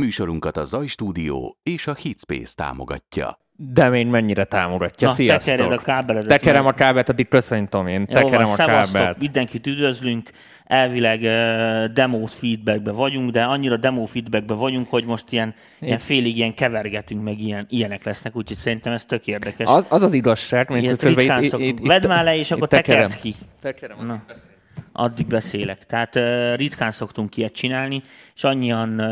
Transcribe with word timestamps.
Műsorunkat 0.00 0.56
a 0.56 0.64
Zaj 0.64 0.86
Stúdió 0.86 1.58
és 1.62 1.86
a 1.86 1.94
Hitspace 1.94 2.54
támogatja. 2.54 3.38
De 3.52 3.88
még 3.88 4.06
mennyire 4.06 4.44
támogatja. 4.44 5.08
Na, 5.08 5.14
Sziasztok! 5.14 5.54
tekered 5.54 5.72
a 5.72 5.82
kábeledet. 5.82 6.28
Tekerem 6.28 6.66
a 6.66 6.72
kábelt, 6.72 7.08
addig 7.08 7.28
köszöntöm 7.28 7.86
én. 7.86 7.98
Jó 7.98 8.04
Tekerem 8.20 8.44
van, 8.44 8.52
a 8.52 8.66
kábelt. 8.66 9.18
mindenkit 9.20 9.66
üdvözlünk. 9.66 10.30
Elvileg 10.64 11.20
uh, 11.22 11.92
demo 11.92 12.26
feedbackbe 12.26 12.90
vagyunk, 12.90 13.30
de 13.30 13.42
annyira 13.42 13.76
demo 13.76 14.04
feedbackbe 14.04 14.54
vagyunk, 14.54 14.88
hogy 14.88 15.04
most 15.04 15.32
ilyen, 15.32 15.54
ilyen 15.80 15.98
félig 15.98 16.36
ilyen 16.36 16.54
kevergetünk, 16.54 17.22
meg 17.22 17.40
ilyen, 17.40 17.66
ilyenek 17.68 18.04
lesznek, 18.04 18.36
úgyhogy 18.36 18.56
szerintem 18.56 18.92
ez 18.92 19.04
tök 19.04 19.26
érdekes. 19.26 19.68
Az, 19.68 19.86
az 19.88 20.02
az 20.02 20.12
igazság, 20.12 20.70
mert 20.70 20.86
közben 20.86 21.14
ritkán 21.14 21.42
szoktunk. 21.42 21.86
Vedd 21.86 22.06
már 22.06 22.24
le, 22.24 22.36
és 22.36 22.50
akkor 22.50 22.68
tekerem. 22.68 23.02
tekerd 23.02 23.20
ki. 23.20 23.34
Tekerem. 23.60 24.06
Na, 24.06 24.24
addig 24.92 25.26
beszélek. 25.26 25.86
Tehát 25.86 26.14
ritkán 26.56 26.90
szoktunk 26.90 27.36
ilyet 27.36 27.52
csinálni, 27.52 28.02
és 28.34 28.44
annyian 28.44 29.02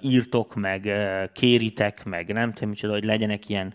írtok, 0.00 0.54
meg 0.54 0.90
kéritek, 1.32 2.04
meg 2.04 2.32
nem 2.32 2.52
tudom 2.52 2.68
micsoda, 2.68 2.92
hogy 2.92 3.04
legyenek 3.04 3.48
ilyen, 3.48 3.74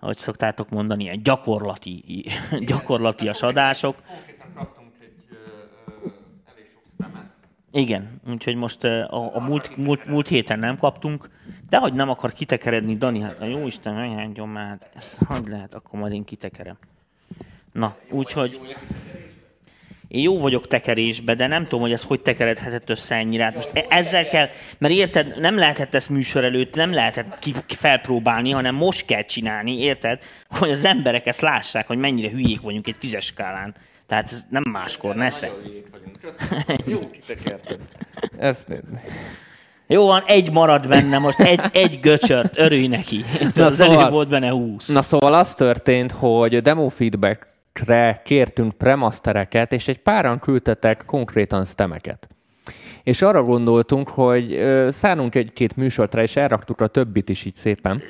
ahogy 0.00 0.16
szoktátok 0.16 0.70
mondani, 0.70 1.02
ilyen 1.02 1.22
gyakorlati, 1.22 2.24
gyakorlatias 2.70 3.42
adások. 3.42 3.96
Igen, 7.72 8.20
úgyhogy 8.28 8.54
most 8.54 8.84
a, 8.84 9.34
a 9.36 9.40
múlt, 9.40 9.76
múlt, 9.76 10.04
múlt 10.06 10.28
héten 10.28 10.58
nem 10.58 10.76
kaptunk, 10.76 11.30
de 11.68 11.78
hogy 11.78 11.92
nem 11.92 12.08
akar 12.08 12.32
kitekeredni, 12.32 12.96
Dani, 12.96 13.20
hát 13.20 13.40
a 13.40 13.44
jó 13.44 13.66
Isten, 13.66 13.94
meghágyom 13.94 14.50
már, 14.50 14.66
hát 14.66 14.90
ez 14.94 15.18
hogy 15.18 15.48
lehet, 15.48 15.74
akkor 15.74 16.00
majd 16.00 16.12
én 16.12 16.24
kitekerem. 16.24 16.78
Na, 17.72 17.96
úgyhogy... 18.10 18.60
Én 20.08 20.22
jó 20.22 20.38
vagyok 20.38 20.66
tekerésbe, 20.66 21.34
de 21.34 21.46
nem 21.46 21.62
tudom, 21.62 21.80
hogy 21.80 21.92
ez 21.92 22.02
hogy 22.02 22.20
tekeredhetett 22.20 22.90
össze 22.90 23.14
ennyire. 23.14 23.44
Hát 23.44 23.54
most 23.54 23.70
e- 23.72 23.84
ezzel 23.88 24.28
kell, 24.28 24.48
mert 24.78 24.94
érted, 24.94 25.40
nem 25.40 25.58
lehetett 25.58 25.94
ezt 25.94 26.10
műsor 26.10 26.44
előtt, 26.44 26.74
nem 26.74 26.92
lehetett 26.92 27.38
ki, 27.38 27.52
ki 27.66 27.74
felpróbálni, 27.74 28.50
hanem 28.50 28.74
most 28.74 29.06
kell 29.06 29.22
csinálni, 29.22 29.80
érted? 29.80 30.22
Hogy 30.48 30.70
az 30.70 30.84
emberek 30.84 31.26
ezt 31.26 31.40
lássák, 31.40 31.86
hogy 31.86 31.98
mennyire 31.98 32.30
hülyék 32.30 32.60
vagyunk 32.60 32.86
egy 32.86 32.96
tízes 32.98 33.24
skálán. 33.24 33.74
Tehát 34.06 34.24
ez 34.24 34.44
nem 34.50 34.62
máskor, 34.70 35.14
nesze. 35.14 35.50
Jó 36.86 37.10
kitekerted. 37.10 37.80
Ezt 38.38 38.68
Jó 39.86 40.06
van, 40.06 40.22
egy 40.26 40.52
marad 40.52 40.88
benne 40.88 41.18
most, 41.18 41.40
egy, 41.40 41.60
egy 41.72 42.00
göcsört, 42.00 42.58
örülj 42.58 42.86
neki. 42.86 43.24
Na 43.54 43.64
az 43.64 43.76
szóval- 43.76 43.98
előbb 43.98 44.10
volt 44.12 44.28
benne 44.28 44.50
húsz. 44.50 44.88
Na 44.88 45.02
szóval 45.02 45.34
az 45.34 45.54
történt, 45.54 46.12
hogy 46.12 46.62
demo 46.62 46.88
feedbackre 46.88 47.56
kértünk 48.22 48.72
premastereket, 48.72 49.72
és 49.72 49.88
egy 49.88 49.98
páran 49.98 50.38
küldtetek 50.38 51.02
konkrétan 51.06 51.64
stemeket. 51.64 52.28
És 53.02 53.22
arra 53.22 53.42
gondoltunk, 53.42 54.08
hogy 54.08 54.58
szánunk 54.88 55.34
egy-két 55.34 55.76
műsort 55.76 56.14
rá, 56.14 56.22
és 56.22 56.36
elraktuk 56.36 56.80
a 56.80 56.86
többit 56.86 57.28
is 57.28 57.44
így 57.44 57.54
szépen 57.54 58.02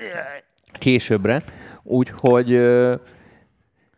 későbbre, 0.73 1.43
úgyhogy 1.83 2.61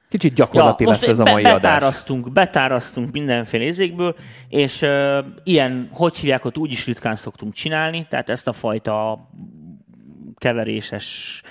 kicsit 0.09 0.35
gyakorlati 0.35 0.85
lesz 0.85 1.09
ez 1.09 1.19
a 1.19 1.23
mai 1.23 1.43
be, 1.43 1.49
adás. 1.49 1.63
betárasztunk, 1.63 2.33
betárasztunk 2.33 3.13
mindenféle 3.13 3.65
érzékből, 3.65 4.17
és 4.49 4.83
uh, 4.83 5.19
ilyen, 5.45 5.89
hogy 5.93 6.17
hívják, 6.17 6.45
ott 6.45 6.59
úgy 6.59 6.73
is 6.73 6.87
ritkán 6.87 7.17
szoktunk 7.17 7.53
csinálni, 7.53 8.07
tehát 8.09 8.31
ezt 8.31 8.49
a 8.49 8.53
fajta 8.53 9.29
keveréses 10.39 11.43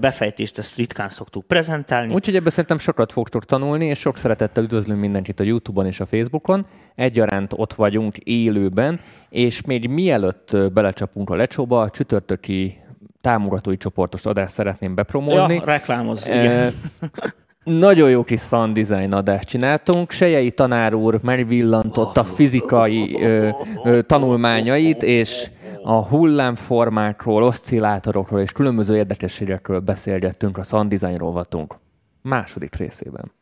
befejtést, 0.00 0.58
ezt 0.58 0.76
ritkán 0.76 1.08
szoktuk 1.08 1.46
prezentálni. 1.46 2.14
Úgyhogy 2.14 2.36
ebből 2.36 2.50
szerintem 2.50 2.78
sokat 2.78 3.12
fogtok 3.12 3.44
tanulni, 3.44 3.84
és 3.84 3.98
sok 3.98 4.16
szeretettel 4.16 4.64
üdvözlünk 4.64 5.00
mindenkit 5.00 5.40
a 5.40 5.44
YouTube-on 5.44 5.86
és 5.86 6.00
a 6.00 6.06
Facebookon. 6.06 6.66
Egyaránt 6.94 7.52
ott 7.56 7.74
vagyunk 7.74 8.16
élőben, 8.16 9.00
és 9.28 9.62
még 9.62 9.88
mielőtt 9.88 10.72
belecsapunk 10.72 11.30
a 11.30 11.34
lecsóba, 11.34 11.80
a 11.80 11.90
csütörtöki 11.90 12.78
támogatói 13.20 13.76
csoportos 13.76 14.24
adást 14.26 14.54
szeretném 14.54 14.94
bepromózni. 14.94 15.54
ja, 15.54 15.62
reklámozz, 15.64 16.28
Eh, 16.28 16.44
igen. 16.44 16.72
Nagyon 17.64 18.10
jó 18.10 18.24
kis 18.24 18.40
sound 18.40 18.78
design 18.78 19.12
adást 19.12 19.48
csináltunk. 19.48 20.10
Sejei 20.10 20.50
tanár 20.50 20.94
úr 20.94 21.20
megvillantotta 21.22 22.24
fizikai 22.24 23.16
ö, 23.22 23.48
ö, 23.84 24.02
tanulmányait, 24.02 25.02
és 25.02 25.50
a 25.86 26.02
hullámformákról, 26.02 27.42
oszcillátorokról 27.42 28.40
és 28.40 28.52
különböző 28.52 28.96
érdekességekről 28.96 29.80
beszélgettünk 29.80 30.58
a 30.58 30.62
sound 30.62 30.94
design 30.94 31.16
rovatunk 31.16 31.74
második 32.22 32.74
részében. 32.74 33.32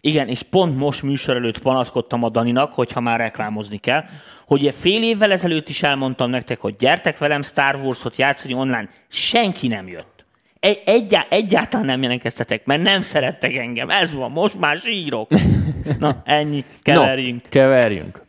Igen, 0.00 0.28
és 0.28 0.42
pont 0.42 0.76
most 0.76 1.02
műsor 1.02 1.36
előtt 1.36 1.58
panaszkodtam 1.58 2.22
a 2.22 2.28
Daninak, 2.28 2.72
hogyha 2.72 3.00
már 3.00 3.18
reklámozni 3.18 3.76
kell, 3.76 4.04
hogy 4.46 4.74
fél 4.74 5.02
évvel 5.02 5.32
ezelőtt 5.32 5.68
is 5.68 5.82
elmondtam 5.82 6.30
nektek, 6.30 6.60
hogy 6.60 6.76
gyertek 6.76 7.18
velem 7.18 7.42
Star 7.42 7.74
Wars-ot 7.74 8.16
játszani 8.16 8.54
online. 8.54 8.88
Senki 9.08 9.68
nem 9.68 9.88
jött. 9.88 10.24
Egy, 10.60 10.82
egyá, 10.84 11.26
egyáltalán 11.30 11.86
nem 11.86 12.02
jelentkeztetek, 12.02 12.64
mert 12.64 12.82
nem 12.82 13.00
szerettek 13.00 13.54
engem. 13.54 13.90
Ez 13.90 14.14
van, 14.14 14.30
most 14.30 14.58
már 14.58 14.78
sírok. 14.78 15.30
Na, 15.98 16.22
ennyi, 16.24 16.64
keverjünk. 16.82 17.42
No, 17.42 17.48
keverjünk. 17.48 18.21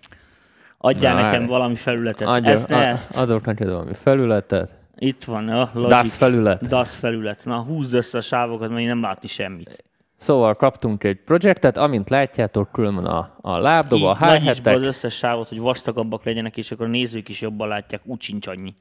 Adjál 0.85 1.15
Na, 1.15 1.21
nekem 1.21 1.45
valami 1.45 1.75
felületet. 1.75 2.27
Adja, 2.27 2.51
ezt, 2.51 2.71
a- 2.71 2.81
ezt. 2.83 3.17
Adok 3.17 3.45
neked 3.45 3.67
valami 3.69 3.93
felületet. 3.93 4.75
Itt 4.95 5.23
van, 5.23 5.49
a 5.49 5.69
Logic. 5.73 5.89
DAS 5.89 6.13
felület. 6.15 6.67
DAS 6.67 6.89
felület. 6.95 7.45
Na, 7.45 7.57
húzd 7.61 7.93
össze 7.93 8.17
a 8.17 8.21
sávokat, 8.21 8.69
mert 8.69 8.81
én 8.81 8.87
nem 8.87 9.01
látni 9.01 9.27
semmit. 9.27 9.83
Szóval 10.15 10.53
kaptunk 10.53 11.03
egy 11.03 11.19
projektet, 11.25 11.77
amint 11.77 12.09
látjátok, 12.09 12.71
külön 12.71 12.97
a, 12.97 13.37
a 13.41 13.57
lábdob, 13.57 14.03
a 14.03 14.11
Így 14.11 14.19
nagyítsd 14.19 14.63
be 14.63 14.69
hi 14.69 14.75
az 14.75 14.83
összes 14.83 15.15
sávot, 15.15 15.49
hogy 15.49 15.59
vastagabbak 15.59 16.23
legyenek, 16.23 16.57
és 16.57 16.71
akkor 16.71 16.85
a 16.85 16.89
nézők 16.89 17.29
is 17.29 17.41
jobban 17.41 17.67
látják. 17.67 18.01
Úgy 18.05 18.21
sincs 18.21 18.47
annyi. 18.47 18.75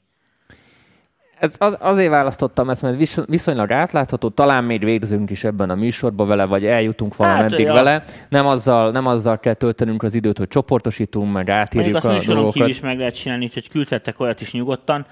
Ez 1.43 1.57
az, 1.59 1.77
azért 1.81 2.11
választottam 2.11 2.71
ezt, 2.71 2.83
mert 2.83 2.97
vis- 2.97 3.25
viszonylag 3.27 3.73
átlátható, 3.73 4.29
talán 4.29 4.65
még 4.65 4.85
végzünk 4.85 5.31
is 5.31 5.45
ebben 5.45 5.71
a 5.71 5.75
műsorban 5.75 6.29
vele, 6.29 6.45
vagy 6.45 6.65
eljutunk 6.65 7.17
valameddig 7.17 7.67
ja. 7.67 7.73
vele. 7.73 8.05
Nem 8.29 8.47
azzal, 8.47 8.91
nem 8.91 9.07
azzal 9.07 9.39
kell 9.39 9.55
töltenünk 9.55 10.03
az 10.03 10.15
időt, 10.15 10.39
hogy 10.39 10.49
csoportosítunk, 10.49 11.25
meg 11.25 11.35
Mondjuk 11.35 11.57
átírjuk 11.57 11.97
azt 11.97 12.05
a 12.05 12.13
műsoron 12.13 12.35
dolgokat. 12.35 12.53
kívül 12.53 12.71
is 12.71 12.81
meg 12.81 12.99
lehet 12.99 13.15
csinálni, 13.15 13.45
úgyhogy 13.45 13.69
küldhettek 13.69 14.21
olyat 14.21 14.41
is 14.41 14.53
nyugodtan. 14.53 15.07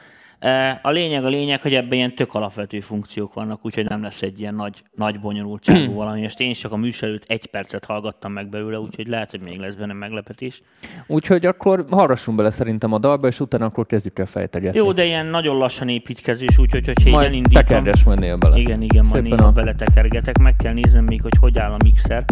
A 0.82 0.90
lényeg 0.90 1.24
a 1.24 1.28
lényeg, 1.28 1.60
hogy 1.60 1.74
ebben 1.74 1.92
ilyen 1.92 2.14
tök 2.14 2.34
alapvető 2.34 2.80
funkciók 2.80 3.34
vannak, 3.34 3.60
úgyhogy 3.62 3.84
nem 3.88 4.02
lesz 4.02 4.22
egy 4.22 4.40
ilyen 4.40 4.54
nagy, 4.54 4.82
nagy 4.94 5.20
bonyolultságú 5.20 5.92
valami. 6.02 6.20
És 6.20 6.34
én 6.38 6.52
csak 6.52 6.72
a 6.72 6.76
műsor 6.76 7.08
előtt 7.08 7.24
egy 7.26 7.46
percet 7.46 7.84
hallgattam 7.84 8.32
meg 8.32 8.48
belőle, 8.48 8.78
úgyhogy 8.78 9.06
lehet, 9.06 9.30
hogy 9.30 9.42
még 9.42 9.58
lesz 9.58 9.74
benne 9.74 9.92
meglepetés. 9.92 10.62
Úgyhogy 11.06 11.46
akkor 11.46 11.84
hallgassunk 11.90 12.36
bele 12.36 12.50
szerintem 12.50 12.92
a 12.92 12.98
dalba, 12.98 13.26
és 13.26 13.40
utána 13.40 13.64
akkor 13.64 13.86
kezdjük 13.86 14.18
el 14.18 14.26
fejtegetni. 14.26 14.78
Jó, 14.78 14.92
de 14.92 15.04
ilyen 15.04 15.26
nagyon 15.26 15.56
lassan 15.56 15.88
építkezős, 15.88 16.58
úgyhogy 16.58 16.88
így 16.88 17.12
Majd 17.12 17.26
elindítom... 17.26 17.62
tekerges 17.62 18.04
mennél 18.04 18.36
bele. 18.36 18.56
Igen, 18.58 18.82
igen, 18.82 19.04
majd 19.10 19.22
néha 19.22 19.46
a- 19.46 19.52
beletekergetek. 19.52 20.38
Meg 20.38 20.56
kell 20.56 20.72
néznem 20.72 21.04
még, 21.04 21.22
hogy 21.22 21.36
hogy 21.40 21.58
áll 21.58 21.72
a 21.72 21.76
mixer. 21.84 22.24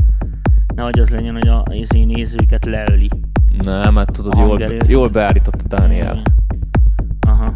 Nehogy 0.75 0.99
az 0.99 1.11
legyen, 1.11 1.33
hogy 1.35 1.49
a, 1.49 1.63
az 1.63 1.95
én 1.95 2.07
nézőket 2.07 2.65
leöli. 2.65 3.09
Nem, 3.63 3.97
hát 3.97 4.13
tudod, 4.13 4.39
jól, 4.39 4.61
jól 4.87 5.09
beállította 5.09 5.77
Dániel. 5.77 6.23
Aha, 7.27 7.55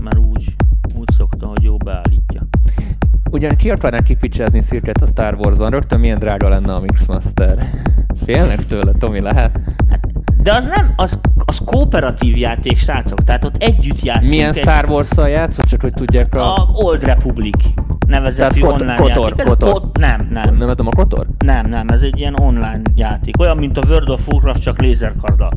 mert 0.00 0.18
úgy, 0.18 0.54
úgy 0.98 1.10
szokta, 1.16 1.46
hogy 1.46 1.62
jó 1.62 1.76
beállítja. 1.76 2.46
Ugyan 3.30 3.56
ki 3.56 3.70
akarnák 3.70 4.02
kipicsázni 4.02 4.60
Szirket 4.60 5.02
a 5.02 5.06
Star 5.06 5.34
Warsban, 5.34 5.70
rögtön 5.70 6.00
milyen 6.00 6.18
drága 6.18 6.48
lenne 6.48 6.74
a 6.74 6.80
Mixmaster. 6.80 7.70
Félnek 8.24 8.66
tőle, 8.66 8.92
Tomi, 8.92 9.20
lehet? 9.20 9.60
De 10.42 10.52
az 10.52 10.66
nem, 10.66 10.92
az, 10.96 11.20
az 11.44 11.60
kooperatív 11.64 12.36
játék, 12.36 12.78
srácok. 12.78 13.24
Tehát 13.24 13.44
ott 13.44 13.56
együtt 13.56 14.02
játszunk. 14.02 14.30
Milyen 14.30 14.48
egy, 14.48 14.56
Star 14.56 14.90
Wars-szal 14.90 15.28
játszott, 15.28 15.64
csak 15.64 15.80
hogy 15.80 15.92
tudják 15.94 16.34
a... 16.34 16.54
A 16.54 16.68
Old 16.72 17.04
Republic 17.04 17.64
nevezetű 18.06 18.60
Tehát 18.60 18.80
online 18.80 18.94
Kotor, 18.94 19.28
játék. 19.28 19.38
Ez 19.38 19.48
Kotor. 19.48 19.72
Kot, 19.72 19.98
nem, 19.98 20.28
nem, 20.30 20.56
Nem 20.56 20.68
tudom, 20.68 20.86
a 20.86 20.90
Kotor? 20.90 21.26
nem, 21.38 21.68
nem, 21.68 21.88
ez 21.88 22.02
egy 22.02 22.18
ilyen 22.18 22.34
online 22.40 22.80
játék. 22.94 23.40
Olyan, 23.40 23.56
mint 23.56 23.78
a 23.78 23.82
World 23.88 24.08
of 24.08 24.28
Warcraft, 24.28 24.62
csak 24.62 24.80
lézerkarddal. 24.80 25.52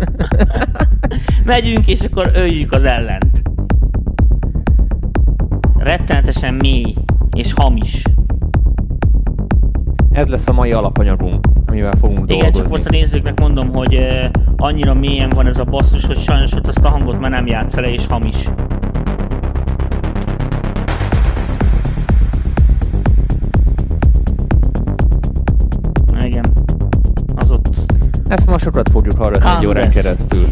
Megyünk, 1.44 1.86
és 1.86 2.00
akkor 2.00 2.30
öljük 2.34 2.72
az 2.72 2.84
ellent. 2.84 3.42
Rettenetesen 5.78 6.54
mély 6.54 6.94
és 7.32 7.52
hamis. 7.52 8.02
Ez 10.10 10.26
lesz 10.26 10.48
a 10.48 10.52
mai 10.52 10.72
alapanyagunk, 10.72 11.46
amivel 11.70 11.96
fogunk 11.96 12.24
Igen, 12.24 12.38
dolgozni. 12.38 12.58
csak 12.60 12.68
most 12.68 12.86
a 12.86 12.90
nézőknek 12.90 13.40
mondom, 13.40 13.68
hogy 13.72 13.94
eh, 13.94 14.30
annyira 14.56 14.94
mélyen 14.94 15.28
van 15.28 15.46
ez 15.46 15.58
a 15.58 15.64
basszus, 15.64 16.04
hogy 16.06 16.18
sajnos 16.18 16.52
ott 16.52 16.66
azt 16.66 16.84
a 16.84 16.88
hangot 16.88 17.20
már 17.20 17.30
nem 17.30 17.46
játsza 17.46 17.80
le, 17.80 17.92
és 17.92 18.06
hamis. 18.06 18.48
Igen. 26.24 26.44
Az 27.34 27.50
ott... 27.50 27.68
Ezt 28.26 28.46
ma 28.46 28.58
sokat 28.58 28.90
fogjuk 28.90 29.16
hallgatni 29.18 29.50
egy 29.56 29.66
órán 29.66 29.90
keresztül. 29.90 30.46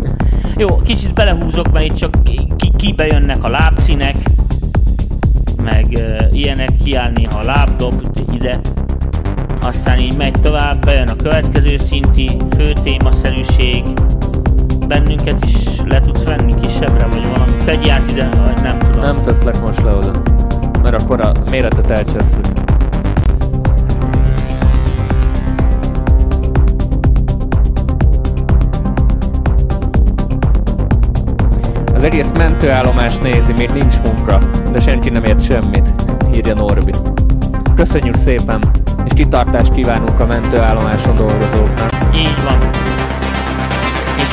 Jó, 0.56 0.76
kicsit 0.76 1.14
belehúzok, 1.14 1.72
mert 1.72 1.84
itt 1.84 1.94
csak 1.94 2.22
ki- 2.22 2.46
ki- 2.56 2.72
kibejönnek 2.76 3.44
a 3.44 3.48
lábszínek, 3.48 4.16
meg 5.64 5.86
uh, 5.90 6.16
ilyenek, 6.30 6.76
kiáll 6.76 7.10
néha 7.10 7.38
a 7.40 7.44
lábdob 7.44 8.02
ide. 8.32 8.60
Aztán 9.62 9.98
így 9.98 10.16
megy 10.16 10.40
tovább, 10.40 10.84
bejön 10.84 11.08
a 11.08 11.16
következő 11.16 11.76
szinti 11.76 12.28
fő 12.56 12.72
témaszerűség. 12.82 13.82
Bennünket 14.88 15.44
is 15.44 15.80
le 15.84 16.00
tudsz 16.00 16.24
Megy 17.66 17.88
át 17.88 18.10
ide, 18.10 18.28
vagy 18.44 18.62
nem 18.62 18.78
tudom. 18.78 19.02
Nem 19.02 19.22
teszlek 19.22 19.60
most 19.60 19.82
le 19.82 19.94
oda. 19.94 20.22
Mert 20.82 21.02
akkor 21.02 21.20
a 21.20 21.32
méretet 21.50 21.90
elcsesszük. 21.90 22.44
Az 31.94 32.02
egész 32.02 32.30
mentőállomás 32.36 33.18
nézi, 33.18 33.52
még 33.52 33.70
nincs 33.70 33.94
munka, 34.04 34.38
de 34.72 34.80
senki 34.80 35.10
nem 35.10 35.24
ért 35.24 35.44
semmit, 35.44 35.88
írja 36.34 36.54
Norbi. 36.54 36.92
Köszönjük 37.74 38.16
szépen, 38.16 38.81
és 39.12 39.18
kitartást 39.24 39.74
kívánunk 39.74 40.20
a 40.20 40.26
mentőállomáson 40.26 41.14
dolgozóknak. 41.14 42.08
Így 42.14 42.42
van. 42.44 42.58
És 44.16 44.28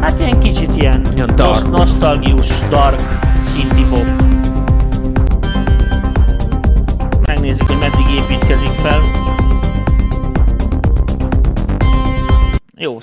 Hát 0.00 0.20
ilyen 0.20 0.38
kicsit 0.38 0.70
ilyen, 0.76 1.02
Ilyen 1.14 1.30
nos- 1.36 1.54
dark. 1.54 1.70
nosztalgius, 1.70 2.48
dark, 2.68 3.00
pop. 3.90 4.23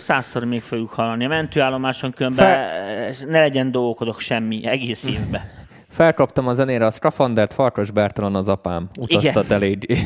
Százszor 0.01 0.43
még 0.43 0.61
fogjuk 0.61 0.89
hallani. 0.89 1.25
A 1.25 1.27
mentőállomáson 1.27 2.11
különben 2.11 2.45
Fe- 2.45 3.25
ne 3.27 3.39
legyen 3.39 3.71
dolgokodok 3.71 4.19
semmi 4.19 4.65
egész 4.65 5.05
évben. 5.05 5.41
Felkaptam 5.89 6.47
a 6.47 6.53
zenére 6.53 6.85
a 6.85 6.91
Skafandert, 6.91 7.53
Farkas 7.53 7.91
Bertalan 7.91 8.35
az 8.35 8.47
apám. 8.47 8.89
Utaztat 8.99 9.43
Igen. 9.45 9.57
eléggé. 9.57 9.97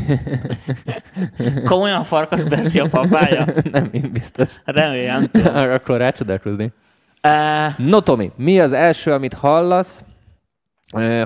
Komolyan 1.65 2.03
Farkas 2.03 2.44
Berci 2.44 2.80
a 2.80 2.89
papája? 2.89 3.45
nem, 3.71 3.89
én 3.92 4.09
biztos. 4.13 4.56
Remélem. 4.65 5.30
Akkor 5.53 5.97
rácsodálkozni. 5.97 6.71
Uh, 7.24 7.77
No, 7.88 8.00
Tomi, 8.01 8.31
mi 8.36 8.59
az 8.59 8.74
első, 8.74 9.12
amit 9.12 9.33
hallasz? 9.33 10.03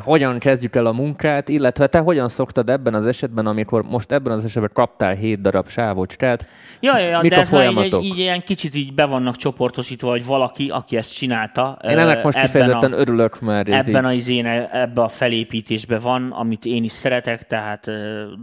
Hogyan 0.04 0.39
kezdjük 0.39 0.75
el 0.75 0.86
a 0.86 0.92
munkát, 0.92 1.50
illetve 1.50 1.88
te 1.88 2.00
hogyan 2.00 2.27
szoktad 2.27 2.69
ebben 2.69 2.94
az 2.94 3.06
esetben, 3.06 3.45
amikor 3.45 3.83
most 3.83 4.12
ebben 4.12 4.33
az 4.33 4.45
esetben 4.45 4.69
kaptál 4.74 5.13
7 5.13 5.42
darab 5.42 5.68
sávocskát? 5.68 6.48
Ja, 6.80 7.00
ja, 7.00 7.07
ja 7.07 7.19
Mik 7.21 7.31
de 7.31 7.38
a 7.38 7.39
ez 7.39 7.51
már 7.51 7.62
így, 7.62 7.74
folyamatok? 7.74 8.04
így, 8.04 8.18
ilyen 8.18 8.44
kicsit 8.44 8.75
így 8.75 8.94
be 8.94 9.06
vannak 9.06 9.36
csoportosítva, 9.36 10.10
hogy 10.10 10.25
valaki, 10.25 10.69
aki 10.69 10.98
ezt 10.98 11.13
csinálta. 11.13 11.80
Én 11.83 11.98
ennek 11.98 12.24
most 12.24 12.39
kifejezetten 12.39 12.94
a, 12.94 12.98
örülök, 12.98 13.39
mert 13.39 13.69
ez 13.69 13.88
ebben 13.88 14.04
így, 14.04 14.10
a, 14.10 14.13
izén, 14.13 14.45
ebben 14.71 15.04
a 15.04 15.10
felépítésben 15.10 16.00
van, 16.01 16.31
amit 16.31 16.66
én 16.66 16.83
is 16.83 16.92
szeretek, 16.92 17.48
tehát 17.48 17.92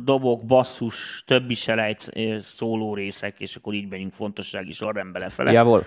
dobok, 0.05 0.44
basszus, 0.44 1.23
többi 1.26 1.55
selejt, 1.55 2.11
szóló 2.38 2.94
részek, 2.94 3.34
és 3.38 3.56
akkor 3.56 3.75
így 3.75 3.88
megyünk 3.88 4.12
fontossági 4.12 4.73
sorrendbe 4.73 5.19
lefele. 5.19 5.52
Jávol. 5.52 5.84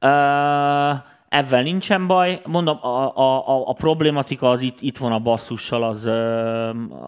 Uh, 0.00 1.12
ezzel 1.34 1.62
nincsen 1.62 2.06
baj. 2.06 2.40
Mondom, 2.44 2.78
a, 2.80 3.16
a, 3.16 3.68
a, 3.68 3.72
problématika 3.72 4.48
az 4.48 4.60
itt, 4.60 4.80
itt 4.80 4.98
van 4.98 5.12
a 5.12 5.18
basszussal, 5.18 5.84
az 5.84 6.06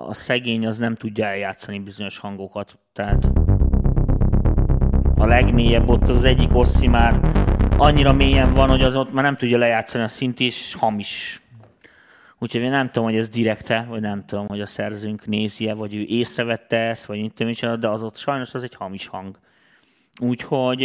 a 0.08 0.14
szegény 0.14 0.67
az 0.67 0.78
nem 0.78 0.94
tudja 0.94 1.26
eljátszani 1.26 1.78
bizonyos 1.78 2.19
hangokat. 2.19 2.78
Tehát 2.93 3.31
a 5.17 5.26
legmélyebb 5.26 5.88
ott 5.88 6.08
az 6.08 6.25
egyik 6.25 6.56
osszi 6.56 6.87
már 6.87 7.20
annyira 7.76 8.12
mélyen 8.12 8.52
van, 8.52 8.69
hogy 8.69 8.82
az 8.82 8.96
ott 8.96 9.12
már 9.12 9.25
nem 9.25 9.37
tudja 9.37 9.58
lejátszani 9.58 10.05
a 10.05 10.08
szint, 10.08 10.40
és 10.40 10.75
hamis. 10.78 11.40
Úgyhogy 12.38 12.61
én 12.61 12.70
nem 12.70 12.87
tudom, 12.87 13.05
hogy 13.05 13.19
ez 13.19 13.28
direkte, 13.28 13.87
vagy 13.88 14.00
nem 14.00 14.25
tudom, 14.26 14.46
hogy 14.46 14.61
a 14.61 14.67
szerzőnk 14.67 15.26
nézi-e, 15.26 15.75
vagy 15.75 15.94
ő 15.94 16.05
észrevette 16.06 16.78
ezt, 16.78 17.05
vagy 17.05 17.20
mit 17.20 17.34
tudom, 17.34 17.81
de 17.81 17.88
az 17.88 18.02
ott 18.02 18.17
sajnos 18.17 18.55
az 18.55 18.62
egy 18.62 18.75
hamis 18.75 19.06
hang. 19.06 19.38
Úgyhogy 20.20 20.84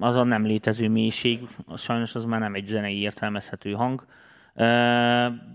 az 0.00 0.14
a 0.16 0.22
nem 0.22 0.46
létező 0.46 0.88
mélység, 0.88 1.40
az 1.66 1.80
sajnos 1.80 2.14
az 2.14 2.24
már 2.24 2.40
nem 2.40 2.54
egy 2.54 2.66
zenei 2.66 3.00
értelmezhető 3.00 3.72
hang. 3.72 4.04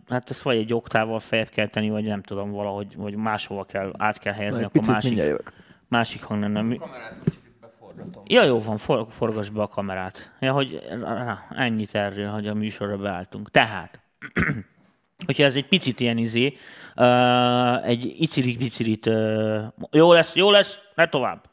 Hát 0.10 0.30
ezt 0.30 0.42
vagy 0.42 0.58
egy 0.58 0.74
oktával 0.74 1.20
feljebb 1.20 1.50
kell 1.50 1.68
tenni, 1.68 1.90
vagy 1.90 2.04
nem 2.04 2.22
tudom, 2.22 2.52
valahogy 2.52 2.96
vagy 2.96 3.16
máshova 3.16 3.64
kell, 3.64 3.94
át 3.98 4.18
kell 4.20 4.34
helyezni, 4.34 4.64
akkor 4.64 4.82
másik, 4.88 5.18
másik 5.88 6.24
hang 6.24 6.42
lenne. 6.42 6.62
Mi- 6.62 6.80
Ja, 8.26 8.44
jó 8.44 8.62
van, 8.62 8.78
for, 8.78 9.06
forgass 9.10 9.50
be 9.50 9.62
a 9.62 9.68
kamerát. 9.68 10.32
Ja, 10.40 10.54
hogy 10.54 10.82
na, 11.00 11.40
ennyit 11.56 11.96
erről, 11.96 12.30
hogy 12.30 12.48
a 12.48 12.54
műsorra 12.54 12.98
beálltunk. 12.98 13.52
Tehát, 13.52 14.00
hogyha 15.26 15.44
ez 15.44 15.56
egy 15.56 15.68
picit 15.68 16.00
ilyen 16.00 16.18
izé, 16.18 16.54
uh, 16.96 17.88
egy 17.88 18.16
icirik-bicirit, 18.18 19.06
uh, 19.06 19.64
jó 19.92 20.14
lesz, 20.14 20.36
jó 20.36 20.52
lesz, 20.52 20.92
ne 20.96 21.08
tovább. 21.08 21.50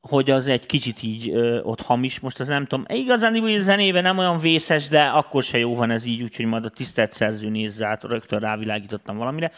Hogy 0.00 0.30
az 0.30 0.48
egy 0.48 0.66
kicsit 0.66 1.02
így 1.02 1.30
ö, 1.30 1.60
ott 1.60 1.80
hamis, 1.80 2.20
most 2.20 2.40
ez 2.40 2.48
nem 2.48 2.66
tudom, 2.66 2.84
igazán 2.88 3.40
hogy 3.40 3.54
a 3.54 3.60
zenében 3.60 4.02
nem 4.02 4.18
olyan 4.18 4.38
vészes, 4.38 4.88
de 4.88 5.02
akkor 5.02 5.42
se 5.42 5.58
jó 5.58 5.74
van 5.74 5.90
ez 5.90 6.04
így, 6.04 6.22
úgyhogy 6.22 6.46
majd 6.46 6.64
a 6.64 6.68
tisztelt 6.68 7.12
szerző 7.12 7.48
nézze 7.48 7.86
át, 7.86 8.04
rögtön 8.04 8.38
rávilágítottam 8.38 9.16
valamire. 9.16 9.50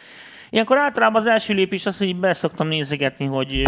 Ilyenkor 0.49 0.77
általában 0.77 1.21
az 1.21 1.27
első 1.27 1.53
lépés 1.53 1.85
az, 1.85 1.97
hogy 1.97 2.15
be 2.15 2.33
szoktam 2.33 2.67
nézegetni, 2.67 3.25
hogy 3.25 3.63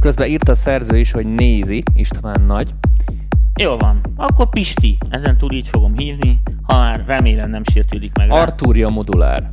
Közben 0.00 0.28
írt 0.28 0.48
a 0.48 0.54
szerző 0.54 0.98
is, 0.98 1.10
hogy 1.10 1.26
nézi 1.26 1.82
István 1.94 2.40
Nagy. 2.40 2.74
jó 3.60 3.76
van, 3.76 4.00
akkor 4.16 4.48
Pisti, 4.48 4.98
ezen 5.10 5.36
túl 5.36 5.52
így 5.52 5.68
fogom 5.68 5.96
hívni, 5.96 6.40
ha 6.62 6.78
már 6.78 7.04
remélem 7.06 7.50
nem 7.50 7.62
sértődik 7.72 8.16
meg. 8.16 8.30
Artúria 8.30 8.88
modulár. 8.88 9.50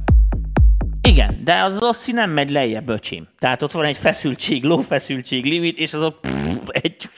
Igen, 1.01 1.36
de 1.44 1.62
az 1.62 1.81
osszi 1.81 2.12
nem 2.12 2.30
megy 2.30 2.51
lejjebb, 2.51 2.89
öcsém. 2.89 3.27
Tehát 3.39 3.62
ott 3.62 3.71
van 3.71 3.86
egy 3.86 3.98
feszültség, 3.98 4.63
lófeszültség 4.63 5.45
limit, 5.45 5.77
és 5.77 5.94
az 5.94 6.03
ott 6.03 6.19
pff, 6.19 6.68
egy, 6.68 7.09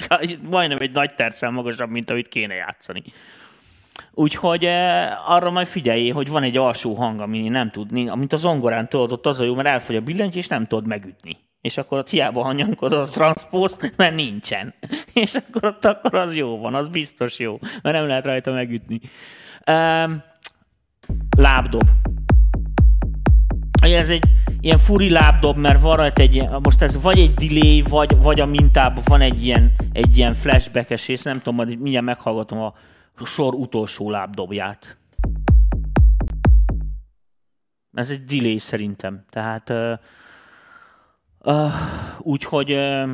majdnem 0.50 0.78
egy 0.82 0.92
nagy 0.92 1.16
terccel 1.16 1.52
magasabb, 1.52 1.90
mint 1.90 2.10
amit 2.10 2.28
kéne 2.28 2.54
játszani. 2.54 3.04
Úgyhogy 4.14 4.66
eh, 4.66 5.32
arra 5.32 5.52
majd 5.52 5.68
figyelj, 5.68 6.10
hogy 6.10 6.30
van 6.30 6.44
egy 6.44 6.58
alsó 6.58 6.94
hang, 6.94 7.22
ami 7.22 7.50
nem 7.50 7.72
tudni, 7.72 8.10
amint 8.10 8.34
a 8.34 8.38
zongorán 8.38 8.90
tudod, 8.90 9.12
ott 9.12 9.26
az 9.26 9.40
a 9.40 9.44
jó, 9.44 9.56
mert 9.56 9.68
elfogy 9.68 9.96
a 9.96 10.02
billentyű, 10.02 10.38
és 10.38 10.48
nem 10.48 10.68
tudod 10.68 10.88
megütni. 10.88 11.38
És 11.62 11.78
akkor 11.78 11.98
ott 11.98 12.10
hiába 12.10 12.44
hanyagkodod 12.44 13.00
a 13.00 13.12
transzpózt, 13.12 13.94
mert 13.96 14.16
nincsen. 14.16 14.74
És 15.14 15.36
akkor 15.36 15.66
ott 15.66 15.86
akkor 15.86 16.16
az 16.16 16.36
jó 16.36 16.60
van, 16.60 16.76
az 16.76 16.88
biztos 16.88 17.40
jó, 17.40 17.60
mert 17.82 17.96
nem 17.96 18.08
lehet 18.08 18.26
rajta 18.26 18.52
megütni. 18.52 19.00
Um, 19.72 20.24
lábdob. 21.38 21.90
Ez 23.92 24.10
egy 24.10 24.24
ilyen 24.60 24.78
furi 24.78 25.10
lábdob, 25.10 25.58
mert 25.58 25.82
van 25.82 25.96
rajta 25.96 26.22
egy 26.22 26.48
most 26.62 26.82
ez 26.82 27.02
vagy 27.02 27.20
egy 27.20 27.34
delay, 27.34 27.82
vagy, 27.82 28.22
vagy 28.22 28.40
a 28.40 28.46
mintában 28.46 29.04
van 29.06 29.22
egy 29.22 29.46
ilyen, 29.46 29.72
egy 29.92 30.18
ilyen 30.18 30.34
flashback-es 30.34 31.08
rész, 31.08 31.24
nem 31.24 31.38
tudom, 31.38 31.56
majd 31.56 31.80
mindjárt 31.80 32.06
meghallgatom 32.06 32.60
a 32.60 32.74
sor 33.26 33.54
utolsó 33.54 34.10
lábdobját. 34.10 34.98
Ez 37.94 38.10
egy 38.10 38.26
delay 38.26 38.58
szerintem, 38.58 39.26
tehát 39.30 39.70
uh, 39.70 39.94
uh, 41.40 41.72
úgyhogy 42.20 42.72
uh, 42.72 43.10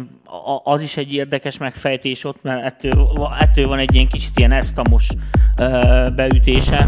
az 0.63 0.81
is 0.81 0.97
egy 0.97 1.13
érdekes 1.13 1.57
megfejtés 1.57 2.23
ott, 2.23 2.43
mert 2.43 2.63
ettől, 2.63 3.27
ettől 3.39 3.67
van 3.67 3.79
egy 3.79 3.93
ilyen 3.93 4.07
kicsit 4.07 4.39
ilyen 4.39 4.51
esztamos 4.51 5.09
uh, 5.57 6.13
beütése. 6.13 6.87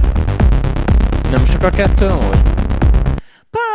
Nem 1.32 1.46
sok 1.46 1.64
a 1.64 1.70
kettő, 1.70 2.08
vagy? 2.08 2.51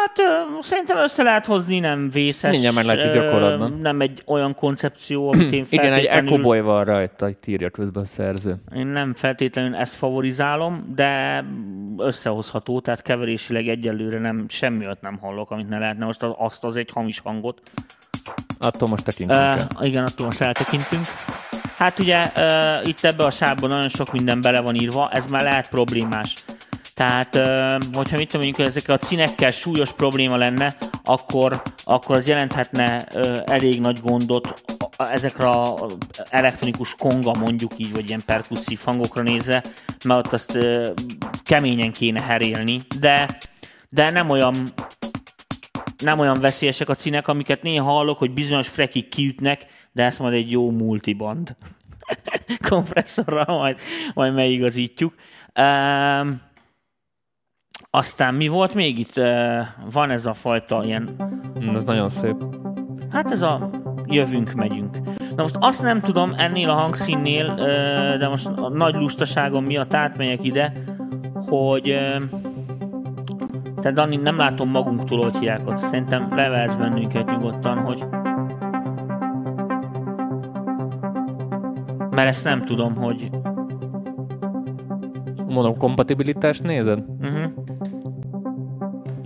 Hát 0.06 0.62
szerintem 0.62 0.96
össze 0.96 1.22
lehet 1.22 1.46
hozni, 1.46 1.78
nem 1.78 2.10
vészes. 2.10 2.50
Mindjárt 2.50 2.74
meglátjuk 2.74 3.12
gyakorlatban. 3.12 3.78
Nem 3.82 4.00
egy 4.00 4.22
olyan 4.26 4.54
koncepció, 4.54 5.28
amit 5.32 5.52
én 5.52 5.66
Igen, 5.70 5.92
egy 5.92 5.92
feltétlenül... 5.92 6.32
Ecoboy 6.32 6.60
van 6.60 6.84
rajta, 6.84 7.28
itt 7.28 7.46
írja 7.46 7.70
közben 7.70 8.02
a 8.02 8.06
szerző. 8.06 8.56
Én 8.74 8.86
nem 8.86 9.14
feltétlenül 9.14 9.74
ezt 9.74 9.94
favorizálom, 9.94 10.92
de 10.94 11.44
összehozható, 11.96 12.80
tehát 12.80 13.02
keverésileg 13.02 13.68
egyelőre 13.68 14.18
nem, 14.18 14.44
semmi 14.48 14.84
olyat 14.84 15.00
nem 15.00 15.18
hallok, 15.18 15.50
amit 15.50 15.68
ne 15.68 15.78
lehetne. 15.78 16.04
Most 16.04 16.22
az- 16.22 16.34
azt 16.38 16.64
az 16.64 16.76
egy 16.76 16.90
hamis 16.94 17.18
hangot. 17.20 17.60
Attól 18.58 18.88
most 18.88 19.04
tekintsünk 19.04 19.40
Uh, 19.40 19.48
el. 19.48 19.56
igen, 19.80 20.04
attól 20.04 20.26
most 20.26 20.40
eltekintünk. 20.40 21.04
Hát 21.76 21.98
ugye 21.98 22.30
uh, 22.36 22.88
itt 22.88 23.04
ebbe 23.04 23.24
a 23.24 23.30
sávban 23.30 23.68
nagyon 23.70 23.88
sok 23.88 24.12
minden 24.12 24.40
bele 24.40 24.60
van 24.60 24.74
írva, 24.74 25.08
ez 25.12 25.26
már 25.26 25.42
lehet 25.42 25.68
problémás. 25.68 26.34
Tehát, 26.96 27.36
hogyha 27.92 28.16
mit 28.16 28.32
mondjuk 28.32 28.58
ezekkel 28.58 28.94
a 28.94 28.98
cinekkel 28.98 29.50
súlyos 29.50 29.92
probléma 29.92 30.36
lenne, 30.36 30.76
akkor, 31.04 31.62
akkor 31.84 32.16
az 32.16 32.28
jelenthetne 32.28 33.04
elég 33.44 33.80
nagy 33.80 34.00
gondot 34.02 34.62
ezekre 34.96 35.48
a 35.48 35.86
elektronikus 36.30 36.94
konga 36.94 37.32
mondjuk 37.38 37.72
így, 37.76 37.92
vagy 37.92 38.08
ilyen 38.08 38.22
perkusszív 38.26 38.80
hangokra 38.84 39.22
nézve, 39.22 39.62
mert 40.04 40.26
ott 40.26 40.32
azt 40.32 40.58
keményen 41.42 41.92
kéne 41.92 42.22
herélni, 42.22 42.80
de, 43.00 43.38
de 43.88 44.10
nem 44.10 44.30
olyan 44.30 44.54
nem 46.04 46.18
olyan 46.18 46.40
veszélyesek 46.40 46.88
a 46.88 46.94
cínek, 46.94 47.28
amiket 47.28 47.62
néha 47.62 47.90
hallok, 47.90 48.18
hogy 48.18 48.32
bizonyos 48.32 48.68
frekik 48.68 49.08
kiütnek, 49.08 49.66
de 49.92 50.04
ezt 50.04 50.18
majd 50.18 50.34
egy 50.34 50.50
jó 50.50 50.70
multiband 50.70 51.56
kompresszorral 52.68 53.58
majd, 53.58 53.78
majd 54.14 54.34
megigazítjuk. 54.34 55.14
Um, 55.58 56.45
aztán 57.96 58.34
mi 58.34 58.48
volt 58.48 58.74
még 58.74 58.98
itt? 58.98 59.20
Van 59.92 60.10
ez 60.10 60.26
a 60.26 60.34
fajta 60.34 60.84
ilyen, 60.84 61.08
Mm, 61.64 61.74
Ez 61.74 61.84
nagyon 61.84 62.08
szép. 62.08 62.34
hát 63.10 63.30
ez 63.30 63.42
a 63.42 63.70
jövünk, 64.06 64.52
megyünk. 64.52 64.98
Na 65.36 65.42
most 65.42 65.56
azt 65.60 65.82
nem 65.82 66.00
tudom 66.00 66.32
ennél 66.36 66.70
a 66.70 66.74
hangszínnél, 66.74 67.54
de 68.18 68.28
most 68.28 68.46
a 68.46 68.68
nagy 68.68 68.94
lustaságom 68.94 69.64
miatt 69.64 69.94
átmegyek 69.94 70.44
ide, 70.44 70.72
hogy 71.46 71.94
te 73.80 73.90
Dani, 73.92 74.16
nem 74.16 74.36
látom 74.36 74.70
magunktól, 74.70 75.22
hogy 75.22 75.36
hiák 75.36 75.66
ott. 75.66 75.76
Szerintem 75.76 76.34
levelsz 76.34 76.76
bennünket 76.76 77.30
nyugodtan, 77.30 77.78
hogy 77.78 78.04
mert 82.10 82.28
ezt 82.28 82.44
nem 82.44 82.64
tudom, 82.64 82.94
hogy... 82.94 83.30
Mondom, 85.46 85.76
kompatibilitást 85.76 86.62
nézed? 86.62 87.04
Uh-huh. 87.20 87.45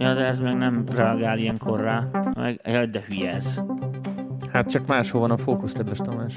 Ja, 0.00 0.14
de 0.14 0.24
ez 0.24 0.40
meg 0.40 0.56
nem 0.56 0.84
reagál 0.94 1.38
ilyenkor 1.38 1.80
rá. 1.80 2.08
Meg, 2.34 2.60
ja, 2.64 2.86
de 2.86 3.04
hülye 3.08 3.32
ez. 3.32 3.60
Hát 4.52 4.70
csak 4.70 4.86
máshol 4.86 5.20
van 5.20 5.30
a 5.30 5.36
fókusz, 5.36 5.72
kedves 5.72 5.98
Tamás. 5.98 6.34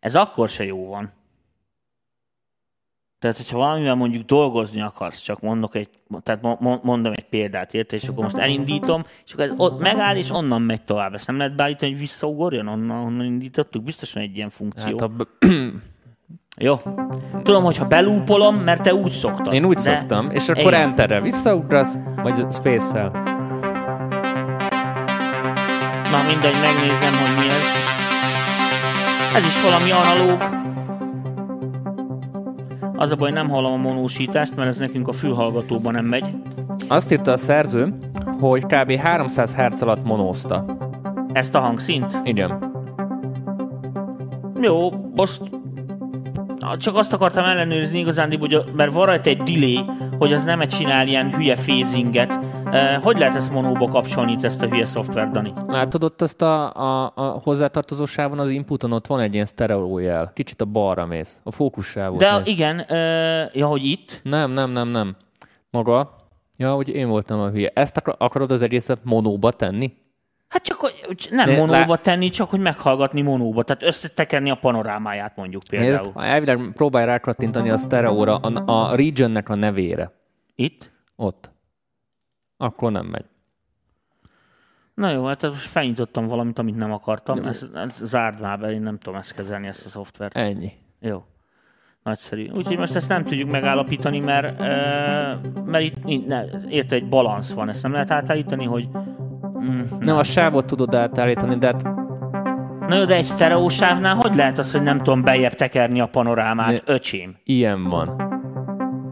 Ez 0.00 0.14
akkor 0.14 0.48
se 0.48 0.64
jó 0.64 0.88
van. 0.88 1.12
Tehát, 3.18 3.36
hogyha 3.36 3.58
valamivel 3.58 3.94
mondjuk 3.94 4.24
dolgozni 4.24 4.80
akarsz, 4.80 5.20
csak 5.20 5.40
mondok 5.40 5.74
egy, 5.74 5.88
tehát 6.22 6.42
mondom 6.82 7.12
egy 7.12 7.28
példát, 7.28 7.74
érted, 7.74 7.98
és 8.02 8.08
akkor 8.08 8.22
most 8.22 8.36
elindítom, 8.36 9.02
és 9.24 9.32
akkor 9.32 9.44
ez 9.44 9.54
ott 9.56 9.80
megáll, 9.80 10.16
és 10.16 10.30
onnan 10.30 10.62
megy 10.62 10.82
tovább. 10.82 11.14
Ezt 11.14 11.26
nem 11.26 11.36
lehet 11.36 11.56
beállítani, 11.56 11.90
hogy 11.90 12.00
visszaugorjon 12.00 12.68
onnan, 12.68 13.04
onnan 13.04 13.26
indítottuk? 13.26 13.82
Biztos 13.82 14.12
van 14.12 14.22
egy 14.22 14.36
ilyen 14.36 14.50
funkció. 14.50 14.98
Hát 15.00 15.10
a... 15.20 15.46
Jó. 16.56 16.76
Tudom, 17.42 17.64
hogyha 17.64 17.86
belúpolom, 17.86 18.56
mert 18.56 18.82
te 18.82 18.94
úgy 18.94 19.10
szoktad. 19.10 19.54
Én 19.54 19.64
úgy 19.64 19.74
de... 19.74 19.80
szoktam, 19.80 20.30
és 20.30 20.48
akkor 20.48 20.72
Igen. 20.72 20.80
enterre 20.80 21.20
visszaugrasz, 21.20 21.98
vagy 22.22 22.46
space-szel. 22.50 23.10
Na 26.10 26.22
mindegy, 26.26 26.56
megnézem, 26.62 27.12
hogy 27.12 27.44
mi 27.44 27.50
ez. 27.50 27.66
Ez 29.36 29.46
is 29.46 29.62
valami 29.62 29.90
analóg. 29.90 30.62
Az 32.96 33.10
a 33.10 33.16
baj, 33.16 33.30
nem 33.30 33.48
hallom 33.48 33.72
a 33.72 33.76
monósítást, 33.76 34.56
mert 34.56 34.68
ez 34.68 34.78
nekünk 34.78 35.08
a 35.08 35.12
fülhallgatóban 35.12 35.92
nem 35.92 36.04
megy. 36.04 36.34
Azt 36.88 37.12
írta 37.12 37.32
a 37.32 37.36
szerző, 37.36 37.94
hogy 38.40 38.66
kb. 38.66 38.96
300 38.96 39.54
Hz 39.56 39.82
alatt 39.82 40.04
monózta. 40.04 40.64
Ezt 41.32 41.54
a 41.54 41.60
hangszint? 41.60 42.20
Igen. 42.24 42.72
Jó, 44.60 44.90
most 45.14 45.42
csak 46.78 46.96
azt 46.96 47.12
akartam 47.12 47.44
ellenőrizni 47.44 47.98
igazán, 47.98 48.38
hogy 48.38 48.58
mert 48.76 48.92
van 48.92 49.06
rajta 49.06 49.30
egy 49.30 49.42
delay, 49.42 49.84
hogy 50.18 50.32
az 50.32 50.44
nem 50.44 50.66
csinál 50.66 51.06
ilyen 51.06 51.34
hülye 51.34 51.54
phasinget. 51.54 52.38
Hogy 53.02 53.18
lehet 53.18 53.34
ezt 53.34 53.52
monóba 53.52 53.88
kapcsolni 53.88 54.32
itt 54.32 54.44
ezt 54.44 54.62
a 54.62 54.66
hülye 54.66 54.84
szoftvert, 54.84 55.30
Dani? 55.30 55.52
Látod 55.66 56.04
ott 56.04 56.22
azt 56.22 56.42
a, 56.42 56.74
a, 56.74 57.12
a 57.14 57.40
hozzátartozósávon 57.42 58.38
az 58.38 58.50
inputon 58.50 58.92
ott 58.92 59.06
van 59.06 59.20
egy 59.20 59.34
ilyen 59.34 59.46
stereo 59.46 59.98
jel. 59.98 60.30
Kicsit 60.34 60.60
a 60.60 60.64
balra 60.64 61.06
mész. 61.06 61.40
A 61.42 61.50
fókussávot 61.50 62.18
De 62.18 62.36
mész. 62.36 62.46
igen, 62.46 62.78
uh, 62.78 63.56
ja, 63.56 63.66
hogy 63.66 63.84
itt? 63.84 64.20
Nem, 64.22 64.50
nem, 64.50 64.70
nem, 64.70 64.88
nem. 64.88 65.16
Maga. 65.70 66.16
Ja, 66.56 66.72
hogy 66.74 66.88
én 66.88 67.08
voltam 67.08 67.40
a 67.40 67.48
hülye. 67.50 67.70
Ezt 67.74 68.02
akarod 68.18 68.52
az 68.52 68.62
egészet 68.62 68.98
monóba 69.02 69.52
tenni? 69.52 69.92
Hát 70.54 70.62
csak 70.62 70.78
hogy 70.78 71.28
nem 71.30 71.48
Né, 71.48 71.56
monóba 71.56 71.86
lá... 71.86 71.96
tenni, 71.96 72.28
csak 72.28 72.50
hogy 72.50 72.60
meghallgatni 72.60 73.20
monóba. 73.22 73.62
Tehát 73.62 73.82
összetekerni 73.82 74.50
a 74.50 74.54
panorámáját 74.54 75.36
mondjuk 75.36 75.62
például. 75.68 76.12
Nézd, 76.14 76.28
elvileg 76.28 76.72
próbálj 76.72 77.06
rákattintani 77.06 77.70
a 77.70 77.76
stereóra, 77.76 78.36
a, 78.36 78.62
a 78.66 78.96
regionnek 78.96 79.48
a 79.48 79.54
nevére. 79.54 80.12
Itt? 80.54 80.92
Ott. 81.16 81.50
Akkor 82.56 82.92
nem 82.92 83.06
megy. 83.06 83.24
Na 84.94 85.10
jó, 85.10 85.24
hát 85.24 85.42
most 85.42 85.68
felnyitottam 85.68 86.26
valamit, 86.26 86.58
amit 86.58 86.76
nem 86.76 86.92
akartam. 86.92 87.36
Nem. 87.38 87.46
Ez, 87.46 87.66
ez 87.74 88.00
zárd 88.02 88.40
már 88.40 88.58
be, 88.58 88.72
én 88.72 88.82
nem 88.82 88.98
tudom 88.98 89.18
ezt 89.18 89.34
kezelni, 89.34 89.66
ezt 89.66 89.86
a 89.86 89.88
szoftvert. 89.88 90.36
Ennyi. 90.36 90.72
Jó. 91.00 91.24
Nagyszerű. 92.02 92.48
Úgyhogy 92.56 92.78
most 92.78 92.94
ezt 92.94 93.08
nem 93.08 93.24
tudjuk 93.24 93.50
megállapítani, 93.50 94.18
mert, 94.18 94.58
mert 95.64 95.84
itt 96.04 96.26
ne, 96.26 96.44
érte 96.68 96.94
egy 96.94 97.08
balansz 97.08 97.52
van. 97.52 97.68
Ezt 97.68 97.82
nem 97.82 97.92
lehet 97.92 98.10
átállítani, 98.10 98.64
hogy 98.64 98.88
Mm, 99.70 99.80
nem, 100.00 100.16
a 100.16 100.22
sávot 100.22 100.66
tudod 100.66 100.94
átállítani, 100.94 101.56
de 101.56 101.66
hát... 101.66 101.82
Na 102.88 102.96
jó, 102.96 103.04
de 103.04 103.14
egy 103.14 103.24
sztereósávnál 103.24 104.14
hogy 104.14 104.34
lehet 104.34 104.58
az, 104.58 104.72
hogy 104.72 104.82
nem 104.82 104.98
tudom 104.98 105.22
bejebb 105.22 105.52
tekerni 105.52 106.00
a 106.00 106.06
panorámát, 106.06 106.70
de 106.70 106.92
öcsém? 106.92 107.36
Ilyen 107.44 107.88
van. 107.88 108.32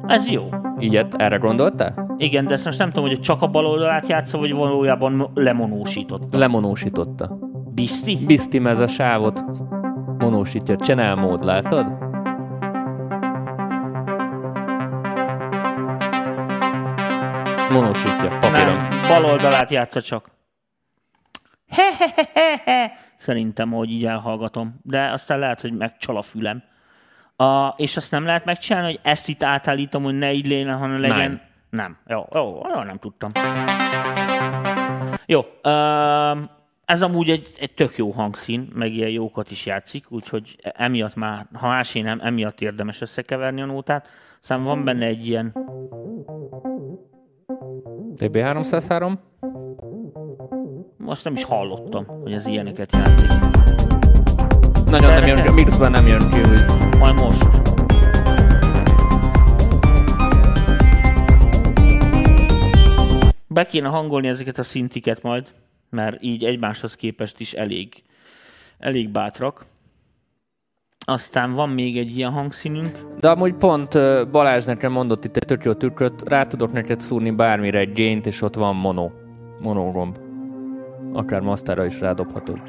Ez 0.07 0.31
jó. 0.31 0.49
Ilyet, 0.79 1.15
erre 1.15 1.37
gondoltál? 1.37 2.15
Igen, 2.17 2.47
de 2.47 2.53
ezt 2.53 2.65
most 2.65 2.79
nem 2.79 2.91
tudom, 2.91 3.09
hogy 3.09 3.21
csak 3.21 3.43
a 3.43 3.47
bal 3.47 3.67
oldalát 3.67 4.09
játsza, 4.09 4.39
vagy 4.39 4.53
valójában 4.53 5.31
lemonósította. 5.35 6.39
Lemonósította. 6.39 7.39
Bizti? 7.75 8.19
Bizti, 8.27 8.61
ez 8.65 8.81
a 8.81 8.87
sávot 8.87 9.45
monósítja. 10.19 10.77
Channel 10.77 11.15
mód, 11.15 11.45
látod? 11.45 11.87
Monósítja, 17.71 18.39
papíron. 18.41 18.77
Nem, 18.77 18.89
bal 19.09 19.25
oldalát 19.25 19.71
játsza 19.71 20.01
csak. 20.01 20.31
Szerintem, 23.17 23.71
hogy 23.71 23.91
így 23.91 24.05
elhallgatom. 24.05 24.81
De 24.83 25.11
aztán 25.11 25.39
lehet, 25.39 25.61
hogy 25.61 25.73
megcsal 25.73 26.17
a 26.17 26.23
fülem. 26.23 26.63
A, 27.37 27.69
és 27.77 27.97
azt 27.97 28.11
nem 28.11 28.25
lehet 28.25 28.45
megcsinálni, 28.45 28.87
hogy 28.87 29.01
ezt 29.03 29.29
itt 29.29 29.43
átállítom, 29.43 30.03
hogy 30.03 30.15
ne 30.15 30.33
így 30.33 30.47
léne, 30.47 30.73
hanem 30.73 31.01
legyen... 31.01 31.31
Nem. 31.31 31.41
Nem. 31.71 31.97
Jó, 32.07 32.25
jó, 32.35 32.61
jó 32.75 32.83
nem 32.83 32.99
tudtam. 32.99 33.31
Jó. 35.27 35.41
Uh, 35.41 36.39
ez 36.85 37.03
amúgy 37.03 37.31
egy, 37.31 37.49
egy 37.61 37.75
tök 37.75 37.97
jó 37.97 38.11
hangszín, 38.11 38.69
meg 38.75 38.95
ilyen 38.95 39.09
jókat 39.09 39.51
is 39.51 39.67
játszik, 39.67 40.11
úgyhogy 40.11 40.57
emiatt 40.63 41.15
már, 41.15 41.47
ha 41.53 41.69
másé 41.69 42.01
nem, 42.01 42.21
emiatt 42.23 42.61
érdemes 42.61 43.01
összekeverni 43.01 43.61
a 43.61 43.67
nótát. 43.67 44.09
Szóval 44.41 44.65
van 44.65 44.85
benne 44.85 45.07
egy 45.07 45.27
ilyen 45.27 45.53
TB303? 48.17 49.13
Most 51.05 51.25
nem 51.25 51.33
is 51.33 51.45
hallottam, 51.45 52.07
hogy 52.23 52.33
ez 52.33 52.47
ilyeneket 52.47 52.93
játszik. 52.93 53.31
Nagyon 54.87 55.11
nem 55.11 55.23
jön, 55.23 55.47
a 55.47 55.53
mixben 55.53 55.91
nem 55.91 56.07
jön 56.07 56.31
ki, 56.31 56.39
hogy... 56.39 56.65
Majd 56.99 57.21
most. 57.21 57.49
Be 63.47 63.67
kéne 63.67 63.89
hangolni 63.89 64.29
ezeket 64.29 64.59
a 64.59 64.63
szintiket 64.63 65.23
majd, 65.23 65.55
mert 65.91 66.23
így 66.23 66.45
egymáshoz 66.45 66.95
képest 66.95 67.41
is 67.41 67.53
elég, 67.53 68.03
elég 68.79 69.09
bátrak. 69.09 69.65
Aztán 71.07 71.53
van 71.53 71.69
még 71.69 71.99
egy 71.99 72.17
ilyen 72.17 72.31
hangszínünk. 72.31 72.99
De 73.21 73.31
amúgy 73.31 73.55
pont 73.55 73.93
Balázs 74.31 74.65
nekem 74.65 74.93
mondott 74.93 75.25
itt 75.25 75.37
egy 75.37 75.45
tök 75.45 75.65
jó 75.65 75.73
tükröt, 75.73 76.29
rá 76.29 76.47
tudok 76.47 76.73
neked 76.73 77.01
szúrni 77.01 77.31
bármire 77.31 77.79
egy 77.79 77.93
gént, 77.93 78.27
és 78.27 78.43
ott 78.43 78.55
van 78.55 78.77
mono. 78.77 79.11
Monogomb. 79.63 80.22
Akár 81.13 81.41
masterra 81.41 81.85
is 81.85 82.01
rádobhatod. 82.01 82.61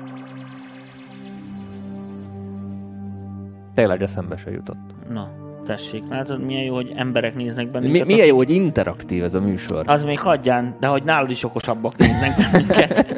Tényleg 3.74 4.02
eszembe 4.02 4.38
se 4.38 4.52
jutott. 4.52 4.78
Na, 5.10 5.30
tessék, 5.66 6.04
látod 6.10 6.44
milyen 6.44 6.64
jó, 6.64 6.74
hogy 6.74 6.94
emberek 6.96 7.36
néznek 7.36 7.72
bennünket. 7.72 8.06
Mi, 8.06 8.14
milyen 8.14 8.28
jó, 8.28 8.36
hogy 8.36 8.50
interaktív 8.50 9.24
ez 9.24 9.34
a 9.34 9.42
műsor. 9.42 9.84
Az 9.86 10.04
még 10.04 10.20
hagyján, 10.20 10.76
de 10.80 10.88
hogy 10.88 11.04
nálad 11.04 11.30
is 11.30 11.44
okosabbak 11.44 11.98
néznek 11.98 12.38
bennünket. 12.38 13.06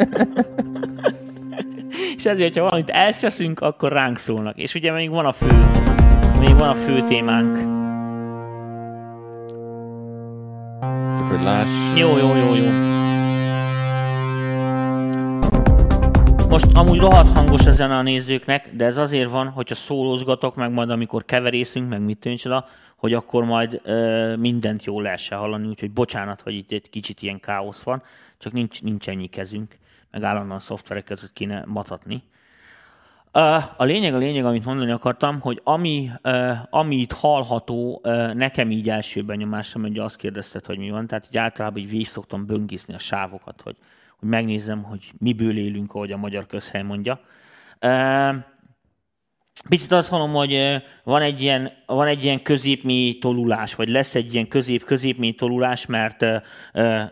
és 2.16 2.26
ezért, 2.26 2.56
ha 2.56 2.64
valamit 2.64 2.90
elcseszünk, 2.90 3.60
akkor 3.60 3.92
ránk 3.92 4.18
szólnak. 4.18 4.58
És 4.58 4.76
ugye 4.76 4.92
még 4.92 5.10
van 5.10 5.26
a 5.26 5.32
fő, 5.32 5.48
még 6.40 6.58
van 6.58 6.70
a 6.70 6.76
fő 6.76 7.04
témánk. 7.04 7.56
Hogy 11.30 11.44
láss. 11.44 11.70
Jó, 11.96 12.08
jó, 12.08 12.28
jó, 12.28 12.56
jó. 12.56 12.95
Most 16.50 16.66
amúgy 16.74 17.00
rohadt 17.00 17.38
hangos 17.38 17.66
a 17.66 17.72
zene 17.72 17.96
a 17.96 18.02
nézőknek, 18.02 18.76
de 18.76 18.86
ez 18.86 18.98
azért 18.98 19.30
van, 19.30 19.48
hogyha 19.48 19.76
szólózgatok, 19.76 20.56
meg 20.56 20.72
majd 20.72 20.90
amikor 20.90 21.26
keverészünk, 21.26 21.90
meg 21.90 22.02
mit 22.02 22.20
tűncsoda, 22.20 22.66
hogy 22.96 23.14
akkor 23.14 23.44
majd 23.44 23.82
ö, 23.84 24.36
mindent 24.36 24.84
jól 24.84 25.02
lehessen 25.02 25.38
hallani, 25.38 25.68
úgyhogy 25.68 25.92
bocsánat, 25.92 26.42
hogy 26.42 26.54
itt 26.54 26.72
egy 26.72 26.90
kicsit 26.90 27.22
ilyen 27.22 27.40
káosz 27.40 27.84
van, 27.84 28.04
csak 28.38 28.54
nincs, 28.54 28.82
nincs 28.82 29.10
ennyi 29.10 29.28
kezünk 29.28 29.78
meg 30.16 30.24
állandóan 30.24 30.60
szoftverek 30.60 31.04
között 31.04 31.34
kéne 31.34 31.64
matatni. 31.66 32.24
A 33.78 33.84
lényeg, 33.84 34.14
a 34.14 34.18
lényeg, 34.18 34.46
amit 34.46 34.66
mondani 34.66 34.92
akartam, 34.92 35.40
hogy 35.40 35.62
ami, 35.64 36.12
ami 36.70 36.96
itt 36.96 37.12
hallható, 37.12 38.02
nekem 38.34 38.72
így 38.72 38.90
első 38.90 39.24
benyomásom, 39.24 39.82
hogy 39.82 40.00
azt 40.00 40.18
kérdezted, 40.18 40.66
hogy 40.66 40.78
mi 40.78 40.90
van, 40.90 41.08
tehát 41.08 41.26
így 41.28 41.38
általában 41.38 41.80
így 41.80 41.90
végig 41.90 42.08
szoktam 42.08 42.46
böngészni 42.46 42.94
a 42.94 43.00
sávokat, 43.00 43.62
hogy, 43.62 43.76
hogy 44.26 44.34
megnézzem, 44.34 44.84
hogy 44.84 45.12
miből 45.18 45.58
élünk, 45.58 45.94
ahogy 45.94 46.12
a 46.12 46.18
magyar 46.18 46.46
közhely 46.46 46.82
mondja. 46.82 47.20
Picit 49.70 49.92
azt 49.92 50.12
mondom, 50.12 50.34
hogy 50.34 50.82
van 51.04 51.22
egy 51.22 51.42
ilyen, 51.42 51.72
van 51.86 52.08
egy 52.08 52.24
ilyen 52.24 52.42
középmély 52.42 53.18
tolulás, 53.18 53.76
vagy 53.76 53.90
lesz 53.90 54.16
egy 54.16 54.34
ilyen 54.34 54.48
közép-középmély 54.48 55.34
tolulás, 55.34 55.86
mert 55.86 56.26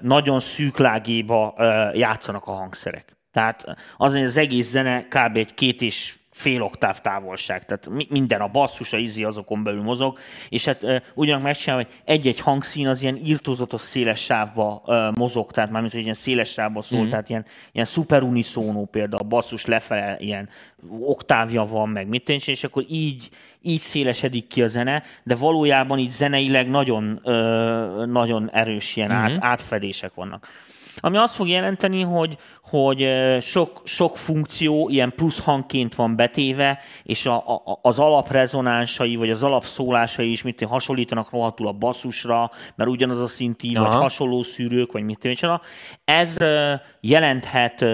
nagyon 0.01 0.39
szűk 0.39 0.77
lágéba 0.77 1.55
játszanak 1.93 2.45
a 2.45 2.51
hangszerek. 2.51 3.17
Tehát 3.31 3.65
az, 3.97 4.13
hogy 4.13 4.23
az 4.23 4.37
egész 4.37 4.69
zene 4.69 5.07
kb. 5.07 5.37
egy 5.37 5.53
két 5.53 5.81
és 5.81 6.15
fél 6.33 6.61
oktáv 6.61 6.99
távolság, 6.99 7.65
tehát 7.65 7.89
mi- 7.89 8.07
minden 8.09 8.41
a 8.41 8.47
basszus, 8.47 8.93
a 8.93 8.97
izi 8.97 9.23
azokon 9.23 9.63
belül 9.63 9.81
mozog, 9.81 10.19
és 10.49 10.65
hát 10.65 10.83
uh, 10.83 10.95
ugyanak 11.13 11.41
megcsinálom, 11.41 11.85
hogy 11.85 11.93
egy-egy 12.05 12.39
hangszín 12.39 12.87
az 12.87 13.01
ilyen 13.01 13.19
írtózatos 13.25 13.81
széles 13.81 14.19
sávba 14.19 14.81
uh, 14.85 15.15
mozog, 15.15 15.51
tehát 15.51 15.71
mármint, 15.71 15.93
hogy 15.93 16.01
ilyen 16.01 16.13
széles 16.13 16.49
sávba 16.49 16.81
szól, 16.81 16.99
mm-hmm. 16.99 17.09
tehát 17.09 17.29
ilyen, 17.29 17.45
ilyen 17.71 17.85
szuper 17.85 18.23
uniszónó 18.23 18.85
például, 18.85 19.21
a 19.21 19.27
basszus 19.27 19.65
lefele 19.65 20.17
ilyen 20.19 20.49
oktávja 20.99 21.65
van, 21.65 21.89
meg 21.89 22.07
mit 22.07 22.23
tényleg, 22.23 22.47
és 22.47 22.63
akkor 22.63 22.85
így, 22.87 23.29
így 23.61 23.79
szélesedik 23.79 24.47
ki 24.47 24.61
a 24.61 24.67
zene, 24.67 25.03
de 25.23 25.35
valójában 25.35 25.97
így 25.97 26.09
zeneileg 26.09 26.69
nagyon, 26.69 27.19
uh, 27.23 28.05
nagyon 28.05 28.49
erős 28.51 28.95
ilyen 28.95 29.09
mm-hmm. 29.09 29.23
át, 29.23 29.37
átfedések 29.39 30.13
vannak. 30.13 30.47
Ami 30.97 31.17
azt 31.17 31.35
fog 31.35 31.47
jelenteni, 31.47 32.01
hogy, 32.01 32.37
hogy 32.63 33.07
sok, 33.41 33.81
sok 33.83 34.17
funkció 34.17 34.89
ilyen 34.89 35.13
plusz 35.15 35.43
hangként 35.43 35.95
van 35.95 36.15
betéve, 36.15 36.79
és 37.03 37.25
a, 37.25 37.35
a, 37.35 37.79
az 37.81 37.99
alaprezonánsai, 37.99 39.15
vagy 39.15 39.29
az 39.29 39.43
alapszólásai 39.43 40.31
is 40.31 40.41
mit 40.41 40.63
hasonlítanak 40.63 41.29
rohadtul 41.29 41.67
a 41.67 41.71
basszusra, 41.71 42.51
mert 42.75 42.89
ugyanaz 42.89 43.21
a 43.21 43.27
szintív, 43.27 43.77
vagy 43.77 43.93
hasonló 43.93 44.41
szűrők, 44.41 44.91
vagy 44.91 45.03
mit 45.03 45.19
tényleg. 45.19 45.61
Ez 46.05 46.37
jelenthet 47.01 47.85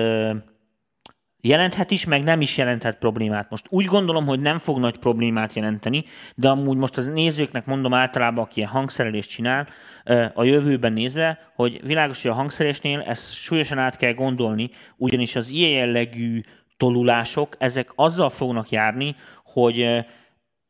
jelenthet 1.41 1.91
is, 1.91 2.05
meg 2.05 2.23
nem 2.23 2.41
is 2.41 2.57
jelenthet 2.57 2.97
problémát. 2.97 3.49
Most 3.49 3.65
úgy 3.69 3.85
gondolom, 3.85 4.25
hogy 4.25 4.39
nem 4.39 4.57
fog 4.57 4.79
nagy 4.79 4.97
problémát 4.97 5.53
jelenteni, 5.53 6.03
de 6.35 6.49
amúgy 6.49 6.77
most 6.77 6.97
az 6.97 7.07
nézőknek 7.07 7.65
mondom 7.65 7.93
általában, 7.93 8.43
aki 8.43 8.59
ilyen 8.59 8.71
hangszerelést 8.71 9.29
csinál, 9.29 9.67
a 10.33 10.43
jövőben 10.43 10.93
nézve, 10.93 11.39
hogy 11.55 11.79
világos, 11.83 12.21
hogy 12.21 12.31
a 12.31 12.33
hangszerésnél 12.33 13.01
ezt 13.01 13.33
súlyosan 13.33 13.77
át 13.77 13.97
kell 13.97 14.13
gondolni, 14.13 14.69
ugyanis 14.97 15.35
az 15.35 15.49
ilyen 15.49 15.71
jellegű 15.71 16.41
tolulások, 16.77 17.55
ezek 17.57 17.91
azzal 17.95 18.29
fognak 18.29 18.69
járni, 18.69 19.15
hogy 19.43 20.05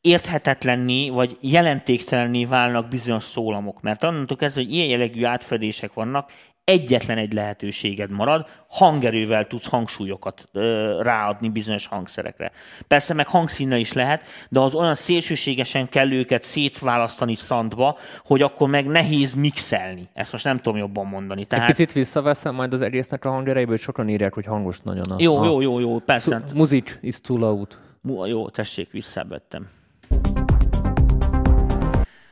érthetetlenni, 0.02 1.10
vagy 1.10 1.38
jelentéktelenné 1.42 2.46
válnak 2.46 2.88
bizonyos 2.88 3.24
szólamok. 3.24 3.82
Mert 3.82 4.04
annantól 4.04 4.38
kezdve, 4.38 4.62
hogy 4.62 4.74
ilyen 4.74 4.88
jellegű 4.88 5.24
átfedések 5.24 5.94
vannak, 5.94 6.32
egyetlen 6.64 7.18
egy 7.18 7.34
lehetőséged 7.34 8.12
marad, 8.12 8.46
hangerővel 8.68 9.48
tudsz 9.48 9.68
hangsúlyokat 9.68 10.48
ö, 10.52 11.00
ráadni 11.02 11.50
bizonyos 11.50 11.88
hangszerekre. 11.88 12.52
Persze 12.88 13.14
meg 13.14 13.28
hangszínnel 13.28 13.80
is 13.80 13.94
lehet, 13.94 14.24
de 14.50 14.60
az 14.60 14.76
olyan 14.76 14.96
szélsőségesen 14.96 15.90
kell 15.90 16.12
őket 16.12 16.44
szétválasztani 16.44 17.36
szantba, 17.36 17.98
hogy 18.26 18.42
akkor 18.42 18.70
meg 18.70 18.86
nehéz 18.86 19.34
mixelni. 19.34 20.10
Ezt 20.14 20.32
most 20.32 20.44
nem 20.44 20.58
tudom 20.58 20.78
jobban 20.78 21.06
mondani. 21.06 21.46
Tehát... 21.46 21.70
Egy 21.70 21.76
picit 21.76 21.94
visszaveszem 21.94 22.56
majd 22.56 22.74
az 22.74 22.82
egésznek 22.82 23.26
a 23.26 23.30
hangerejéből, 23.30 23.74
hogy 23.74 23.84
sokan 23.84 24.10
írják, 24.10 24.34
hogy 24.34 24.46
hangos 24.46 24.80
nagyon 24.84 25.12
a... 25.12 25.16
Jó, 25.18 25.44
jó, 25.44 25.62
jó, 25.62 25.80
jó, 25.80 26.00
persze. 26.00 26.44
Muzik 26.56 27.00
is 27.02 27.22
too 27.22 27.38
loud. 27.38 27.80
Jó, 28.26 28.50
tessék, 28.50 28.92
visszabettem. 28.92 29.68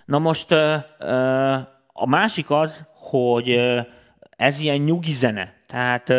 Na 0.05 0.19
most 0.19 0.51
ö, 0.51 0.75
ö, 0.99 1.53
a 1.93 2.07
másik 2.07 2.49
az, 2.49 2.85
hogy 2.95 3.49
ö, 3.49 3.81
ez 4.37 4.59
ilyen 4.59 4.77
nyugi 4.77 5.11
zene. 5.11 5.53
Tehát 5.67 6.13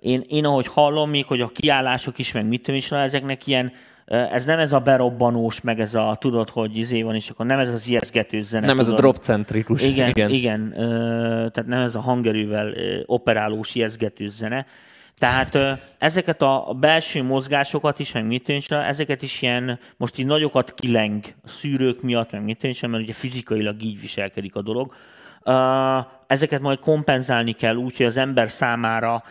én, 0.00 0.24
én 0.28 0.44
ahogy 0.44 0.66
hallom 0.66 1.10
még, 1.10 1.24
hogy 1.24 1.40
a 1.40 1.48
kiállások 1.48 2.18
is, 2.18 2.32
meg 2.32 2.46
mit 2.46 2.68
is, 2.68 2.92
ezeknek 2.92 3.46
ilyen, 3.46 3.72
ez 4.06 4.44
nem 4.44 4.58
ez 4.58 4.72
a 4.72 4.80
berobbanós, 4.80 5.60
meg 5.60 5.80
ez 5.80 5.94
a, 5.94 6.16
tudod, 6.20 6.48
hogy 6.48 6.76
izé 6.76 7.02
van, 7.02 7.14
és 7.14 7.30
akkor 7.30 7.46
nem 7.46 7.58
ez 7.58 7.70
az 7.70 7.88
ijeszgető 7.88 8.42
zene. 8.42 8.66
Nem 8.66 8.76
tudod. 8.76 8.92
ez 8.92 8.98
a 8.98 9.02
dropcentrikus. 9.02 9.82
Igen, 9.82 10.08
igen. 10.08 10.30
igen 10.30 10.60
uh, 10.76 10.80
tehát 11.50 11.66
nem 11.66 11.80
ez 11.80 11.94
a 11.94 12.00
hangerővel 12.00 12.74
operálós 13.06 13.74
ijeszgető 13.74 14.28
zene. 14.28 14.66
Tehát 15.18 15.54
uh, 15.54 15.72
ezeket 15.98 16.42
a 16.42 16.76
belső 16.80 17.22
mozgásokat 17.22 17.98
is, 17.98 18.12
meg 18.12 18.26
mit 18.26 18.48
is, 18.48 18.68
ezeket 18.68 19.22
is 19.22 19.42
ilyen, 19.42 19.78
most 19.96 20.18
így 20.18 20.26
nagyokat 20.26 20.74
kileng 20.74 21.24
a 21.44 21.48
szűrők 21.48 22.02
miatt, 22.02 22.32
meg 22.32 22.42
mit 22.42 22.62
is, 22.62 22.80
mert 22.80 23.02
ugye 23.02 23.12
fizikailag 23.12 23.82
így 23.82 24.00
viselkedik 24.00 24.54
a 24.54 24.62
dolog 24.62 24.94
ezeket 26.32 26.60
majd 26.60 26.78
kompenzálni 26.78 27.52
kell 27.52 27.76
úgy, 27.76 27.96
hogy 27.96 28.06
az 28.06 28.16
ember 28.16 28.50
számára 28.50 29.22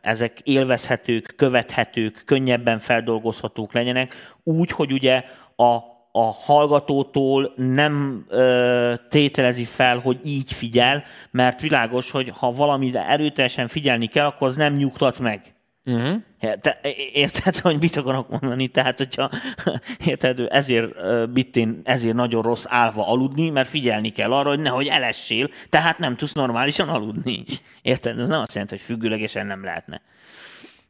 ezek 0.00 0.40
élvezhetők, 0.40 1.32
követhetők, 1.36 2.22
könnyebben 2.24 2.78
feldolgozhatók 2.78 3.72
legyenek, 3.72 4.14
úgy, 4.42 4.70
hogy 4.70 4.92
ugye 4.92 5.24
a, 5.56 5.76
a 6.12 6.32
hallgatótól 6.44 7.52
nem 7.56 8.24
ö, 8.28 8.94
tételezi 9.08 9.64
fel, 9.64 9.98
hogy 9.98 10.20
így 10.24 10.52
figyel, 10.52 11.02
mert 11.30 11.60
világos, 11.60 12.10
hogy 12.10 12.32
ha 12.36 12.52
valamire 12.52 13.08
erőteljesen 13.08 13.66
figyelni 13.66 14.06
kell, 14.06 14.26
akkor 14.26 14.48
az 14.48 14.56
nem 14.56 14.74
nyugtat 14.74 15.18
meg. 15.18 15.54
Uh-huh. 15.84 16.22
Te, 16.60 16.80
érted, 17.12 17.58
hogy 17.58 17.78
mit 17.80 17.96
akarok 17.96 18.28
mondani? 18.28 18.68
Tehát, 18.68 18.98
hogyha 18.98 19.30
érted, 20.06 20.46
ezért, 20.50 20.90
bittén, 21.32 21.80
ezért 21.84 22.14
nagyon 22.14 22.42
rossz 22.42 22.64
állva 22.68 23.06
aludni, 23.06 23.50
mert 23.50 23.68
figyelni 23.68 24.10
kell 24.10 24.32
arra, 24.32 24.48
hogy 24.48 24.60
nehogy 24.60 24.86
elessél, 24.86 25.48
tehát 25.68 25.98
nem 25.98 26.16
tudsz 26.16 26.32
normálisan 26.32 26.88
aludni. 26.88 27.44
Érted? 27.82 28.18
Ez 28.18 28.28
nem 28.28 28.40
azt 28.40 28.52
jelenti, 28.52 28.74
hogy 28.74 28.84
függőlegesen 28.84 29.46
nem 29.46 29.64
lehetne. 29.64 30.00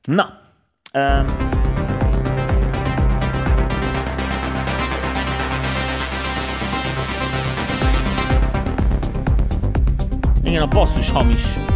Na. 0.03 0.41
Um, 0.95 1.25
igen, 10.45 10.63
a 10.63 10.67
basszus 10.67 11.11
hamis. 11.11 11.72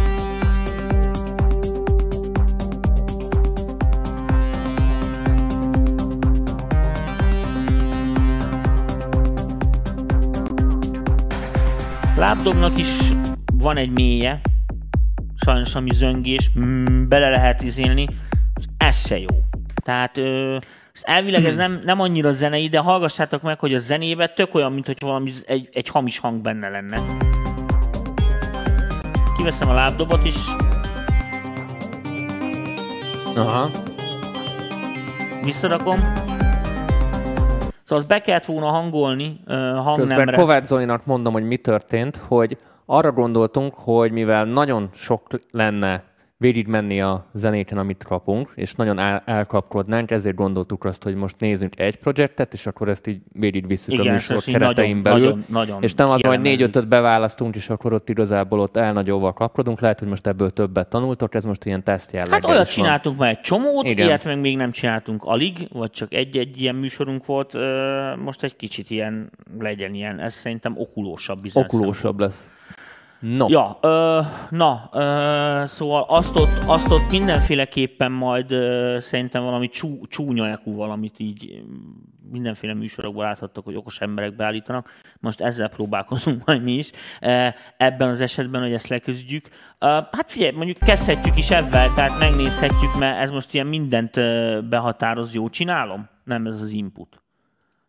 Lábdobnak 12.17 12.77
is 12.77 13.13
van 13.53 13.77
egy 13.77 13.91
mélye, 13.91 14.41
sajnos 15.35 15.75
ami 15.75 15.93
zöngés, 15.93 16.51
mm, 16.59 17.07
bele 17.07 17.29
lehet 17.29 17.61
izélni, 17.61 18.07
ez 18.77 19.07
se 19.07 19.19
jó. 19.19 19.27
Tehát 19.83 20.17
ö, 20.17 20.57
elvileg 21.01 21.45
ez 21.45 21.55
nem, 21.55 21.79
nem 21.83 21.99
annyira 21.99 22.31
zenei, 22.31 22.67
de 22.67 22.79
hallgassátok 22.79 23.41
meg, 23.41 23.59
hogy 23.59 23.73
a 23.73 23.79
zenébe 23.79 24.27
tök 24.27 24.55
olyan, 24.55 24.73
mint 24.73 24.85
hogy 24.85 24.97
valami 24.99 25.31
egy, 25.45 25.69
egy 25.71 25.87
hamis 25.87 26.19
hang 26.19 26.41
benne 26.41 26.69
lenne. 26.69 27.01
Kiveszem 29.37 29.69
a 29.69 29.73
lábdobot 29.73 30.25
is. 30.25 30.37
Aha. 33.35 33.69
Visszarakom. 35.43 36.26
Szóval 37.87 37.97
azt 37.97 38.07
be 38.07 38.21
kellett 38.21 38.45
volna 38.45 38.65
hangolni 38.65 39.39
hangnemre. 39.45 39.95
Közben 39.95 40.33
Kovács 40.33 40.65
mondom, 41.05 41.33
hogy 41.33 41.43
mi 41.43 41.57
történt, 41.57 42.15
hogy 42.27 42.57
arra 42.85 43.11
gondoltunk, 43.11 43.73
hogy 43.73 44.11
mivel 44.11 44.45
nagyon 44.45 44.89
sok 44.93 45.21
lenne 45.51 46.03
végigmenni 46.39 47.01
a 47.01 47.25
zenéken, 47.33 47.77
amit 47.77 48.03
kapunk, 48.03 48.51
és 48.55 48.73
nagyon 48.73 48.99
el- 48.99 49.23
elkapkodnánk, 49.25 50.11
ezért 50.11 50.35
gondoltuk 50.35 50.83
azt, 50.83 51.03
hogy 51.03 51.15
most 51.15 51.39
nézzünk 51.39 51.79
egy 51.79 51.95
projektet, 51.95 52.53
és 52.53 52.65
akkor 52.65 52.89
ezt 52.89 53.07
így 53.07 53.21
végigvisszük 53.33 53.93
Igen, 53.93 54.07
a 54.07 54.11
műsor 54.11 54.43
keretein 54.43 54.97
nagyon, 54.97 55.01
belül. 55.03 55.27
Nagyon, 55.27 55.45
nagyon 55.47 55.83
és 55.83 55.93
nem 55.93 56.09
az, 56.09 56.21
hogy 56.21 56.41
négy-ötöt 56.41 56.87
beválasztunk, 56.87 57.55
és 57.55 57.69
akkor 57.69 57.93
ott 57.93 58.09
igazából 58.09 58.59
ott 58.59 58.77
elnagyóval 58.77 59.33
kapkodunk. 59.33 59.79
Lehet, 59.79 59.99
hogy 59.99 60.07
most 60.07 60.27
ebből 60.27 60.49
többet 60.49 60.87
tanultok, 60.87 61.35
ez 61.35 61.43
most 61.43 61.65
ilyen 61.65 61.83
teszt 61.83 62.11
jelleggel 62.11 62.39
Hát 62.41 62.49
olyat 62.49 62.69
csináltunk 62.69 63.17
már 63.17 63.29
egy 63.29 63.41
csomót, 63.41 63.85
Igen. 63.85 64.05
ilyet 64.05 64.25
meg 64.25 64.39
még 64.39 64.57
nem 64.57 64.71
csináltunk 64.71 65.23
alig, 65.23 65.67
vagy 65.71 65.91
csak 65.91 66.13
egy-egy 66.13 66.61
ilyen 66.61 66.75
műsorunk 66.75 67.25
volt. 67.25 67.57
Most 68.23 68.43
egy 68.43 68.55
kicsit 68.55 68.89
ilyen 68.89 69.31
legyen 69.59 69.93
ilyen, 69.93 70.19
ez 70.19 70.33
szerintem 70.33 70.73
okulósabb. 70.77 71.39
Okulósabb 71.53 72.19
lesz. 72.19 72.49
No. 73.19 73.45
Ja, 73.49 73.77
ö, 73.81 74.19
na, 74.49 74.89
ö, 74.93 75.63
szóval 75.65 76.05
azt 76.09 76.35
ott, 76.35 76.63
azt 76.67 76.91
ott 76.91 77.11
mindenféleképpen 77.11 78.11
majd 78.11 78.51
ö, 78.51 78.97
szerintem 78.99 79.43
valami 79.43 79.69
csú, 79.69 80.07
csúnya 80.07 80.59
valamit 80.63 81.19
így 81.19 81.63
mindenféle 82.31 82.73
műsorokból 82.73 83.23
láthattok, 83.23 83.65
hogy 83.65 83.75
okos 83.75 84.01
emberek 84.01 84.35
beállítanak. 84.35 84.89
Most 85.19 85.41
ezzel 85.41 85.69
próbálkozunk 85.69 86.45
majd 86.45 86.63
mi 86.63 86.71
is. 86.71 86.91
Ebben 87.77 88.09
az 88.09 88.21
esetben, 88.21 88.61
hogy 88.61 88.73
ezt 88.73 88.87
leküzdjük. 88.87 89.49
Hát 89.79 90.31
figyelj, 90.31 90.51
mondjuk 90.51 90.77
kezdhetjük 90.77 91.37
is 91.37 91.51
ebben, 91.51 91.93
tehát 91.93 92.19
megnézhetjük, 92.19 92.97
mert 92.99 93.17
ez 93.17 93.31
most 93.31 93.53
ilyen 93.53 93.67
mindent 93.67 94.15
behatároz, 94.69 95.33
jó 95.33 95.49
csinálom? 95.49 96.09
Nem 96.23 96.45
ez 96.45 96.61
az 96.61 96.69
input. 96.69 97.21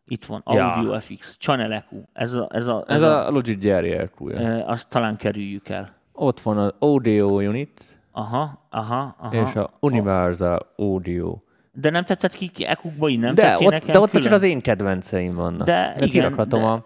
Itt 0.09 0.25
van, 0.25 0.40
Audio 0.44 0.92
ja. 0.92 1.01
FX, 1.01 1.37
Channel 1.38 1.73
EQ. 1.73 2.03
Ez 2.12 2.35
a, 2.35 2.49
ez 2.51 2.66
a, 2.66 2.85
ez 2.87 2.94
ez 2.94 3.03
a, 3.03 3.27
a 3.27 3.31
Logic 3.31 3.59
gyári 3.59 3.90
eq 3.90 4.31
e, 4.35 4.64
Azt 4.66 4.88
talán 4.88 5.16
kerüljük 5.16 5.68
el. 5.68 5.94
Ott 6.12 6.40
van 6.40 6.59
az 6.59 6.75
Audio 6.79 7.27
Unit. 7.27 7.99
Aha, 8.12 8.66
aha, 8.71 9.16
aha. 9.18 9.37
És 9.37 9.55
a 9.55 9.71
Universal 9.81 10.73
Audio. 10.77 11.38
De 11.73 11.90
nem 11.90 12.05
tetted 12.05 12.33
ki 12.33 12.51
EQ-ba 12.66 13.09
nem 13.09 13.35
de 13.35 13.57
ott, 13.59 13.71
nekem 13.71 13.92
De 13.92 13.99
ott 13.99 14.11
külön? 14.11 14.25
csak 14.25 14.33
az 14.33 14.42
én 14.42 14.61
kedvenceim 14.61 15.35
vannak. 15.35 15.66
De, 15.66 15.94
de 15.99 16.05
igen, 16.05 16.49
de 16.49 16.57
a... 16.57 16.85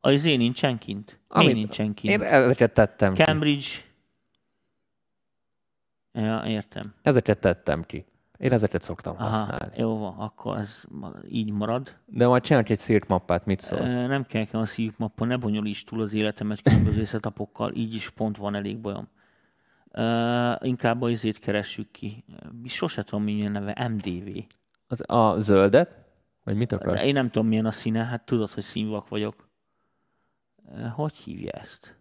Az 0.00 0.24
én 0.24 0.38
nincsen 0.38 0.78
kint. 0.78 1.20
Ami, 1.28 1.52
nincsen 1.52 1.94
kint. 1.94 2.12
Én 2.12 2.22
ezeket 2.22 2.72
tettem 2.72 3.14
Cambridge. 3.14 3.66
Ja, 6.12 6.42
értem. 6.46 6.94
Ezeket 7.02 7.38
tettem 7.38 7.82
ki. 7.82 8.04
Én 8.38 8.52
ezeket 8.52 8.82
szoktam 8.82 9.14
Aha, 9.18 9.28
használni. 9.28 9.74
jó 9.76 9.98
van, 9.98 10.14
akkor 10.18 10.56
ez 10.56 10.84
így 11.28 11.50
marad. 11.50 11.96
De 12.06 12.26
majd 12.26 12.42
csinálok 12.42 12.68
egy 12.68 12.78
szírt 12.78 13.08
mappát, 13.08 13.46
mit 13.46 13.60
szólsz? 13.60 13.96
Nem 13.96 14.26
kell 14.26 14.40
nekem 14.40 14.60
a 14.60 14.64
szívmappa, 14.64 15.24
ne 15.24 15.36
bonyolíts 15.36 15.84
túl 15.84 16.00
az 16.00 16.14
életemet 16.14 16.62
különböző 16.62 17.04
szetapokkal, 17.04 17.74
így 17.74 17.94
is 17.94 18.10
pont 18.10 18.36
van 18.36 18.54
elég 18.54 18.78
bajom. 18.80 19.08
Inkább 20.60 21.02
a 21.02 21.10
izét 21.10 21.38
keressük 21.38 21.90
ki. 21.90 22.24
Sose 22.64 23.02
tudom, 23.02 23.24
milyen 23.24 23.52
neve, 23.52 23.88
MDV. 23.88 24.28
Az, 24.86 25.02
a 25.06 25.38
zöldet? 25.38 25.98
Vagy 26.44 26.56
mit 26.56 26.72
akarsz? 26.72 27.04
Én 27.04 27.12
nem 27.12 27.30
tudom, 27.30 27.48
milyen 27.48 27.66
a 27.66 27.70
színe, 27.70 28.04
hát 28.04 28.24
tudod, 28.24 28.50
hogy 28.50 28.62
színvak 28.62 29.08
vagyok. 29.08 29.48
Hogy 30.92 31.16
hívja 31.16 31.50
ezt? 31.50 31.96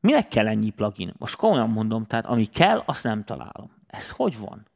Minek 0.00 0.28
kell 0.28 0.46
ennyi 0.46 0.70
plugin? 0.70 1.14
Most 1.18 1.36
komolyan 1.36 1.70
mondom, 1.70 2.04
tehát 2.04 2.26
ami 2.26 2.44
kell, 2.44 2.82
azt 2.86 3.04
nem 3.04 3.24
találom. 3.24 3.70
Ez 3.96 4.10
hogy 4.10 4.38
van? 4.38 4.66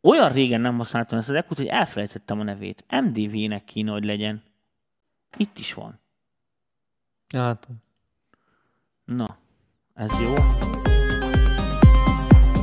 Olyan 0.00 0.32
régen 0.32 0.60
nem 0.60 0.76
használtam 0.76 1.18
ezt 1.18 1.28
az 1.28 1.34
ekut, 1.34 1.56
hogy 1.56 1.66
elfelejtettem 1.66 2.40
a 2.40 2.42
nevét. 2.42 2.84
MDV-nek 2.90 3.64
kéne, 3.64 3.90
hogy 3.90 4.04
legyen. 4.04 4.42
Itt 5.36 5.58
is 5.58 5.74
van. 5.74 6.00
Hát, 7.34 7.68
Na, 9.04 9.36
ez 9.94 10.20
jó. 10.20 10.34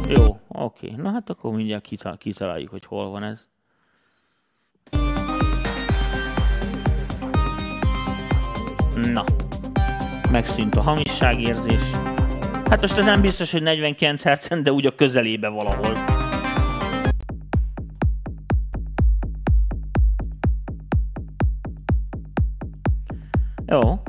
Jó, 0.08 0.40
oké. 0.48 0.92
Na 0.92 1.12
hát 1.12 1.30
akkor 1.30 1.54
mindjárt 1.54 1.84
kita- 1.84 2.18
kitaláljuk, 2.18 2.70
hogy 2.70 2.86
hol 2.86 3.10
van 3.10 3.24
ez. 3.24 3.48
Na, 8.96 9.24
megszűnt 10.32 10.76
a 10.76 10.82
hamisságérzés. 10.82 12.09
Hát 12.70 12.82
most 12.82 12.98
ez 12.98 13.06
nem 13.06 13.22
biztos, 13.22 13.52
hogy 13.52 13.62
49 13.62 14.24
Hz, 14.24 14.62
de 14.64 14.72
úgy 14.72 14.86
a 14.86 14.96
közelébe 14.96 15.48
valahol. 15.48 15.94
Jó, 23.66 24.02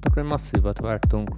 akkor 0.00 0.22
masszívat 0.22 0.78
vágtunk. 0.78 1.36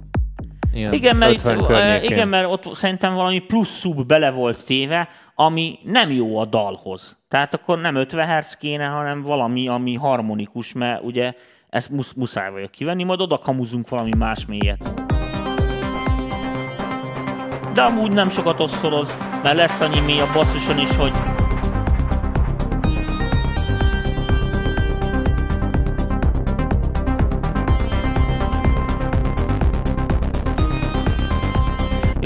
Ilyen 0.73 0.93
Igen, 0.93 1.15
mert, 1.15 1.31
itt, 1.31 1.39
50 1.39 1.57
ö, 1.57 1.65
környékén. 1.65 2.11
igen, 2.11 2.27
mert 2.27 2.47
ott 2.51 2.73
szerintem 2.73 3.13
valami 3.13 3.39
plusz 3.39 3.77
szub 3.79 4.05
bele 4.07 4.31
volt 4.31 4.65
téve, 4.65 5.09
ami 5.35 5.79
nem 5.83 6.11
jó 6.11 6.37
a 6.37 6.45
dalhoz. 6.45 7.17
Tehát 7.29 7.53
akkor 7.53 7.81
nem 7.81 7.95
50 7.95 8.37
Hz 8.37 8.53
kéne, 8.53 8.85
hanem 8.85 9.23
valami, 9.23 9.67
ami 9.67 9.93
harmonikus, 9.95 10.73
mert 10.73 11.03
ugye 11.03 11.33
ezt 11.69 11.89
musz, 11.89 12.13
muszáj 12.13 12.51
vagyok 12.51 12.71
kivenni, 12.71 13.03
majd 13.03 13.21
oda 13.21 13.37
kamuzunk 13.37 13.89
valami 13.89 14.11
más 14.17 14.45
mélyet. 14.45 15.05
De 17.73 17.81
amúgy 17.81 18.11
nem 18.11 18.29
sokat 18.29 18.59
osszoloz, 18.59 19.17
mert 19.43 19.55
lesz 19.55 19.81
annyi 19.81 19.99
mély 19.99 20.19
a 20.19 20.27
basszuson 20.33 20.79
is, 20.79 20.95
hogy 20.95 21.11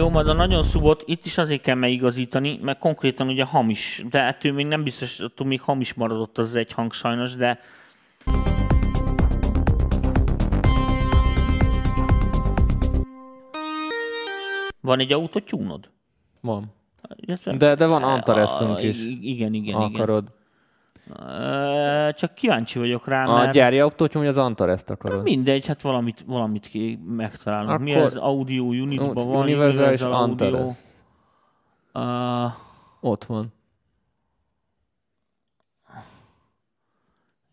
Jó, 0.01 0.09
majd 0.09 0.27
a 0.27 0.33
nagyon 0.33 0.63
szubot 0.63 1.03
itt 1.05 1.25
is 1.25 1.37
azért 1.37 1.61
kell 1.61 1.75
megigazítani, 1.75 2.59
mert 2.61 2.79
konkrétan 2.79 3.27
ugye 3.27 3.43
hamis, 3.43 4.03
de 4.09 4.21
ettől 4.23 4.53
még 4.53 4.65
nem 4.65 4.83
biztos, 4.83 5.19
attól 5.19 5.47
még 5.47 5.61
hamis 5.61 5.93
maradott 5.93 6.37
az 6.37 6.55
egy 6.55 6.71
hang 6.71 6.93
sajnos, 6.93 7.35
de 7.35 7.59
Van 14.81 14.99
egy 14.99 15.13
autotyúnod? 15.13 15.89
Van. 16.39 16.73
De, 17.57 17.75
de 17.75 17.85
van 17.85 18.03
A- 18.03 18.11
Antaresünk 18.11 18.83
is. 18.83 19.01
Igen, 19.21 19.53
igen, 19.53 19.75
ha 19.75 19.89
igen. 19.93 20.29
Csak 22.13 22.33
kíváncsi 22.35 22.79
vagyok 22.79 23.07
rá, 23.07 23.25
A 23.25 23.35
mert 23.37 23.53
gyári 23.53 23.79
autótyúm, 23.79 24.21
vagy 24.21 24.31
az 24.31 24.37
Antareszt 24.37 24.89
akarod? 24.89 25.23
mindegy, 25.23 25.65
hát 25.65 25.81
valamit, 25.81 26.23
valamit 26.27 26.67
ki 26.67 26.99
megtalálunk. 27.05 27.79
Mi 27.79 27.91
Akkor- 27.93 28.05
ez? 28.05 28.15
Audio 28.15 28.63
Unit-ban 28.63 29.13
van? 29.27 29.41
Universal 29.41 29.91
és 29.91 30.01
Audio. 30.01 30.17
Antares. 30.21 30.77
Ö, 31.93 32.45
Ott 32.99 33.23
van. 33.25 33.53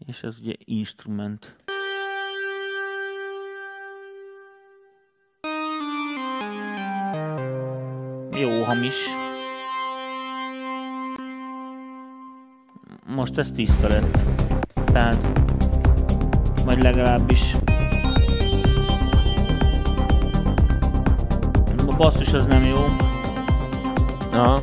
és 0.06 0.22
ez 0.22 0.38
ugye 0.40 0.52
instrument. 0.64 1.56
Jó 8.40 8.62
hamis. 8.64 9.27
Most 13.18 13.38
ez 13.38 13.50
tiszta 13.50 13.88
lett. 13.88 14.18
Tehát, 14.92 15.38
vagy 16.64 16.83
legalábbis 16.83 17.52
a 21.87 21.96
basszus 21.96 22.33
az 22.33 22.46
nem 22.46 22.64
jó. 22.64 22.76
Aha. 24.33 24.61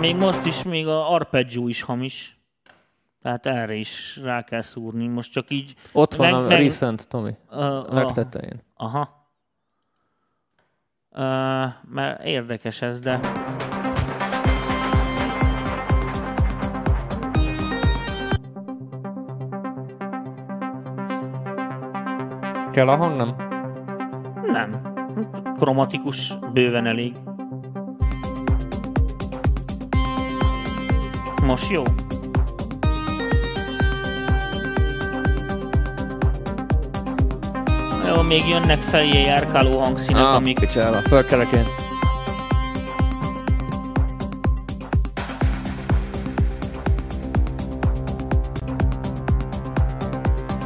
Még 0.00 0.16
most 0.16 0.46
is, 0.46 0.62
még 0.62 0.86
a 0.86 1.12
arpeggio 1.12 1.68
is 1.68 1.82
hamis. 1.82 2.40
Tehát 3.20 3.46
erre 3.46 3.74
is 3.74 4.20
rá 4.22 4.44
kell 4.44 4.60
szúrni. 4.60 5.06
Most 5.06 5.32
csak 5.32 5.50
így... 5.50 5.74
Ott 5.92 6.14
van 6.14 6.30
Meg- 6.30 6.40
a 6.40 6.46
meg- 6.46 6.58
Recent, 6.58 7.08
Tomi. 7.08 7.34
Uh, 7.50 7.92
legtetején. 7.92 8.62
Aha. 8.74 9.30
Uh, 11.10 11.72
mert 11.82 12.24
érdekes 12.24 12.82
ez, 12.82 12.98
de... 12.98 13.20
Kell 22.72 22.88
a 22.88 22.96
hang, 22.96 23.16
nem? 23.16 23.34
Nem. 24.42 24.94
Kromatikus 25.56 26.32
bőven 26.52 26.86
elég. 26.86 27.14
Most 31.44 31.70
jó. 31.70 31.82
Jó, 38.06 38.22
még 38.22 38.48
jönnek 38.48 38.78
felé 38.78 39.22
járkáló 39.22 39.78
hangszínek, 39.78 40.22
Ah, 40.22 40.36
amik 40.36 40.58
picsába. 40.58 40.96
Fölkelek 40.96 41.48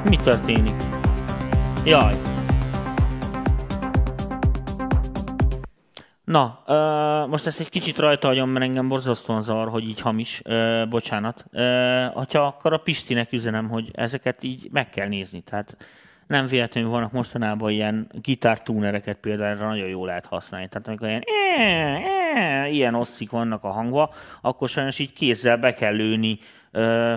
Mi 0.04 0.16
történik? 0.16 0.95
Jaj. 1.86 2.16
Na, 6.24 6.62
uh, 6.66 7.28
most 7.30 7.46
ezt 7.46 7.60
egy 7.60 7.68
kicsit 7.68 7.98
rajta 7.98 8.26
hagyom, 8.26 8.50
mert 8.50 8.64
engem 8.64 8.88
borzasztóan 8.88 9.42
zavar, 9.42 9.68
hogy 9.68 9.88
így 9.88 10.00
hamis. 10.00 10.42
Uh, 10.44 10.88
bocsánat. 10.88 11.44
Uh, 11.52 12.04
hogyha 12.04 12.40
akkor 12.40 12.72
a 12.72 12.78
Pistinek 12.78 13.32
üzenem, 13.32 13.68
hogy 13.68 13.90
ezeket 13.92 14.42
így 14.42 14.68
meg 14.72 14.90
kell 14.90 15.08
nézni. 15.08 15.40
Tehát 15.40 15.76
nem 16.26 16.46
véletlenül 16.46 16.90
vannak 16.90 17.12
mostanában 17.12 17.70
ilyen 17.70 18.10
gitártúnereket 18.22 19.16
például 19.16 19.54
nagyon 19.54 19.88
jól 19.88 20.06
lehet 20.06 20.26
használni. 20.26 20.68
Tehát 20.68 20.88
amikor 20.88 21.08
ilyen, 21.08 22.66
ilyen 22.66 22.94
osszik 22.94 23.30
vannak 23.30 23.64
a 23.64 23.70
hangba, 23.70 24.14
akkor 24.40 24.68
sajnos 24.68 24.98
így 24.98 25.12
kézzel 25.12 25.56
be 25.56 25.74
kell 25.74 25.94
lőni, 25.94 26.38
ö, 26.38 26.65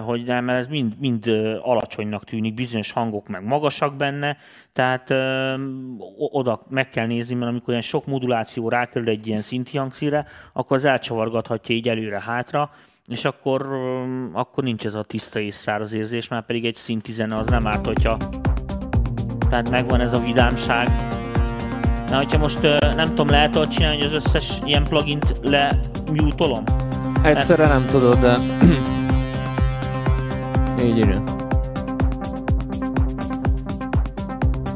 hogy 0.05 0.23
nem, 0.23 0.45
mert 0.45 0.59
ez 0.59 0.67
mind, 0.67 0.93
mind 0.99 1.27
alacsonynak 1.61 2.23
tűnik, 2.23 2.53
bizonyos 2.53 2.91
hangok 2.91 3.27
meg 3.27 3.43
magasak 3.43 3.95
benne, 3.95 4.37
tehát 4.73 5.13
oda 6.17 6.65
meg 6.69 6.89
kell 6.89 7.05
nézni, 7.05 7.35
mert 7.35 7.51
amikor 7.51 7.69
ilyen 7.69 7.81
sok 7.81 8.05
moduláció 8.05 8.69
rákerül 8.69 9.09
egy 9.09 9.27
ilyen 9.27 9.41
szinti 9.41 9.77
hangszíre, 9.77 10.25
akkor 10.53 10.77
az 10.77 10.85
elcsavargathatja 10.85 11.75
így 11.75 11.89
előre-hátra, 11.89 12.71
és 13.07 13.25
akkor, 13.25 13.67
akkor 14.33 14.63
nincs 14.63 14.85
ez 14.85 14.93
a 14.93 15.03
tiszta 15.03 15.39
és 15.39 15.53
száraz 15.53 15.93
érzés, 15.93 16.27
már 16.27 16.45
pedig 16.45 16.65
egy 16.65 16.75
szinti 16.75 17.11
zene 17.11 17.35
az 17.35 17.47
nem 17.47 17.67
árt, 17.67 17.85
hogyha 17.85 18.17
tehát 19.49 19.69
megvan 19.69 20.01
ez 20.01 20.13
a 20.13 20.19
vidámság. 20.19 21.07
Na, 22.07 22.17
hogyha 22.17 22.37
most 22.37 22.61
nem 22.95 23.07
tudom, 23.07 23.29
lehet 23.29 23.55
ott 23.55 23.69
csinálni, 23.69 23.97
hogy 23.97 24.15
az 24.15 24.25
összes 24.25 24.59
ilyen 24.65 24.83
plugint 24.83 25.39
lemutolom? 25.41 26.63
Egyszerre 27.23 27.67
nem 27.67 27.85
tudod, 27.85 28.19
de 28.19 28.37
négy 30.79 30.97
évén. 30.97 31.23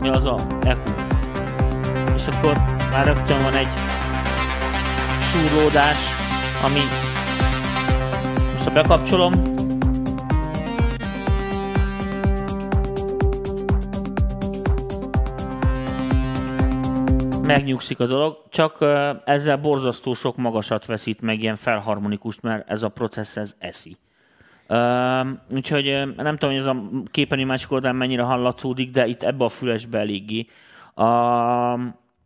Mi 0.02 0.10
az 0.10 0.26
a 0.26 0.36
EQ? 0.62 0.80
És 2.16 2.28
akkor 2.28 2.58
már 2.92 3.06
rögtön 3.06 3.44
van 3.44 3.54
egy 3.54 3.68
súrlódás, 5.22 5.98
ami 6.64 6.80
most 8.52 8.64
ha 8.64 8.72
bekapcsolom, 8.72 9.34
megnyugszik 17.48 18.00
a 18.00 18.06
dolog, 18.06 18.38
csak 18.50 18.78
ezzel 19.26 19.58
borzasztó 19.58 20.14
sok 20.14 20.38
magasat 20.38 20.86
veszít 20.86 21.22
meg 21.22 21.42
ilyen 21.42 21.56
felharmonikust, 21.56 22.42
mert 22.42 22.70
ez 22.70 22.84
a 22.84 22.90
processz 22.90 23.38
ez 23.38 23.56
eszi. 23.60 23.98
Uh, 24.68 25.28
úgyhogy 25.52 25.86
nem 26.16 26.38
tudom, 26.38 26.50
hogy 26.50 26.60
ez 26.60 26.66
a 26.66 26.76
képernyő 27.12 27.46
másik 27.46 27.72
oldalán 27.72 27.96
mennyire 27.96 28.24
hallatszódik, 28.24 28.92
de 28.92 29.08
itt 29.08 29.24
ebbe 29.24 29.44
a 29.44 29.50
fülesbe 29.50 30.00
eléggé. 30.00 30.46
Uh, 30.96 31.82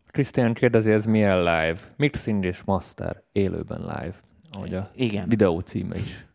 Krisztián 0.08 0.54
kérdezi, 0.54 0.92
ez 0.92 1.06
milyen 1.06 1.38
live? 1.38 1.78
Mixing 1.96 2.46
és 2.46 2.60
master, 2.66 3.24
élőben 3.32 3.80
live. 3.80 4.14
Ahogy 4.52 4.74
a 4.74 4.92
Igen. 4.96 5.30
videó 5.30 5.60
címe 5.60 5.96
is. 5.96 6.26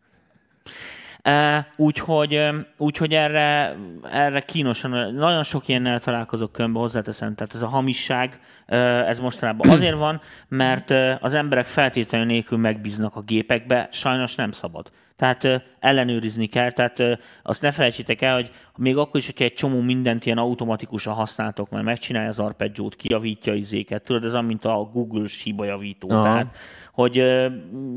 Uh, 1.29 1.65
úgyhogy, 1.75 2.39
úgyhogy 2.77 3.13
erre, 3.13 3.75
erre 4.11 4.39
kínosan, 4.39 5.13
nagyon 5.13 5.43
sok 5.43 5.67
ilyennel 5.67 5.99
találkozok 5.99 6.51
könyvbe, 6.51 6.79
hozzáteszem. 6.79 7.35
Tehát 7.35 7.53
ez 7.53 7.61
a 7.61 7.67
hamisság, 7.67 8.39
ez 9.07 9.19
mostanában 9.19 9.69
azért 9.77 9.97
van, 9.97 10.21
mert 10.47 10.93
az 11.19 11.33
emberek 11.33 11.65
feltétlenül 11.65 12.27
nélkül 12.27 12.57
megbíznak 12.57 13.15
a 13.15 13.21
gépekbe, 13.21 13.87
sajnos 13.91 14.35
nem 14.35 14.51
szabad. 14.51 14.91
Tehát 15.15 15.63
ellenőrizni 15.79 16.45
kell, 16.45 16.71
tehát 16.71 17.19
azt 17.43 17.61
ne 17.61 17.71
felejtsétek 17.71 18.21
el, 18.21 18.33
hogy 18.33 18.51
még 18.77 18.97
akkor 18.97 19.19
is, 19.19 19.25
hogyha 19.25 19.43
egy 19.43 19.53
csomó 19.53 19.81
mindent 19.81 20.25
ilyen 20.25 20.37
automatikusan 20.37 21.13
használtok, 21.13 21.69
mert 21.69 21.83
megcsinálja 21.83 22.29
az 22.29 22.39
arpeggiót, 22.39 22.95
kijavítja 22.95 23.53
izéket, 23.53 24.03
tudod, 24.03 24.23
ez 24.23 24.31
olyan, 24.31 24.45
mint 24.45 24.65
a 24.65 24.89
Google-s 24.93 25.43
hibajavító. 25.43 26.07
Aha. 26.09 26.21
Tehát, 26.21 26.57
hogy 26.93 27.23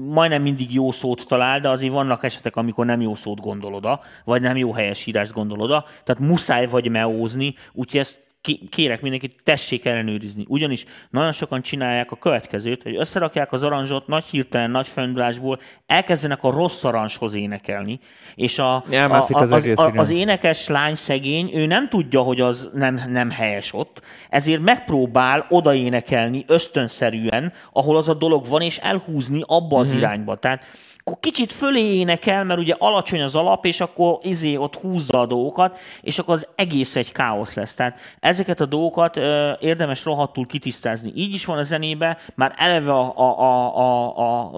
majdnem 0.09 0.43
mindig 0.43 0.75
jó 0.75 0.91
szót 0.91 1.27
talál, 1.29 1.61
de 1.61 1.69
azért 1.69 1.93
vannak 1.93 2.25
esetek, 2.25 2.57
amikor 2.57 2.87
nem 2.87 3.01
jó 3.01 3.15
szót 3.15 3.41
gondol 3.41 3.75
oda, 3.75 4.01
vagy 4.25 4.43
nem 4.43 4.57
jó 4.57 4.73
helyesírást 4.73 5.33
gondol 5.33 5.61
oda, 5.61 5.85
tehát 6.05 6.23
muszáj 6.23 6.67
vagy 6.67 6.91
meózni, 6.91 7.55
úgyhogy 7.73 8.01
ezt 8.01 8.26
kérek 8.71 9.01
mindenkit, 9.01 9.41
tessék 9.43 9.85
ellenőrizni. 9.85 10.45
Ugyanis 10.49 10.85
nagyon 11.11 11.33
sokan 11.33 11.63
csinálják 11.63 12.11
a 12.11 12.17
következőt, 12.17 12.83
hogy 12.83 12.97
összerakják 12.97 13.53
az 13.53 13.63
aranzsot 13.63 14.07
nagy 14.07 14.25
hirtelen, 14.25 14.71
nagy 14.71 14.89
felindulásból, 14.89 15.59
elkezdenek 15.87 16.45
a 16.45 16.51
rossz 16.51 16.85
aranzshoz 16.85 17.35
énekelni, 17.35 18.01
és 18.35 18.59
a, 18.59 18.75
a, 18.75 18.85
Elmászik 18.91 19.37
a, 19.37 19.41
az 19.41 19.53
az, 19.53 19.65
egész, 19.65 19.79
a, 19.79 19.93
az 19.95 20.11
énekes 20.11 20.69
lány 20.69 20.95
szegény, 20.95 21.51
ő 21.55 21.67
nem 21.67 21.89
tudja, 21.89 22.21
hogy 22.21 22.41
az 22.41 22.71
nem, 22.73 23.01
nem 23.09 23.31
helyes 23.31 23.73
ott, 23.73 24.01
ezért 24.29 24.61
megpróbál 24.61 25.47
odaénekelni 25.49 26.45
ösztönszerűen, 26.47 27.53
ahol 27.73 27.97
az 27.97 28.09
a 28.09 28.15
dolog 28.15 28.47
van, 28.47 28.61
és 28.61 28.79
elhúzni 28.79 29.43
abba 29.47 29.79
az 29.79 29.93
irányba. 29.93 30.37
Tehát 30.37 30.65
akkor 31.09 31.21
kicsit 31.21 31.53
fölé 31.53 31.95
énekel, 31.95 32.45
mert 32.45 32.61
ugye 32.61 32.75
alacsony 32.79 33.23
az 33.23 33.35
alap, 33.35 33.65
és 33.65 33.81
akkor 33.81 34.19
izé 34.23 34.57
ott 34.57 34.75
húzza 34.77 35.21
a 35.21 35.27
dolgokat, 35.27 35.79
és 36.01 36.19
akkor 36.19 36.35
az 36.35 36.49
egész 36.55 36.97
egy 36.97 37.13
káosz 37.13 37.55
lesz. 37.55 37.75
Tehát 37.75 37.99
ezeket 38.21 38.61
a 38.61 38.67
dolgokat 38.67 39.17
ö, 39.17 39.53
érdemes 39.61 40.05
rohadtul 40.05 40.47
kitisztázni. 40.47 41.13
Így 41.15 41.35
is 41.35 41.45
van 41.45 41.59
a 41.59 41.63
zenébe, 41.63 42.19
már 42.35 42.55
eleve 42.57 42.93
a, 42.93 43.19
a, 43.19 43.39
a, 43.41 43.77
a, 43.77 44.51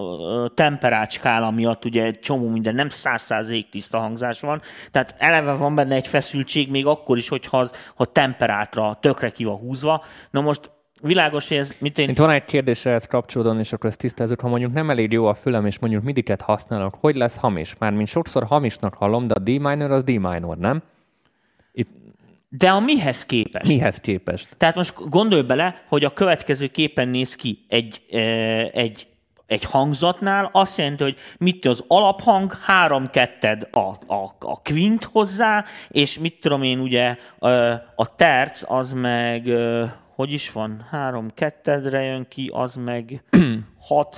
a, 0.43 0.51
temperált 0.53 1.11
skála 1.11 1.51
miatt 1.51 1.85
ugye 1.85 2.03
egy 2.03 2.19
csomó 2.19 2.49
minden, 2.49 2.75
nem 2.75 2.89
száz 2.89 3.21
százalék 3.21 3.69
tiszta 3.69 3.99
hangzás 3.99 4.39
van, 4.39 4.61
tehát 4.91 5.15
eleve 5.17 5.53
van 5.53 5.75
benne 5.75 5.95
egy 5.95 6.07
feszültség, 6.07 6.69
még 6.69 6.85
akkor 6.85 7.17
is, 7.17 7.29
hogyha 7.29 7.57
az, 7.57 7.71
ha 7.95 8.05
temperátra 8.05 8.97
tökre 9.01 9.29
ki 9.29 9.43
van 9.43 9.57
húzva. 9.57 10.03
Na 10.31 10.41
most 10.41 10.71
világos, 11.01 11.47
hogy 11.47 11.57
ez 11.57 11.75
mit 11.79 11.97
én... 11.97 12.09
Itt 12.09 12.17
van 12.17 12.29
egy 12.29 12.45
kérdés 12.45 12.85
ehhez 12.85 13.05
kapcsolódóan, 13.07 13.59
és 13.59 13.73
akkor 13.73 13.89
ezt 13.89 13.99
tisztázzuk, 13.99 14.41
ha 14.41 14.47
mondjuk 14.47 14.73
nem 14.73 14.89
elég 14.89 15.11
jó 15.11 15.25
a 15.25 15.33
fülem, 15.33 15.65
és 15.65 15.79
mondjuk 15.79 16.03
midiket 16.03 16.41
használok, 16.41 16.95
hogy 16.99 17.15
lesz 17.15 17.35
hamis? 17.35 17.75
Mármint 17.77 18.07
sokszor 18.07 18.43
hamisnak 18.43 18.93
hallom, 18.93 19.27
de 19.27 19.33
a 19.33 19.39
D 19.39 19.47
minor 19.47 19.91
az 19.91 20.03
D 20.03 20.07
minor, 20.09 20.57
nem? 20.57 20.81
Itt 21.71 21.89
De 22.49 22.69
a 22.69 22.79
mihez 22.79 23.25
képest? 23.25 23.67
mihez 23.67 23.99
képest? 23.99 24.57
Tehát 24.57 24.75
most 24.75 25.09
gondolj 25.09 25.41
bele, 25.41 25.83
hogy 25.87 26.05
a 26.05 26.13
következő 26.13 26.67
képen 26.67 27.07
néz 27.07 27.35
ki 27.35 27.65
egy, 27.67 28.01
e, 28.11 28.19
egy, 28.73 29.07
egy 29.45 29.63
hangzatnál, 29.63 30.49
azt 30.53 30.77
jelenti, 30.77 31.03
hogy 31.03 31.15
mit 31.37 31.65
az 31.65 31.83
alaphang, 31.87 32.53
három 32.61 33.09
ketted 33.09 33.67
a, 33.71 34.13
a, 34.13 34.29
a 34.39 34.61
quint 34.61 35.03
hozzá, 35.03 35.65
és 35.89 36.19
mit 36.19 36.39
tudom 36.39 36.63
én, 36.63 36.79
ugye 36.79 37.15
e, 37.39 37.49
a 37.95 38.15
terc 38.15 38.71
az 38.71 38.93
meg, 38.93 39.47
e, 39.47 40.07
hogy 40.19 40.33
is 40.33 40.51
van, 40.51 40.85
három 40.91 41.31
kettedre 41.33 42.01
jön 42.03 42.25
ki, 42.29 42.51
az 42.53 42.75
meg 42.75 43.23
hat, 43.89 44.17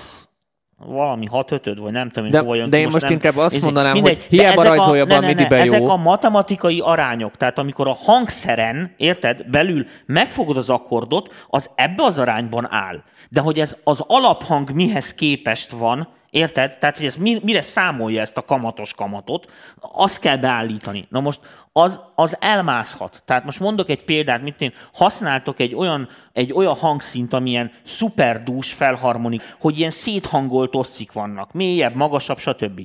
valami 0.78 1.26
hat 1.26 1.52
ötöd, 1.52 1.80
vagy 1.80 1.92
nem 1.92 2.10
tudom, 2.10 2.30
De- 2.30 2.40
hova 2.40 2.56
jön 2.56 2.70
de 2.70 2.78
ki. 2.78 2.84
én 2.84 2.90
most 2.92 3.04
nem- 3.04 3.12
inkább 3.12 3.38
azt 3.38 3.54
Ezek- 3.56 3.64
mondanám, 3.64 3.94
mindegy, 3.94 4.16
hogy 4.16 4.26
hiába 4.26 4.62
ezek 4.62 4.76
rajzolja 4.76 5.06
be 5.06 5.16
a 5.16 5.20
midibe 5.20 5.56
jó. 5.56 5.62
Ezek 5.62 5.88
a 5.88 5.98
matematikai 5.98 6.80
arányok, 6.80 7.38
tehát 7.38 7.58
amikor 7.58 7.88
a 7.88 7.94
hangszeren, 7.94 8.94
érted, 8.98 9.50
belül 9.50 9.86
megfogod 10.06 10.58
az 10.58 10.70
akkordot, 10.70 11.34
az 11.48 11.70
ebbe 11.76 12.04
az 12.04 12.18
arányban 12.20 12.68
áll. 12.72 13.04
De 13.30 13.42
hogy 13.42 13.60
ez 13.60 13.78
az 13.84 14.04
alaphang 14.08 14.72
mihez 14.72 15.14
képest 15.14 15.72
van, 15.72 16.08
érted? 16.32 16.78
Tehát, 16.78 16.98
hogy 16.98 17.06
ez 17.06 17.16
mi, 17.16 17.40
mire 17.44 17.62
számolja 17.62 18.22
ezt 18.22 18.38
a 18.38 18.42
kamatos 18.42 18.94
kamatot, 18.94 19.52
azt 19.80 20.20
kell 20.20 20.38
beállítani. 20.38 21.08
Na 21.10 21.20
most 21.20 21.40
az, 21.72 22.00
az 22.16 22.38
elmászhat. 22.40 23.22
Tehát 23.26 23.46
most 23.46 23.60
mondok 23.60 23.90
egy 23.90 24.06
példát, 24.06 24.42
mint 24.42 24.62
én 24.62 24.74
használtok 24.94 25.60
egy 25.60 25.76
olyan, 25.76 26.10
egy 26.34 26.54
olyan 26.54 26.76
hangszint, 26.76 27.34
amilyen 27.34 27.72
szuperdús 27.84 28.74
felharmonik, 28.74 29.56
hogy 29.60 29.78
ilyen 29.78 29.90
széthangolt 29.90 30.76
oszcik 30.76 31.12
vannak, 31.12 31.54
mélyebb, 31.54 31.96
magasabb, 31.96 32.38
stb. 32.38 32.82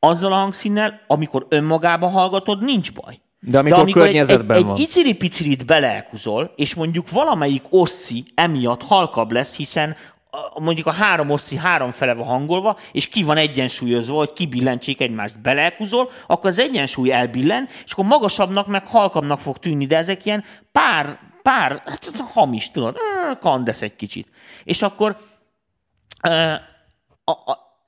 Azzal 0.00 0.32
a 0.32 0.36
hangszínnel, 0.36 1.00
amikor 1.06 1.46
önmagában 1.48 2.10
hallgatod, 2.10 2.64
nincs 2.64 2.92
baj. 2.92 3.20
De 3.40 3.58
amikor 3.58 3.90
környezetben 3.92 4.56
egy, 4.56 4.64
van. 4.64 4.72
egy 4.72 4.80
iciri-picirit 4.80 5.66
beleelkuzol, 5.66 6.52
és 6.56 6.74
mondjuk 6.74 7.10
valamelyik 7.10 7.62
oszci 7.70 8.24
emiatt 8.34 8.82
halkabb 8.82 9.32
lesz, 9.32 9.56
hiszen 9.56 9.96
mondjuk 10.58 10.86
a 10.86 10.92
három 10.92 11.30
oszci 11.30 11.56
három 11.56 11.90
fele 11.90 12.14
van 12.14 12.26
hangolva, 12.26 12.78
és 12.92 13.08
ki 13.08 13.22
van 13.22 13.36
egyensúlyozva, 13.36 14.16
hogy 14.16 14.32
kibillentsék 14.32 15.00
egymást 15.00 15.40
beleelkuzol, 15.40 16.10
akkor 16.26 16.46
az 16.46 16.58
egyensúly 16.58 17.12
elbillen, 17.12 17.68
és 17.84 17.92
akkor 17.92 18.04
magasabbnak 18.04 18.66
meg 18.66 18.86
halkabbnak 18.86 19.40
fog 19.40 19.58
tűnni, 19.58 19.86
de 19.86 19.96
ezek 19.96 20.24
ilyen 20.24 20.44
pár, 20.72 21.18
pár, 21.42 21.82
hát 21.84 22.10
hamis, 22.32 22.70
tudod, 22.70 22.96
kandesz 23.40 23.82
egy 23.82 23.96
kicsit. 23.96 24.28
És 24.64 24.82
akkor 24.82 25.16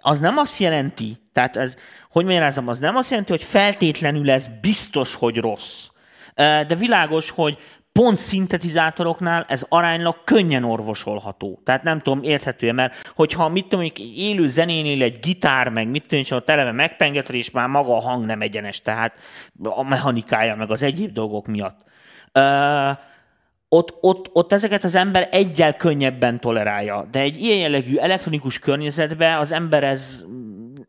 az 0.00 0.20
nem 0.20 0.38
azt 0.38 0.58
jelenti, 0.58 1.16
tehát 1.32 1.56
ez, 1.56 1.76
hogy 2.10 2.24
magyarázom, 2.24 2.68
az 2.68 2.78
nem 2.78 2.96
azt 2.96 3.10
jelenti, 3.10 3.30
hogy 3.30 3.44
feltétlenül 3.44 4.30
ez 4.30 4.48
biztos, 4.60 5.14
hogy 5.14 5.36
rossz. 5.36 5.88
De 6.34 6.74
világos, 6.74 7.30
hogy 7.30 7.58
pont 7.92 8.18
szintetizátoroknál 8.18 9.46
ez 9.48 9.66
aránylag 9.68 10.24
könnyen 10.24 10.64
orvosolható. 10.64 11.60
Tehát 11.64 11.82
nem 11.82 12.00
tudom, 12.00 12.22
érthető 12.22 12.72
mert 12.72 13.12
hogyha 13.14 13.48
mit 13.48 13.62
tudom, 13.62 13.80
mondjuk 13.80 14.06
élő 14.16 14.48
zenénél 14.48 15.02
egy 15.02 15.18
gitár, 15.18 15.68
meg 15.68 15.88
mit 15.88 16.02
tudom, 16.02 16.20
és 16.20 16.30
a 16.30 16.40
televe 16.40 16.72
megpengetve, 16.72 17.34
és 17.34 17.50
már 17.50 17.68
maga 17.68 17.96
a 17.96 18.00
hang 18.00 18.26
nem 18.26 18.40
egyenes, 18.40 18.82
tehát 18.82 19.18
a 19.62 19.82
mechanikája, 19.82 20.56
meg 20.56 20.70
az 20.70 20.82
egyéb 20.82 21.12
dolgok 21.12 21.46
miatt. 21.46 21.78
Ö, 22.32 22.90
ott, 23.68 23.96
ott, 24.00 24.30
ott 24.32 24.52
ezeket 24.52 24.84
az 24.84 24.94
ember 24.94 25.28
egyel 25.30 25.74
könnyebben 25.76 26.40
tolerálja. 26.40 27.08
De 27.10 27.20
egy 27.20 27.40
ilyen 27.40 27.58
jellegű 27.58 27.96
elektronikus 27.96 28.58
környezetben 28.58 29.38
az 29.38 29.52
ember 29.52 29.84
ez, 29.84 30.24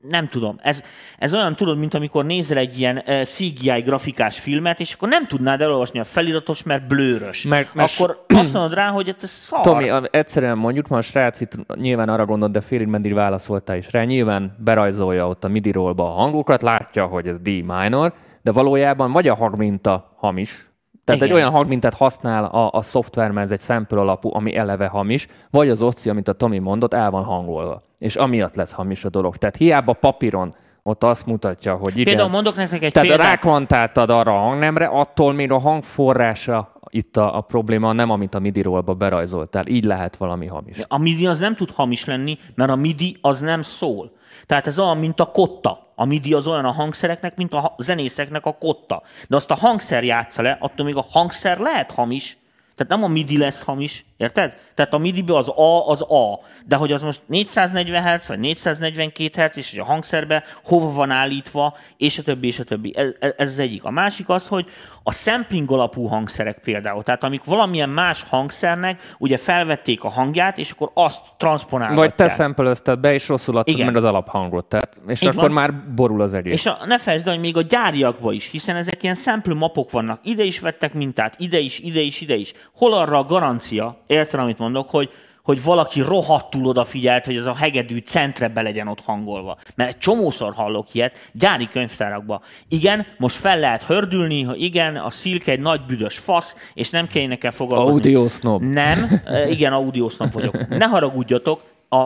nem 0.09 0.27
tudom, 0.27 0.59
ez, 0.61 0.83
ez 1.17 1.33
olyan 1.33 1.55
tudod, 1.55 1.77
mint 1.77 1.93
amikor 1.93 2.25
nézel 2.25 2.57
egy 2.57 2.79
ilyen 2.79 3.03
CGI 3.23 3.81
grafikás 3.81 4.39
filmet, 4.39 4.79
és 4.79 4.93
akkor 4.93 5.09
nem 5.09 5.27
tudnád 5.27 5.61
elolvasni 5.61 5.99
a 5.99 6.03
feliratos, 6.03 6.63
mert 6.63 6.87
blőrös. 6.87 7.43
Mert- 7.43 7.73
mert- 7.73 7.93
akkor 7.99 8.23
azt 8.39 8.53
mondod 8.53 8.73
rá, 8.73 8.87
hogy 8.87 9.15
ez 9.21 9.29
szar. 9.29 9.61
Tomi, 9.61 9.89
egyszerűen 10.11 10.57
mondjuk, 10.57 10.87
ma 10.87 10.97
a 10.97 11.01
srác 11.01 11.41
itt 11.41 11.75
nyilván 11.75 12.09
arra 12.09 12.25
gondolt, 12.25 12.51
de 12.51 12.61
félig 12.61 12.87
meddig 12.87 13.13
válaszoltál 13.13 13.77
is 13.77 13.91
rá. 13.91 14.03
Nyilván 14.03 14.55
berajzolja 14.63 15.27
ott 15.27 15.43
a 15.43 15.47
midi 15.47 15.71
a 15.95 16.03
hangokat, 16.03 16.61
látja, 16.61 17.05
hogy 17.05 17.27
ez 17.27 17.39
D 17.39 17.47
minor, 17.47 18.13
de 18.41 18.51
valójában 18.51 19.11
vagy 19.11 19.27
a 19.27 19.35
hangminta 19.35 20.13
hamis, 20.15 20.70
tehát 21.11 21.25
Igen. 21.25 21.37
egy 21.37 21.43
olyan 21.43 21.55
hangmintát 21.55 21.93
használ 21.93 22.45
a, 22.45 22.69
a 22.71 22.81
szoftver, 22.81 23.31
mert 23.31 23.45
ez 23.45 23.51
egy 23.51 23.61
sample 23.61 23.99
alapú, 23.99 24.35
ami 24.35 24.55
eleve 24.55 24.87
hamis, 24.87 25.27
vagy 25.49 25.69
az 25.69 25.81
oszi, 25.81 26.09
amit 26.09 26.27
a 26.27 26.33
Tomi 26.33 26.59
mondott, 26.59 26.93
el 26.93 27.11
van 27.11 27.23
hangolva. 27.23 27.81
És 27.97 28.15
amiatt 28.15 28.55
lesz 28.55 28.71
hamis 28.71 29.05
a 29.05 29.09
dolog. 29.09 29.37
Tehát 29.37 29.55
hiába 29.55 29.93
papíron 29.93 30.53
ott 30.83 31.03
azt 31.03 31.25
mutatja, 31.25 31.75
hogy 31.75 31.91
igen. 31.91 32.03
Például 32.03 32.29
mondok 32.29 32.55
nektek 32.55 32.83
egy 32.83 32.91
Tehát 32.91 33.09
példát. 33.09 33.27
rákvantáltad 33.27 34.09
arra 34.09 34.35
a 34.35 34.39
hangnemre, 34.39 34.85
attól 34.85 35.33
még 35.33 35.51
a 35.51 35.57
hangforrása 35.57 36.73
itt 36.89 37.17
a, 37.17 37.37
a 37.37 37.41
probléma, 37.41 37.93
nem 37.93 38.09
amit 38.09 38.35
a 38.35 38.39
midi 38.39 38.61
rollba 38.61 38.93
berajzoltál. 38.93 39.67
Így 39.67 39.83
lehet 39.83 40.15
valami 40.15 40.47
hamis. 40.47 40.77
A 40.87 40.97
MIDI 40.97 41.27
az 41.27 41.39
nem 41.39 41.55
tud 41.55 41.71
hamis 41.71 42.05
lenni, 42.05 42.37
mert 42.55 42.71
a 42.71 42.75
MIDI 42.75 43.17
az 43.21 43.39
nem 43.39 43.61
szól. 43.61 44.11
Tehát 44.51 44.67
ez 44.67 44.79
olyan, 44.79 44.97
mint 44.97 45.19
a 45.19 45.25
kotta. 45.25 45.93
A 45.95 46.05
MIDI 46.05 46.33
az 46.33 46.47
olyan 46.47 46.65
a 46.65 46.71
hangszereknek, 46.71 47.35
mint 47.35 47.53
a 47.53 47.75
zenészeknek 47.77 48.45
a 48.45 48.51
kotta. 48.51 49.01
De 49.27 49.35
azt 49.35 49.51
a 49.51 49.55
hangszer 49.55 50.03
játsza 50.03 50.41
le, 50.41 50.57
attól 50.59 50.85
még 50.85 50.95
a 50.95 51.05
hangszer 51.09 51.57
lehet 51.57 51.91
hamis. 51.91 52.37
Tehát 52.75 52.91
nem 52.91 53.03
a 53.03 53.07
MIDI 53.07 53.37
lesz 53.37 53.63
hamis, 53.63 54.05
Érted? 54.21 54.55
Tehát 54.73 54.93
a 54.93 54.97
midi 54.97 55.23
az 55.27 55.49
A 55.49 55.89
az 55.89 56.01
A, 56.01 56.39
de 56.65 56.75
hogy 56.75 56.91
az 56.91 57.01
most 57.01 57.21
440 57.25 58.03
Hz 58.03 58.27
vagy 58.27 58.39
442 58.39 59.41
Hz, 59.41 59.57
és 59.57 59.69
hogy 59.69 59.79
a 59.79 59.83
hangszerbe 59.83 60.43
hova 60.63 60.91
van 60.91 61.11
állítva, 61.11 61.77
és 61.97 62.17
a 62.17 62.23
többi, 62.23 62.47
és 62.47 62.59
a 62.59 62.63
többi. 62.63 62.93
Ez, 62.97 63.07
ez 63.19 63.51
az 63.51 63.59
egyik. 63.59 63.83
A 63.83 63.89
másik 63.91 64.29
az, 64.29 64.47
hogy 64.47 64.65
a 65.03 65.11
sampling 65.11 65.71
alapú 65.71 66.05
hangszerek 66.05 66.59
például, 66.63 67.03
tehát 67.03 67.23
amik 67.23 67.43
valamilyen 67.43 67.89
más 67.89 68.25
hangszernek 68.29 69.15
ugye 69.17 69.37
felvették 69.37 70.03
a 70.03 70.09
hangját, 70.09 70.57
és 70.57 70.71
akkor 70.71 70.91
azt 70.93 71.25
transponálják. 71.37 71.97
Vagy 71.97 72.15
te 72.15 72.27
szempelözted 72.27 72.99
be, 72.99 73.13
és 73.13 73.27
rosszul 73.27 73.57
adtad 73.57 73.73
Igen. 73.73 73.85
meg 73.85 73.95
az 73.95 74.03
alaphangot. 74.03 74.65
Tehát, 74.65 75.01
és 75.07 75.21
Így 75.21 75.27
akkor 75.27 75.41
van. 75.41 75.51
már 75.51 75.73
borul 75.95 76.21
az 76.21 76.33
egész. 76.33 76.53
És 76.53 76.65
a, 76.65 76.77
ne 76.85 76.97
felejtsd 76.97 77.27
hogy 77.27 77.39
még 77.39 77.57
a 77.57 77.61
gyáriakba 77.61 78.31
is, 78.31 78.49
hiszen 78.49 78.75
ezek 78.75 79.03
ilyen 79.03 79.15
sample 79.15 79.53
mapok 79.53 79.91
vannak. 79.91 80.19
Ide 80.23 80.43
is 80.43 80.59
vettek 80.59 80.93
mintát, 80.93 81.35
ide 81.37 81.59
is, 81.59 81.79
ide 81.79 81.99
is, 81.99 82.21
ide 82.21 82.35
is. 82.35 82.53
Hol 82.75 82.93
arra 82.93 83.17
a 83.17 83.23
garancia, 83.23 84.03
érted, 84.11 84.39
amit 84.39 84.57
mondok, 84.57 84.89
hogy, 84.89 85.09
hogy 85.43 85.63
valaki 85.63 86.01
rohadtul 86.01 86.65
odafigyelt, 86.65 87.25
hogy 87.25 87.35
ez 87.35 87.45
a 87.45 87.55
hegedű 87.55 87.97
centre 87.97 88.47
be 88.47 88.61
legyen 88.61 88.87
ott 88.87 89.01
hangolva. 89.01 89.57
Mert 89.75 89.89
egy 89.89 89.97
csomószor 89.97 90.53
hallok 90.53 90.93
ilyet 90.93 91.29
gyári 91.31 91.67
könyvtárakba. 91.67 92.41
Igen, 92.67 93.05
most 93.17 93.35
fel 93.35 93.59
lehet 93.59 93.83
hördülni, 93.83 94.41
hogy 94.41 94.61
igen, 94.61 94.95
a 94.95 95.09
szilke 95.09 95.51
egy 95.51 95.59
nagy 95.59 95.81
büdös 95.87 96.17
fasz, 96.17 96.71
és 96.73 96.89
nem 96.89 97.07
kell 97.07 97.27
nekkel 97.27 97.51
foglalkozni. 97.51 98.01
Audio 98.01 98.27
snob. 98.27 98.61
Nem, 98.63 99.21
igen, 99.55 99.73
audio 99.73 100.09
snob 100.09 100.31
vagyok. 100.31 100.67
Ne 100.67 100.85
haragudjatok, 100.85 101.61
a, 101.89 101.97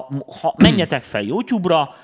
ha, 0.41 0.53
menjetek 0.57 1.03
fel 1.03 1.21
YouTube-ra, 1.21 1.95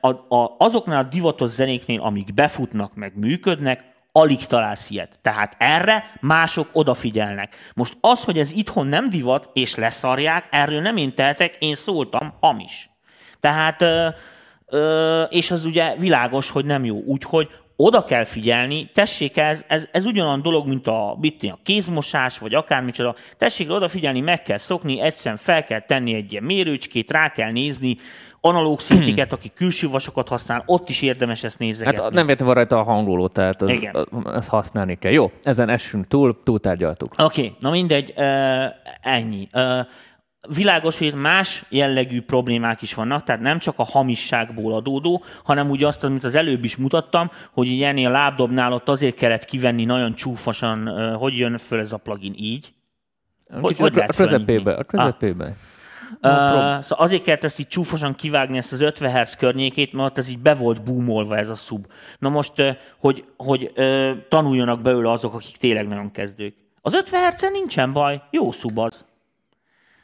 a, 0.00 0.08
a, 0.08 0.54
azoknál 0.58 1.02
a 1.02 1.08
divatos 1.08 1.50
zenéknél, 1.50 2.00
amik 2.00 2.34
befutnak, 2.34 2.94
meg 2.94 3.12
működnek, 3.14 3.84
alig 4.16 4.46
találsz 4.46 4.90
ilyet. 4.90 5.18
Tehát 5.22 5.56
erre 5.58 6.10
mások 6.20 6.68
odafigyelnek. 6.72 7.54
Most 7.74 7.96
az, 8.00 8.24
hogy 8.24 8.38
ez 8.38 8.52
itthon 8.52 8.86
nem 8.86 9.10
divat, 9.10 9.50
és 9.52 9.74
leszarják, 9.74 10.46
erről 10.50 10.80
nem 10.80 10.96
én 10.96 11.14
tehetek, 11.14 11.56
én 11.58 11.74
szóltam, 11.74 12.34
hamis. 12.40 12.90
Tehát, 13.40 13.82
ö, 13.82 14.08
ö, 14.66 15.22
és 15.22 15.50
az 15.50 15.64
ugye 15.64 15.96
világos, 15.96 16.50
hogy 16.50 16.64
nem 16.64 16.84
jó. 16.84 16.96
Úgyhogy 16.96 17.48
oda 17.76 18.04
kell 18.04 18.24
figyelni, 18.24 18.90
tessék, 18.94 19.36
ez, 19.36 19.64
ez, 19.68 19.88
ez 19.92 20.04
ugyanolyan 20.04 20.42
dolog, 20.42 20.68
mint 20.68 20.86
a, 20.86 21.16
mit, 21.20 21.42
a 21.42 21.58
kézmosás, 21.62 22.38
vagy 22.38 22.54
akármicsoda. 22.54 23.14
Tessék 23.36 23.70
odafigyelni, 23.70 24.20
meg 24.20 24.42
kell 24.42 24.58
szokni, 24.58 25.00
egyszerűen 25.00 25.40
fel 25.42 25.64
kell 25.64 25.80
tenni 25.80 26.14
egy 26.14 26.32
ilyen 26.32 26.44
mérőcskét, 26.44 27.10
rá 27.10 27.32
kell 27.32 27.50
nézni, 27.50 27.96
analóg 28.46 28.80
szintiket, 28.88 29.32
aki 29.32 29.52
külső 29.54 29.88
vasokat 29.88 30.28
használ, 30.28 30.62
ott 30.66 30.88
is 30.88 31.02
érdemes 31.02 31.44
ezt 31.44 31.58
nézegetni. 31.58 32.02
Hát 32.02 32.12
nem 32.12 32.26
van 32.38 32.54
rajta 32.54 32.78
a 32.78 32.82
hangoló, 32.82 33.28
tehát 33.28 33.62
az, 33.62 33.68
Igen. 33.68 34.08
ezt 34.34 34.48
használni 34.48 34.98
kell. 34.98 35.12
Jó, 35.12 35.32
ezen 35.42 35.68
essünk 35.68 36.06
túl, 36.06 36.42
túltárgyaltuk. 36.44 37.14
Oké, 37.18 37.40
okay, 37.40 37.56
na 37.60 37.70
mindegy, 37.70 38.14
ennyi. 39.00 39.48
Világos, 40.54 40.98
hogy 40.98 41.14
más 41.14 41.64
jellegű 41.68 42.22
problémák 42.22 42.82
is 42.82 42.94
vannak, 42.94 43.24
tehát 43.24 43.40
nem 43.40 43.58
csak 43.58 43.78
a 43.78 43.84
hamisságból 43.84 44.74
adódó, 44.74 45.24
hanem 45.44 45.70
úgy 45.70 45.84
azt, 45.84 46.04
amit 46.04 46.24
az 46.24 46.34
előbb 46.34 46.64
is 46.64 46.76
mutattam, 46.76 47.30
hogy 47.52 47.66
ilyen 47.66 47.96
a 47.96 48.10
lábdobnál 48.10 48.72
ott 48.72 48.88
azért 48.88 49.14
kellett 49.14 49.44
kivenni 49.44 49.84
nagyon 49.84 50.14
csúfosan, 50.14 50.88
hogy 51.16 51.36
jön 51.36 51.58
föl 51.58 51.80
ez 51.80 51.92
a 51.92 51.96
plugin 51.96 52.34
így. 52.36 52.72
Hogy, 53.60 53.78
hogy 53.78 53.98
a 53.98 54.06
közepébe, 54.06 54.74
a 54.74 54.84
közepébe. 54.84 55.44
Ah. 55.44 55.75
No 56.20 56.30
uh, 56.30 56.82
szóval 56.82 57.04
azért 57.04 57.22
kellett 57.22 57.44
ezt 57.44 57.58
így 57.58 57.68
csúfosan 57.68 58.14
kivágni, 58.14 58.56
ezt 58.56 58.72
az 58.72 58.80
50 58.80 59.20
Hz 59.20 59.34
környékét, 59.34 59.92
mert 59.92 60.18
ez 60.18 60.28
így 60.28 60.38
be 60.38 60.54
volt 60.54 60.82
boomolva 60.82 61.36
ez 61.36 61.50
a 61.50 61.54
szub. 61.54 61.86
Na 62.18 62.28
most, 62.28 62.52
hogy, 62.98 63.24
hogy 63.36 63.72
tanuljanak 64.28 64.80
belőle 64.80 65.10
azok, 65.10 65.34
akik 65.34 65.56
tényleg 65.56 65.88
nagyon 65.88 66.10
kezdők. 66.10 66.54
Az 66.80 66.94
50 66.94 67.32
hz 67.32 67.50
nincsen 67.52 67.92
baj, 67.92 68.22
jó 68.30 68.52
szub 68.52 68.78
az. 68.78 69.04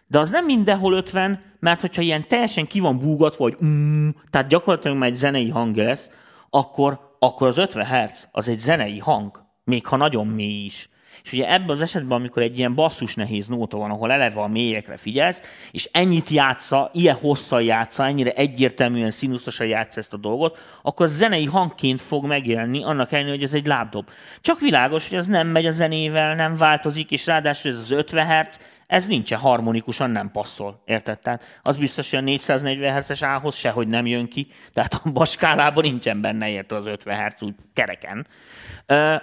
De 0.06 0.18
az 0.18 0.30
nem 0.30 0.44
mindenhol 0.44 0.94
50, 0.94 1.42
mert 1.60 1.80
hogyha 1.80 2.02
ilyen 2.02 2.28
teljesen 2.28 2.66
ki 2.66 2.80
van 2.80 2.98
búgatva, 2.98 3.44
vagy 3.44 3.56
mm, 3.64 4.08
tehát 4.30 4.48
gyakorlatilag 4.48 4.96
már 4.96 5.08
egy 5.08 5.16
zenei 5.16 5.48
hang 5.48 5.76
lesz, 5.76 6.10
akkor, 6.50 7.16
akkor 7.18 7.46
az 7.46 7.58
50 7.58 7.86
Hz 7.86 8.28
az 8.32 8.48
egy 8.48 8.58
zenei 8.58 8.98
hang, 8.98 9.42
még 9.64 9.86
ha 9.86 9.96
nagyon 9.96 10.26
mély 10.26 10.64
is. 10.64 10.88
És 11.24 11.32
ugye 11.32 11.52
ebben 11.52 11.70
az 11.70 11.80
esetben, 11.82 12.18
amikor 12.18 12.42
egy 12.42 12.58
ilyen 12.58 12.74
basszus 12.74 13.14
nehéz 13.14 13.46
nóta 13.46 13.76
van, 13.76 13.90
ahol 13.90 14.12
eleve 14.12 14.40
a 14.40 14.48
mélyekre 14.48 14.96
figyelsz, 14.96 15.42
és 15.70 15.88
ennyit 15.92 16.28
játsza, 16.28 16.90
ilyen 16.92 17.14
hosszan 17.14 17.62
játsza, 17.62 18.06
ennyire 18.06 18.30
egyértelműen 18.30 19.10
színuszosan 19.10 19.66
játsza 19.66 20.00
ezt 20.00 20.12
a 20.12 20.16
dolgot, 20.16 20.58
akkor 20.82 21.06
az 21.06 21.16
zenei 21.16 21.44
hangként 21.44 22.02
fog 22.02 22.26
megjelenni, 22.26 22.84
annak 22.84 23.12
ellenére, 23.12 23.34
hogy 23.34 23.42
ez 23.42 23.54
egy 23.54 23.66
lábdob. 23.66 24.08
Csak 24.40 24.60
világos, 24.60 25.08
hogy 25.08 25.18
ez 25.18 25.26
nem 25.26 25.48
megy 25.48 25.66
a 25.66 25.70
zenével, 25.70 26.34
nem 26.34 26.56
változik, 26.56 27.10
és 27.10 27.26
ráadásul 27.26 27.70
ez 27.70 27.78
az 27.78 27.90
50 27.90 28.26
Hz, 28.26 28.60
ez 28.92 29.06
nincsen 29.06 29.38
harmonikusan, 29.38 30.10
nem 30.10 30.30
passzol. 30.30 30.82
Érted? 30.84 31.18
Tehát 31.18 31.60
az 31.62 31.76
biztos, 31.76 32.10
hogy 32.10 32.18
a 32.18 32.22
440 32.22 32.96
Hz-es 32.96 33.22
ához 33.22 33.54
sehogy 33.54 33.88
nem 33.88 34.06
jön 34.06 34.28
ki, 34.28 34.46
tehát 34.72 35.00
a 35.04 35.10
baskálában 35.10 35.82
nincsen 35.82 36.20
benne 36.20 36.48
érte 36.48 36.74
az 36.74 36.86
50 36.86 37.24
Hz 37.24 37.42
úgy 37.42 37.54
kereken. 37.72 38.26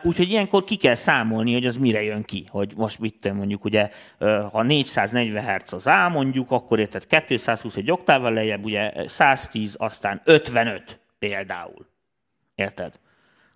Úgyhogy 0.04 0.30
ilyenkor 0.30 0.64
ki 0.64 0.76
kell 0.76 0.96
számolni, 0.96 1.54
hogy 1.54 1.66
az 1.66 1.78
mire 1.78 2.04
jön 2.04 2.24
ki. 2.24 2.46
Hogy 2.50 2.74
most 2.76 3.00
mit 3.00 3.34
mondjuk, 3.34 3.66
ugye, 3.66 3.90
ha 4.52 4.64
440 4.64 5.44
Hz 5.44 5.74
az 5.74 5.88
A 5.88 6.10
mondjuk, 6.10 6.52
akkor 6.52 6.80
érted 6.80 7.08
220 7.08 7.76
egy 7.76 7.92
oktával 7.92 8.34
lejjebb, 8.34 8.64
ugye 8.64 8.94
110, 9.08 9.76
aztán 9.78 10.22
55 10.24 11.00
például. 11.20 11.88
Érted? 12.56 12.94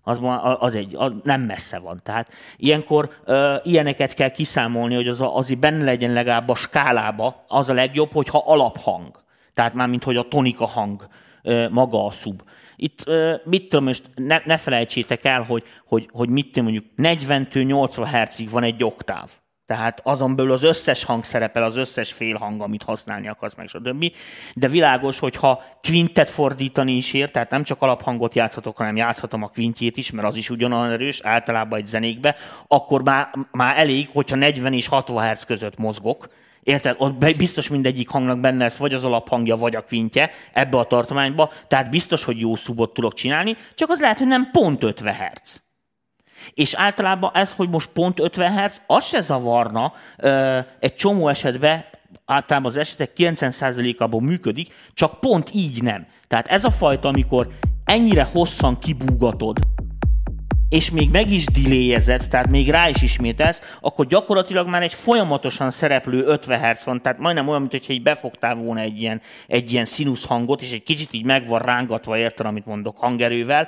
Az, 0.04 0.20
az, 0.60 0.76
egy, 0.76 0.96
az 0.96 1.12
nem 1.24 1.42
messze 1.42 1.80
van. 1.80 2.00
Tehát 2.04 2.32
ilyenkor 2.58 3.10
ö, 3.26 3.56
ilyeneket 3.63 4.13
kell 4.13 4.30
kiszámolni, 4.30 4.96
hogy 4.96 5.08
az 5.08 5.22
a, 5.22 5.44
benne 5.60 5.84
legyen 5.84 6.13
legalább 6.13 6.50
a 6.50 6.56
skálába, 6.56 7.44
az 7.48 7.70
a 7.70 7.74
legjobb, 7.74 8.12
hogyha 8.12 8.44
alaphang. 8.46 9.24
Tehát 9.54 9.74
már 9.74 9.88
mint 9.88 10.04
hogy 10.04 10.18
a 10.18 10.28
tonika 10.28 10.66
hang 10.66 11.08
ö, 11.42 11.70
maga 11.70 12.06
a 12.06 12.12
szub. 12.12 12.42
Itt 12.76 13.02
ö, 13.06 13.36
mit 13.44 13.70
tudom, 13.70 13.86
most 13.86 14.04
ne, 14.16 14.42
ne 14.46 14.58
felejtsétek 14.58 15.26
el, 15.26 15.42
hogy, 15.42 15.63
hogy, 15.86 16.10
hogy 16.12 16.30
mit 16.30 16.52
tudom, 16.52 16.63
mondjuk 16.63 16.86
40-80 16.98 18.08
Hz-ig 18.12 18.50
van 18.50 18.63
egy 18.63 18.84
oktáv. 18.84 19.30
Tehát 19.65 20.02
azon 20.04 20.36
belül 20.36 20.52
az 20.52 20.63
összes 20.63 21.04
hang 21.04 21.23
szerepel, 21.23 21.63
az 21.63 21.78
összes 21.78 22.12
félhang, 22.12 22.62
amit 22.62 22.84
használni 22.84 23.28
akarsz, 23.28 23.56
meg 23.56 23.67
stb. 23.67 24.06
De 24.54 24.67
világos, 24.67 25.19
hogy 25.19 25.36
ha 25.36 25.63
quintet 25.82 26.30
fordítani 26.30 26.95
is 26.95 27.13
ér, 27.13 27.32
tehát 27.32 27.49
nem 27.49 27.63
csak 27.63 27.82
alaphangot 27.82 28.36
játszhatok, 28.36 28.78
hanem 28.78 28.95
játszhatom 28.95 29.43
a 29.43 29.47
quintjét 29.47 29.97
is, 29.97 30.12
mert 30.12 30.28
az 30.28 30.36
is 30.36 30.49
ugyanolyan 30.49 30.91
erős, 30.91 31.21
általában 31.21 31.80
egy 31.80 31.88
zenékbe, 31.88 32.36
akkor 32.67 33.04
már, 33.04 33.30
már 33.52 33.80
elég, 33.80 34.10
hogyha 34.13 34.36
40 34.36 34.73
és 34.73 34.88
60 34.88 35.30
Hz 35.30 35.43
között 35.43 35.78
mozgok, 35.78 36.30
Érted? 36.63 36.95
Ott 36.97 37.36
biztos 37.38 37.67
mindegyik 37.67 38.10
hangnak 38.10 38.39
benne 38.39 38.63
lesz 38.63 38.78
vagy 38.78 38.93
az 38.93 39.04
alaphangja, 39.04 39.56
vagy 39.56 39.76
a 39.76 39.84
kvintje 39.84 40.32
ebbe 40.54 40.78
a 40.78 40.84
tartományba, 40.84 41.52
tehát 41.67 41.89
biztos, 41.89 42.23
hogy 42.23 42.39
jó 42.39 42.56
szubot 42.56 42.93
tudok 42.93 43.13
csinálni, 43.13 43.56
csak 43.73 43.89
az 43.89 43.99
lehet, 43.99 44.17
hogy 44.17 44.28
nem 44.28 44.49
pont 44.52 44.84
50 44.84 45.13
Hz. 45.13 45.62
És 46.53 46.73
általában 46.73 47.32
ez, 47.34 47.53
hogy 47.53 47.69
most 47.69 47.89
pont 47.93 48.19
50 48.19 48.63
Hz, 48.63 48.82
az 48.88 49.06
se 49.06 49.21
zavarna 49.21 49.93
egy 50.79 50.95
csomó 50.95 51.27
esetben, 51.27 51.86
általában 52.25 52.69
az 52.69 52.77
esetek 52.77 53.12
90%-ában 53.17 54.23
működik, 54.23 54.73
csak 54.93 55.19
pont 55.19 55.49
így 55.53 55.84
nem. 55.84 56.06
Tehát 56.27 56.47
ez 56.47 56.63
a 56.63 56.71
fajta, 56.71 57.08
amikor 57.08 57.47
ennyire 57.86 58.23
hosszan 58.23 58.79
kibúgatod, 58.79 59.58
és 60.69 60.91
még 60.91 61.10
meg 61.10 61.32
is 61.32 61.45
delayezed, 61.45 62.27
tehát 62.29 62.49
még 62.49 62.69
rá 62.69 62.89
is 62.89 63.01
ismételsz, 63.01 63.77
akkor 63.82 64.06
gyakorlatilag 64.06 64.67
már 64.67 64.82
egy 64.82 64.93
folyamatosan 64.93 65.71
szereplő 65.71 66.23
50 66.25 66.60
Hz 66.60 66.86
van, 66.86 67.01
tehát 67.01 67.19
majdnem 67.19 67.47
olyan, 67.47 67.62
mintha 67.62 67.93
így 67.93 68.03
befogtál 68.03 68.56
volna 68.56 68.82
egy 68.82 69.01
ilyen, 69.01 69.21
egy 69.47 69.71
ilyen 69.71 69.86
színusz 69.86 70.25
hangot, 70.25 70.62
és 70.62 70.71
egy 70.71 70.84
kicsit 70.84 71.13
így 71.13 71.25
meg 71.25 71.47
van 71.47 71.60
rángatva, 71.60 72.17
érted, 72.17 72.45
amit 72.45 72.65
mondok, 72.65 72.97
hangerővel, 72.97 73.67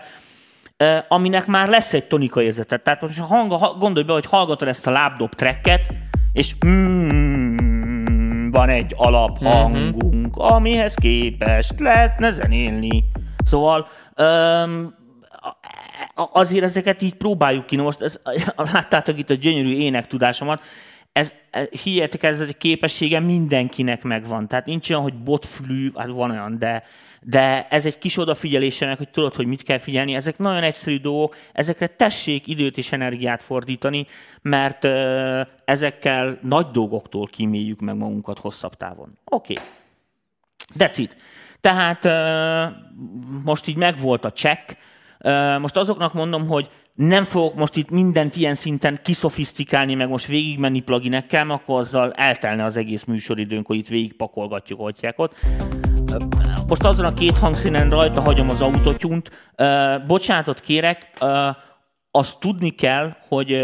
aminek 1.07 1.45
már 1.45 1.67
lesz 1.67 1.93
egy 1.93 2.07
tonika 2.07 2.41
érzete. 2.41 2.77
Tehát 2.77 3.01
most 3.01 3.19
a 3.19 3.23
hang, 3.23 3.77
gondolj 3.79 4.05
be, 4.05 4.13
hogy 4.13 4.25
hallgatod 4.25 4.67
ezt 4.67 4.87
a 4.87 4.91
lábdob 4.91 5.33
tracket, 5.33 5.91
és 6.33 6.55
mm, 6.65 8.49
van 8.49 8.69
egy 8.69 8.93
alaphangunk, 8.97 10.37
amihez 10.37 10.93
képest 10.93 11.79
lehetne 11.79 12.31
zenélni. 12.31 13.03
Szóval 13.43 13.87
um, 14.17 14.95
azért 16.15 16.63
ezeket 16.63 17.01
így 17.01 17.13
próbáljuk 17.13 17.65
ki. 17.65 17.75
Na 17.75 17.83
most 17.83 18.01
ez, 18.01 18.21
láttátok 18.73 19.17
itt 19.17 19.29
a 19.29 19.33
gyönyörű 19.33 19.71
ének 19.71 20.07
tudásomat, 20.07 20.61
ez, 21.11 21.33
ez 21.49 21.67
hihetek, 21.67 22.23
ez 22.23 22.39
a 22.39 22.45
képessége 22.57 23.19
mindenkinek 23.19 24.03
megvan. 24.03 24.47
Tehát 24.47 24.65
nincs 24.65 24.89
olyan, 24.89 25.01
hogy 25.01 25.23
botfülű, 25.23 25.91
hát 25.95 26.07
van 26.07 26.31
olyan, 26.31 26.59
de, 26.59 26.83
de 27.27 27.67
ez 27.67 27.85
egy 27.85 27.97
kis 27.97 28.17
odafigyelésenek, 28.17 28.97
hogy 28.97 29.09
tudod, 29.09 29.35
hogy 29.35 29.45
mit 29.45 29.63
kell 29.63 29.77
figyelni. 29.77 30.15
Ezek 30.15 30.37
nagyon 30.37 30.63
egyszerű 30.63 30.99
dolgok, 30.99 31.35
ezekre 31.53 31.87
tessék 31.87 32.47
időt 32.47 32.77
és 32.77 32.91
energiát 32.91 33.43
fordítani, 33.43 34.05
mert 34.41 34.87
ezekkel 35.65 36.39
nagy 36.41 36.65
dolgoktól 36.65 37.27
kíméljük 37.27 37.79
meg 37.79 37.95
magunkat 37.95 38.39
hosszabb 38.39 38.73
távon. 38.73 39.17
Oké. 39.25 39.53
Okay. 39.53 39.65
That's 40.77 40.97
it. 40.97 41.17
Tehát 41.61 42.03
most 43.43 43.67
így 43.67 43.77
megvolt 43.77 44.25
a 44.25 44.31
check. 44.31 44.77
Most 45.59 45.77
azoknak 45.77 46.13
mondom, 46.13 46.47
hogy 46.47 46.69
nem 46.93 47.23
fogok 47.23 47.55
most 47.55 47.75
itt 47.75 47.89
mindent 47.89 48.35
ilyen 48.35 48.55
szinten 48.55 48.99
kiszofisztikálni, 49.03 49.93
meg 49.93 50.09
most 50.09 50.25
végigmenni 50.25 50.79
pluginekkel, 50.79 51.43
mert 51.45 51.61
akkor 51.61 51.79
azzal 51.79 52.11
eltelne 52.13 52.63
az 52.63 52.77
egész 52.77 53.03
műsoridőnk, 53.03 53.67
hogy 53.67 53.77
itt 53.77 53.87
végigpakolgatjuk 53.87 54.79
atyákat. 54.79 55.39
Most 56.67 56.83
azon 56.83 57.05
a 57.05 57.13
két 57.13 57.37
hangszínen 57.37 57.89
rajta 57.89 58.21
hagyom 58.21 58.49
az 58.49 58.61
autotyunt. 58.61 59.53
Bocsánatot 60.07 60.59
kérek, 60.59 61.11
azt 62.11 62.39
tudni 62.39 62.69
kell, 62.69 63.15
hogy 63.27 63.61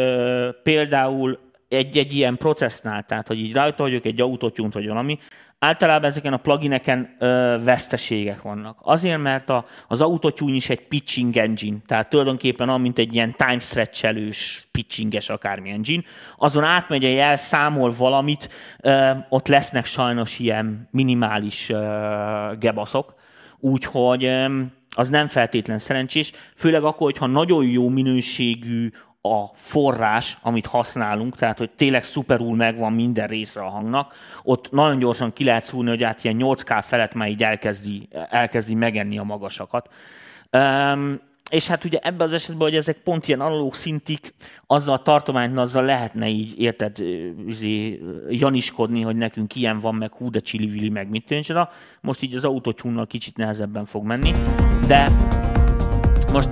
például 0.64 1.40
egy-egy 1.68 2.14
ilyen 2.14 2.38
processznál, 2.38 3.04
tehát 3.04 3.28
hogy 3.28 3.40
így 3.40 3.54
rajta 3.54 3.84
vagyok 3.84 4.06
egy 4.06 4.22
autotyunt 4.22 4.74
vagy 4.74 4.88
valami, 4.88 5.20
általában 5.66 6.10
ezeken 6.10 6.34
a 6.34 6.38
plugineken 6.38 7.16
ö, 7.20 7.58
veszteségek 7.64 8.42
vannak. 8.42 8.78
Azért, 8.82 9.22
mert 9.22 9.50
a, 9.50 9.66
az 9.88 10.02
autotune 10.02 10.56
is 10.56 10.70
egy 10.70 10.88
pitching 10.88 11.38
engine, 11.38 11.78
tehát 11.86 12.10
tulajdonképpen 12.10 12.68
olyan, 12.68 12.82
mint 12.82 13.00
egy 13.00 13.14
ilyen 13.14 13.36
time 13.36 13.60
stretchelős, 13.60 14.68
pitchinges 14.72 15.30
akármi 15.30 15.72
engine. 15.72 16.04
Azon 16.38 16.64
átmegy 16.64 17.06
a 17.06 17.08
jel, 17.08 17.38
számol 17.38 17.94
valamit, 17.98 18.50
ö, 18.80 19.12
ott 19.30 19.48
lesznek 19.48 19.86
sajnos 19.86 20.40
ilyen 20.40 20.88
minimális 20.92 21.70
ö, 21.70 22.52
gebaszok, 22.60 23.14
úgyhogy 23.60 24.24
ö, 24.26 24.62
az 24.96 25.10
nem 25.10 25.28
feltétlen 25.28 25.80
szerencsés, 25.80 26.32
főleg 26.56 26.84
akkor, 26.84 27.12
hogyha 27.12 27.26
nagyon 27.26 27.66
jó 27.66 27.90
minőségű 27.90 28.92
a 29.22 29.46
forrás, 29.54 30.38
amit 30.42 30.66
használunk, 30.66 31.36
tehát 31.36 31.58
hogy 31.58 31.70
tényleg 31.70 32.04
szuperul 32.04 32.56
megvan 32.56 32.94
minden 32.94 33.28
része 33.28 33.60
a 33.60 33.70
hangnak, 33.70 34.14
ott 34.44 34.72
nagyon 34.72 35.00
gyorsan 35.00 35.34
ki 35.34 35.44
lehet 35.44 35.64
szúrni, 35.64 35.90
hogy 35.90 36.04
át 36.04 36.24
ilyen 36.24 36.38
8K 36.40 36.84
felett 36.88 37.14
már 37.14 37.30
így 37.30 37.44
elkezdi, 37.44 38.08
elkezdi 38.30 38.76
megenni 38.76 39.18
a 39.18 39.24
magasakat. 39.24 39.90
Um, 40.52 41.20
és 41.52 41.68
hát 41.68 41.84
ugye 41.84 42.00
ebben 42.02 42.28
az 42.28 42.34
esetben, 42.34 42.68
hogy 42.68 42.76
ezek 42.76 42.98
pont 42.98 43.28
ilyen 43.28 43.42
analóg 43.42 43.74
szintik, 43.74 44.34
azzal 44.68 44.96
a 44.96 45.02
tartományt, 45.02 45.58
azzal 45.58 45.86
lehetne 45.86 46.28
így, 46.28 46.60
érted, 46.60 46.98
izé, 47.48 48.02
janiskodni, 48.30 49.02
hogy 49.02 49.16
nekünk 49.16 49.56
ilyen 49.56 49.78
van, 49.78 49.96
meg 49.96 50.14
hú, 50.14 50.30
de 50.30 50.40
csili 50.40 50.90
meg 50.90 51.10
mit 51.10 51.26
tűncsen. 51.26 51.70
Most 52.02 52.22
így 52.22 52.36
az 52.36 52.46
autotyúnnal 52.46 53.08
kicsit 53.08 53.38
nehezebben 53.38 53.86
fog 53.86 54.06
menni, 54.06 54.32
de 54.88 55.16
most 56.34 56.50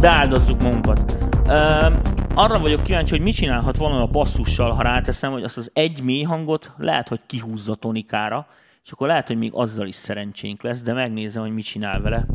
beáldozzuk 0.00 0.62
magunkat. 0.62 1.27
Arra 2.34 2.58
vagyok 2.60 2.82
kíváncsi, 2.82 3.10
hogy 3.10 3.24
mit 3.24 3.34
csinálhat 3.34 3.76
volna 3.76 4.02
a 4.02 4.06
basszussal, 4.06 4.70
ha 4.70 4.82
ráteszem, 4.82 5.32
hogy 5.32 5.42
azt 5.42 5.56
az 5.56 5.70
egy 5.74 6.02
mély 6.02 6.22
hangot 6.22 6.72
lehet, 6.76 7.08
hogy 7.08 7.20
kihúzza 7.26 7.74
tonikára, 7.74 8.46
és 8.84 8.90
akkor 8.90 9.06
lehet, 9.06 9.26
hogy 9.26 9.38
még 9.38 9.50
azzal 9.54 9.86
is 9.86 9.94
szerencsénk 9.94 10.62
lesz, 10.62 10.82
de 10.82 10.92
megnézem, 10.92 11.42
hogy 11.42 11.52
mit 11.52 11.64
csinál 11.64 12.00
vele. 12.00 12.26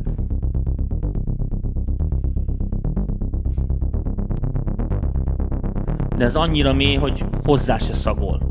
De 6.17 6.23
ez 6.23 6.35
annyira 6.35 6.73
mély, 6.73 6.95
hogy 6.95 7.25
hozzá 7.43 7.77
se 7.77 7.93
szagol. 7.93 8.49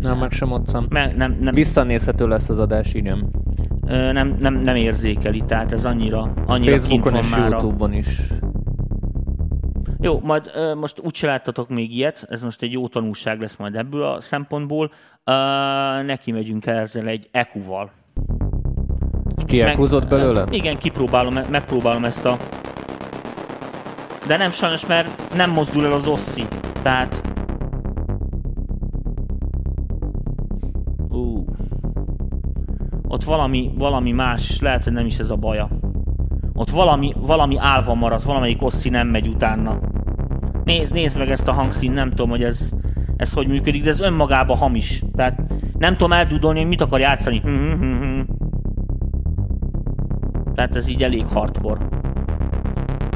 Nem, 0.00 0.18
meg 0.18 0.32
sem 0.32 0.52
otszam. 0.52 0.86
Me, 0.88 1.12
nem, 1.16 1.36
nem, 1.40 1.54
Visszanézhető 1.54 2.28
lesz 2.28 2.48
az 2.48 2.58
adás, 2.58 2.94
igen. 2.94 3.30
Nem, 3.86 4.36
nem, 4.40 4.54
nem 4.54 4.76
érzékeli, 4.76 5.42
tehát 5.46 5.72
ez 5.72 5.84
annyira, 5.84 6.32
annyira 6.46 6.70
Facebookon 6.70 7.12
kint 7.12 7.14
van 7.14 7.22
és 7.22 7.30
már 7.30 7.50
Youtube-on 7.50 7.92
is. 7.92 8.20
Jó, 10.02 10.20
majd 10.22 10.50
uh, 10.54 10.74
most 10.74 11.00
úgy 11.00 11.14
se 11.14 11.26
láttatok 11.26 11.68
még 11.68 11.96
ilyet, 11.96 12.26
ez 12.28 12.42
most 12.42 12.62
egy 12.62 12.72
jó 12.72 12.88
tanulság 12.88 13.40
lesz 13.40 13.56
majd 13.56 13.76
ebből 13.76 14.02
a 14.02 14.20
szempontból. 14.20 14.84
Uh, 14.84 16.06
neki 16.06 16.32
megyünk 16.32 16.66
el 16.66 16.76
ezzel 16.76 17.06
egy 17.06 17.28
EQ-val. 17.30 17.90
Kiekúzott 19.46 20.08
belőle? 20.08 20.42
Uh, 20.42 20.54
igen, 20.54 20.78
kipróbálom, 20.78 21.34
megpróbálom 21.50 22.04
ezt 22.04 22.24
a... 22.24 22.36
De 24.26 24.36
nem 24.36 24.50
sajnos, 24.50 24.86
mert 24.86 25.34
nem 25.34 25.50
mozdul 25.50 25.84
el 25.84 25.92
az 25.92 26.06
osszi. 26.06 26.44
Tehát... 26.82 27.22
Uh. 31.08 31.44
Ott 33.08 33.24
valami, 33.24 33.70
valami 33.78 34.12
más, 34.12 34.60
lehet, 34.60 34.84
hogy 34.84 34.92
nem 34.92 35.06
is 35.06 35.18
ez 35.18 35.30
a 35.30 35.36
baja. 35.36 35.68
Ott 36.60 36.70
valami, 36.70 37.12
valami 37.16 37.56
álva 37.58 37.94
maradt, 37.94 38.22
valamelyik 38.22 38.62
osszi 38.62 38.88
nem 38.88 39.08
megy 39.08 39.28
utána. 39.28 39.78
Nézd, 40.64 40.92
nézd 40.92 41.18
meg 41.18 41.30
ezt 41.30 41.48
a 41.48 41.52
hangszín, 41.52 41.92
nem 41.92 42.10
tudom, 42.10 42.28
hogy 42.28 42.42
ez, 42.42 42.72
ez 43.16 43.32
hogy 43.32 43.48
működik, 43.48 43.82
de 43.82 43.90
ez 43.90 44.00
önmagában 44.00 44.56
hamis. 44.56 45.02
Tehát 45.14 45.42
nem 45.78 45.92
tudom 45.92 46.12
eldudolni, 46.12 46.58
hogy 46.58 46.68
mit 46.68 46.80
akar 46.80 47.00
játszani. 47.00 47.40
Tehát 50.54 50.76
ez 50.76 50.88
így 50.88 51.02
elég 51.02 51.26
hardcore. 51.26 51.88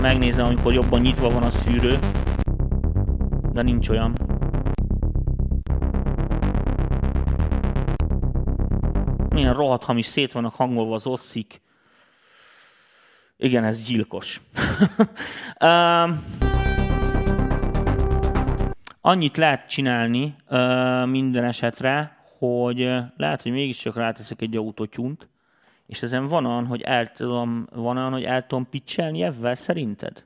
Megnézem, 0.01 0.47
amikor 0.47 0.73
jobban 0.73 1.01
nyitva 1.01 1.31
van 1.31 1.43
a 1.43 1.51
szűrő. 1.51 1.99
De 3.53 3.63
nincs 3.63 3.89
olyan. 3.89 4.15
Milyen 9.29 9.55
rohadt 9.55 9.85
hamis 9.85 10.05
szét 10.05 10.33
vannak 10.33 10.55
hangolva 10.55 10.95
az 10.95 11.07
osszik. 11.07 11.64
Igen, 13.45 13.65
ez 13.65 13.83
gyilkos. 13.83 14.41
annyit 19.01 19.37
lehet 19.37 19.69
csinálni 19.69 20.35
minden 21.05 21.45
esetre, 21.45 22.17
hogy 22.39 22.79
lehet, 23.17 23.43
hogy 23.43 23.53
mégiscsak 23.53 23.97
ráteszek 23.97 24.41
egy 24.41 24.57
autotyunt, 24.57 25.29
és 25.87 26.03
ezen 26.03 26.27
van 26.27 26.47
olyan, 26.47 26.67
hogy 26.67 26.81
el 26.81 27.13
tudom, 27.13 27.67
van 27.75 27.97
olyan, 27.97 28.13
hogy 28.13 28.25
el 28.25 28.47
tudom 28.47 28.69
pitchelni 28.69 29.23
ebben, 29.23 29.55
szerinted? 29.55 30.25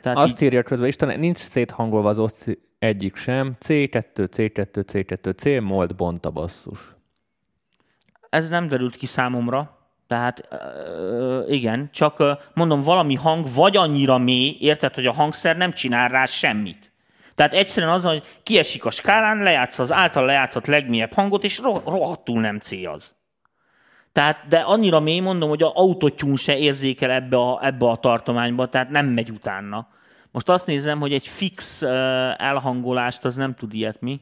Tehát 0.00 0.18
Azt 0.18 0.40
így... 0.40 0.46
írja 0.46 0.62
közben, 0.62 0.88
Isten, 0.88 1.18
nincs 1.18 1.36
széthangolva 1.36 2.08
az 2.08 2.18
ott 2.18 2.58
egyik 2.78 3.16
sem. 3.16 3.56
C2, 3.60 4.28
C2, 4.36 4.84
C2, 4.92 5.36
C, 5.36 5.62
mold 5.62 5.94
bont 5.94 6.26
a 6.26 6.30
basszus. 6.30 6.92
Ez 8.30 8.48
nem 8.48 8.68
derült 8.68 8.96
ki 8.96 9.06
számomra, 9.06 9.81
tehát 10.12 10.48
igen, 11.48 11.88
csak 11.92 12.22
mondom, 12.54 12.80
valami 12.80 13.14
hang 13.14 13.46
vagy 13.54 13.76
annyira 13.76 14.18
mély, 14.18 14.56
érted, 14.60 14.94
hogy 14.94 15.06
a 15.06 15.12
hangszer 15.12 15.56
nem 15.56 15.72
csinál 15.72 16.08
rá 16.08 16.24
semmit. 16.24 16.92
Tehát 17.34 17.54
egyszerűen 17.54 17.92
az, 17.92 18.04
hogy 18.04 18.22
kiesik 18.42 18.84
a 18.84 18.90
skálán, 18.90 19.38
lejátsz 19.38 19.78
az 19.78 19.92
által 19.92 20.24
lejátszott 20.24 20.66
legmélyebb 20.66 21.12
hangot, 21.12 21.44
és 21.44 21.58
rohadtul 21.84 22.40
nem 22.40 22.58
cél 22.58 22.88
az. 22.88 23.14
Tehát, 24.12 24.46
de 24.48 24.58
annyira 24.58 25.00
mély 25.00 25.20
mondom, 25.20 25.48
hogy 25.48 25.62
a 25.62 25.72
autotyún 25.74 26.36
se 26.36 26.58
érzékel 26.58 27.10
ebbe 27.10 27.36
a, 27.36 27.66
ebbe 27.66 27.86
a 27.88 27.96
tartományba, 27.96 28.68
tehát 28.68 28.90
nem 28.90 29.06
megy 29.06 29.30
utána. 29.30 29.88
Most 30.30 30.48
azt 30.48 30.66
nézem, 30.66 31.00
hogy 31.00 31.12
egy 31.12 31.26
fix 31.26 31.82
elhangolást 32.36 33.24
az 33.24 33.36
nem 33.36 33.54
tud 33.54 33.74
ilyet 33.74 34.00
mi. 34.00 34.20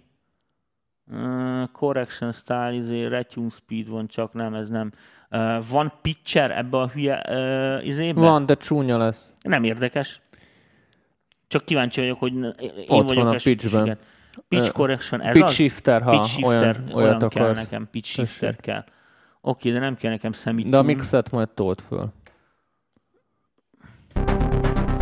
Correction 1.73 2.33
style, 2.33 2.73
izé, 2.73 3.05
retune 3.05 3.49
speed 3.49 3.89
van, 3.89 4.07
csak 4.07 4.33
nem, 4.33 4.55
ez 4.55 4.69
nem. 4.69 4.93
Van 5.71 5.93
pitcher 6.03 6.51
ebbe 6.51 6.77
a 6.79 6.89
hülye 6.89 7.25
uh, 7.29 7.87
izébe? 7.87 8.21
Van, 8.21 8.47
de 8.47 8.55
csúnya 8.55 8.99
lesz. 8.99 9.33
Nem 9.43 9.65
érdekes. 9.65 10.21
Csak 11.49 11.65
kíváncsi 11.65 12.01
vagyok, 12.01 12.19
hogy 12.19 12.33
én 12.33 12.45
Ott 12.89 13.07
vagyok 13.07 13.25
van 13.25 13.35
a 13.35 13.37
pitchben. 13.43 13.99
Pitch 14.49 14.73
correction, 14.73 15.23
ez 15.23 15.33
pitch 15.33 15.49
az? 15.49 15.55
shifter, 15.55 16.03
ha 16.03 16.11
pitch 16.11 16.29
shifter, 16.29 16.53
olyan, 16.53 16.93
olyan 16.93 17.17
olyat 17.17 17.29
kell 17.29 17.45
akarsz. 17.45 17.63
nekem, 17.63 17.89
pitch 17.91 18.09
shifter 18.09 18.49
Tessék. 18.49 18.61
kell. 18.61 18.85
Oké, 19.41 19.73
de 19.73 19.79
nem 19.79 19.97
kell 19.97 20.11
nekem 20.11 20.33
szemít. 20.33 20.71
De 20.71 20.77
a 20.77 20.83
mixet 20.83 21.31
majd 21.31 21.49
tolt 21.49 21.83
föl. 21.89 22.13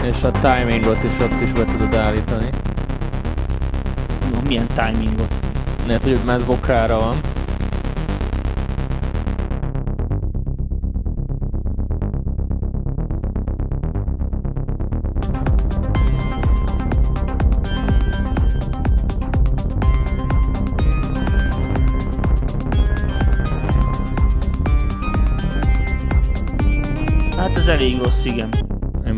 És 0.03 0.23
a 0.23 0.31
timingot 0.31 1.03
is 1.03 1.21
ott 1.21 1.41
is 1.41 1.53
be 1.53 1.65
tudod 1.65 1.95
állítani. 1.95 2.51
Milyen 4.47 4.67
timingot? 4.67 5.35
Lehet, 5.87 6.03
hogy 6.03 6.21
ez 6.27 6.45
vokára 6.45 6.99
van. 6.99 7.21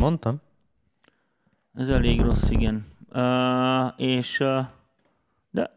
Mondtam. 0.00 0.40
Ez 1.74 1.88
elég 1.88 2.20
rossz, 2.20 2.50
igen. 2.50 2.86
Uh, 3.12 4.00
és... 4.00 4.40
Uh, 4.40 4.64
de... 5.50 5.70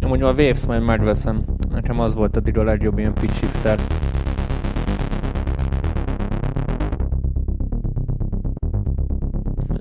Én 0.00 0.08
mondjuk 0.08 0.28
a 0.28 0.32
Waves 0.32 0.66
majd 0.66 0.82
megveszem. 0.82 1.44
Nekem 1.68 2.00
az 2.00 2.14
volt 2.14 2.36
addig 2.36 2.58
a 2.58 2.62
legjobb 2.62 2.98
ilyen 2.98 3.14
pitch 3.14 3.34
shifter. 3.34 3.80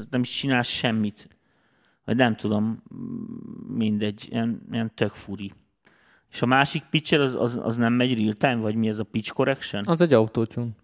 Nem 0.09 0.21
is 0.21 0.29
csinál 0.29 0.61
semmit. 0.61 1.27
Vagy 2.05 2.15
nem 2.15 2.35
tudom, 2.35 2.83
mindegy, 3.67 4.27
ilyen, 4.29 4.61
ilyen 4.71 4.91
tök 4.95 5.13
furi. 5.13 5.53
És 6.31 6.41
a 6.41 6.45
másik 6.45 6.83
pitcher 6.89 7.19
az, 7.19 7.35
az, 7.35 7.59
az 7.63 7.75
nem 7.75 7.93
megy 7.93 8.19
real 8.19 8.33
time, 8.33 8.55
vagy 8.55 8.75
mi 8.75 8.87
ez 8.87 8.99
a 8.99 9.03
pitch 9.03 9.33
correction? 9.33 9.83
Az 9.85 10.01
egy 10.01 10.13
autótyún. 10.13 10.75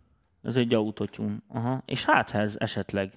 Ez 0.45 0.57
egy 0.57 0.73
autotune. 0.73 1.35
Aha. 1.53 1.81
És 1.85 2.05
hát 2.05 2.31
ez 2.31 2.55
esetleg. 2.59 3.11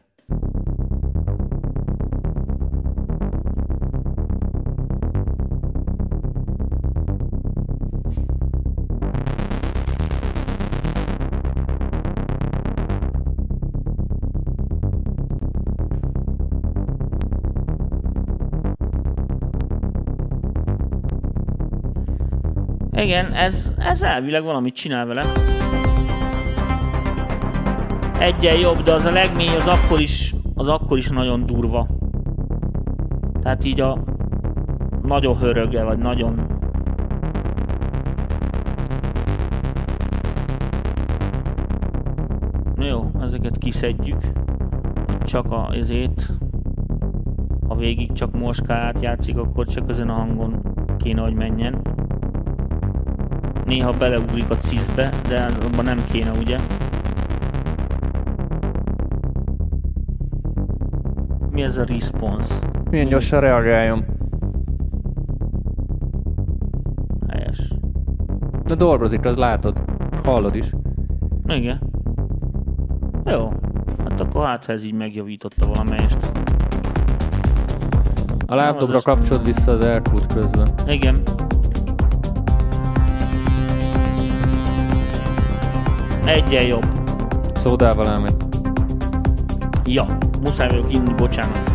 Igen, 22.93 23.33
ez, 23.33 23.73
ez 23.79 24.03
elvileg 24.03 24.43
valamit 24.43 24.75
csinál 24.75 25.07
vele. 25.07 25.58
Egyen 28.19 28.59
jobb, 28.59 28.83
de 28.83 28.93
az 28.93 29.05
a 29.05 29.11
legmély 29.11 29.57
az 29.57 29.67
akkor 29.67 30.01
is, 30.01 30.35
az 30.55 30.69
akkor 30.69 30.99
is 30.99 31.09
nagyon 31.09 31.47
durva. 31.47 31.87
Tehát 33.43 33.65
így 33.65 33.81
a 33.81 33.99
nagyon 35.03 35.37
höröge, 35.37 35.83
vagy 35.83 35.99
nagyon... 35.99 36.47
Jó, 42.77 43.11
ezeket 43.21 43.59
kiszedjük. 43.59 44.23
Csak 45.25 45.51
a, 45.53 45.71
ezét, 45.73 46.33
ha 47.69 47.75
végig 47.75 48.13
csak 48.13 48.39
moskát 48.39 49.01
játszik, 49.01 49.37
akkor 49.37 49.67
csak 49.67 49.89
ezen 49.89 50.09
a 50.09 50.13
hangon 50.13 50.63
kéne, 50.99 51.21
hogy 51.21 51.35
menjen. 51.35 51.81
Néha 53.65 53.93
beleugrik 53.93 54.51
a 54.51 54.57
cizbe, 54.57 55.13
de 55.29 55.51
abban 55.65 55.85
nem 55.85 56.05
kéne, 56.11 56.31
ugye? 56.31 56.59
Ez 61.69 61.77
a 61.77 61.85
response? 61.85 62.55
Milyen 62.91 63.09
gyorsan 63.09 63.41
reagáljon. 63.41 64.05
Helyes. 67.29 67.73
De 68.65 68.75
dolgozik, 68.75 69.25
az 69.25 69.37
látod. 69.37 69.81
Hallod 70.25 70.55
is. 70.55 70.73
Igen. 71.47 71.81
Jó. 73.25 73.49
Hát 74.09 74.21
akkor 74.21 74.47
hát, 74.47 74.65
ha 74.65 74.73
ez 74.73 74.85
így 74.85 74.95
megjavította 74.95 75.67
valamelyest. 75.67 76.33
A 78.47 78.55
lábdobra 78.55 78.97
az 78.97 79.03
kapcsolod 79.03 79.45
vissza 79.45 79.73
az 79.73 79.85
elkút 79.85 80.33
közben. 80.33 80.69
Igen. 80.87 81.17
Egyen 86.25 86.67
jobb. 86.67 86.87
Szódával 87.53 88.07
elmegy. 88.07 88.37
Ja, 89.85 90.07
muszáj 90.41 90.69
vagyok 90.69 90.93
inni, 90.95 91.15
bocsánat. 91.15 91.73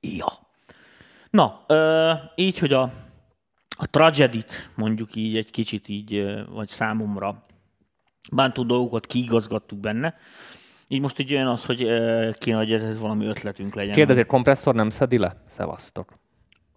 Ja. 0.00 0.26
Na, 1.30 1.64
ö, 1.66 2.12
így, 2.34 2.58
hogy 2.58 2.72
a, 2.72 2.82
a 3.76 3.86
tragedit 3.90 4.70
mondjuk 4.74 5.14
így 5.14 5.36
egy 5.36 5.50
kicsit 5.50 5.88
így, 5.88 6.24
vagy 6.50 6.68
számomra 6.68 7.46
bántó 8.32 8.62
dolgokat 8.62 9.06
kiigazgattuk 9.06 9.78
benne. 9.78 10.14
Így 10.88 11.00
most 11.00 11.18
így 11.18 11.34
olyan 11.34 11.46
az, 11.46 11.66
hogy 11.66 11.78
kéne, 12.38 12.56
hogy 12.56 12.72
ez 12.72 12.98
valami 12.98 13.26
ötletünk 13.26 13.74
legyen. 13.74 13.94
Kérdezi, 13.94 14.20
a 14.20 14.24
kompresszor 14.24 14.74
nem 14.74 14.90
szedi 14.90 15.18
le? 15.18 15.42
Szevasztok. 15.46 16.18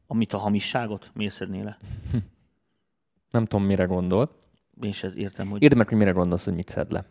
Amit 0.08 0.34
a 0.34 0.38
hamisságot, 0.38 1.12
miért 1.14 1.34
szednél 1.34 1.64
le? 1.64 1.78
Nem 3.30 3.46
tudom, 3.46 3.66
mire 3.66 3.84
gondol. 3.84 4.30
Én 4.82 4.92
sem 4.92 5.12
értem, 5.16 5.48
hogy... 5.48 5.64
Írd 5.64 5.76
meg, 5.76 5.88
hogy 5.88 5.98
mire 5.98 6.12
gondolsz, 6.12 6.46
hogy 6.46 6.54
mit 6.54 6.70
szed 6.70 6.92
le. 6.92 7.06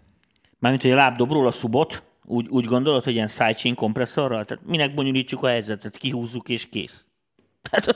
Mármint, 0.65 0.85
hogy 0.85 0.95
a 0.95 0.97
lábdobról 0.97 1.47
a 1.47 1.51
szubot, 1.51 2.03
úgy, 2.25 2.49
úgy 2.49 2.65
gondolod, 2.65 3.05
hogy 3.05 3.13
ilyen 3.13 3.27
sidechain 3.27 3.75
kompresszorral? 3.75 4.45
Tehát 4.45 4.65
minek 4.67 4.95
bonyolítsuk 4.95 5.43
a 5.43 5.49
helyzetet, 5.49 5.97
kihúzzuk 5.97 6.49
és 6.49 6.69
kész. 6.69 7.07
Tehát, 7.71 7.95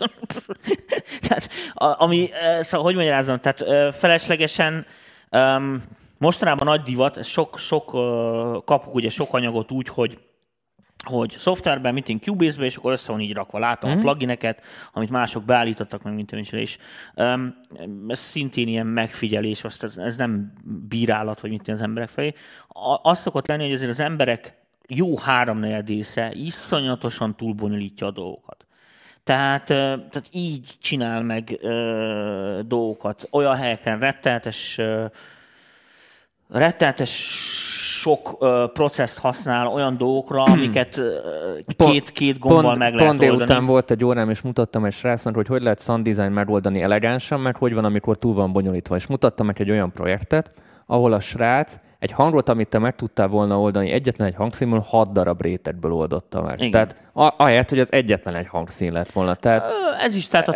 tehát 1.21 1.51
ami, 1.99 2.33
eh, 2.33 2.63
szóval 2.63 2.87
hogy 2.87 2.95
magyarázom, 2.95 3.41
tehát 3.41 3.61
eh, 3.61 3.93
feleslegesen 3.93 4.87
um, 5.31 5.83
mostanában 6.19 6.67
nagy 6.67 6.83
divat, 6.83 7.25
sok, 7.25 7.59
sok 7.59 7.85
kapunk 8.65 8.95
ugye 8.95 9.11
sok 9.11 9.35
anyagot 9.35 9.71
úgy, 9.71 9.89
hogy 9.89 10.19
hogy 11.07 11.31
szoftverben, 11.39 11.95
mint 11.95 12.09
én 12.09 12.21
Cubase-be, 12.21 12.65
és 12.65 12.77
akkor 12.77 12.93
össze 12.93 13.13
van 13.13 13.21
így 13.21 13.35
rakva. 13.35 13.59
Látom 13.59 13.91
mm-hmm. 13.91 13.99
a 13.99 14.03
plugineket, 14.03 14.65
amit 14.93 15.11
mások 15.11 15.45
beállítottak, 15.45 16.03
meg 16.03 16.15
mint 16.15 16.33
én 16.33 16.39
is. 16.39 16.53
És 16.53 16.79
um, 17.15 17.57
ez 18.09 18.19
szintén 18.19 18.69
ilyen 18.69 18.87
megfigyelés, 18.87 19.65
azt 19.65 19.83
ez, 19.83 19.97
ez 19.97 20.17
nem 20.17 20.53
bírálat, 20.89 21.41
vagy 21.41 21.51
mint 21.51 21.69
az 21.69 21.83
emberek 21.83 22.09
felé. 22.09 22.35
A, 22.69 23.11
az 23.11 23.19
szokott 23.19 23.47
lenni, 23.47 23.65
hogy 23.65 23.73
azért 23.73 23.91
az 23.91 24.01
emberek 24.01 24.57
jó 24.89 25.19
háromnegyedésze 25.19 26.31
iszonyatosan 26.33 27.37
túlbonyolítja 27.37 28.07
a 28.07 28.11
dolgokat. 28.11 28.67
Tehát, 29.25 29.65
tehát 29.65 30.29
így 30.31 30.71
csinál 30.81 31.23
meg 31.23 31.59
ö, 31.61 32.61
dolgokat. 32.67 33.29
Olyan 33.31 33.57
helyeken 33.57 33.99
retteltes, 33.99 34.79
ö, 34.79 35.05
retteltes 36.49 37.13
sok 38.01 38.37
ö, 38.39 38.65
processzt 38.73 39.19
használ 39.19 39.67
olyan 39.67 39.97
dolgokra, 39.97 40.43
amiket 40.43 40.97
ö, 40.97 41.17
két, 41.77 42.11
két 42.11 42.39
gombbal 42.39 42.63
pont, 42.63 42.79
meg 42.79 42.95
lehet 42.95 43.09
pont 43.09 43.21
oldani. 43.21 43.37
délután 43.37 43.67
volt 43.67 43.91
egy 43.91 44.05
órám, 44.05 44.31
és 44.31 44.41
mutattam 44.41 44.85
egy 44.85 44.93
srácnak, 44.93 45.35
hogy 45.35 45.47
hogy 45.47 45.63
lehet 45.63 45.83
sound 45.83 46.09
design 46.09 46.33
megoldani 46.33 46.83
elegánsan, 46.83 47.41
mert 47.41 47.57
hogy 47.57 47.75
van, 47.75 47.85
amikor 47.85 48.19
túl 48.19 48.35
van 48.35 48.53
bonyolítva. 48.53 48.97
És 48.97 49.07
mutattam 49.07 49.47
meg 49.47 49.61
egy 49.61 49.71
olyan 49.71 49.93
projektet, 49.93 50.55
ahol 50.87 51.13
a 51.13 51.21
srác 51.21 51.79
egy 51.99 52.13
hangot, 52.13 52.49
amit 52.49 52.69
te 52.69 52.79
meg 52.79 52.97
tudtál 52.97 53.29
volna 53.29 53.61
oldani 53.61 53.91
egyetlen 53.91 54.29
egy 54.29 54.35
hangszínből, 54.35 54.85
hat 54.89 55.13
darab 55.13 55.43
rétegből 55.43 55.93
oldotta 55.93 56.43
meg. 56.43 56.59
Igen. 56.59 56.71
Tehát 56.71 56.97
a, 57.19 57.35
ahelyett, 57.37 57.69
hogy 57.69 57.79
az 57.79 57.93
egyetlen 57.93 58.35
egy 58.35 58.47
hangszín 58.49 58.93
lett 58.93 59.11
volna. 59.11 59.35
Tehát 59.35 59.67
Ez 60.03 60.15
is, 60.15 60.29
tehát 60.29 60.49
a 60.49 60.53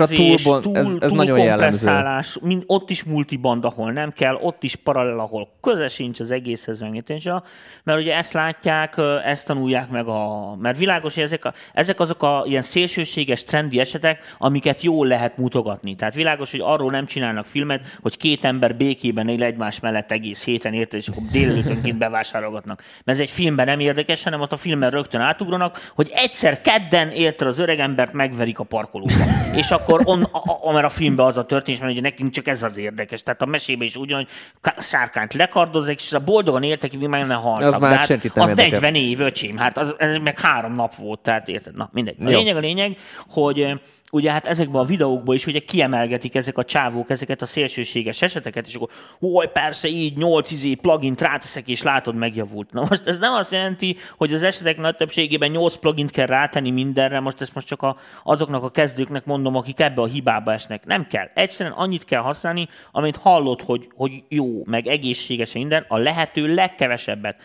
a 0.00 0.06
túlbon- 0.06 0.62
túl, 0.62 0.76
ez- 0.76 0.96
ez 1.00 1.10
túl 1.10 1.26
kompresszálás, 1.26 2.38
mind, 2.40 2.62
ott 2.66 2.90
is 2.90 3.02
multiband, 3.02 3.64
ahol 3.64 3.92
nem 3.92 4.12
kell, 4.12 4.34
ott 4.34 4.62
is 4.62 4.74
paralel, 4.76 5.18
ahol 5.18 5.48
köze 5.60 5.88
sincs 5.88 6.20
az 6.20 6.30
egészhez 6.30 6.80
megnyitésre, 6.80 7.42
mert 7.82 7.98
ugye 8.00 8.16
ezt 8.16 8.32
látják, 8.32 8.94
ezt 9.24 9.46
tanulják 9.46 9.88
meg 9.88 10.06
a... 10.06 10.54
Mert 10.58 10.78
világos, 10.78 11.14
hogy 11.14 11.22
ezek, 11.22 11.44
a, 11.44 11.52
ezek 11.72 12.00
azok 12.00 12.22
a 12.22 12.42
ilyen 12.46 12.62
szélsőséges, 12.62 13.44
trendi 13.44 13.80
esetek, 13.80 14.34
amiket 14.38 14.82
jól 14.82 15.06
lehet 15.06 15.36
mutogatni. 15.36 15.94
Tehát 15.94 16.14
világos, 16.14 16.50
hogy 16.50 16.60
arról 16.64 16.90
nem 16.90 17.06
csinálnak 17.06 17.46
filmet, 17.46 17.82
hogy 18.02 18.16
két 18.16 18.44
ember 18.44 18.76
békében 18.76 19.28
él 19.28 19.42
egymás 19.42 19.80
mellett 19.80 20.12
egész 20.12 20.44
héten 20.44 20.72
érted, 20.72 21.00
és 21.00 21.08
akkor 21.08 21.22
délelőttönként 21.22 21.98
bevásárolgatnak. 21.98 22.78
Mert 23.04 23.18
ez 23.18 23.24
egy 23.26 23.30
filmben 23.30 23.66
nem 23.66 23.80
érdekes, 23.80 24.22
hanem 24.22 24.40
ott 24.40 24.52
a 24.52 24.56
filmben 24.56 24.90
rögtön 24.90 25.20
átugranak, 25.20 25.83
hogy 25.94 26.10
egyszer 26.14 26.60
kedden 26.60 27.10
érted 27.10 27.48
az 27.48 27.58
öreg 27.58 27.78
embert 27.78 28.12
megverik 28.12 28.58
a 28.58 28.64
parkolóban. 28.64 29.16
és 29.54 29.70
akkor 29.70 30.00
on, 30.04 30.22
a, 30.22 30.68
a, 30.68 30.72
mert 30.72 30.84
a 30.84 30.88
filmben 30.88 31.26
az 31.26 31.36
a 31.36 31.44
történés, 31.44 31.80
mert 31.80 31.92
ugye 31.92 32.00
nekünk 32.00 32.30
csak 32.30 32.46
ez 32.46 32.62
az 32.62 32.78
érdekes. 32.78 33.22
Tehát 33.22 33.42
a 33.42 33.46
mesében 33.46 33.86
is 33.86 33.96
ugyanúgy 33.96 34.28
ká- 34.60 34.82
sárkányt 34.82 35.34
lekardozzák, 35.34 36.00
és 36.00 36.12
a 36.12 36.24
boldogan 36.24 36.62
éltek, 36.62 36.92
míg 36.92 37.08
meg 37.08 37.26
nem 37.26 37.40
haltak. 37.40 37.74
Az 37.74 37.80
már 37.80 37.96
hát 37.96 38.10
az 38.10 38.48
érdekel. 38.48 38.54
40 38.54 38.94
év, 38.94 39.20
öcsém, 39.20 39.56
hát 39.56 39.78
az, 39.78 39.94
ez 39.98 40.16
meg 40.16 40.38
három 40.38 40.72
nap 40.72 40.94
volt, 40.94 41.20
tehát 41.20 41.48
érted? 41.48 41.76
Na, 41.76 41.88
mindegy. 41.92 42.16
A 42.20 42.30
Jó. 42.30 42.38
lényeg 42.38 42.56
a 42.56 42.60
lényeg, 42.60 42.96
hogy 43.28 43.80
ugye 44.14 44.30
hát 44.30 44.46
ezekben 44.46 44.80
a 44.80 44.84
videókban 44.84 45.34
is 45.34 45.46
ugye 45.46 45.58
kiemelgetik 45.58 46.34
ezek 46.34 46.58
a 46.58 46.64
csávók 46.64 47.10
ezeket 47.10 47.42
a 47.42 47.46
szélsőséges 47.46 48.22
eseteket, 48.22 48.66
és 48.66 48.74
akkor 48.74 48.88
hogy 49.20 49.48
persze 49.48 49.88
így 49.88 50.16
8 50.16 50.50
izé 50.50 50.74
plugin 50.74 51.14
ráteszek, 51.18 51.68
és 51.68 51.82
látod 51.82 52.14
megjavult. 52.14 52.72
Na 52.72 52.86
most 52.88 53.06
ez 53.06 53.18
nem 53.18 53.32
azt 53.32 53.52
jelenti, 53.52 53.96
hogy 54.16 54.32
az 54.32 54.42
esetek 54.42 54.76
nagy 54.76 54.96
többségében 54.96 55.50
8 55.50 55.76
plugint 55.76 56.10
kell 56.10 56.26
rátenni 56.26 56.70
mindenre, 56.70 57.20
most 57.20 57.40
ezt 57.40 57.54
most 57.54 57.66
csak 57.66 57.82
a, 57.82 57.96
azoknak 58.24 58.62
a 58.62 58.70
kezdőknek 58.70 59.24
mondom, 59.24 59.56
akik 59.56 59.80
ebbe 59.80 60.02
a 60.02 60.06
hibába 60.06 60.52
esnek. 60.52 60.86
Nem 60.86 61.06
kell. 61.06 61.30
Egyszerűen 61.34 61.76
annyit 61.76 62.04
kell 62.04 62.22
használni, 62.22 62.68
amit 62.92 63.16
hallod, 63.16 63.62
hogy, 63.62 63.88
hogy 63.94 64.12
jó, 64.28 64.64
meg 64.64 64.86
egészséges 64.86 65.52
minden, 65.52 65.84
a 65.88 65.96
lehető 65.96 66.54
legkevesebbet. 66.54 67.36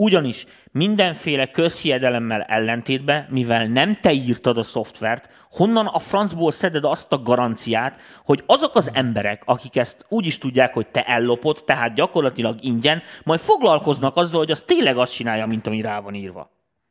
Ugyanis 0.00 0.44
mindenféle 0.72 1.50
közhiedelemmel 1.50 2.42
ellentétben, 2.42 3.26
mivel 3.30 3.66
nem 3.66 3.98
te 4.00 4.12
írtad 4.12 4.58
a 4.58 4.62
szoftvert, 4.62 5.30
honnan 5.50 5.86
a 5.86 5.98
francból 5.98 6.52
szeded 6.52 6.84
azt 6.84 7.12
a 7.12 7.22
garanciát, 7.22 8.00
hogy 8.24 8.42
azok 8.46 8.74
az 8.74 8.90
emberek, 8.94 9.42
akik 9.44 9.76
ezt 9.76 10.04
úgy 10.08 10.26
is 10.26 10.38
tudják, 10.38 10.74
hogy 10.74 10.86
te 10.86 11.02
ellopod, 11.02 11.62
tehát 11.64 11.94
gyakorlatilag 11.94 12.58
ingyen, 12.60 13.02
majd 13.24 13.40
foglalkoznak 13.40 14.16
azzal, 14.16 14.38
hogy 14.38 14.50
az 14.50 14.62
tényleg 14.66 14.96
azt 14.96 15.14
csinálja, 15.14 15.46
mint 15.46 15.66
ami 15.66 15.80
rá 15.80 16.00
van 16.00 16.14
írva. 16.14 16.50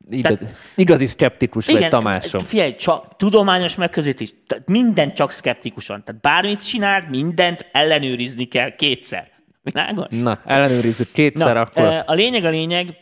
igazi, 0.10 0.45
igazi 0.76 1.05
szkeptikus 1.05 1.66
vagy, 1.66 1.88
Tamásom. 1.88 2.41
Figyelj, 2.41 2.76
csak 2.76 3.16
tudományos 3.16 3.76
megközelítés, 3.76 4.34
tehát 4.47 4.68
minden 4.68 5.14
csak 5.14 5.32
szkeptikusan. 5.32 6.03
Tehát 6.03 6.22
bármit 6.22 6.68
csinál, 6.68 7.08
mindent 7.10 7.70
ellenőrizni 7.72 8.45
kell 8.45 8.76
kétszer. 8.76 9.37
Világos? 9.74 10.07
Na, 10.22 10.39
ellenőrizzük 10.45 11.11
kétszer 11.11 11.53
Na, 11.53 11.61
akkor. 11.61 11.84
eh, 11.84 12.03
A 12.05 12.13
lényeg 12.13 12.45
a 12.45 12.49
lényeg, 12.49 12.93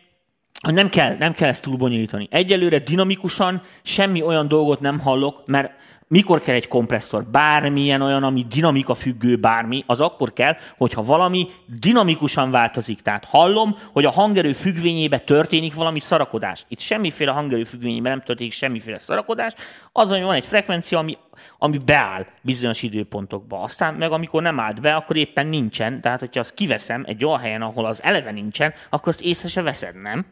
hogy 0.61 0.73
nem 0.73 0.89
kell, 0.89 1.15
nem 1.19 1.33
kell 1.33 1.47
ezt 1.49 1.63
túl 1.63 1.77
bonyolítani. 1.77 2.27
Egyelőre 2.31 2.79
dinamikusan 2.79 3.61
semmi 3.83 4.21
olyan 4.21 4.47
dolgot 4.47 4.79
nem 4.79 4.99
hallok, 4.99 5.41
mert 5.45 5.71
mikor 6.07 6.41
kell 6.41 6.55
egy 6.55 6.67
kompresszor? 6.67 7.25
Bármilyen 7.25 8.01
olyan, 8.01 8.23
ami 8.23 8.45
dinamika 8.49 8.93
függő, 8.93 9.35
bármi, 9.35 9.83
az 9.85 9.99
akkor 9.99 10.33
kell, 10.33 10.55
hogyha 10.77 11.03
valami 11.03 11.47
dinamikusan 11.79 12.51
változik. 12.51 13.01
Tehát 13.01 13.25
hallom, 13.25 13.77
hogy 13.91 14.05
a 14.05 14.11
hangerő 14.11 14.53
függvényébe 14.53 15.19
történik 15.19 15.73
valami 15.73 15.99
szarakodás. 15.99 16.65
Itt 16.67 16.79
semmiféle 16.79 17.31
hangerő 17.31 17.63
függvényében 17.63 18.11
nem 18.11 18.23
történik 18.23 18.51
semmiféle 18.51 18.99
szarakodás. 18.99 19.53
Az, 19.91 20.09
hogy 20.09 20.21
van 20.21 20.33
egy 20.33 20.45
frekvencia, 20.45 20.99
ami, 20.99 21.17
ami 21.57 21.77
beáll 21.85 22.25
bizonyos 22.41 22.83
időpontokba. 22.83 23.61
Aztán 23.61 23.93
meg 23.93 24.11
amikor 24.11 24.41
nem 24.41 24.59
állt 24.59 24.81
be, 24.81 24.95
akkor 24.95 25.15
éppen 25.15 25.47
nincsen. 25.47 26.01
Tehát, 26.01 26.19
hogyha 26.19 26.39
azt 26.39 26.53
kiveszem 26.53 27.03
egy 27.07 27.25
olyan 27.25 27.39
helyen, 27.39 27.61
ahol 27.61 27.85
az 27.85 28.03
eleve 28.03 28.31
nincsen, 28.31 28.73
akkor 28.89 29.07
azt 29.07 29.21
észre 29.21 29.47
se 29.47 29.61
veszed, 29.61 30.01
nem? 30.01 30.25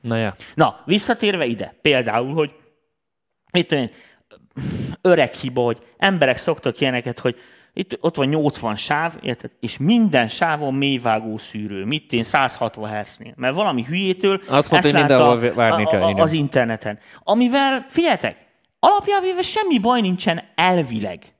Na 0.00 0.16
ja. 0.16 0.34
Na, 0.54 0.80
visszatérve 0.84 1.44
ide, 1.44 1.74
például, 1.82 2.34
hogy 2.34 2.50
mit 3.52 3.66
tudom 3.66 3.84
én, 3.84 3.90
öreg 5.06 5.32
hiba, 5.32 5.62
hogy 5.62 5.78
emberek 5.96 6.36
szoktak 6.36 6.80
ilyeneket, 6.80 7.18
hogy 7.18 7.36
itt, 7.78 7.98
ott 8.00 8.16
van 8.16 8.26
80 8.26 8.76
sáv, 8.76 9.14
érted? 9.20 9.50
és 9.60 9.78
minden 9.78 10.28
sávon 10.28 10.74
mélyvágó 10.74 11.38
szűrő. 11.38 11.84
Mit 11.84 12.12
én 12.12 12.22
160 12.22 12.90
Hz-nél. 12.90 13.32
Mert 13.36 13.54
valami 13.54 13.84
hülyétől 13.84 14.40
Azt 14.48 14.70
mondta, 14.70 14.90
hogy 14.90 14.98
mindenhol 14.98 15.52
várni 15.54 15.84
kell, 15.84 16.00
a, 16.00 16.08
a, 16.08 16.20
az 16.20 16.32
interneten. 16.32 16.98
Amivel, 17.22 17.86
figyeljetek, 17.88 18.36
alapján 18.78 19.22
véve 19.22 19.42
semmi 19.42 19.78
baj 19.78 20.00
nincsen 20.00 20.42
elvileg. 20.54 21.34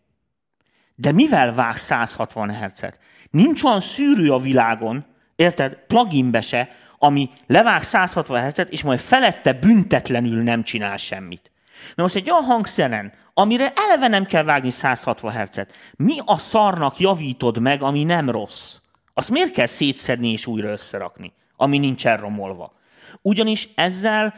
De 0.94 1.12
mivel 1.12 1.54
vág 1.54 1.76
160 1.76 2.50
Hz-et? 2.50 2.98
Nincs 3.30 3.62
olyan 3.62 3.80
szűrő 3.80 4.32
a 4.32 4.38
világon, 4.38 5.06
érted, 5.36 5.78
pluginbe 5.86 6.40
se, 6.40 6.68
ami 6.98 7.30
levág 7.46 7.82
160 7.82 8.42
Hz-et, 8.42 8.68
és 8.68 8.82
majd 8.82 8.98
felette 8.98 9.52
büntetlenül 9.52 10.42
nem 10.42 10.62
csinál 10.62 10.96
semmit. 10.96 11.50
Na 11.94 12.02
most 12.02 12.14
egy 12.14 12.30
olyan 12.30 12.44
hangszeren, 12.44 13.12
amire 13.34 13.72
eleve 13.74 14.08
nem 14.08 14.24
kell 14.26 14.42
vágni 14.42 14.70
160 14.70 15.32
Hz-et, 15.32 15.72
mi 15.96 16.16
a 16.24 16.38
szarnak 16.38 16.98
javítod 16.98 17.58
meg, 17.58 17.82
ami 17.82 18.04
nem 18.04 18.30
rossz? 18.30 18.76
Azt 19.14 19.30
miért 19.30 19.52
kell 19.52 19.66
szétszedni 19.66 20.30
és 20.30 20.46
újra 20.46 20.68
összerakni, 20.68 21.32
ami 21.56 21.78
nincs 21.78 22.06
elromolva? 22.06 22.72
Ugyanis 23.22 23.68
ezzel 23.74 24.34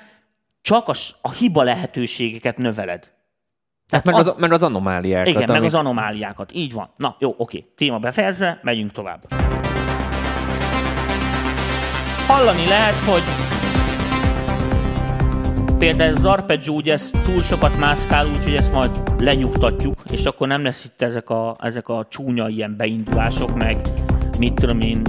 csak 0.63 0.89
a, 0.89 0.95
a 1.23 1.31
hiba 1.31 1.63
lehetőségeket 1.63 2.57
növeled. 2.57 3.13
Hát 3.91 4.05
meg, 4.05 4.15
az, 4.15 4.35
meg 4.39 4.53
az 4.53 4.63
anomáliákat. 4.63 5.29
Igen, 5.29 5.41
meg 5.47 5.51
amik- 5.51 5.65
az 5.65 5.75
anomáliákat. 5.75 6.53
Így 6.53 6.73
van. 6.73 6.91
Na, 6.97 7.17
jó, 7.19 7.35
oké. 7.37 7.73
Téma 7.77 7.99
befejezve, 7.99 8.59
megyünk 8.63 8.93
tovább. 8.93 9.21
Hallani 12.27 12.67
lehet, 12.69 13.05
hogy 13.05 13.48
például 15.79 16.17
ez 16.17 16.25
arpeggio, 16.25 16.75
ugye 16.75 16.93
ez 16.93 17.11
túl 17.11 17.39
sokat 17.39 17.79
mászkál, 17.79 18.27
úgyhogy 18.27 18.55
ezt 18.55 18.73
majd 18.73 18.91
lenyugtatjuk, 19.19 19.95
és 20.11 20.25
akkor 20.25 20.49
nem 20.49 20.63
lesz 20.63 20.85
itt 20.85 21.03
ezek 21.03 21.31
a, 21.31 21.57
ezek 21.61 21.89
a 21.89 22.07
csúnya 22.11 22.49
ilyen 22.49 22.77
beindulások, 22.77 23.57
meg 23.57 23.77
mit 24.39 24.55
tudom 24.55 24.81
én, 24.81 25.03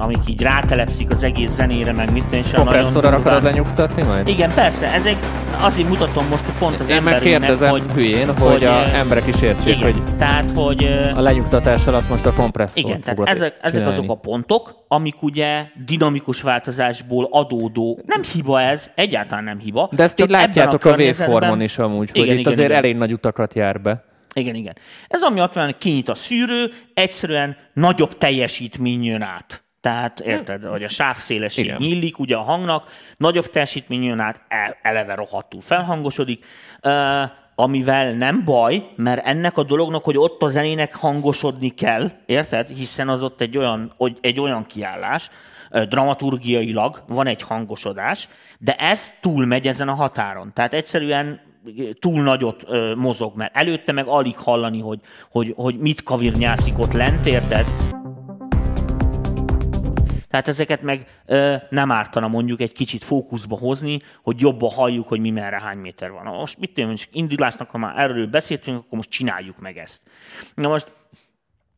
amik 0.00 0.18
így 0.28 0.42
rátelepszik 0.42 1.10
az 1.10 1.22
egész 1.22 1.50
zenére, 1.50 1.92
meg 1.92 2.12
mit 2.12 2.34
és 2.34 2.52
olyan 2.52 2.92
nagyon 2.92 3.14
akarod 3.14 3.42
lenyugtatni 3.42 4.02
majd? 4.02 4.28
Igen, 4.28 4.54
persze, 4.54 4.92
ezek 4.92 5.16
azért 5.60 5.88
mutatom 5.88 6.26
most 6.28 6.44
pont 6.58 6.80
az 6.80 6.88
Én 6.88 7.02
meg 7.02 7.20
kérdezem 7.20 7.70
hogy, 7.70 7.82
hülyén, 7.94 8.26
hogy, 8.26 8.52
hogy, 8.52 8.64
a 8.64 8.72
eh, 8.72 8.98
emberek 8.98 9.26
is 9.26 9.40
értsék, 9.42 9.76
igen, 9.76 9.92
hogy 9.92 10.02
tehát, 10.18 10.50
hogy 10.56 10.84
a 11.14 11.20
lenyugtatás 11.20 11.86
alatt 11.86 12.08
most 12.08 12.26
a 12.26 12.32
kompresszort 12.32 12.86
igen, 12.86 13.00
tehát 13.00 13.20
ezek, 13.20 13.56
ezek 13.60 13.72
csinálni. 13.72 13.98
azok 13.98 14.10
a 14.10 14.14
pontok, 14.14 14.84
amik 14.88 15.22
ugye 15.22 15.64
dinamikus 15.86 16.42
változásból 16.42 17.28
adódó, 17.30 18.00
nem 18.06 18.20
hiba 18.32 18.60
ez, 18.60 18.90
egyáltalán 18.94 19.44
nem 19.44 19.58
hiba. 19.58 19.88
De 19.92 20.02
ezt 20.02 20.20
így 20.20 20.30
látjátok 20.30 20.74
a 20.74 20.78
környezetben- 20.78 21.28
waveformon 21.28 21.60
is 21.64 21.78
amúgy, 21.78 22.10
hogy 22.10 22.20
Igen, 22.22 22.34
itt 22.34 22.40
igen, 22.40 22.52
azért 22.52 22.68
igen. 22.68 22.78
elég 22.78 22.96
nagy 22.96 23.12
utakat 23.12 23.54
jár 23.54 23.80
be. 23.80 24.04
Igen, 24.34 24.54
igen. 24.54 24.76
Ez 25.08 25.22
ami 25.22 25.40
ott 25.40 25.54
van, 25.54 25.74
kinyit 25.78 26.08
a 26.08 26.14
szűrő, 26.14 26.72
egyszerűen 26.94 27.56
nagyobb 27.72 28.18
teljesítmény 28.18 29.04
jön 29.04 29.22
át. 29.22 29.64
Tehát 29.80 30.20
érted, 30.20 30.64
hogy 30.64 30.82
a 30.82 30.88
sávszélesség 30.88 31.64
Igen. 31.64 31.76
nyílik 31.80 32.18
ugye 32.18 32.36
a 32.36 32.42
hangnak, 32.42 32.90
nagyobb 33.16 33.46
teljesítmény 33.46 34.02
jön 34.02 34.18
át, 34.18 34.42
el- 34.48 34.76
eleve 34.82 35.14
rohadtul 35.14 35.60
felhangosodik, 35.60 36.44
amivel 37.54 38.12
nem 38.12 38.44
baj, 38.44 38.90
mert 38.96 39.26
ennek 39.26 39.56
a 39.56 39.62
dolognak, 39.62 40.04
hogy 40.04 40.16
ott 40.16 40.42
a 40.42 40.48
zenének 40.48 40.94
hangosodni 40.94 41.68
kell, 41.68 42.10
érted? 42.26 42.68
Hiszen 42.68 43.08
az 43.08 43.22
ott 43.22 43.40
egy 43.40 43.58
olyan, 43.58 43.94
egy 44.20 44.40
olyan 44.40 44.66
kiállás, 44.66 45.30
dramaturgiailag 45.88 47.02
van 47.08 47.26
egy 47.26 47.42
hangosodás, 47.42 48.28
de 48.58 48.74
ez 48.74 49.12
túlmegy 49.20 49.66
ezen 49.66 49.88
a 49.88 49.94
határon. 49.94 50.50
Tehát 50.54 50.74
egyszerűen 50.74 51.40
túl 51.98 52.22
nagyot 52.22 52.66
mozog, 52.96 53.36
mert 53.36 53.56
előtte 53.56 53.92
meg 53.92 54.06
alig 54.06 54.36
hallani, 54.36 54.80
hogy, 54.80 55.00
hogy, 55.30 55.52
hogy 55.56 55.78
mit 55.78 56.02
kavirnyászik 56.02 56.78
ott 56.78 56.92
lent, 56.92 57.26
érted? 57.26 57.89
Tehát 60.30 60.48
ezeket 60.48 60.82
meg 60.82 61.22
ö, 61.26 61.56
nem 61.70 61.90
ártana 61.90 62.28
mondjuk 62.28 62.60
egy 62.60 62.72
kicsit 62.72 63.04
fókuszba 63.04 63.56
hozni, 63.56 64.02
hogy 64.22 64.40
jobban 64.40 64.70
halljuk, 64.70 65.08
hogy 65.08 65.20
mi 65.20 65.30
merre 65.30 65.60
hány 65.60 65.78
méter 65.78 66.10
van. 66.10 66.24
Most 66.24 66.58
mit 66.58 66.72
tudom, 66.72 66.94
indulásnak, 67.12 67.70
ha 67.70 67.78
már 67.78 67.98
erről 67.98 68.26
beszéltünk, 68.26 68.78
akkor 68.78 68.96
most 68.96 69.10
csináljuk 69.10 69.58
meg 69.58 69.78
ezt. 69.78 70.02
Na 70.54 70.68
most 70.68 70.92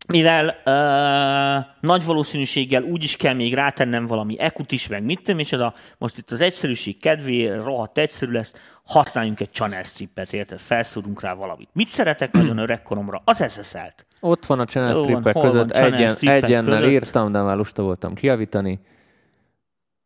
mivel 0.07 0.61
ö, 0.65 1.87
nagy 1.87 2.05
valószínűséggel 2.05 2.83
úgy 2.83 3.05
is 3.05 3.17
kell 3.17 3.35
még 3.35 3.55
rátennem 3.55 4.07
valami 4.07 4.41
ekut 4.41 4.73
is, 4.73 4.87
meg 4.87 5.03
mit 5.03 5.19
tudom, 5.19 5.39
és 5.39 5.53
ez 5.53 5.61
a, 5.61 5.75
most 5.99 6.19
itt 6.19 6.31
az 6.31 6.41
egyszerűség 6.41 7.01
kedvéért 7.01 7.65
rohadt 7.65 7.99
egyszerű 7.99 8.33
lesz, 8.33 8.55
használjunk 8.85 9.41
egy 9.41 9.53
channel 9.53 9.83
strippet, 9.83 10.33
érted? 10.33 10.59
Felszúrunk 10.59 11.21
rá 11.21 11.35
valamit. 11.35 11.69
Mit 11.73 11.89
szeretek 11.89 12.33
nagyon 12.33 12.59
öregkoromra? 12.59 13.23
Az 13.25 13.53
SSL-t. 13.53 14.07
Ott 14.25 14.47
van 14.47 14.61
a 14.61 14.65
channel 14.65 14.95
Jó 14.95 15.03
strippek 15.03 15.35
van 15.35 15.43
között, 15.45 15.71
egyen, 15.71 16.15
strippek 16.15 16.43
egyennel 16.43 16.77
között? 16.77 16.91
írtam, 16.93 17.33
de 17.33 17.43
már 17.43 17.57
lusta 17.57 17.83
voltam 17.83 18.15
kiavítani. 18.15 18.81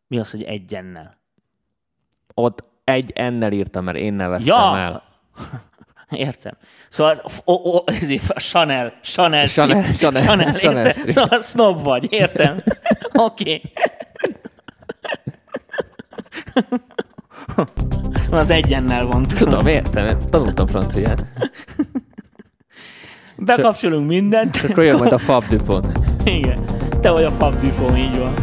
Mi 0.07 0.19
az, 0.19 0.31
hogy 0.31 0.43
egyennel? 0.43 1.19
Ott 2.35 2.69
egy 2.85 3.13
ennel 3.15 3.53
írtam, 3.53 3.85
mert 3.85 3.97
én 3.99 4.15
neveztem 4.15 4.55
Ja, 4.57 4.79
el. 4.79 5.03
Értem. 6.11 6.53
Szóval 6.89 7.21
o, 7.45 7.53
o, 7.53 7.83
ezért 8.01 8.31
a 8.31 8.41
Chanel, 8.41 8.93
Chanel, 9.03 9.47
Chanel- 9.47 9.85
strip, 9.85 9.97
Chanel- 9.97 10.23
Chanel, 10.25 10.53
Chanel 10.53 10.87
értem? 10.87 11.09
Szóval 11.09 11.41
snob 11.53 11.83
vagy, 11.83 12.13
értem. 12.13 12.63
Oké. 13.13 13.61
Az 18.31 18.51
egyennel 18.51 19.07
van. 19.07 19.23
Tudom, 19.23 19.67
értem, 19.67 20.21
tanultam 20.21 20.67
franciát. 20.67 21.23
Bekapcsolunk 23.37 24.09
mindent. 24.09 24.57
Akkor 24.69 24.85
jön 24.85 24.97
majd 24.97 25.13
a 25.13 25.19
Fab 25.19 25.45
Dupont. 25.45 25.87
Igen. 26.25 26.65
Te 27.01 27.11
vagy 27.11 27.25
a 27.25 27.31
Fab 27.31 27.57
Dupont, 27.61 27.99
így 27.99 28.19
van. 28.19 28.35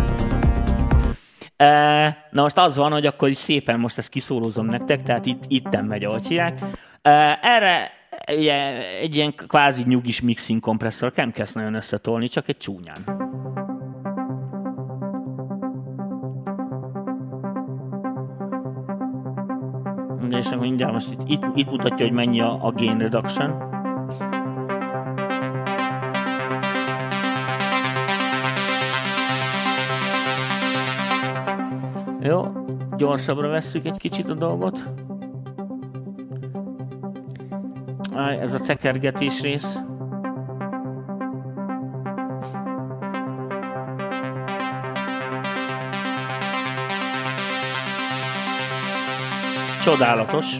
E, 1.55 2.27
na 2.31 2.41
most 2.41 2.57
az 2.57 2.75
van, 2.75 2.91
hogy 2.91 3.05
akkor 3.05 3.29
is 3.29 3.37
szépen 3.37 3.79
most 3.79 3.97
ezt 3.97 4.09
kiszólózom 4.09 4.65
nektek, 4.65 5.03
tehát 5.03 5.25
itt, 5.25 5.43
itten 5.47 5.85
megy, 5.85 6.03
ahogy 6.03 6.27
hívják. 6.27 6.59
E, 7.01 7.39
erre 7.41 7.91
ugye, 8.37 8.87
egy 8.99 9.15
ilyen 9.15 9.33
kvázi 9.35 9.83
nyugis 9.85 10.21
mixing 10.21 10.59
kompresszor 10.59 11.11
nem 11.15 11.31
kell 11.31 11.45
nagyon 11.53 11.73
összetolni, 11.73 12.27
csak 12.27 12.47
egy 12.47 12.57
csúnyán. 12.57 12.97
És 20.29 20.45
akkor 20.45 20.57
mindjárt 20.57 20.93
most 20.93 21.11
itt, 21.11 21.21
itt, 21.25 21.43
itt 21.55 21.69
mutatja, 21.69 22.05
hogy 22.05 22.15
mennyi 22.15 22.41
a, 22.41 22.65
a 22.65 22.71
gain 22.71 22.97
reduction. 22.97 23.72
Jó, 32.25 32.65
gyorsabbra 32.97 33.47
vesszük 33.47 33.85
egy 33.85 33.97
kicsit 33.97 34.29
a 34.29 34.33
dolgot. 34.33 34.79
Áj, 38.13 38.39
ez 38.39 38.53
a 38.53 38.59
tekergetés 38.59 39.41
rész. 39.41 39.77
Csodálatos. 49.81 50.57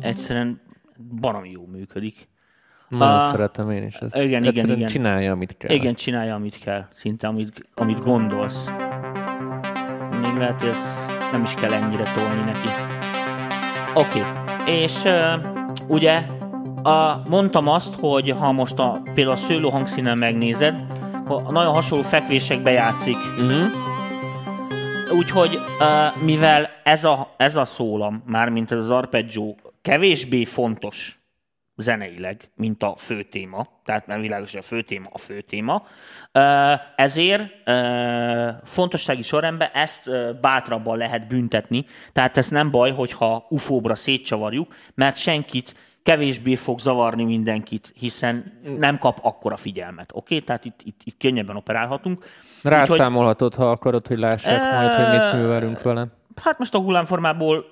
Egyszerűen 0.00 0.60
baromi 1.20 1.50
jó 1.50 1.66
működik. 1.66 2.31
Nagyon 2.98 3.18
Ah, 3.18 3.30
szeretem 3.30 3.70
én 3.70 3.82
is 3.82 3.94
ezt. 3.94 4.16
igen, 4.16 4.44
igen, 4.44 4.70
igen. 4.70 4.88
csinálja, 4.88 5.32
amit 5.32 5.56
kell. 5.56 5.74
Igen, 5.74 5.94
csinálja, 5.94 6.34
amit 6.34 6.58
kell. 6.58 6.84
Szinte, 6.94 7.26
amit, 7.26 7.60
amit 7.74 8.00
gondolsz. 8.00 8.70
Még 10.20 10.34
lehet, 10.36 10.60
hogy 10.60 10.68
ez 10.68 11.10
nem 11.32 11.42
is 11.42 11.54
kell 11.54 11.72
ennyire 11.72 12.12
tolni 12.12 12.40
neki. 12.40 12.68
Oké. 13.94 14.20
Okay. 14.20 14.82
És 14.82 15.04
uh, 15.04 15.12
ugye 15.88 16.22
a, 16.82 17.22
mondtam 17.28 17.68
azt, 17.68 17.94
hogy 17.94 18.30
ha 18.30 18.52
most 18.52 18.78
a, 18.78 19.02
például 19.14 19.36
a 19.36 19.38
szőlő 19.38 19.68
hangszínen 19.68 20.18
megnézed, 20.18 20.74
nagyon 21.50 21.72
hasonló 21.72 22.04
fekvésekbe 22.04 22.70
játszik. 22.70 23.16
Uh-huh. 23.16 23.70
úgyhogy 25.16 25.54
uh, 25.54 26.24
mivel 26.24 26.68
ez 26.84 27.04
a, 27.04 27.34
ez 27.36 27.56
a 27.56 27.64
szólam, 27.64 28.22
mármint 28.26 28.72
ez 28.72 28.78
az 28.78 28.90
arpeggio 28.90 29.54
kevésbé 29.82 30.44
fontos 30.44 31.21
zeneileg, 31.76 32.50
mint 32.54 32.82
a 32.82 32.94
fő 32.96 33.22
téma, 33.22 33.66
tehát 33.84 34.06
mert 34.06 34.20
világos, 34.20 34.50
hogy 34.50 34.60
a 34.60 34.66
fő 34.66 34.82
téma 34.82 35.08
a 35.12 35.18
fő 35.18 35.40
téma, 35.40 35.82
ezért 36.96 37.48
fontossági 38.64 39.22
sorrendben 39.22 39.68
ezt 39.72 40.10
bátrabban 40.40 40.98
lehet 40.98 41.26
büntetni, 41.26 41.84
tehát 42.12 42.36
ez 42.36 42.48
nem 42.48 42.70
baj, 42.70 42.92
hogyha 42.92 43.46
ufóbra 43.48 43.94
szétcsavarjuk, 43.94 44.74
mert 44.94 45.16
senkit 45.16 45.74
kevésbé 46.02 46.54
fog 46.54 46.78
zavarni 46.78 47.24
mindenkit, 47.24 47.92
hiszen 47.98 48.60
nem 48.78 48.98
kap 48.98 49.18
akkora 49.22 49.56
figyelmet. 49.56 50.10
Oké? 50.12 50.34
Okay? 50.34 50.40
Tehát 50.46 50.64
itt, 50.64 50.80
itt, 50.84 51.00
itt 51.04 51.18
könnyebben 51.18 51.56
operálhatunk. 51.56 52.24
Rászámolhatod, 52.62 53.54
ha 53.54 53.70
akarod, 53.70 54.06
hogy 54.06 54.18
lássák 54.18 54.60
e... 54.60 54.76
majd, 54.76 54.94
hogy 54.94 55.08
mit 55.08 55.32
művelünk 55.32 55.82
vele. 55.82 56.06
Hát 56.42 56.58
most 56.58 56.74
a 56.74 56.78
hullámformából, 56.78 57.64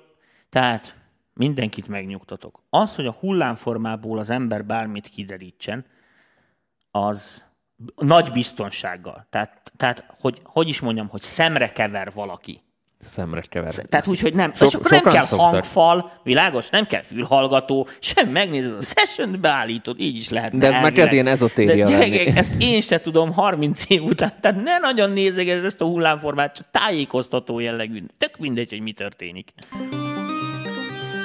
tehát 0.49 0.95
mindenkit 1.33 1.87
megnyugtatok. 1.87 2.63
Az, 2.69 2.95
hogy 2.95 3.05
a 3.05 3.15
hullámformából 3.19 4.17
az 4.17 4.29
ember 4.29 4.65
bármit 4.65 5.07
kiderítsen, 5.07 5.85
az 6.91 7.45
nagy 7.95 8.31
biztonsággal. 8.31 9.27
Tehát, 9.29 9.71
tehát 9.77 10.05
hogy, 10.19 10.41
hogy 10.43 10.67
is 10.67 10.79
mondjam, 10.79 11.07
hogy 11.07 11.21
szemre 11.21 11.71
kever 11.71 12.11
valaki 12.13 12.61
szemre 13.03 13.41
kever. 13.41 13.73
Tehát 13.73 14.07
úgy, 14.07 14.19
hogy 14.19 14.33
nem. 14.33 14.53
Sok, 14.53 14.67
és 14.67 14.73
akkor 14.73 14.91
nem 14.91 15.03
kell 15.03 15.23
szoktak. 15.23 15.51
hangfal, 15.51 16.11
világos, 16.23 16.69
nem 16.69 16.85
kell 16.85 17.01
fülhallgató, 17.01 17.87
sem 17.99 18.29
megnézed 18.29 18.73
a 18.73 18.81
session 18.81 19.37
beállítod, 19.41 19.99
így 19.99 20.17
is 20.17 20.29
lehet. 20.29 20.57
De 20.57 20.73
ez 20.73 20.81
meg 20.81 20.99
ez 20.99 21.11
ilyen 21.11 21.27
ezotéria. 21.27 21.85
De 21.85 21.91
gyerekek, 21.91 22.37
ezt 22.37 22.53
én 22.59 22.81
se 22.81 22.99
tudom 22.99 23.31
30 23.33 23.83
év 23.87 24.03
után. 24.03 24.33
Tehát 24.39 24.63
ne 24.63 24.77
nagyon 24.77 25.11
nézzek 25.11 25.47
ezt 25.47 25.81
a 25.81 25.85
hullámformát, 25.85 26.55
csak 26.55 26.65
tájékoztató 26.71 27.59
jellegű. 27.59 28.03
Tök 28.17 28.37
mindegy, 28.37 28.69
hogy 28.69 28.81
mi 28.81 28.91
történik. 28.91 29.53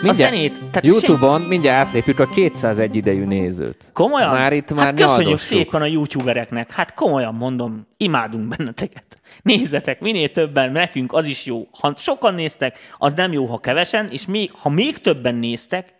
Mindjárt, 0.07 0.33
a 0.33 0.37
zenét. 0.37 0.71
Tehát 0.71 0.85
Youtube-on 0.85 1.41
sem... 1.41 1.49
mindjárt 1.49 1.87
átlépjük 1.87 2.19
a 2.19 2.27
201 2.27 2.97
idejű 2.97 3.25
nézőt. 3.25 3.89
Komolyan? 3.93 4.31
Már 4.31 4.53
itt 4.53 4.75
már 4.75 4.85
hát 4.85 4.95
köszönjük 4.95 5.39
szépen 5.39 5.83
a 5.83 5.87
youtubereknek. 5.87 6.71
Hát 6.71 6.95
komolyan 6.95 7.35
mondom, 7.35 7.87
imádunk 7.97 8.49
benneteket. 8.57 9.19
Nézzetek, 9.43 10.01
minél 10.01 10.31
többen, 10.31 10.73
nekünk 10.73 11.13
az 11.13 11.27
is 11.27 11.47
jó. 11.47 11.67
Ha 11.81 11.93
sokan 11.97 12.35
néztek, 12.35 12.79
az 12.99 13.13
nem 13.13 13.33
jó, 13.33 13.47
ha 13.47 13.59
kevesen, 13.59 14.09
és 14.11 14.27
még, 14.27 14.51
ha 14.53 14.69
még 14.69 14.99
többen 14.99 15.35
néztek, 15.35 15.95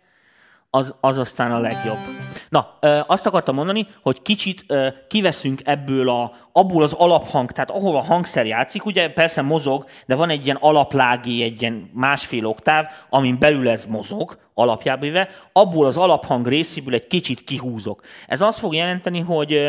az, 0.69 0.95
az 1.01 1.17
aztán 1.17 1.51
a 1.51 1.59
legjobb. 1.59 1.97
Na, 2.49 2.77
azt 3.07 3.25
akartam 3.25 3.55
mondani, 3.55 3.87
hogy 4.01 4.21
kicsit 4.21 4.65
kiveszünk 5.07 5.61
ebből 5.63 6.09
a, 6.09 6.31
abból 6.51 6.83
az 6.83 6.93
alaphang, 6.93 7.51
tehát 7.51 7.71
ahol 7.71 7.95
a 7.95 8.01
hangszer 8.03 8.45
játszik, 8.45 8.85
ugye 8.85 9.09
persze 9.09 9.41
mozog, 9.41 9.85
de 10.05 10.15
van 10.15 10.29
egy 10.29 10.45
ilyen 10.45 10.57
alaplági, 10.59 11.43
egy 11.43 11.61
ilyen 11.61 11.89
másfél 11.93 12.45
oktáv, 12.45 12.85
amin 13.09 13.39
belül 13.39 13.69
ez 13.69 13.85
mozog, 13.85 14.37
alapjából 14.53 15.27
abból 15.53 15.85
az 15.85 15.97
alaphang 15.97 16.47
részéből 16.47 16.93
egy 16.93 17.07
kicsit 17.07 17.43
kihúzok. 17.43 18.01
Ez 18.27 18.41
azt 18.41 18.59
fog 18.59 18.73
jelenteni, 18.73 19.19
hogy 19.19 19.67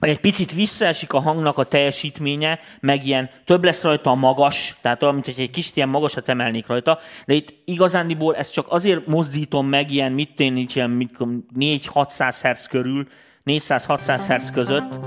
egy 0.00 0.20
picit 0.20 0.52
visszaesik 0.52 1.12
a 1.12 1.20
hangnak 1.20 1.58
a 1.58 1.64
teljesítménye, 1.64 2.58
meg 2.80 3.06
ilyen 3.06 3.30
több 3.44 3.64
lesz 3.64 3.82
rajta 3.82 4.10
a 4.10 4.14
magas, 4.14 4.76
tehát 4.80 5.02
olyan, 5.02 5.14
mint 5.14 5.26
hogy 5.26 5.40
egy 5.40 5.50
kicsit 5.50 5.76
ilyen 5.76 5.88
magasat 5.88 6.28
emelnék 6.28 6.66
rajta, 6.66 6.98
de 7.26 7.34
itt 7.34 7.54
igazándiból 7.64 8.36
ezt 8.36 8.52
csak 8.52 8.66
azért 8.68 9.06
mozdítom 9.06 9.66
meg 9.66 9.90
ilyen, 9.90 10.12
mit 10.12 10.40
én, 10.40 10.66
ilyen 10.74 11.10
4-600 11.58 12.36
Hz 12.42 12.66
körül, 12.66 13.06
400-600 13.44 14.22
Hz 14.28 14.50
között, 14.50 14.98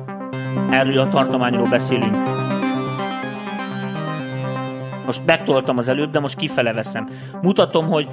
erről 0.72 1.00
a 1.00 1.08
tartományról 1.08 1.68
beszélünk. 1.68 2.28
Most 5.06 5.26
megtoltam 5.26 5.78
az 5.78 5.88
előbb, 5.88 6.12
de 6.12 6.20
most 6.20 6.38
kifele 6.38 6.74
veszem. 6.74 7.10
Mutatom, 7.42 7.88
hogy 7.88 8.08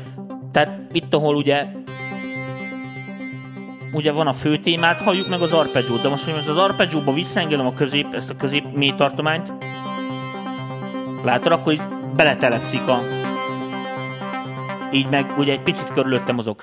tehát 0.53 0.81
itt, 0.93 1.15
ahol 1.15 1.37
ugye 1.37 1.67
ugye 3.93 4.13
van 4.13 4.27
a 4.27 4.33
fő 4.33 4.59
témát, 4.59 5.01
halljuk 5.01 5.29
meg 5.29 5.41
az 5.41 5.53
arpeggiót, 5.53 6.03
de 6.03 6.09
most, 6.09 6.25
hogy 6.25 6.35
az 6.35 6.57
arpeggióba 6.57 7.13
visszaengedem 7.13 7.67
a 7.67 7.75
közép, 7.75 8.15
ezt 8.15 8.31
a 8.31 8.37
közép 8.37 8.65
mély 8.75 8.95
tartományt, 8.97 9.53
látod, 11.25 11.53
akkor 11.53 11.73
így 11.73 11.83
beletelepszik 12.17 12.87
a... 12.89 13.01
Így 14.93 15.09
meg 15.09 15.39
ugye 15.39 15.53
egy 15.53 15.63
picit 15.63 15.93
körülöttem 15.93 16.35
mozog. 16.35 16.63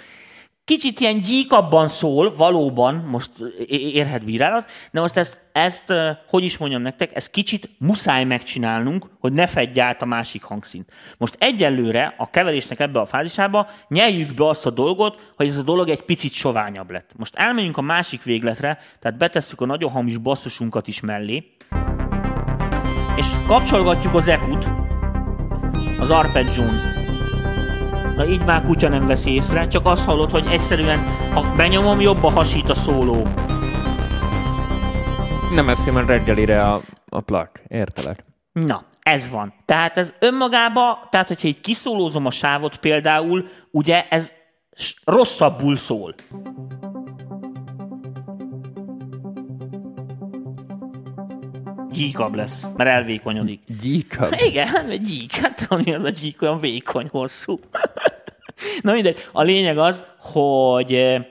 Kicsit 0.69 0.99
ilyen 0.99 1.19
gyíkabban 1.19 1.87
szól, 1.87 2.35
valóban, 2.35 2.95
most 2.95 3.31
érhet 3.67 4.25
bírálat, 4.25 4.69
de 4.91 4.99
most 4.99 5.17
ezt, 5.17 5.37
ezt, 5.51 5.93
hogy 6.27 6.43
is 6.43 6.57
mondjam 6.57 6.81
nektek, 6.81 7.15
ezt 7.15 7.31
kicsit 7.31 7.69
muszáj 7.77 8.23
megcsinálnunk, 8.23 9.05
hogy 9.19 9.33
ne 9.33 9.47
fedj 9.47 9.79
át 9.79 10.01
a 10.01 10.05
másik 10.05 10.43
hangszint. 10.43 10.91
Most 11.17 11.35
egyelőre 11.39 12.13
a 12.17 12.29
keverésnek 12.29 12.79
ebbe 12.79 12.99
a 12.99 13.05
fázisába 13.05 13.67
nyeljük 13.87 14.33
be 14.33 14.47
azt 14.47 14.65
a 14.65 14.69
dolgot, 14.69 15.33
hogy 15.35 15.47
ez 15.47 15.57
a 15.57 15.61
dolog 15.61 15.89
egy 15.89 16.01
picit 16.01 16.33
soványabb 16.33 16.91
lett. 16.91 17.09
Most 17.17 17.35
elmegyünk 17.35 17.77
a 17.77 17.81
másik 17.81 18.23
végletre, 18.23 18.79
tehát 18.99 19.17
betesszük 19.17 19.61
a 19.61 19.65
nagyon 19.65 19.91
hamis 19.91 20.17
basszusunkat 20.17 20.87
is 20.87 20.99
mellé, 20.99 21.51
és 23.15 23.27
kapcsolgatjuk 23.47 24.15
az 24.15 24.27
ekut 24.27 24.65
az 25.99 26.09
arpeggión 26.09 26.98
Na 28.19 28.25
így 28.25 28.45
már 28.45 28.63
kutya 28.63 28.89
nem 28.89 29.05
veszi 29.05 29.33
észre, 29.33 29.67
csak 29.67 29.85
azt 29.85 30.05
hallod, 30.05 30.31
hogy 30.31 30.47
egyszerűen, 30.51 30.99
ha 31.33 31.55
benyomom, 31.55 32.01
jobb 32.01 32.23
a 32.23 32.29
hasít 32.29 32.69
a 32.69 32.73
szóló. 32.73 33.27
Nem 35.53 35.69
eszi 35.69 35.91
már 35.91 36.05
reggelire 36.05 36.61
a, 36.61 36.81
a 37.09 37.19
plak, 37.19 37.61
értelek. 37.67 38.25
Na, 38.51 38.83
ez 39.01 39.29
van. 39.29 39.53
Tehát 39.65 39.97
ez 39.97 40.13
önmagába, 40.19 41.07
tehát 41.11 41.27
hogyha 41.27 41.47
így 41.47 41.61
kiszólózom 41.61 42.25
a 42.25 42.31
sávot 42.31 42.77
például, 42.77 43.47
ugye 43.71 44.07
ez 44.09 44.33
rosszabbul 45.05 45.75
szól. 45.75 46.13
Gyíkabb 51.99 52.35
lesz, 52.35 52.67
mert 52.77 52.89
elvékonyodik. 52.89 53.59
Gyíkabb? 53.81 54.35
Igen, 54.49 55.01
gyík. 55.01 55.35
Hát 55.35 55.83
mi 55.83 55.93
az 55.93 56.03
a 56.03 56.09
gyík, 56.09 56.41
olyan 56.41 56.59
vékony, 56.59 57.07
hosszú. 57.11 57.59
Na 58.81 58.93
mindegy. 58.93 59.27
A 59.31 59.41
lényeg 59.41 59.77
az, 59.77 60.03
hogy 60.17 60.93
eh, 60.93 61.25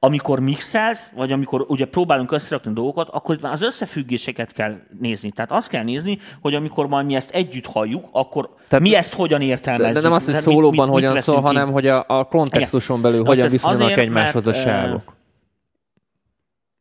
amikor 0.00 0.40
mixelsz, 0.40 1.12
vagy 1.16 1.32
amikor 1.32 1.64
ugye 1.68 1.84
próbálunk 1.84 2.32
összerakni 2.32 2.72
dolgokat, 2.72 3.08
akkor 3.08 3.38
az 3.42 3.62
összefüggéseket 3.62 4.52
kell 4.52 4.76
nézni. 5.00 5.30
Tehát 5.30 5.52
azt 5.52 5.68
kell 5.68 5.82
nézni, 5.82 6.18
hogy 6.40 6.54
amikor 6.54 6.88
majd 6.88 7.06
mi 7.06 7.14
ezt 7.14 7.30
együtt 7.30 7.66
halljuk, 7.66 8.08
akkor 8.12 8.48
Tehát 8.68 8.84
mi 8.84 8.94
ezt 8.94 9.14
hogyan 9.14 9.40
értelmezzük. 9.40 9.94
De 9.94 10.00
nem 10.00 10.12
az, 10.12 10.24
hogy 10.24 10.34
szólóban 10.34 10.70
mit, 10.70 10.84
mit, 10.84 10.94
hogyan 10.94 11.12
mit 11.12 11.22
szól, 11.22 11.36
ki? 11.36 11.42
hanem 11.42 11.72
hogy 11.72 11.86
a, 11.86 12.04
a 12.08 12.24
kontextuson 12.24 13.02
belül 13.02 13.20
Igen. 13.20 13.28
hogyan 13.28 13.48
viszonyulnak 13.48 13.96
egymáshoz 13.96 14.46
a 14.46 14.52
sávok. 14.52 15.16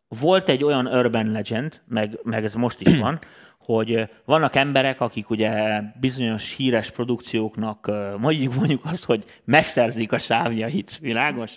Volt 0.08 0.49
egy 0.49 0.64
olyan 0.64 0.88
urban 0.88 1.32
legend, 1.32 1.82
meg, 1.88 2.20
meg 2.24 2.43
ez 2.43 2.53
most 2.53 2.82
is 2.82 2.97
van, 2.97 3.20
hogy 3.68 4.10
vannak 4.26 4.55
emberek, 4.55 5.01
akik 5.01 5.30
ugye 5.30 5.82
bizonyos 5.99 6.55
híres 6.55 6.91
produkcióknak 6.91 7.91
mondjuk 8.18 8.53
mondjuk 8.53 8.86
azt, 8.86 9.05
hogy 9.05 9.26
megszerzik 9.45 10.12
a 10.12 10.18
sávjait, 10.18 10.97
világos? 10.97 11.55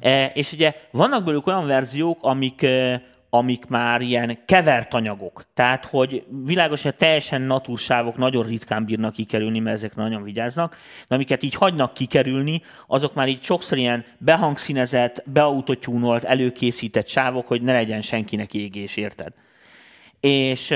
E, 0.00 0.26
és 0.26 0.52
ugye 0.52 0.74
vannak 0.90 1.24
belőlük 1.24 1.46
olyan 1.46 1.66
verziók, 1.66 2.18
amik, 2.22 2.66
amik 3.30 3.66
már 3.66 4.00
ilyen 4.00 4.38
kevert 4.44 4.94
anyagok. 4.94 5.44
Tehát, 5.54 5.84
hogy 5.84 6.24
világos, 6.44 6.82
hogy 6.82 6.94
teljesen 6.94 7.42
natursávok 7.42 8.16
nagyon 8.16 8.46
ritkán 8.46 8.84
bírnak 8.84 9.12
kikerülni, 9.12 9.58
mert 9.58 9.76
ezek 9.76 9.94
nagyon 9.94 10.22
vigyáznak, 10.22 10.76
de 11.08 11.14
amiket 11.14 11.42
így 11.42 11.54
hagynak 11.54 11.94
kikerülni, 11.94 12.62
azok 12.86 13.14
már 13.14 13.28
így 13.28 13.42
sokszor 13.42 13.78
ilyen 13.78 14.04
behangszínezett, 14.18 15.22
beautotyúnolt, 15.26 16.24
előkészített 16.24 17.08
sávok, 17.08 17.46
hogy 17.46 17.62
ne 17.62 17.72
legyen 17.72 18.00
senkinek 18.00 18.54
égés, 18.54 18.96
érted? 18.96 19.32
És 20.20 20.74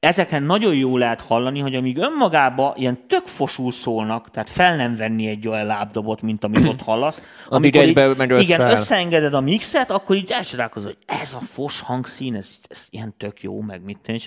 ezeken 0.00 0.42
nagyon 0.42 0.74
jó 0.74 0.96
lehet 0.96 1.20
hallani, 1.20 1.58
hogy 1.58 1.74
amíg 1.74 1.98
önmagába 1.98 2.74
ilyen 2.76 3.06
tök 3.06 3.26
fosul 3.26 3.72
szólnak, 3.72 4.30
tehát 4.30 4.50
fel 4.50 4.76
nem 4.76 4.96
venni 4.96 5.28
egy 5.28 5.48
olyan 5.48 5.66
lábdobot, 5.66 6.22
mint 6.22 6.44
amit 6.44 6.66
ott 6.66 6.82
hallasz. 6.82 7.22
Amikor 7.48 7.84
így, 7.84 8.16
meg 8.16 8.30
igen, 8.38 8.60
összeengeded 8.60 9.34
a 9.34 9.40
mixet, 9.40 9.90
akkor 9.90 10.16
így 10.16 10.30
elcsodálkozol, 10.30 10.92
hogy 10.92 11.18
ez 11.20 11.34
a 11.34 11.44
fos 11.44 11.80
hangszín, 11.80 12.34
ez, 12.34 12.58
ez 12.68 12.86
ilyen 12.90 13.14
tök 13.16 13.42
jó, 13.42 13.60
meg 13.60 13.82
mit 13.82 13.98
tenni. 14.02 14.18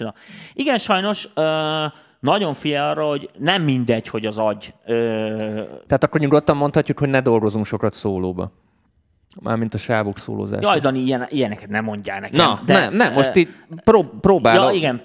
Igen, 0.53 0.77
sajnos 0.77 1.25
uh, 1.35 1.43
nagyon 2.19 2.53
figyel 2.53 2.89
arra, 2.89 3.07
hogy 3.07 3.29
nem 3.37 3.61
mindegy, 3.61 4.07
hogy 4.07 4.25
az 4.25 4.37
agy... 4.37 4.73
Uh... 4.85 4.95
Tehát 5.87 6.03
akkor 6.03 6.19
nyugodtan 6.19 6.57
mondhatjuk, 6.57 6.99
hogy 6.99 7.09
ne 7.09 7.21
dolgozunk 7.21 7.65
sokat 7.65 7.93
szólóba. 7.93 8.51
Mármint 9.41 9.73
a 9.73 9.77
sávok 9.77 10.17
szólózás. 10.19 10.61
Jaj, 10.61 10.79
Dani, 10.79 10.99
ilyen, 10.99 11.25
ilyeneket 11.29 11.69
nem 11.69 11.83
mondjál 11.83 12.19
nekem. 12.19 12.45
Na, 12.45 12.61
de, 12.65 12.73
nem, 12.73 12.93
nem, 12.93 13.13
most 13.13 13.35
itt 13.35 13.49
pró- 13.83 14.17
próbálom. 14.21 14.69
Ja, 14.69 14.75
igen, 14.75 15.01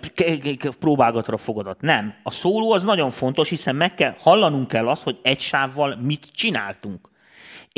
próbálgatod 0.79 1.35
a 1.35 1.37
fogadat. 1.37 1.81
Nem. 1.81 2.15
A 2.23 2.31
szóló 2.31 2.73
az 2.73 2.83
nagyon 2.83 3.11
fontos, 3.11 3.49
hiszen 3.49 3.77
meg 3.77 3.95
kell, 3.95 4.15
hallanunk 4.19 4.69
kell 4.69 4.89
azt, 4.89 5.03
hogy 5.03 5.19
egy 5.23 5.41
sávval 5.41 5.99
mit 6.03 6.27
csináltunk. 6.33 7.09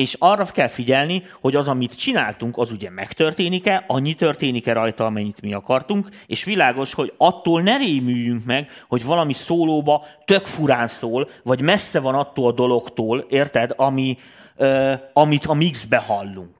És 0.00 0.16
arra 0.18 0.44
kell 0.44 0.68
figyelni, 0.68 1.22
hogy 1.40 1.56
az, 1.56 1.68
amit 1.68 1.96
csináltunk, 1.98 2.58
az 2.58 2.70
ugye 2.70 2.90
megtörténik-e, 2.90 3.84
annyi 3.86 4.14
történik-e 4.14 4.72
rajta, 4.72 5.04
amennyit 5.04 5.40
mi 5.42 5.52
akartunk, 5.52 6.08
és 6.26 6.44
világos, 6.44 6.94
hogy 6.94 7.12
attól 7.16 7.62
ne 7.62 7.76
rémüljünk 7.76 8.44
meg, 8.44 8.68
hogy 8.88 9.04
valami 9.04 9.32
szólóba 9.32 10.04
tök 10.24 10.46
furán 10.46 10.88
szól, 10.88 11.28
vagy 11.42 11.60
messze 11.60 12.00
van 12.00 12.14
attól 12.14 12.48
a 12.48 12.52
dologtól, 12.52 13.24
érted, 13.28 13.72
ami, 13.76 14.16
uh, 14.56 14.92
amit 15.12 15.46
a 15.46 15.54
mixbe 15.54 15.96
hallunk. 15.96 16.56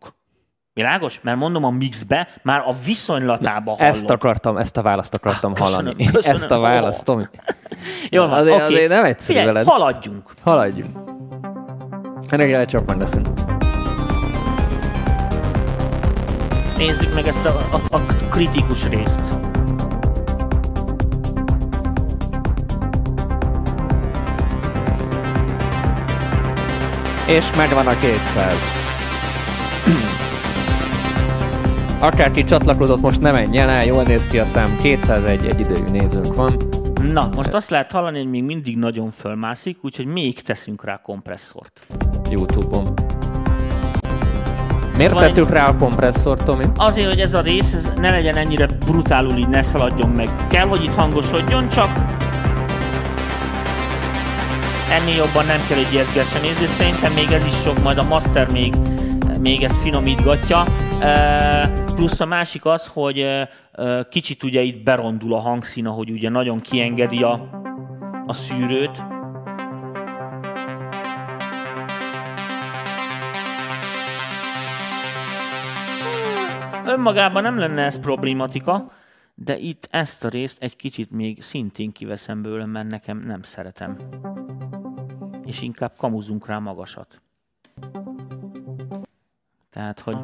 Világos? 0.72 1.20
Mert 1.22 1.38
mondom, 1.38 1.64
a 1.64 1.70
mixbe 1.70 2.28
már 2.42 2.62
a 2.66 2.72
viszonylatába 2.84 3.70
hallom. 3.74 3.92
Ezt 3.92 4.10
akartam, 4.10 4.56
ezt 4.56 4.76
a 4.76 4.82
választ 4.82 5.14
akartam 5.14 5.54
Köszönöm, 5.54 5.74
hallani. 5.74 6.04
köszönöm. 6.04 6.36
Ezt 6.36 6.50
a 6.50 6.58
választ, 6.58 7.04
Tomi. 7.04 7.24
Jó, 8.10 8.22
Azért- 8.22 8.56
oké. 8.56 8.64
azért 8.64 8.88
nem 8.88 9.04
egyszerű 9.04 9.38
Figyelj, 9.38 9.46
veled. 9.46 9.66
haladjunk. 9.66 10.32
Haladjunk. 10.42 11.09
Reggel 12.28 12.66
csapban 12.66 12.98
leszünk. 12.98 13.28
Nézzük 16.76 17.14
meg 17.14 17.26
ezt 17.26 17.44
a, 17.44 17.68
a, 17.72 17.96
a 17.96 18.04
kritikus 18.28 18.88
részt. 18.88 19.20
És 27.26 27.56
megvan 27.56 27.86
a 27.86 27.98
200. 27.98 28.54
Akárki 32.00 32.44
csatlakozott, 32.44 33.00
most 33.00 33.20
nem 33.20 33.32
menjen 33.32 33.68
el, 33.68 33.84
jól 33.84 34.02
néz 34.02 34.26
ki 34.26 34.38
a 34.38 34.44
szám. 34.44 34.76
201 34.76 35.46
egy 35.46 35.60
idejű 35.60 35.88
nézőnk 35.88 36.34
van. 36.34 36.56
Na, 37.12 37.28
most 37.34 37.54
azt 37.54 37.70
lehet 37.70 37.92
hallani, 37.92 38.18
hogy 38.18 38.30
még 38.30 38.44
mindig 38.44 38.76
nagyon 38.76 39.10
fölmászik, 39.10 39.78
úgyhogy 39.82 40.06
még 40.06 40.42
teszünk 40.42 40.84
rá 40.84 41.00
kompresszort. 41.02 41.86
Youtube-on. 42.30 42.88
Miért 44.96 45.12
Van 45.12 45.24
egy- 45.24 45.32
tettük 45.34 45.50
rá 45.50 45.66
a 45.66 45.74
kompresszort, 45.74 46.44
Tomi? 46.44 46.64
Azért, 46.76 47.08
hogy 47.08 47.18
ez 47.20 47.34
a 47.34 47.40
rész 47.40 47.72
ez 47.72 47.92
ne 47.96 48.10
legyen 48.10 48.36
ennyire 48.36 48.66
brutálul, 48.66 49.36
így 49.36 49.48
ne 49.48 49.62
szaladjon 49.62 50.10
meg. 50.10 50.28
Kell, 50.48 50.66
hogy 50.66 50.84
itt 50.84 50.94
hangosodjon, 50.94 51.68
csak 51.68 51.90
ennél 54.90 55.16
jobban 55.16 55.46
nem 55.46 55.58
kell, 55.68 55.76
hogy 55.76 55.92
ijeszgesse 55.92 56.40
néző. 56.40 56.66
Szerintem 56.66 57.12
még 57.12 57.30
ez 57.30 57.44
is 57.46 57.54
sok, 57.60 57.82
majd 57.82 57.98
a 57.98 58.04
Master 58.04 58.52
még, 58.52 58.74
még 59.40 59.62
ezt 59.62 59.76
finomítgatja. 59.82 60.64
Plusz 61.94 62.20
a 62.20 62.26
másik 62.26 62.64
az, 62.64 62.90
hogy 62.92 63.26
kicsit 64.10 64.42
ugye 64.42 64.60
itt 64.60 64.82
berondul 64.82 65.34
a 65.34 65.38
hangszín, 65.40 65.84
hogy 65.86 66.10
ugye 66.10 66.28
nagyon 66.28 66.56
kiengedi 66.56 67.22
a, 67.22 67.48
a 68.26 68.32
szűrőt. 68.32 69.02
Önmagában 76.90 77.42
nem 77.42 77.58
lenne 77.58 77.82
ez 77.84 77.98
problématika, 77.98 78.92
de 79.34 79.56
itt 79.56 79.88
ezt 79.90 80.24
a 80.24 80.28
részt 80.28 80.62
egy 80.62 80.76
kicsit 80.76 81.10
még 81.10 81.42
szintén 81.42 81.92
kiveszem 81.92 82.42
belőle, 82.42 82.66
mert 82.66 82.88
nekem 82.88 83.18
nem 83.18 83.42
szeretem. 83.42 83.96
És 85.44 85.62
inkább 85.62 85.92
kamuzunk 85.96 86.46
rá 86.46 86.58
magasat. 86.58 87.20
Tehát, 89.70 90.00
hogy... 90.00 90.16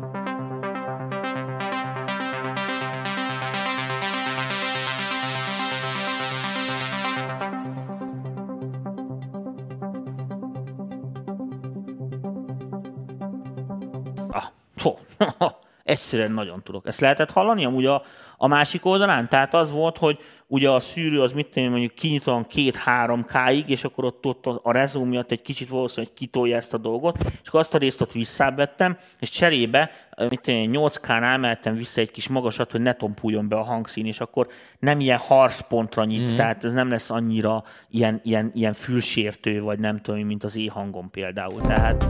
Ah, 14.29 15.55
egyszerűen 15.87 16.33
nagyon 16.33 16.63
tudok. 16.63 16.87
Ezt 16.87 17.01
lehetett 17.01 17.31
hallani 17.31 17.65
amúgy 17.65 17.87
a, 17.87 18.03
a 18.37 18.47
másik 18.47 18.85
oldalán? 18.85 19.29
Tehát 19.29 19.55
az 19.55 19.73
volt, 19.73 19.99
hogy 19.99 20.19
ugye 20.47 20.71
a 20.71 20.81
szűrő 20.81 21.23
az 21.23 21.33
mit 21.33 21.47
tudom, 21.47 21.71
mondjuk 21.71 21.95
kinyitom 21.95 22.47
két-három 22.47 23.25
K-ig, 23.25 23.69
és 23.69 23.85
akkor 23.85 24.05
ott, 24.05 24.27
ott 24.27 24.47
a 24.63 24.73
rezó 24.73 25.05
miatt 25.05 25.31
egy 25.31 25.43
kicsit 25.43 25.69
valószínűleg 25.69 26.15
kitolja 26.15 26.57
ezt 26.57 26.75
a 26.75 26.79
dolgot, 26.79 27.17
és 27.43 27.49
akkor 27.49 27.61
azt 27.61 27.75
a 27.75 27.79
részt 27.79 28.01
ott 28.01 28.13
visszávettem, 28.13 28.97
és 29.21 29.31
cserébe 29.31 29.91
mit 30.29 30.41
tudom, 30.41 30.61
én, 30.61 30.71
8K-nál 30.73 31.33
emeltem 31.33 31.75
vissza 31.75 32.01
egy 32.01 32.11
kis 32.11 32.29
magasat, 32.29 32.71
hogy 32.71 32.81
ne 32.81 32.93
tompuljon 32.93 33.49
be 33.49 33.57
a 33.57 33.63
hangszín, 33.63 34.07
és 34.07 34.21
akkor 34.21 34.47
nem 34.79 35.01
ilyen 35.01 35.19
harszpontra 35.19 36.05
nyit, 36.05 36.31
mm. 36.31 36.37
tehát 36.37 36.65
ez 36.65 36.73
nem 36.73 36.91
lesz 36.91 37.11
annyira 37.11 37.65
ilyen, 37.91 38.21
ilyen, 38.25 38.51
ilyen 38.55 38.73
fülsértő, 38.73 39.61
vagy 39.61 39.79
nem 39.79 40.01
tudom, 40.01 40.21
mint 40.21 40.45
az 40.45 40.57
E-hangom 40.57 41.11
például. 41.11 41.61
Tehát 41.61 42.07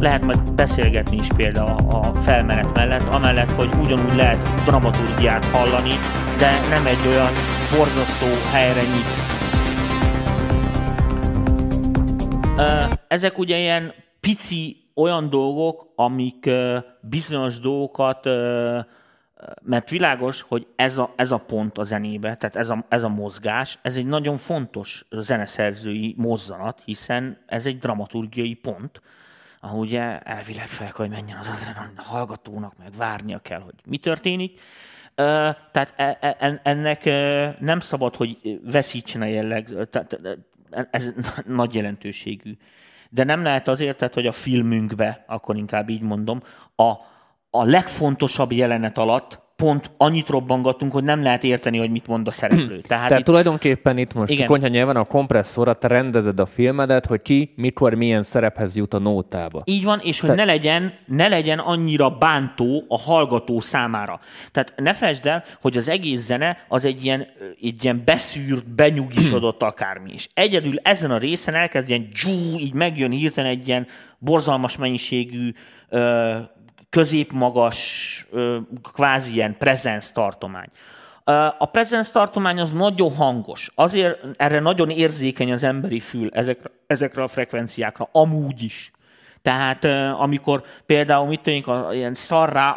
lehet 0.00 0.22
majd 0.22 0.54
beszélgetni 0.54 1.16
is 1.16 1.26
például 1.36 1.90
a 1.90 2.02
felmenet 2.02 2.74
mellett, 2.74 3.02
amellett, 3.02 3.50
hogy 3.50 3.74
ugyanúgy 3.74 4.14
lehet 4.14 4.62
dramaturgiát 4.64 5.44
hallani, 5.44 5.92
de 6.38 6.60
nem 6.68 6.86
egy 6.86 7.06
olyan 7.06 7.32
borzasztó 7.76 8.26
helyre 8.52 8.80
nyit. 8.80 9.06
Ö, 12.58 12.94
Ezek 13.08 13.38
ugye 13.38 13.58
ilyen 13.58 13.92
pici 14.20 14.76
olyan 14.94 15.30
dolgok, 15.30 15.92
amik 15.96 16.50
bizonyos 17.00 17.60
dolgokat, 17.60 18.24
mert 19.62 19.90
világos, 19.90 20.40
hogy 20.40 20.66
ez 20.76 20.98
a, 20.98 21.12
ez 21.16 21.30
a 21.30 21.38
pont 21.38 21.78
a 21.78 21.82
zenébe, 21.82 22.34
tehát 22.34 22.56
ez 22.56 22.68
a, 22.68 22.84
ez 22.88 23.02
a 23.02 23.08
mozgás, 23.08 23.78
ez 23.82 23.96
egy 23.96 24.06
nagyon 24.06 24.36
fontos 24.36 25.04
zeneszerzői 25.10 26.14
mozzanat, 26.16 26.82
hiszen 26.84 27.38
ez 27.46 27.66
egy 27.66 27.78
dramaturgiai 27.78 28.54
pont, 28.54 29.00
ahol 29.60 29.80
ugye 29.80 30.18
elvileg 30.18 30.68
fel 30.68 30.86
kell, 30.86 31.06
hogy 31.06 31.10
menjen 31.10 31.38
az 31.38 31.48
adrenalin 31.48 31.96
a 31.96 32.02
hallgatónak, 32.02 32.72
meg 32.78 32.92
várnia 32.96 33.38
kell, 33.38 33.60
hogy 33.60 33.74
mi 33.84 33.98
történik. 33.98 34.60
Tehát 35.14 35.94
e- 35.96 36.18
e- 36.20 36.36
en- 36.38 36.60
ennek 36.62 37.04
nem 37.60 37.80
szabad, 37.80 38.16
hogy 38.16 38.60
veszítsen 38.64 39.20
a 39.20 39.24
jelleg, 39.24 39.68
tehát 39.90 40.18
ez 40.90 41.12
nagy 41.46 41.74
jelentőségű. 41.74 42.56
De 43.10 43.24
nem 43.24 43.42
lehet 43.42 43.68
azért, 43.68 43.98
tehát, 43.98 44.14
hogy 44.14 44.26
a 44.26 44.32
filmünkbe, 44.32 45.24
akkor 45.26 45.56
inkább 45.56 45.88
így 45.88 46.02
mondom, 46.02 46.42
a, 46.76 46.90
a 47.50 47.64
legfontosabb 47.64 48.52
jelenet 48.52 48.98
alatt 48.98 49.47
pont 49.62 49.90
annyit 49.96 50.28
robbangatunk, 50.28 50.92
hogy 50.92 51.04
nem 51.04 51.22
lehet 51.22 51.44
érteni, 51.44 51.78
hogy 51.78 51.90
mit 51.90 52.06
mond 52.06 52.26
a 52.26 52.30
szereplő. 52.30 52.76
Tehát, 52.76 53.06
Tehát 53.06 53.18
itt, 53.18 53.24
tulajdonképpen 53.24 53.98
itt 53.98 54.14
most 54.14 54.32
Igen. 54.32 54.46
konyha 54.46 54.68
nyelven 54.68 54.96
a 54.96 55.04
kompresszorra 55.04 55.72
te 55.72 55.88
rendezed 55.88 56.40
a 56.40 56.46
filmedet, 56.46 57.06
hogy 57.06 57.22
ki, 57.22 57.52
mikor, 57.56 57.94
milyen 57.94 58.22
szerephez 58.22 58.76
jut 58.76 58.94
a 58.94 58.98
nótába. 58.98 59.62
Így 59.64 59.84
van, 59.84 59.98
és 60.02 60.20
hogy 60.20 60.30
ne 60.30 60.44
legyen, 60.44 60.92
ne 61.06 61.28
legyen 61.28 61.58
annyira 61.58 62.10
bántó 62.10 62.84
a 62.88 62.98
hallgató 62.98 63.60
számára. 63.60 64.20
Tehát 64.50 64.72
ne 64.76 64.94
felejtsd 64.94 65.26
el, 65.26 65.44
hogy 65.60 65.76
az 65.76 65.88
egész 65.88 66.20
zene 66.20 66.64
az 66.68 66.84
egy 66.84 67.04
ilyen, 67.04 67.26
egy 67.62 67.84
ilyen 67.84 68.02
beszűrt, 68.04 68.74
benyugisodott 68.74 69.62
akármi. 69.62 70.12
És 70.12 70.28
egyedül 70.34 70.78
ezen 70.82 71.10
a 71.10 71.18
részen 71.18 71.54
elkezd 71.54 71.88
ilyen 71.88 72.08
dzsú, 72.12 72.58
így 72.58 72.74
megjön 72.74 73.10
hirtelen 73.10 73.50
egy 73.50 73.68
ilyen 73.68 73.86
borzalmas 74.18 74.76
mennyiségű 74.76 75.52
ö, 75.88 76.36
középmagas, 76.90 78.26
kvázi 78.92 79.32
ilyen 79.34 79.56
presence 79.58 80.12
tartomány. 80.12 80.68
A 81.58 81.66
presence 81.66 82.12
tartomány 82.12 82.60
az 82.60 82.72
nagyon 82.72 83.14
hangos. 83.14 83.72
Azért 83.74 84.24
erre 84.36 84.60
nagyon 84.60 84.90
érzékeny 84.90 85.52
az 85.52 85.64
emberi 85.64 86.00
fül 86.00 86.28
ezekre, 86.32 86.70
ezekre 86.86 87.22
a 87.22 87.28
frekvenciákra, 87.28 88.08
amúgy 88.12 88.62
is. 88.62 88.90
Tehát 89.42 89.84
amikor 90.18 90.62
például 90.86 91.26
mit 91.26 91.40
tudjuk, 91.40 91.66
a, 91.66 91.88
ilyen 91.92 92.14
szarrá 92.14 92.76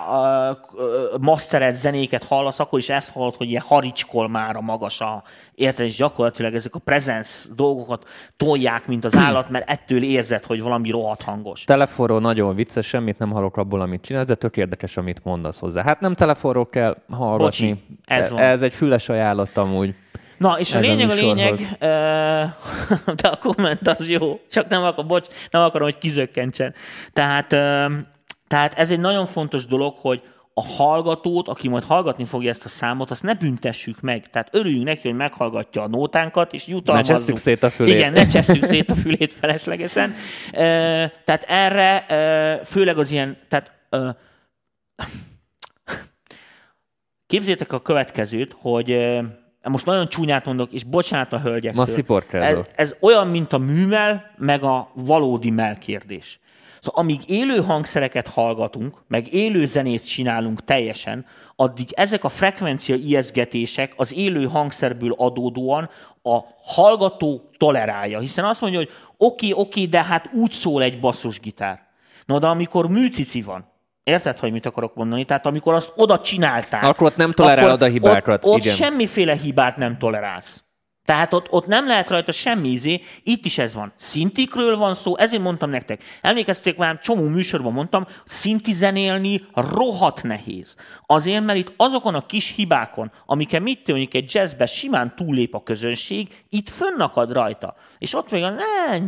mastered 1.19 1.75
zenéket 1.75 2.23
hallasz, 2.23 2.59
akkor 2.59 2.79
is 2.79 2.89
ezt 2.89 3.11
hallod, 3.11 3.35
hogy 3.35 3.49
ilyen 3.49 3.63
haricskol 3.67 4.29
már 4.29 4.55
a 4.55 4.61
magas 4.61 5.01
a 5.01 5.23
érted, 5.55 5.85
és 5.85 5.95
gyakorlatilag 5.95 6.53
ezek 6.53 6.75
a 6.75 6.79
presence 6.79 7.49
dolgokat 7.55 8.09
tolják, 8.37 8.87
mint 8.87 9.05
az 9.05 9.15
állat, 9.15 9.49
mert 9.49 9.69
ettől 9.69 10.03
érzed, 10.03 10.43
hogy 10.43 10.61
valami 10.61 10.89
rohadt 10.89 11.21
hangos. 11.21 11.63
Telefonról 11.63 12.19
nagyon 12.19 12.55
vicces, 12.55 12.87
semmit 12.87 13.17
nem 13.17 13.31
hallok 13.31 13.57
abból, 13.57 13.81
amit 13.81 14.01
csinálsz, 14.01 14.27
de 14.27 14.35
tök 14.35 14.57
érdekes, 14.57 14.97
amit 14.97 15.23
mondasz 15.23 15.59
hozzá. 15.59 15.83
Hát 15.83 15.99
nem 15.99 16.13
telefonról 16.13 16.65
kell 16.65 16.97
hallgatni. 17.09 17.69
Bocsi, 17.69 17.83
ez 18.05 18.29
van. 18.29 18.39
Ez 18.39 18.61
egy 18.61 18.73
füles 18.73 19.09
ajánlat 19.09 19.57
amúgy. 19.57 19.95
Na, 20.41 20.59
és 20.59 20.73
a 20.73 20.77
Ez 20.77 20.83
a 20.83 20.87
lényeg 20.87 21.09
a 21.09 21.13
lényeg, 21.13 21.55
de 23.21 23.27
a 23.27 23.37
komment 23.39 23.87
az 23.87 24.09
jó, 24.09 24.39
csak 24.49 24.67
nem, 24.67 24.83
akar, 24.83 25.05
bocs, 25.05 25.27
nem 25.51 25.61
akarom, 25.61 25.87
hogy 25.87 25.97
kizökkentsen. 25.97 26.73
Tehát, 27.13 27.47
tehát 28.47 28.73
ez 28.73 28.91
egy 28.91 28.99
nagyon 28.99 29.25
fontos 29.25 29.65
dolog, 29.65 29.97
hogy 29.97 30.21
a 30.53 30.61
hallgatót, 30.61 31.47
aki 31.47 31.67
majd 31.67 31.83
hallgatni 31.83 32.25
fogja 32.25 32.49
ezt 32.49 32.65
a 32.65 32.69
számot, 32.69 33.11
azt 33.11 33.23
ne 33.23 33.33
büntessük 33.33 34.01
meg. 34.01 34.29
Tehát 34.29 34.49
örüljünk 34.51 34.85
neki, 34.85 35.07
hogy 35.07 35.17
meghallgatja 35.17 35.81
a 35.81 35.87
nótánkat, 35.87 36.53
és 36.53 36.67
jutalmazzuk. 36.67 37.15
csesszük 37.15 37.37
szét 37.37 37.63
a 37.63 37.69
fülét. 37.69 37.95
Igen, 37.95 38.13
ne 38.13 38.25
csesszük 38.25 38.63
szét 38.63 38.91
a 38.91 38.95
fülét 38.95 39.33
feleslegesen. 39.33 40.15
Tehát 41.25 41.45
erre 41.47 42.05
főleg 42.63 42.97
az 42.97 43.11
ilyen, 43.11 43.37
tehát 43.47 43.71
képzétek 47.27 47.71
a 47.71 47.81
következőt, 47.81 48.55
hogy 48.59 49.19
most 49.69 49.85
nagyon 49.85 50.07
csúnyát 50.07 50.45
mondok, 50.45 50.71
és 50.71 50.83
bocsánat 50.83 51.33
a 51.33 51.39
hölgyektől. 51.39 51.81
Ma 51.81 51.85
sziporkázol. 51.85 52.59
ez, 52.59 52.89
ez 52.89 52.95
olyan, 52.99 53.27
mint 53.27 53.53
a 53.53 53.57
műmel, 53.57 54.31
meg 54.37 54.63
a 54.63 54.91
valódi 54.93 55.49
mel 55.49 55.77
kérdés. 55.77 56.39
Szóval 56.79 57.03
amíg 57.03 57.21
élő 57.27 57.61
hangszereket 57.61 58.27
hallgatunk, 58.27 58.97
meg 59.07 59.33
élő 59.33 59.65
zenét 59.65 60.07
csinálunk 60.07 60.63
teljesen, 60.63 61.25
addig 61.55 61.89
ezek 61.95 62.23
a 62.23 62.29
frekvencia 62.29 62.95
ijeszgetések 62.95 63.93
az 63.95 64.13
élő 64.13 64.45
hangszerből 64.45 65.13
adódóan 65.17 65.89
a 66.23 66.39
hallgató 66.63 67.49
tolerálja. 67.57 68.19
Hiszen 68.19 68.45
azt 68.45 68.61
mondja, 68.61 68.79
hogy 68.79 68.89
oké, 69.17 69.51
okay, 69.51 69.63
oké, 69.63 69.79
okay, 69.79 69.91
de 69.91 70.03
hát 70.03 70.29
úgy 70.33 70.51
szól 70.51 70.83
egy 70.83 70.99
basszusgitár. 70.99 71.87
No, 72.25 72.39
de 72.39 72.47
amikor 72.47 72.89
műcici 72.89 73.41
van, 73.41 73.70
Érted, 74.03 74.39
hogy 74.39 74.51
mit 74.51 74.65
akarok 74.65 74.95
mondani? 74.95 75.25
Tehát 75.25 75.45
amikor 75.45 75.73
azt 75.73 75.91
oda 75.95 76.19
csinálták... 76.19 76.83
Akkor 76.83 77.07
ott 77.07 77.15
nem 77.15 77.31
tolerálod 77.31 77.81
a 77.81 77.85
hibákat. 77.85 78.45
Ott, 78.45 78.53
ott 78.53 78.63
semmiféle 78.63 79.35
hibát 79.35 79.77
nem 79.77 79.97
tolerálsz. 79.97 80.63
Tehát 81.11 81.33
ott, 81.33 81.47
ott 81.49 81.67
nem 81.67 81.87
lehet 81.87 82.09
rajta 82.09 82.31
semmi 82.31 82.67
izé, 82.67 83.01
itt 83.23 83.45
is 83.45 83.57
ez 83.57 83.73
van. 83.73 83.93
Szintikről 83.95 84.77
van 84.77 84.95
szó, 84.95 85.17
ezért 85.17 85.41
mondtam 85.41 85.69
nektek. 85.69 86.03
Emlékezték 86.21 86.77
már, 86.77 86.99
csomó 86.99 87.27
műsorban 87.27 87.73
mondtam, 87.73 88.07
szinti 88.25 88.71
zenélni 88.71 89.45
rohadt 89.53 90.23
nehéz. 90.23 90.75
Azért, 91.05 91.43
mert 91.43 91.57
itt 91.59 91.73
azokon 91.77 92.15
a 92.15 92.25
kis 92.25 92.55
hibákon, 92.55 93.11
amiket 93.25 93.61
mit 93.61 93.87
mondjuk 93.87 94.13
egy 94.13 94.33
jazzbe 94.33 94.65
simán 94.65 95.15
túllép 95.15 95.55
a 95.55 95.63
közönség, 95.63 96.43
itt 96.49 96.69
fönnakad 96.69 97.31
rajta. 97.31 97.75
És 97.97 98.13
ott 98.13 98.31
még 98.31 98.43
a, 98.43 98.53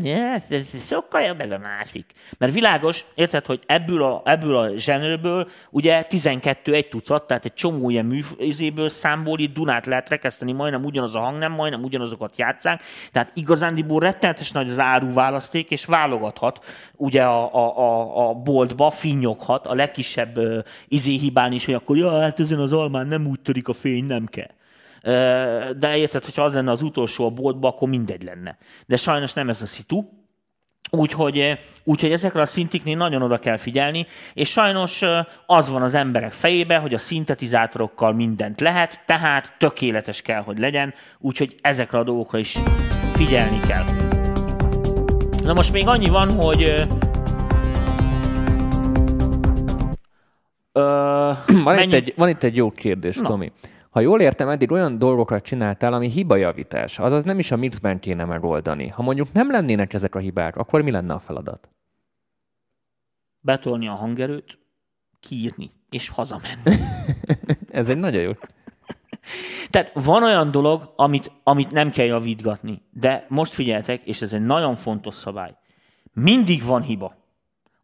ez, 0.03 0.43
ez 0.49 0.85
sokkal 0.87 1.21
jobb 1.21 1.41
ez 1.41 1.51
a 1.51 1.57
másik. 1.57 2.11
Mert 2.37 2.53
világos, 2.53 3.05
érted, 3.15 3.45
hogy 3.45 3.59
ebből 3.65 4.03
a, 4.03 4.21
ebből 4.25 4.55
a 4.55 4.77
zsenőrből 4.77 5.49
ugye 5.69 6.03
12 6.03 6.73
egy 6.73 6.89
tucat, 6.89 7.27
tehát 7.27 7.45
egy 7.45 7.53
csomó 7.53 7.89
ilyen 7.89 8.05
műfizéből, 8.05 8.89
számból 8.89 9.39
itt 9.39 9.53
Dunát 9.53 9.85
lehet 9.85 10.09
rekeszteni, 10.09 10.51
majdnem 10.51 10.83
ugyanaz 10.85 11.15
a 11.15 11.19
hang, 11.19 11.37
nem 11.37 11.51
majdnem 11.51 11.83
ugyanazokat 11.93 12.37
játszák, 12.37 12.81
tehát 13.11 13.31
igazándiból 13.33 13.99
rettenetes 13.99 14.51
nagy 14.51 14.69
az 14.69 14.79
áruválaszték, 14.79 15.71
és 15.71 15.85
válogathat 15.85 16.65
ugye 16.95 17.23
a, 17.23 17.53
a, 17.53 17.77
a, 17.77 18.29
a 18.29 18.33
boltba, 18.33 18.89
finnyoghat 18.89 19.67
a 19.67 19.73
legkisebb 19.73 20.37
uh, 20.37 20.57
izéhibán 20.87 21.51
is, 21.51 21.65
hogy 21.65 21.73
akkor 21.73 21.97
ja, 21.97 22.19
hát 22.19 22.39
ezen 22.39 22.59
az 22.59 22.73
almán 22.73 23.07
nem 23.07 23.27
úgy 23.27 23.39
törik 23.39 23.67
a 23.67 23.73
fény, 23.73 24.05
nem 24.05 24.25
kell. 24.25 24.51
De 25.77 25.97
érted, 25.97 26.25
hogyha 26.25 26.43
az 26.43 26.53
lenne 26.53 26.71
az 26.71 26.81
utolsó 26.81 27.25
a 27.25 27.29
boltba, 27.29 27.67
akkor 27.67 27.89
mindegy 27.89 28.23
lenne. 28.23 28.57
De 28.85 28.97
sajnos 28.97 29.33
nem 29.33 29.49
ez 29.49 29.61
a 29.61 29.65
szitu, 29.65 30.09
Úgyhogy, 30.97 31.59
úgyhogy 31.83 32.11
ezekre 32.11 32.41
a 32.41 32.45
szintiknél 32.45 32.97
nagyon 32.97 33.21
oda 33.21 33.39
kell 33.39 33.57
figyelni, 33.57 34.05
és 34.33 34.49
sajnos 34.49 35.01
az 35.45 35.69
van 35.69 35.81
az 35.81 35.93
emberek 35.93 36.31
fejébe, 36.31 36.77
hogy 36.77 36.93
a 36.93 36.97
szintetizátorokkal 36.97 38.13
mindent 38.13 38.61
lehet, 38.61 38.99
tehát 39.05 39.55
tökéletes 39.57 40.21
kell, 40.21 40.41
hogy 40.41 40.59
legyen, 40.59 40.93
úgyhogy 41.19 41.55
ezekre 41.61 41.97
a 41.97 42.03
dolgokra 42.03 42.37
is 42.37 42.57
figyelni 43.13 43.59
kell. 43.59 43.83
Na 45.43 45.53
most 45.53 45.71
még 45.71 45.87
annyi 45.87 46.09
van, 46.09 46.31
hogy 46.31 46.61
Ö, 50.71 51.31
van, 51.63 51.75
mennyi... 51.75 51.83
itt 51.83 51.93
egy, 51.93 52.13
van 52.15 52.29
itt 52.29 52.43
egy 52.43 52.55
jó 52.55 52.71
kérdés, 52.71 53.15
Na. 53.15 53.27
Tomi. 53.27 53.51
Ha 53.93 53.99
jól 53.99 54.21
értem, 54.21 54.49
eddig 54.49 54.71
olyan 54.71 54.97
dolgokat 54.97 55.43
csináltál, 55.43 55.93
ami 55.93 56.09
hibajavítás, 56.09 56.99
azaz 56.99 57.23
nem 57.23 57.39
is 57.39 57.51
a 57.51 57.55
mixben 57.55 57.99
kéne 57.99 58.25
megoldani. 58.25 58.87
Ha 58.87 59.01
mondjuk 59.01 59.31
nem 59.31 59.51
lennének 59.51 59.93
ezek 59.93 60.15
a 60.15 60.19
hibák, 60.19 60.55
akkor 60.55 60.81
mi 60.81 60.91
lenne 60.91 61.13
a 61.13 61.19
feladat? 61.19 61.69
Betolni 63.39 63.87
a 63.87 63.93
hangerőt, 63.93 64.59
kiírni, 65.19 65.71
és 65.89 66.09
hazamenni. 66.09 66.75
Ez 67.71 67.89
egy 67.89 67.97
nagyon 67.97 68.21
jó. 68.21 68.31
Tehát 69.69 69.91
van 69.93 70.23
olyan 70.23 70.51
dolog, 70.51 70.93
amit, 70.95 71.31
amit 71.43 71.71
nem 71.71 71.91
kell 71.91 72.05
javítgatni, 72.05 72.81
de 72.91 73.25
most 73.29 73.53
figyeltek, 73.53 74.05
és 74.05 74.21
ez 74.21 74.33
egy 74.33 74.45
nagyon 74.45 74.75
fontos 74.75 75.15
szabály. 75.15 75.55
Mindig 76.13 76.63
van 76.63 76.81
hiba. 76.81 77.15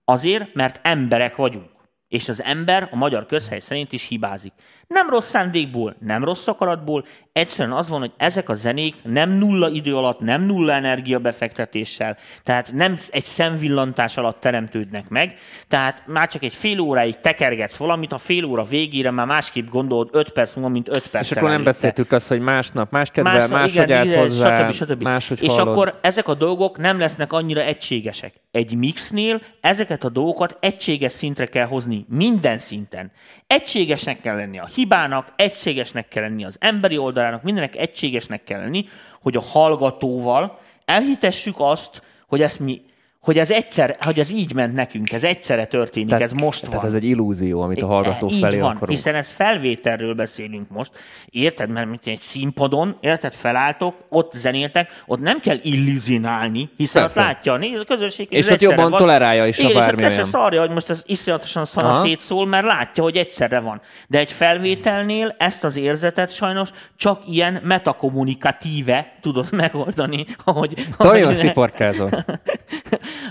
Azért, 0.06 0.54
mert 0.54 0.80
emberek 0.84 1.36
vagyunk. 1.36 1.70
És 2.10 2.30
az 2.30 2.44
ember 2.44 2.90
a 2.92 2.96
magyar 2.96 3.26
közhely 3.26 3.60
szerint 3.60 3.94
is 3.94 4.08
hibázik. 4.08 4.54
Nem 4.88 5.10
rossz 5.10 5.30
szándékból, 5.30 5.96
nem 6.00 6.24
rossz 6.24 6.48
akaratból, 6.48 7.06
egyszerűen 7.34 7.76
az 7.76 7.90
van, 7.90 8.00
hogy 8.00 8.12
ezek 8.18 8.50
a 8.50 8.54
zenék 8.54 8.96
nem 9.04 9.30
nulla 9.30 9.70
idő 9.70 9.96
alatt, 9.96 10.20
nem 10.20 10.42
nulla 10.42 10.74
energia 10.74 11.20
befektetéssel, 11.20 12.18
tehát 12.44 12.72
nem 12.74 12.98
egy 13.10 13.24
szemvillantás 13.24 14.18
alatt 14.18 14.40
teremtődnek 14.40 15.10
meg, 15.10 15.36
tehát 15.68 16.04
már 16.08 16.28
csak 16.28 16.44
egy 16.44 16.54
fél 16.54 16.80
óráig 16.80 17.20
tekergetsz 17.20 17.76
valamit, 17.76 18.14
a 18.14 18.18
fél 18.18 18.46
óra 18.46 18.64
végére 18.64 19.12
már 19.12 19.26
másképp 19.26 19.70
gondolod 19.70 20.10
5 20.12 20.32
perc 20.32 20.56
múlva, 20.56 20.70
mint 20.70 20.88
5 20.88 21.08
perc. 21.08 21.30
És 21.30 21.38
akkor 21.38 21.50
nem 21.50 21.64
beszéltük 21.64 22.12
azt, 22.12 22.28
hogy 22.28 22.42
másnap 22.42 22.92
más 22.92 23.12
kedvel, 23.12 23.48
más, 23.48 23.74
igen, 23.74 23.92
állsz 23.92 24.14
hozzá, 24.14 24.72
stb. 24.72 24.90
stb. 24.90 25.04
Máshogy 25.04 25.44
És 25.44 25.52
hallod. 25.52 25.68
akkor 25.68 26.00
ezek 26.02 26.28
a 26.28 26.34
dolgok 26.34 26.78
nem 26.78 27.00
lesznek 27.00 27.34
annyira 27.34 27.62
egységesek. 27.62 28.34
Egy 28.52 28.76
mixnél 28.76 29.42
ezeket 29.62 30.04
a 30.04 30.10
dolgokat 30.10 30.58
egységes 30.60 31.12
szintre 31.12 31.46
kell 31.46 31.66
hozni, 31.66 31.99
minden 32.08 32.60
szinten. 32.60 33.12
Egységesnek 33.48 34.22
kell 34.22 34.36
lenni 34.36 34.60
a 34.60 34.70
hibának, 34.76 35.34
egységesnek 35.36 36.08
kell 36.08 36.24
lenni 36.24 36.46
az 36.46 36.58
emberi 36.60 36.98
oldalának, 36.98 37.44
mindenek 37.44 37.76
egységesnek 37.76 38.44
kell 38.44 38.60
lenni, 38.60 38.86
hogy 39.22 39.36
a 39.36 39.42
hallgatóval 39.42 40.60
elhitessük 40.86 41.56
azt, 41.58 42.02
hogy 42.28 42.42
ezt 42.42 42.60
mi 42.60 42.82
hogy 43.22 43.38
ez 43.38 43.52
egyszer, 43.52 43.96
hogy 44.00 44.20
ez 44.20 44.32
így 44.32 44.54
ment 44.54 44.74
nekünk, 44.74 45.12
ez 45.12 45.24
egyszerre 45.24 45.66
történik, 45.66 46.08
tehát, 46.08 46.24
ez 46.24 46.32
most 46.32 46.62
van. 46.62 46.70
Tehát 46.70 46.86
ez 46.86 46.94
egy 46.94 47.04
illúzió, 47.04 47.62
amit 47.62 47.82
a 47.82 47.88
hallgató 47.88 48.30
így 48.30 48.40
felé 48.40 48.60
van, 48.60 48.70
akarunk. 48.70 48.98
hiszen 48.98 49.16
ez 49.16 49.30
felvételről 49.30 50.14
beszélünk 50.14 50.70
most. 50.70 50.92
Érted? 51.30 51.70
Mert 51.70 51.88
mint 51.88 52.08
egy 52.08 52.20
színpadon, 52.20 52.98
érted? 53.00 53.34
Felálltok, 53.34 53.96
ott 54.10 54.32
zenéltek, 54.32 55.04
ott 55.06 55.20
nem 55.20 55.40
kell 55.40 55.58
illúzinálni, 55.62 56.70
hiszen 56.78 57.02
Persze. 57.02 57.20
ott 57.20 57.26
látja 57.26 57.54
a 57.54 57.58
néző 57.58 57.84
közönség. 57.84 58.28
És 58.30 58.50
ott 58.50 58.62
jobban 58.62 58.90
van. 58.90 59.00
tolerálja 59.00 59.48
is, 59.48 59.58
Igen, 59.58 59.76
a 59.76 59.80
bármi 59.80 60.04
és 60.04 60.14
szarja, 60.14 60.60
hogy 60.60 60.70
most 60.70 60.90
ez 60.90 61.04
iszonyatosan 61.06 61.66
szana 61.66 61.94
szétszól, 61.94 62.48
mert 62.48 62.66
látja, 62.66 63.04
hogy 63.04 63.18
egyszerre 63.18 63.60
van. 63.60 63.82
De 64.08 64.20
egy 64.20 64.32
felvételnél 64.32 65.36
ezt 65.38 65.64
az 65.64 65.78
érzetet 65.78 66.34
sajnos 66.34 66.70
csak 66.96 67.22
ilyen 67.28 67.62
metakommunikatíve 67.64 69.14
tudod 69.22 69.48
megoldani, 69.52 70.26
ahogy... 70.44 70.86
Nagyon 70.98 71.34
sziporkázol. 71.34 72.10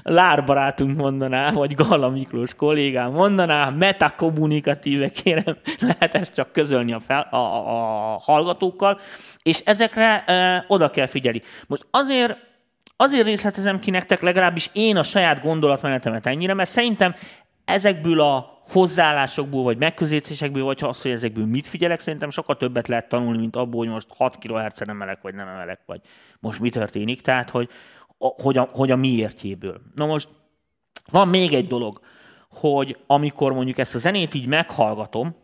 Lár 0.02 0.44
barátunk 0.44 0.96
mondaná, 0.96 1.50
vagy 1.50 1.74
Gala 1.74 2.08
Miklós 2.08 2.54
kollégám 2.54 3.12
mondaná, 3.12 3.68
metakommunikatíve 3.68 5.08
kérem, 5.08 5.56
lehet 5.88 6.14
ezt 6.14 6.34
csak 6.34 6.52
közölni 6.52 6.92
a, 6.92 7.00
fel, 7.00 7.28
a, 7.30 7.36
a, 7.36 8.12
a 8.12 8.18
hallgatókkal, 8.18 9.00
és 9.42 9.60
ezekre 9.64 10.24
e, 10.24 10.64
oda 10.68 10.90
kell 10.90 11.06
figyelni. 11.06 11.42
Most 11.66 11.86
azért 11.90 12.46
Azért 13.00 13.26
részletezem 13.26 13.80
ki 13.80 13.90
nektek, 13.90 14.20
legalábbis 14.20 14.70
én 14.72 14.96
a 14.96 15.02
saját 15.02 15.42
gondolatmenetemet 15.42 16.26
ennyire, 16.26 16.54
mert 16.54 16.70
szerintem 16.70 17.14
ezekből 17.64 18.20
a 18.20 18.58
hozzáállásokból, 18.70 19.62
vagy 19.62 19.78
megközelítésekből, 19.78 20.64
vagy 20.64 20.78
az, 20.82 21.02
hogy 21.02 21.10
ezekből 21.10 21.46
mit 21.46 21.66
figyelek, 21.66 22.00
szerintem 22.00 22.30
sokkal 22.30 22.56
többet 22.56 22.88
lehet 22.88 23.08
tanulni, 23.08 23.38
mint 23.38 23.56
abból, 23.56 23.80
hogy 23.80 23.88
most 23.88 24.06
6 24.16 24.38
kHz 24.38 24.82
emelek, 24.86 25.18
vagy 25.22 25.34
nem 25.34 25.48
emelek, 25.48 25.80
vagy 25.86 26.00
most 26.40 26.60
mi 26.60 26.70
történik. 26.70 27.20
Tehát, 27.20 27.50
hogy, 27.50 27.68
hogy 28.18 28.58
a, 28.58 28.68
hogy 28.72 28.90
a 28.90 28.96
miértjéből. 28.96 29.80
Na 29.94 30.06
most 30.06 30.28
van 31.10 31.28
még 31.28 31.52
egy 31.52 31.66
dolog, 31.66 32.00
hogy 32.50 32.98
amikor 33.06 33.52
mondjuk 33.52 33.78
ezt 33.78 33.94
a 33.94 33.98
zenét 33.98 34.34
így 34.34 34.46
meghallgatom, 34.46 35.34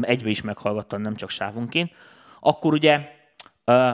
egybe 0.00 0.28
is 0.28 0.42
meghallgattam, 0.42 1.00
nem 1.00 1.16
csak 1.16 1.30
sávunként, 1.30 1.90
akkor 2.40 2.72
ugye 2.72 3.00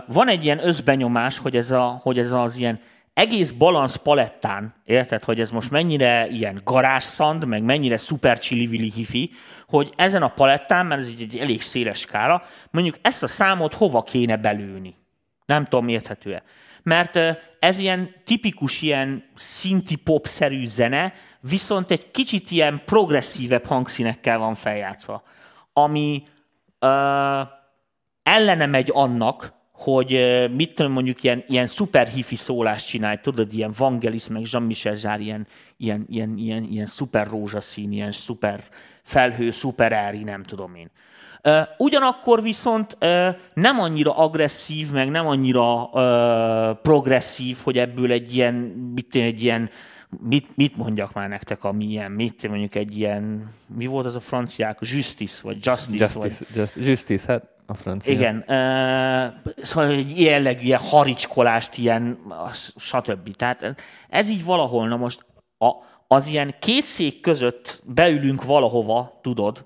van 0.06 0.28
egy 0.28 0.44
ilyen 0.44 0.66
összbenyomás, 0.66 1.38
hogy 1.38 1.56
ez, 1.56 1.70
a, 1.70 1.98
hogy 2.02 2.18
ez 2.18 2.32
az 2.32 2.56
ilyen 2.56 2.80
egész 3.14 3.50
balansz 3.50 3.96
palettán, 3.96 4.74
érted, 4.84 5.24
hogy 5.24 5.40
ez 5.40 5.50
most 5.50 5.70
mennyire 5.70 6.28
ilyen 6.28 6.60
garázszand, 6.64 7.44
meg 7.44 7.62
mennyire 7.62 7.96
szuper 7.96 8.38
csili 8.38 8.90
hifi, 8.90 9.30
hogy 9.68 9.92
ezen 9.96 10.22
a 10.22 10.28
palettán, 10.28 10.86
mert 10.86 11.00
ez 11.00 11.12
egy 11.20 11.38
elég 11.38 11.62
széles 11.62 11.98
skála, 11.98 12.42
mondjuk 12.70 12.96
ezt 13.02 13.22
a 13.22 13.26
számot 13.26 13.74
hova 13.74 14.02
kéne 14.02 14.36
belőni. 14.36 14.94
Nem 15.46 15.64
tudom, 15.64 15.88
érthető-e 15.88 16.42
mert 16.82 17.18
ez 17.58 17.78
ilyen 17.78 18.14
tipikus, 18.24 18.82
ilyen 18.82 19.24
szinti 19.34 19.96
pop-szerű 19.96 20.66
zene, 20.66 21.12
viszont 21.40 21.90
egy 21.90 22.10
kicsit 22.10 22.50
ilyen 22.50 22.82
progresszívebb 22.84 23.64
hangszínekkel 23.64 24.38
van 24.38 24.54
feljátszva, 24.54 25.22
ami 25.72 26.22
ö, 26.78 27.40
ellene 28.22 28.66
megy 28.66 28.90
annak, 28.92 29.56
hogy 29.78 30.10
mit 30.54 30.74
tudom, 30.74 30.92
mondjuk 30.92 31.22
ilyen, 31.22 31.44
ilyen 31.46 31.66
szuper 31.66 32.06
hifi 32.06 32.34
szólást 32.34 32.86
csinálj, 32.86 33.16
tudod, 33.22 33.52
ilyen 33.52 33.72
Vangelis, 33.78 34.28
meg 34.28 34.42
Jean-Michel 34.50 34.94
Zsár, 34.94 35.20
ilyen, 35.20 35.46
ilyen, 35.76 36.06
ilyen, 36.08 36.36
ilyen, 36.36 36.62
ilyen 36.62 36.86
szuper 36.86 37.26
rózsaszín, 37.26 37.92
ilyen 37.92 38.12
szuper 38.12 38.64
felhő, 39.02 39.50
szuper 39.50 39.92
ári, 39.92 40.22
nem 40.22 40.42
tudom 40.42 40.74
én. 40.74 40.90
Ugyanakkor 41.78 42.42
viszont 42.42 42.96
nem 43.54 43.80
annyira 43.80 44.16
agresszív, 44.16 44.90
meg 44.90 45.10
nem 45.10 45.26
annyira 45.26 45.84
progresszív, 46.82 47.56
hogy 47.62 47.78
ebből 47.78 48.12
egy 48.12 48.34
ilyen, 48.34 48.54
mit, 48.94 49.14
egy 49.14 49.42
ilyen 49.42 49.70
mit, 50.28 50.56
mit 50.56 50.76
mondjak 50.76 51.12
már 51.12 51.28
nektek, 51.28 51.64
ami 51.64 51.84
ilyen, 51.84 52.10
mit 52.10 52.48
mondjuk 52.48 52.74
egy 52.74 52.98
ilyen, 52.98 53.50
mi 53.76 53.86
volt 53.86 54.06
az 54.06 54.16
a 54.16 54.20
franciák, 54.20 54.78
justice, 54.80 55.40
vagy 55.42 55.56
justice? 55.66 56.04
Justice, 56.04 56.44
vagy... 56.48 56.56
just, 56.56 56.86
justice 56.86 57.32
hát 57.32 57.48
a 57.66 57.74
francia. 57.74 58.12
Igen, 58.12 58.36
uh, 58.36 59.52
szóval 59.64 59.90
egy 59.90 60.20
jellegű 60.20 60.64
ilyen 60.64 60.80
haricskolást, 60.80 61.78
ilyen, 61.78 62.18
stb. 62.76 63.36
Tehát 63.36 63.74
ez 64.08 64.28
így 64.28 64.44
valahol, 64.44 64.88
na 64.88 64.96
most 64.96 65.24
a, 65.58 65.70
az 66.06 66.26
ilyen 66.26 66.54
két 66.60 66.86
szék 66.86 67.20
között 67.20 67.82
beülünk 67.84 68.44
valahova, 68.44 69.18
tudod, 69.22 69.64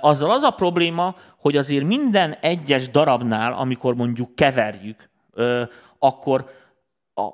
azzal 0.00 0.30
az 0.30 0.42
a 0.42 0.50
probléma, 0.50 1.14
hogy 1.38 1.56
azért 1.56 1.84
minden 1.84 2.36
egyes 2.40 2.90
darabnál, 2.90 3.52
amikor 3.52 3.94
mondjuk 3.94 4.34
keverjük, 4.34 5.10
akkor 5.98 6.50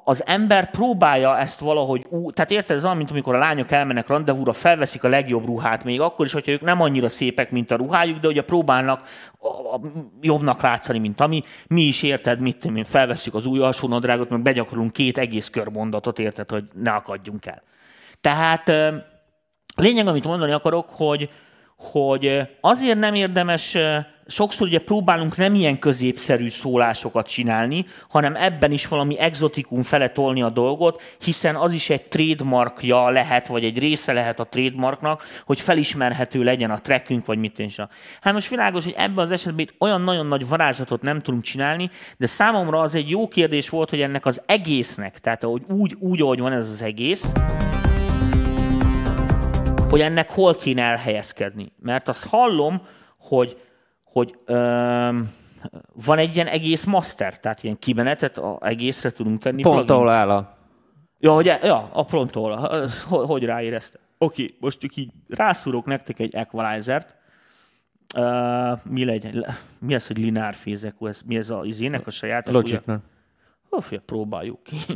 az 0.05 0.26
ember 0.26 0.70
próbálja 0.70 1.39
ezt 1.39 1.61
valahogy, 1.61 2.07
ú, 2.09 2.30
tehát 2.30 2.51
érted, 2.51 2.76
ez 2.76 2.84
olyan, 2.84 2.97
mint 2.97 3.11
amikor 3.11 3.34
a 3.34 3.39
lányok 3.39 3.70
elmennek 3.70 4.07
randevúra, 4.07 4.53
felveszik 4.53 5.05
a 5.05 5.09
legjobb 5.09 5.45
ruhát, 5.45 5.84
még 5.84 6.01
akkor 6.01 6.26
is, 6.26 6.32
hogyha 6.32 6.53
ők 6.53 6.61
nem 6.61 6.80
annyira 6.80 7.09
szépek, 7.09 7.51
mint 7.51 7.70
a 7.70 7.76
ruhájuk, 7.76 8.18
de 8.18 8.28
ugye 8.28 8.43
próbálnak 8.43 9.03
a, 9.39 9.74
a, 9.74 9.80
jobbnak 10.20 10.61
látszani, 10.61 10.99
mint 10.99 11.20
ami. 11.20 11.43
Mi 11.68 11.82
is 11.82 12.03
érted, 12.03 12.41
mit 12.41 12.64
én, 12.64 12.84
felveszünk 12.84 13.36
az 13.36 13.47
új 13.47 13.61
alsónadrágot, 13.61 14.30
meg 14.30 14.43
begyakorlunk 14.43 14.93
két 14.93 15.18
egész 15.18 15.51
körmondatot, 15.51 16.18
érted, 16.18 16.51
hogy 16.51 16.64
ne 16.74 16.91
akadjunk 16.91 17.47
el. 17.47 17.62
Tehát 18.20 18.72
lényeg, 19.76 20.07
amit 20.07 20.24
mondani 20.24 20.53
akarok, 20.53 20.89
hogy, 20.91 21.30
hogy 21.78 22.40
azért 22.60 22.98
nem 22.98 23.14
érdemes, 23.14 23.76
sokszor 24.26 24.66
ugye 24.66 24.78
próbálunk 24.78 25.36
nem 25.36 25.54
ilyen 25.54 25.78
középszerű 25.78 26.48
szólásokat 26.48 27.28
csinálni, 27.28 27.86
hanem 28.08 28.36
ebben 28.36 28.72
is 28.72 28.88
valami 28.88 29.18
exotikum 29.18 29.82
fele 29.82 30.08
tolni 30.08 30.42
a 30.42 30.50
dolgot, 30.50 31.02
hiszen 31.20 31.56
az 31.56 31.72
is 31.72 31.90
egy 31.90 32.02
trademarkja 32.02 33.10
lehet, 33.10 33.46
vagy 33.46 33.64
egy 33.64 33.78
része 33.78 34.12
lehet 34.12 34.40
a 34.40 34.44
trademarknak, 34.44 35.24
hogy 35.46 35.60
felismerhető 35.60 36.42
legyen 36.42 36.70
a 36.70 36.80
trackünk, 36.80 37.26
vagy 37.26 37.38
mit 37.38 37.58
is. 37.58 37.76
Hát 38.20 38.32
most 38.32 38.48
világos, 38.48 38.84
hogy 38.84 38.94
ebben 38.96 39.24
az 39.24 39.30
esetben 39.30 39.60
itt 39.64 39.74
olyan 39.78 40.00
nagyon 40.00 40.26
nagy 40.26 40.48
varázslatot 40.48 41.02
nem 41.02 41.20
tudunk 41.20 41.42
csinálni, 41.42 41.90
de 42.16 42.26
számomra 42.26 42.80
az 42.80 42.94
egy 42.94 43.10
jó 43.10 43.28
kérdés 43.28 43.68
volt, 43.68 43.90
hogy 43.90 44.00
ennek 44.00 44.26
az 44.26 44.42
egésznek, 44.46 45.18
tehát 45.18 45.44
úgy, 45.44 45.96
úgy 45.98 46.22
ahogy 46.22 46.40
van 46.40 46.52
ez 46.52 46.70
az 46.70 46.82
egész, 46.82 47.32
hogy 49.91 50.01
ennek 50.01 50.30
hol 50.30 50.57
kéne 50.57 50.82
elhelyezkedni. 50.82 51.72
Mert 51.80 52.09
azt 52.09 52.26
hallom, 52.26 52.86
hogy, 53.18 53.62
hogy 54.05 54.39
öm, 54.45 55.30
van 56.05 56.18
egy 56.18 56.34
ilyen 56.34 56.47
egész 56.47 56.84
master, 56.84 57.41
tehát 57.41 57.62
ilyen 57.62 57.78
kimenetet 57.78 58.39
a 58.39 58.59
egészre 58.62 59.11
tudunk 59.11 59.41
tenni. 59.41 59.62
Pont 59.62 59.91
ahol 59.91 60.09
áll 60.09 60.30
a... 60.30 60.57
Ja, 61.18 61.34
hogy, 61.34 61.49
e- 61.49 61.61
ja, 61.62 61.91
a 61.93 62.05
pont 62.05 62.36
ahol. 62.36 62.57
Hogy, 63.09 63.26
hogy 63.26 63.45
ráérezte? 63.45 63.99
Oké, 64.18 64.43
okay, 64.43 64.57
most 64.61 64.80
csak 64.80 64.97
így 64.97 65.11
rászúrok 65.28 65.84
nektek 65.84 66.18
egy 66.18 66.34
equalizer-t. 66.34 67.16
Uh, 68.16 68.78
mi 68.84 69.05
legyen? 69.05 69.47
Mi 69.78 69.95
az, 69.95 70.07
hogy 70.07 70.18
lineár 70.18 70.55
fézek? 70.55 70.95
Ez, 71.01 71.22
mi 71.26 71.36
ez 71.36 71.51
az 71.51 71.66
izének 71.66 72.07
a 72.07 72.11
saját? 72.11 72.49
Logicnak. 72.49 73.03
Hoff, 73.70 73.91
ja, 73.91 74.01
próbáljuk 74.07 74.62
ki. 74.62 74.76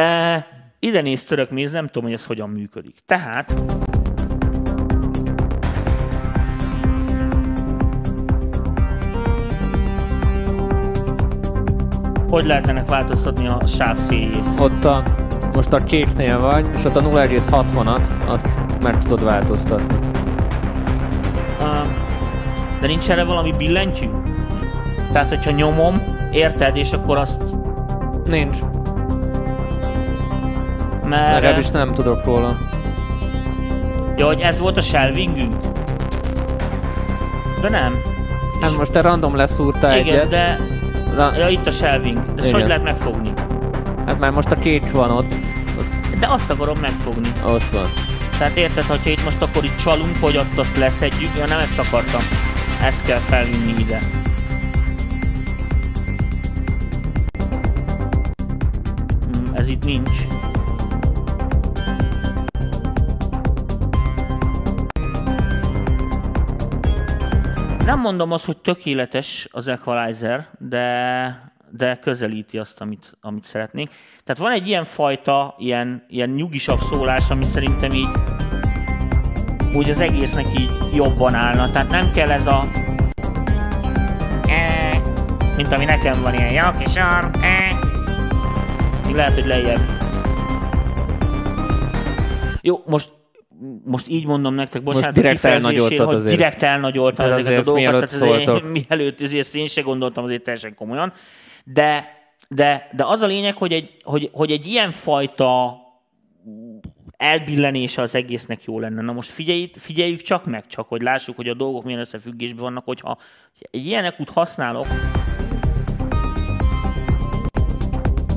uh, 0.00 0.42
ide 0.84 1.00
néz 1.00 1.24
török 1.24 1.50
méz, 1.50 1.72
nem 1.72 1.86
tudom, 1.86 2.02
hogy 2.02 2.12
ez 2.12 2.24
hogyan 2.24 2.50
működik. 2.50 2.96
Tehát 3.06 3.54
hogy 12.28 12.44
lehet 12.44 12.68
ennek 12.68 12.88
változtatni 12.88 13.46
a 13.46 13.66
sáv 13.66 13.96
széljét? 13.96 14.42
Ott 14.58 14.84
a, 14.84 15.02
most 15.52 15.72
a 15.72 15.76
kéknél 15.76 16.40
vagy, 16.40 16.66
és 16.74 16.84
ott 16.84 16.96
a 16.96 17.02
0,60-at, 17.02 18.28
azt 18.28 18.48
meg 18.80 18.98
tudod 18.98 19.24
változtatni. 19.24 19.98
Uh, 21.60 21.86
de 22.80 22.86
nincs 22.86 23.10
erre 23.10 23.24
valami 23.24 23.50
billentyű? 23.58 24.06
Tehát, 25.12 25.28
hogyha 25.28 25.50
nyomom, 25.50 25.94
érted, 26.32 26.76
és 26.76 26.92
akkor 26.92 27.18
azt... 27.18 27.44
Nincs. 28.24 28.56
Mert... 31.08 31.32
Legalábbis 31.32 31.68
nem 31.70 31.92
tudok 31.92 32.24
róla. 32.24 32.58
Ja, 34.16 34.26
hogy 34.26 34.40
ez 34.40 34.58
volt 34.58 34.76
a 34.76 34.80
shelvingünk? 34.80 35.52
De 37.60 37.68
nem. 37.68 38.00
Hát 38.60 38.76
most 38.76 38.90
te 38.92 39.00
random 39.00 39.36
leszúrta 39.36 39.96
Igen, 39.96 40.06
egyet. 40.14 40.28
de... 40.28 40.58
Na, 41.16 41.36
Ja, 41.36 41.48
itt 41.48 41.66
a 41.66 41.70
shelving. 41.70 42.24
De 42.34 42.42
Igen. 42.46 42.52
hogy 42.60 42.66
lehet 42.66 42.82
megfogni? 42.82 43.32
hát 44.06 44.18
már 44.18 44.30
most 44.32 44.50
a 44.50 44.56
kék 44.56 44.92
van 44.92 45.10
ott. 45.10 45.34
Az, 45.78 45.94
De 46.20 46.26
azt 46.30 46.50
akarom 46.50 46.74
megfogni. 46.80 47.28
ott 47.46 47.68
van. 47.72 47.86
Tehát 48.38 48.56
érted, 48.56 48.84
hogyha 48.84 49.10
itt 49.10 49.24
most 49.24 49.42
akkor 49.42 49.64
itt 49.64 49.76
csalunk, 49.76 50.16
hogy 50.20 50.36
ott 50.36 50.58
azt 50.58 50.76
leszedjük, 50.76 51.30
ja 51.38 51.46
nem 51.46 51.58
ezt 51.58 51.78
akartam. 51.78 52.20
Ezt 52.82 53.06
kell 53.06 53.18
felvinni 53.18 53.74
ide. 53.78 53.98
Hmm, 59.32 59.54
Ez 59.54 59.68
itt 59.68 59.84
nincs. 59.84 60.16
Nem 67.84 68.00
mondom 68.00 68.32
azt, 68.32 68.44
hogy 68.44 68.56
tökéletes 68.56 69.48
az 69.50 69.68
equalizer, 69.68 70.48
de, 70.58 71.52
de 71.70 71.96
közelíti 71.96 72.58
azt, 72.58 72.80
amit, 72.80 73.16
amit 73.20 73.44
szeretnénk. 73.44 73.88
Tehát 74.24 74.42
van 74.42 74.52
egy 74.52 74.68
ilyen 74.68 74.84
fajta, 74.84 75.54
ilyen, 75.58 76.04
ilyen 76.08 76.28
nyugisabb 76.28 76.78
szólás, 76.80 77.30
ami 77.30 77.44
szerintem 77.44 77.90
így 77.90 78.08
úgy 79.74 79.90
az 79.90 80.00
egésznek 80.00 80.58
így 80.58 80.70
jobban 80.94 81.34
állna. 81.34 81.70
Tehát 81.70 81.90
nem 81.90 82.10
kell 82.10 82.30
ez 82.30 82.46
a 82.46 82.70
E, 84.46 85.00
mint 85.56 85.72
ami 85.72 85.84
nekem 85.84 86.22
van 86.22 86.34
ilyen 86.34 86.52
jó 86.52 86.78
kis 86.78 86.96
arm. 86.96 87.30
Még 89.06 89.14
lehet, 89.14 89.34
hogy 89.34 89.46
lejjebb. 89.46 89.80
Jó, 92.60 92.82
most 92.86 93.10
most 93.84 94.08
így 94.08 94.26
mondom 94.26 94.54
nektek, 94.54 94.82
bocsánat, 94.82 95.14
direkt 95.14 95.34
a 95.34 95.36
kifejezésért, 95.36 95.74
elnagyoltad 95.74 96.06
hogy 96.06 96.16
azért. 96.16 96.36
direkt 96.36 96.62
elnagyoltam 96.62 97.26
Tehát 97.26 97.38
ezeket 97.38 97.66
a 97.66 97.70
azért 97.70 97.90
dolgokat, 97.90 98.02
ezt 98.02 98.18
tehát 98.18 98.44
mielőtt 98.44 98.62
azért, 98.62 98.88
mielőtt 98.88 99.20
azért 99.20 99.54
én 99.54 99.66
se 99.66 99.80
gondoltam 99.80 100.24
azért 100.24 100.42
teljesen 100.42 100.74
komolyan, 100.74 101.12
de, 101.64 102.08
de, 102.48 102.88
de 102.96 103.04
az 103.06 103.20
a 103.20 103.26
lényeg, 103.26 103.56
hogy 103.56 103.72
egy, 103.72 103.96
hogy, 104.02 104.30
hogy 104.32 104.50
egy 104.50 104.66
ilyen 104.66 104.90
fajta 104.90 105.78
elbillenése 107.16 108.02
az 108.02 108.14
egésznek 108.14 108.64
jó 108.64 108.80
lenne. 108.80 109.02
Na 109.02 109.12
most 109.12 109.30
figyelj, 109.30 109.70
figyeljük 109.76 110.20
csak 110.20 110.44
meg, 110.44 110.66
csak 110.66 110.88
hogy 110.88 111.02
lássuk, 111.02 111.36
hogy 111.36 111.48
a 111.48 111.54
dolgok 111.54 111.84
milyen 111.84 112.00
összefüggésben 112.00 112.62
vannak, 112.62 112.84
hogyha 112.84 113.18
egy 113.70 113.86
ilyen 113.86 114.04
ekut 114.04 114.30
használok, 114.30 114.86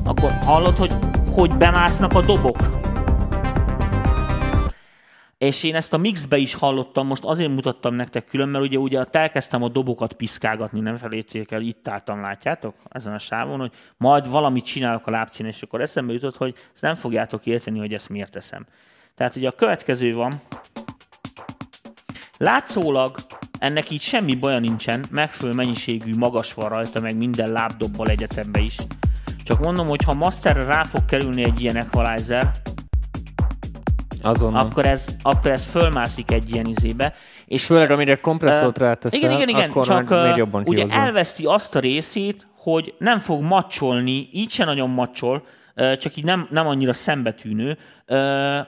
akkor 0.04 0.38
hallod, 0.40 0.76
hogy 0.76 0.92
hogy 1.38 1.56
bemásznak 1.56 2.14
a 2.14 2.20
dobok? 2.20 2.77
És 5.38 5.62
én 5.62 5.74
ezt 5.74 5.92
a 5.92 5.96
mixbe 5.96 6.36
is 6.36 6.54
hallottam, 6.54 7.06
most 7.06 7.24
azért 7.24 7.50
mutattam 7.50 7.94
nektek 7.94 8.24
külön, 8.24 8.48
mert 8.48 8.64
ugye, 8.64 8.78
ugye 8.78 9.04
elkezdtem 9.10 9.62
a 9.62 9.68
dobokat 9.68 10.12
piszkálgatni, 10.12 10.80
nem 10.80 10.96
felejtsék 10.96 11.50
el, 11.50 11.60
itt 11.60 11.88
álltam, 11.88 12.20
látjátok, 12.20 12.74
ezen 12.90 13.12
a 13.12 13.18
sávon, 13.18 13.58
hogy 13.58 13.72
majd 13.96 14.28
valamit 14.28 14.64
csinálok 14.64 15.06
a 15.06 15.10
lábcín, 15.10 15.46
és 15.46 15.62
akkor 15.62 15.80
eszembe 15.80 16.12
jutott, 16.12 16.36
hogy 16.36 16.54
ezt 16.72 16.82
nem 16.82 16.94
fogjátok 16.94 17.46
érteni, 17.46 17.78
hogy 17.78 17.94
ezt 17.94 18.08
miért 18.08 18.30
teszem. 18.30 18.66
Tehát 19.14 19.36
ugye 19.36 19.48
a 19.48 19.52
következő 19.52 20.14
van, 20.14 20.32
látszólag 22.36 23.16
ennek 23.58 23.90
így 23.90 24.02
semmi 24.02 24.34
baja 24.34 24.58
nincsen, 24.58 25.04
megfelelő 25.10 25.56
mennyiségű 25.56 26.16
magas 26.16 26.54
van 26.54 26.68
rajta, 26.68 27.00
meg 27.00 27.16
minden 27.16 27.52
lábdobbal 27.52 28.08
egyetembe 28.08 28.60
is. 28.60 28.76
Csak 29.44 29.60
mondom, 29.60 29.86
hogy 29.86 30.02
ha 30.02 30.14
masterre 30.14 30.64
rá 30.64 30.84
fog 30.84 31.04
kerülni 31.04 31.44
egy 31.44 31.60
ilyen 31.60 31.76
equalizer, 31.76 32.50
Azonnal. 34.28 34.60
akkor 34.66 34.86
ez, 34.86 35.16
akkor 35.22 35.50
ez 35.50 35.64
fölmászik 35.64 36.30
egy 36.32 36.54
ilyen 36.54 36.66
izébe. 36.66 37.14
És 37.46 37.64
Főleg, 37.64 37.90
amire 37.90 38.16
kompresszort 38.16 38.80
Ö, 38.80 38.84
ráteszel, 38.84 39.18
igen, 39.18 39.30
igen, 39.30 39.48
igen, 39.48 39.70
akkor 39.70 39.86
csak 39.86 40.08
meg 40.08 40.26
még 40.26 40.36
jobban 40.36 40.62
ugye 40.66 40.84
kihozza. 40.84 41.00
elveszti 41.00 41.44
azt 41.44 41.76
a 41.76 41.78
részét, 41.78 42.46
hogy 42.56 42.94
nem 42.98 43.18
fog 43.18 43.42
macsolni, 43.42 44.28
így 44.32 44.50
se 44.50 44.64
nagyon 44.64 44.90
macsol, 44.90 45.42
csak 45.98 46.16
így 46.16 46.24
nem, 46.24 46.48
nem 46.50 46.66
annyira 46.66 46.92
szembetűnő 46.92 47.78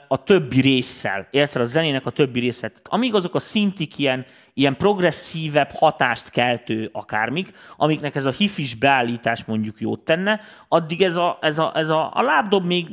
a 0.08 0.24
többi 0.24 0.60
résszel. 0.60 1.26
Érted? 1.30 1.62
A 1.62 1.64
zenének 1.64 2.06
a 2.06 2.10
többi 2.10 2.40
része. 2.40 2.68
Tehát 2.68 2.88
Amíg 2.88 3.14
azok 3.14 3.34
a 3.34 3.38
szintik 3.38 3.98
ilyen, 3.98 4.24
ilyen 4.54 4.76
progresszívebb 4.76 5.70
hatást 5.74 6.30
keltő 6.30 6.90
akármik, 6.92 7.52
amiknek 7.76 8.14
ez 8.14 8.24
a 8.24 8.30
hifis 8.30 8.74
beállítás 8.74 9.44
mondjuk 9.44 9.80
jót 9.80 10.00
tenne, 10.00 10.40
addig 10.68 11.02
ez 11.02 11.16
a, 11.16 11.38
ez 11.40 11.58
a, 11.58 11.72
ez 11.74 11.88
a, 11.88 12.10
a 12.14 12.22
lábdob 12.22 12.66
még 12.66 12.88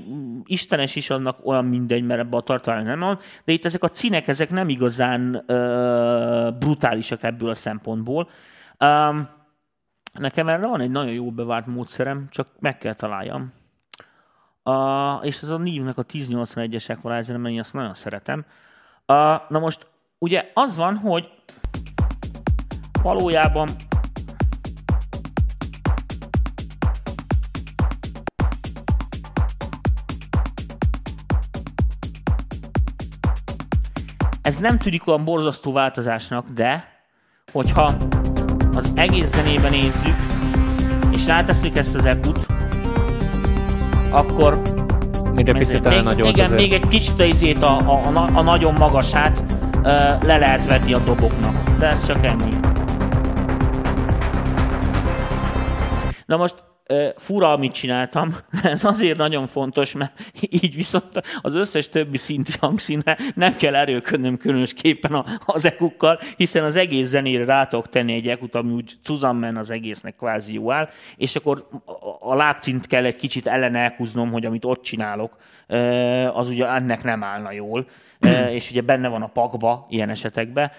istenes 0.46 0.96
is 0.96 1.10
annak 1.10 1.46
olyan 1.46 1.66
mindegy, 1.66 2.04
mert 2.04 2.20
ebbe 2.20 2.38
a 2.38 2.42
tartalma 2.42 2.82
nem 2.82 3.00
van, 3.00 3.20
de 3.46 3.52
itt 3.52 3.66
ezek 3.66 3.84
a 3.84 3.90
cinek, 3.90 4.28
ezek 4.28 4.50
nem 4.50 4.70
igazán 4.70 5.44
ö, 5.48 6.50
brutálisak 6.60 7.24
ebből 7.24 7.50
a 7.50 7.56
szempontból. 7.56 8.30
Um, 8.80 9.30
nekem 10.14 10.48
erre 10.48 10.68
van 10.68 10.82
egy 10.82 10.92
nagyon 10.92 11.14
jó 11.14 11.32
bevált 11.32 11.66
módszerem, 11.66 12.28
csak 12.30 12.48
meg 12.60 12.78
kell 12.78 12.94
találjam. 12.94 13.57
Uh, 14.68 15.26
és 15.26 15.42
ez 15.42 15.50
a 15.50 15.58
Nívnek 15.58 15.98
a 15.98 16.04
1081-es 16.04 16.90
equalizer, 16.90 17.40
én 17.40 17.60
azt 17.60 17.74
nagyon 17.74 17.94
szeretem. 17.94 18.46
Uh, 19.06 19.16
na 19.50 19.60
most, 19.60 19.92
ugye 20.18 20.52
az 20.54 20.76
van, 20.76 20.96
hogy 20.96 21.30
valójában 23.02 23.68
ez 34.42 34.58
nem 34.58 34.78
tűnik 34.78 35.08
olyan 35.08 35.24
borzasztó 35.24 35.72
változásnak, 35.72 36.50
de 36.50 36.88
hogyha 37.52 37.92
az 38.74 38.92
egész 38.96 39.30
zenében 39.30 39.72
nézzük, 39.72 40.16
és 41.12 41.28
ráteszünk 41.28 41.78
ezt 41.78 41.96
az 41.96 42.06
ekut, 42.06 42.47
akkor 44.12 44.62
Még 45.34 45.50
egy 45.50 45.58
picit 45.58 45.90
még, 45.90 46.02
nagyobb 46.02 46.28
igen, 46.28 46.46
azért. 46.46 46.62
még 46.62 46.74
egy 46.74 46.88
kicsit 46.88 47.22
izét 47.22 47.62
a, 47.64 47.78
a, 47.78 48.02
a, 48.14 48.30
a 48.34 48.42
nagyon 48.42 48.74
magasát 48.74 49.44
ö, 49.84 49.90
le 50.28 50.38
lehet 50.38 50.66
vetni 50.66 50.94
a 50.94 51.00
doboknak. 51.00 51.70
De 51.78 51.88
ez 51.88 52.06
csak 52.06 52.26
ennyi. 52.26 52.54
Na 56.26 56.38
most 56.38 56.56
fura, 57.18 57.52
amit 57.52 57.72
csináltam, 57.72 58.36
ez 58.64 58.84
azért 58.84 59.18
nagyon 59.18 59.48
fontos, 59.48 59.94
mert 59.94 60.12
így 60.64 60.76
viszont 60.76 61.22
az 61.42 61.56
összes 61.56 61.90
többi 61.90 62.18
szinti 62.18 62.52
hangszínre 62.60 63.18
nem 63.36 63.56
kell 63.56 63.76
erőködnöm 63.76 64.38
különösképpen 64.38 65.14
a- 65.14 65.26
az 65.46 65.66
ekukkal, 65.66 66.20
hiszen 66.38 66.64
az 66.64 66.76
egész 66.76 67.08
zenére 67.08 67.46
rá 67.46 67.66
tudok 67.66 67.90
tenni 67.90 68.14
egy 68.14 68.28
ekut, 68.28 68.56
ami 68.56 68.74
úgy 68.74 68.94
Suzanne 69.04 69.60
az 69.60 69.72
egésznek 69.72 70.16
kvázi 70.16 70.54
jó 70.54 70.72
áll, 70.72 70.90
és 71.18 71.36
akkor 71.36 71.68
a- 72.20 72.36
lábcint 72.36 72.88
kell 72.88 73.06
egy 73.06 73.16
kicsit 73.16 73.48
ellene 73.48 73.80
elhúznom, 73.80 74.32
hogy 74.32 74.46
amit 74.46 74.66
ott 74.66 74.82
csinálok, 74.82 75.38
az 76.34 76.48
ugye 76.48 76.68
ennek 76.68 77.04
nem 77.04 77.24
állna 77.24 77.52
jól, 77.52 77.88
és 78.58 78.70
ugye 78.72 78.82
benne 78.82 79.08
van 79.08 79.22
a 79.22 79.28
pakba 79.28 79.86
ilyen 79.90 80.10
esetekben. 80.10 80.72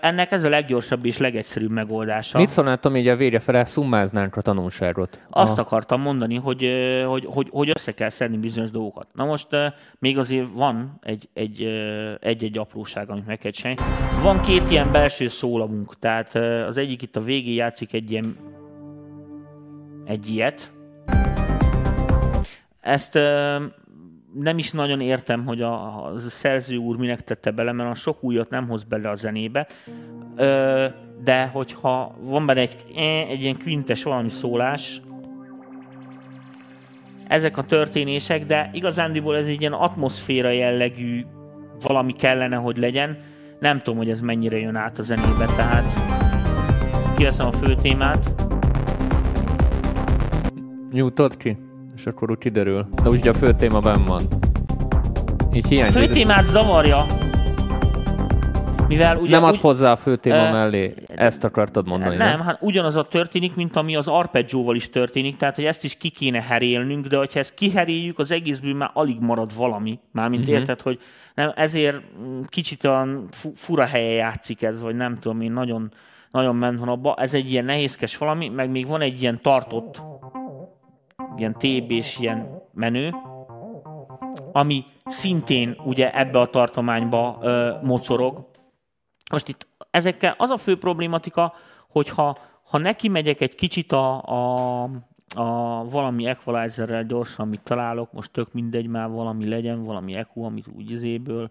Ennek 0.00 0.30
ez 0.30 0.44
a 0.44 0.48
leggyorsabb 0.48 1.04
és 1.04 1.18
legegyszerűbb 1.18 1.70
megoldása. 1.70 2.38
Mit 2.38 2.48
szólnál, 2.48 2.78
Tomi, 2.78 2.98
így 2.98 3.08
a 3.08 3.16
vége 3.16 3.38
fele 3.38 3.64
szummáznánk 3.64 4.36
a 4.36 4.40
tanulságot? 4.40 5.20
Azt 5.30 5.58
a... 5.58 5.60
akartam 5.60 6.00
mondani, 6.00 6.34
hogy, 6.34 6.70
hogy, 7.06 7.26
hogy, 7.30 7.48
hogy 7.50 7.68
össze 7.68 7.92
kell 7.92 8.08
szedni 8.08 8.36
bizonyos 8.36 8.70
dolgokat. 8.70 9.06
Na 9.12 9.24
most 9.24 9.48
még 9.98 10.18
azért 10.18 10.46
van 10.54 10.98
egy, 11.02 11.28
egy, 11.34 11.62
ö, 11.62 12.12
egy-egy 12.20 12.58
apróság, 12.58 13.10
amit 13.10 13.26
meg 13.26 13.38
kell 13.38 13.50
csinálni. 13.50 13.80
Van 14.22 14.40
két 14.40 14.70
ilyen 14.70 14.92
belső 14.92 15.28
szólamunk, 15.28 15.98
tehát 15.98 16.34
az 16.68 16.76
egyik 16.76 17.02
itt 17.02 17.16
a 17.16 17.20
végén 17.20 17.54
játszik 17.54 17.92
egy 17.92 18.10
ilyen 18.10 18.24
egy 20.04 20.28
ilyet. 20.28 20.72
Ezt 22.80 23.18
nem 24.40 24.58
is 24.58 24.70
nagyon 24.70 25.00
értem, 25.00 25.44
hogy 25.44 25.62
a, 25.62 26.04
a 26.04 26.18
szerző 26.18 26.76
úr 26.76 26.96
minek 26.96 27.20
tette 27.20 27.50
bele, 27.50 27.72
mert 27.72 27.90
a 27.90 27.94
sok 27.94 28.24
újat 28.24 28.50
nem 28.50 28.68
hoz 28.68 28.84
bele 28.84 29.10
a 29.10 29.14
zenébe. 29.14 29.66
Ö, 30.36 30.86
de 31.24 31.46
hogyha 31.46 32.16
van 32.20 32.46
benne 32.46 32.60
egy, 32.60 32.76
eh, 32.96 33.30
egy 33.30 33.42
ilyen 33.42 33.58
quintes 33.58 34.02
valami 34.02 34.28
szólás, 34.28 35.00
ezek 37.28 37.56
a 37.56 37.62
történések, 37.62 38.44
de 38.44 38.70
igazándiból 38.72 39.36
ez 39.36 39.46
egy 39.46 39.60
ilyen 39.60 39.72
atmoszféra 39.72 40.50
jellegű 40.50 41.24
valami 41.80 42.12
kellene, 42.12 42.56
hogy 42.56 42.76
legyen. 42.76 43.18
Nem 43.60 43.78
tudom, 43.78 43.98
hogy 43.98 44.10
ez 44.10 44.20
mennyire 44.20 44.58
jön 44.58 44.76
át 44.76 44.98
a 44.98 45.02
zenébe, 45.02 45.44
tehát 45.56 45.84
kiveszem 47.16 47.46
a 47.48 47.52
fő 47.52 47.74
témát. 47.74 48.34
Nyújtod 50.92 51.36
ki? 51.36 51.65
És 51.96 52.06
akkor 52.06 52.30
úgy 52.30 52.38
kiderül. 52.38 52.86
De 53.02 53.08
úgy 53.08 53.28
a 53.28 53.34
fő 53.34 53.52
téma 53.54 53.80
benn 53.80 54.04
van. 54.04 54.20
Így 55.52 55.64
A 55.64 55.68
hiányzik. 55.68 56.02
fő 56.02 56.08
témát 56.08 56.46
zavarja, 56.46 57.06
mivel 58.88 59.16
ugye 59.16 59.30
nem 59.30 59.44
ad 59.44 59.54
úgy- 59.54 59.60
hozzá 59.60 59.92
a 59.92 59.96
fő 59.96 60.16
téma 60.16 60.48
Ö, 60.48 60.50
mellé. 60.52 60.94
Ezt 61.06 61.44
akartad 61.44 61.86
mondani, 61.86 62.16
Nem, 62.16 62.40
hát 62.40 62.58
ugyanaz 62.60 62.96
a 62.96 63.02
történik, 63.04 63.54
mint 63.54 63.76
ami 63.76 63.96
az 63.96 64.08
arpeggióval 64.08 64.74
is 64.76 64.90
történik, 64.90 65.36
tehát 65.36 65.54
hogy 65.54 65.64
ezt 65.64 65.84
is 65.84 65.96
ki 65.96 66.08
kéne 66.08 66.42
herélnünk, 66.42 67.06
de 67.06 67.16
hogyha 67.16 67.38
ezt 67.38 67.54
kiheréljük, 67.54 68.18
az 68.18 68.30
egészből 68.30 68.74
már 68.74 68.90
alig 68.92 69.20
marad 69.20 69.54
valami. 69.56 69.98
Mármint 70.12 70.42
uh-huh. 70.42 70.58
érted, 70.58 70.80
hogy 70.80 71.00
nem, 71.34 71.52
ezért 71.56 72.00
kicsit 72.48 72.84
olyan 72.84 73.28
fu- 73.30 73.58
fura 73.58 73.84
helye 73.84 74.10
játszik 74.12 74.62
ez, 74.62 74.80
vagy 74.82 74.96
nem 74.96 75.14
tudom 75.14 75.40
én, 75.40 75.52
nagyon, 75.52 75.92
nagyon 76.30 76.56
ment 76.56 76.78
van 76.78 76.88
abba. 76.88 77.14
Ez 77.18 77.34
egy 77.34 77.50
ilyen 77.50 77.64
nehézkes 77.64 78.16
valami, 78.16 78.48
meg 78.48 78.70
még 78.70 78.86
van 78.86 79.00
egy 79.00 79.22
ilyen 79.22 79.38
tartott, 79.42 80.02
ilyen 81.36 81.56
TB-s 81.58 82.18
ilyen 82.18 82.62
menő, 82.72 83.14
ami 84.52 84.84
szintén 85.04 85.76
ugye 85.84 86.18
ebbe 86.18 86.40
a 86.40 86.46
tartományba 86.46 87.38
ö, 87.42 87.72
mocorog, 87.82 88.48
most 89.30 89.48
itt 89.48 89.66
ezekkel 89.90 90.34
az 90.38 90.50
a 90.50 90.56
fő 90.56 90.78
problématika, 90.78 91.52
hogyha 91.88 92.38
ha 92.62 92.78
neki 92.78 93.08
megyek 93.08 93.40
egy 93.40 93.54
kicsit 93.54 93.92
a, 93.92 94.22
a, 94.22 94.82
a 95.34 95.84
valami 95.90 96.26
equalizerrel 96.26 97.04
gyorsan, 97.04 97.46
amit 97.46 97.62
találok, 97.62 98.12
most 98.12 98.32
tök 98.32 98.52
mindegy, 98.52 98.86
már 98.86 99.08
valami 99.08 99.48
legyen, 99.48 99.84
valami 99.84 100.14
echo, 100.14 100.40
amit 100.42 100.66
úgy 100.76 100.90
izéből, 100.90 101.48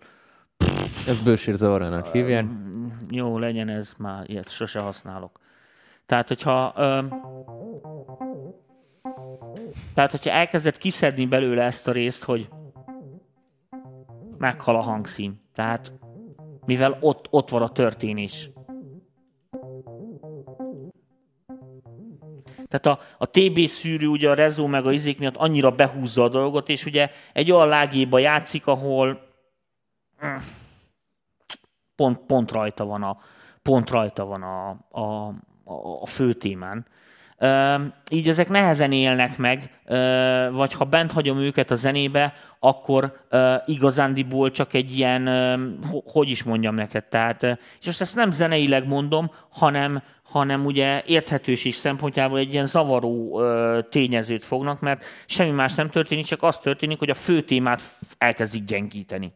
Ez 1.07 1.23
bősírzavarának 1.23 2.07
hívják. 2.11 2.45
jó 3.09 3.37
legyen 3.37 3.69
ez, 3.69 3.93
már 3.97 4.23
ilyet 4.27 4.49
sose 4.49 4.79
használok. 4.79 5.39
Tehát, 6.05 6.27
hogyha 6.27 6.73
ö, 6.75 6.99
tehát, 9.93 10.11
hogyha 10.11 10.29
elkezded 10.29 10.77
kiszedni 10.77 11.25
belőle 11.25 11.63
ezt 11.63 11.87
a 11.87 11.91
részt, 11.91 12.23
hogy 12.23 12.49
meghal 14.37 14.75
a 14.75 14.81
hangszín. 14.81 15.41
Tehát, 15.53 15.93
mivel 16.65 16.97
ott, 16.99 17.27
ott 17.29 17.49
van 17.49 17.61
a 17.61 17.69
történés. 17.69 18.49
Tehát 22.67 22.85
a, 22.85 22.99
a 23.17 23.25
TB 23.25 23.59
szűrő, 23.59 24.07
ugye 24.07 24.29
a 24.29 24.33
rezó 24.33 24.67
meg 24.67 24.85
a 24.85 24.91
izék 24.91 25.19
miatt 25.19 25.35
annyira 25.35 25.71
behúzza 25.71 26.23
a 26.23 26.29
dolgot, 26.29 26.69
és 26.69 26.85
ugye 26.85 27.09
egy 27.33 27.51
olyan 27.51 27.67
lágéba 27.67 28.19
játszik, 28.19 28.67
ahol 28.67 29.19
pont, 31.95 32.17
pont 32.17 32.51
rajta 32.51 32.85
van 32.85 33.03
a, 33.03 33.17
pont 33.61 33.89
rajta 33.89 34.25
van 34.25 34.43
a, 34.43 34.69
a, 34.89 35.27
a, 35.63 36.01
a 36.01 36.05
fő 36.05 36.33
témán. 36.33 36.85
Így 38.09 38.27
ezek 38.27 38.49
nehezen 38.49 38.91
élnek 38.91 39.37
meg, 39.37 39.69
vagy 40.51 40.73
ha 40.73 40.83
bent 40.83 41.11
hagyom 41.11 41.37
őket 41.37 41.71
a 41.71 41.75
zenébe, 41.75 42.33
akkor 42.59 43.27
igazándiból 43.65 44.51
csak 44.51 44.73
egy 44.73 44.97
ilyen, 44.97 45.27
hogy 46.05 46.29
is 46.29 46.43
mondjam 46.43 46.75
neked, 46.75 47.03
tehát, 47.03 47.43
és 47.79 47.85
most 47.85 48.01
ezt 48.01 48.15
nem 48.15 48.31
zeneileg 48.31 48.87
mondom, 48.87 49.31
hanem, 49.49 50.03
hanem 50.23 50.65
ugye 50.65 51.03
érthetőség 51.05 51.73
szempontjából 51.73 52.37
egy 52.37 52.53
ilyen 52.53 52.65
zavaró 52.65 53.41
tényezőt 53.89 54.45
fognak, 54.45 54.79
mert 54.79 55.05
semmi 55.25 55.51
más 55.51 55.73
nem 55.73 55.89
történik, 55.89 56.25
csak 56.25 56.43
az 56.43 56.59
történik, 56.59 56.99
hogy 56.99 57.09
a 57.09 57.13
fő 57.13 57.41
témát 57.41 57.81
elkezdik 58.17 58.63
gyengíteni. 58.63 59.33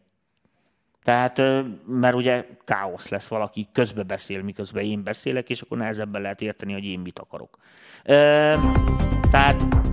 Tehát, 1.09 1.41
mert 1.85 2.15
ugye 2.15 2.45
káosz 2.65 3.07
lesz, 3.07 3.27
valaki 3.27 3.67
közbe 3.71 4.03
beszél, 4.03 4.41
miközben 4.43 4.83
én 4.83 5.03
beszélek, 5.03 5.49
és 5.49 5.61
akkor 5.61 5.77
nehezebben 5.77 6.21
lehet 6.21 6.41
érteni, 6.41 6.73
hogy 6.73 6.83
én 6.83 6.99
mit 6.99 7.19
akarok. 7.19 7.57
Tehát 9.31 9.88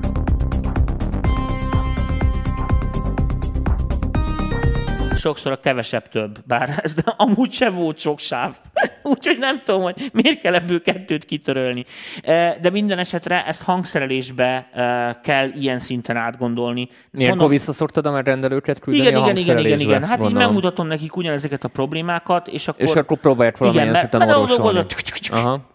sokszor 5.27 5.53
a 5.53 5.61
kevesebb 5.61 6.09
több, 6.09 6.39
bár 6.47 6.81
ez 6.83 6.95
de 6.95 7.03
amúgy 7.17 7.53
se 7.53 7.71
volt 7.71 7.99
sok 7.99 8.19
sáv. 8.19 8.57
Úgyhogy 9.03 9.39
nem 9.39 9.63
tudom, 9.65 9.83
hogy 9.83 10.11
miért 10.13 10.41
kell 10.41 10.55
ebből 10.55 10.83
kettőt 10.83 11.25
kitörölni. 11.25 11.85
Eh, 12.23 12.55
De 12.61 12.71
minden 12.71 12.99
esetre 12.99 13.47
ezt 13.47 13.63
hangszerelésbe 13.63 14.69
eh, 14.73 15.15
kell 15.23 15.49
ilyen 15.55 15.79
szinten 15.79 16.17
átgondolni. 16.17 16.81
Ilyenkor 17.13 17.29
Mondom- 17.29 17.49
visszaszortad 17.49 18.07
a 18.07 18.21
rendelőket 18.21 18.79
küldeni 18.79 19.09
igen, 19.09 19.23
a 19.23 19.25
igen, 19.31 19.37
igen, 19.37 19.59
igen, 19.59 19.81
igen. 19.81 20.05
Hát 20.05 20.17
így 20.17 20.23
gondolom. 20.23 20.45
megmutatom 20.45 20.87
nekik 20.87 21.17
ugyanezeket 21.17 21.65
a 21.65 21.69
problémákat, 21.69 22.49
és 22.49 22.69
akkor... 22.69 22.87
És 22.87 22.95
akkor 22.95 23.19
próbálják 23.19 23.57
valamilyen 23.57 23.95
szinten 23.95 24.31
orvosolni. 24.31 24.87
Aha. 25.31 25.67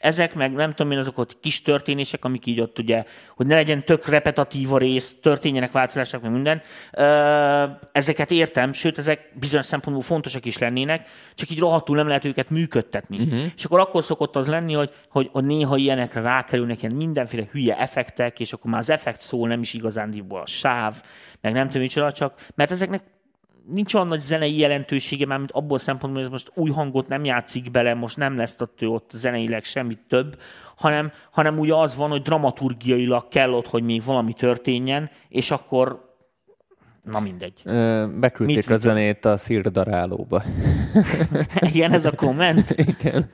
Ezek 0.00 0.34
meg 0.34 0.52
nem 0.52 0.74
tudom 0.74 0.92
én, 0.92 0.98
azok 0.98 1.18
ott 1.18 1.40
kis 1.40 1.62
történések, 1.62 2.24
amik 2.24 2.46
így 2.46 2.60
ott 2.60 2.78
ugye, 2.78 3.04
hogy 3.36 3.46
ne 3.46 3.54
legyen 3.54 3.84
tök 3.84 4.08
repetatív 4.08 4.72
a 4.72 4.78
rész, 4.78 5.20
történjenek 5.20 5.72
változások, 5.72 6.22
meg 6.22 6.30
minden. 6.30 6.62
Ezeket 7.92 8.30
értem, 8.30 8.72
sőt, 8.72 8.98
ezek 8.98 9.30
bizonyos 9.34 9.66
szempontból 9.66 10.04
fontosak 10.04 10.44
is 10.44 10.58
lennének, 10.58 11.08
csak 11.34 11.50
így 11.50 11.58
rohadtul 11.58 11.96
nem 11.96 12.08
lehet 12.08 12.24
őket 12.24 12.50
működtetni. 12.50 13.18
Uh-huh. 13.18 13.44
És 13.56 13.64
akkor 13.64 13.80
akkor 13.80 14.04
szokott 14.04 14.36
az 14.36 14.46
lenni, 14.48 14.72
hogy, 14.72 14.90
hogy, 15.08 15.28
hogy 15.32 15.44
néha 15.44 15.76
ilyenekre 15.76 16.20
rákerülnek 16.20 16.82
ilyen 16.82 16.94
mindenféle 16.94 17.48
hülye 17.52 17.78
effektek, 17.78 18.40
és 18.40 18.52
akkor 18.52 18.70
már 18.70 18.80
az 18.80 18.90
effekt 18.90 19.20
szól 19.20 19.48
nem 19.48 19.60
is 19.60 19.74
igazándiból 19.74 20.40
a 20.40 20.46
sáv, 20.46 21.02
meg 21.40 21.52
nem 21.52 21.66
tudom 21.66 21.82
micsoda, 21.82 22.12
csak 22.12 22.46
mert 22.54 22.70
ezeknek 22.70 23.02
nincs 23.74 23.94
olyan 23.94 24.06
nagy 24.06 24.20
zenei 24.20 24.58
jelentősége, 24.58 25.26
már 25.26 25.38
mint 25.38 25.50
abból 25.50 25.78
szempontból, 25.78 26.22
hogy 26.22 26.32
ez 26.32 26.42
most 26.42 26.50
új 26.54 26.70
hangot 26.70 27.08
nem 27.08 27.24
játszik 27.24 27.70
bele, 27.70 27.94
most 27.94 28.16
nem 28.16 28.36
lesz 28.36 28.60
ott, 28.60 28.86
ott 28.86 29.10
zeneileg 29.14 29.64
semmit 29.64 30.00
több, 30.08 30.38
hanem, 30.76 31.12
hanem 31.30 31.58
ugye 31.58 31.74
az 31.74 31.96
van, 31.96 32.10
hogy 32.10 32.22
dramaturgiailag 32.22 33.28
kell 33.28 33.52
ott, 33.52 33.66
hogy 33.66 33.82
még 33.82 34.04
valami 34.04 34.32
történjen, 34.32 35.10
és 35.28 35.50
akkor 35.50 36.06
na 37.02 37.20
mindegy. 37.20 37.60
Ö, 37.64 38.06
Beküldték 38.20 38.56
Mit- 38.56 38.70
a 38.70 38.76
zenét 38.76 39.24
a 39.24 39.36
szírdarálóba. 39.36 40.42
Igen, 41.72 41.92
ez 41.92 42.04
a 42.04 42.12
komment. 42.12 42.70
Igen. 42.98 43.30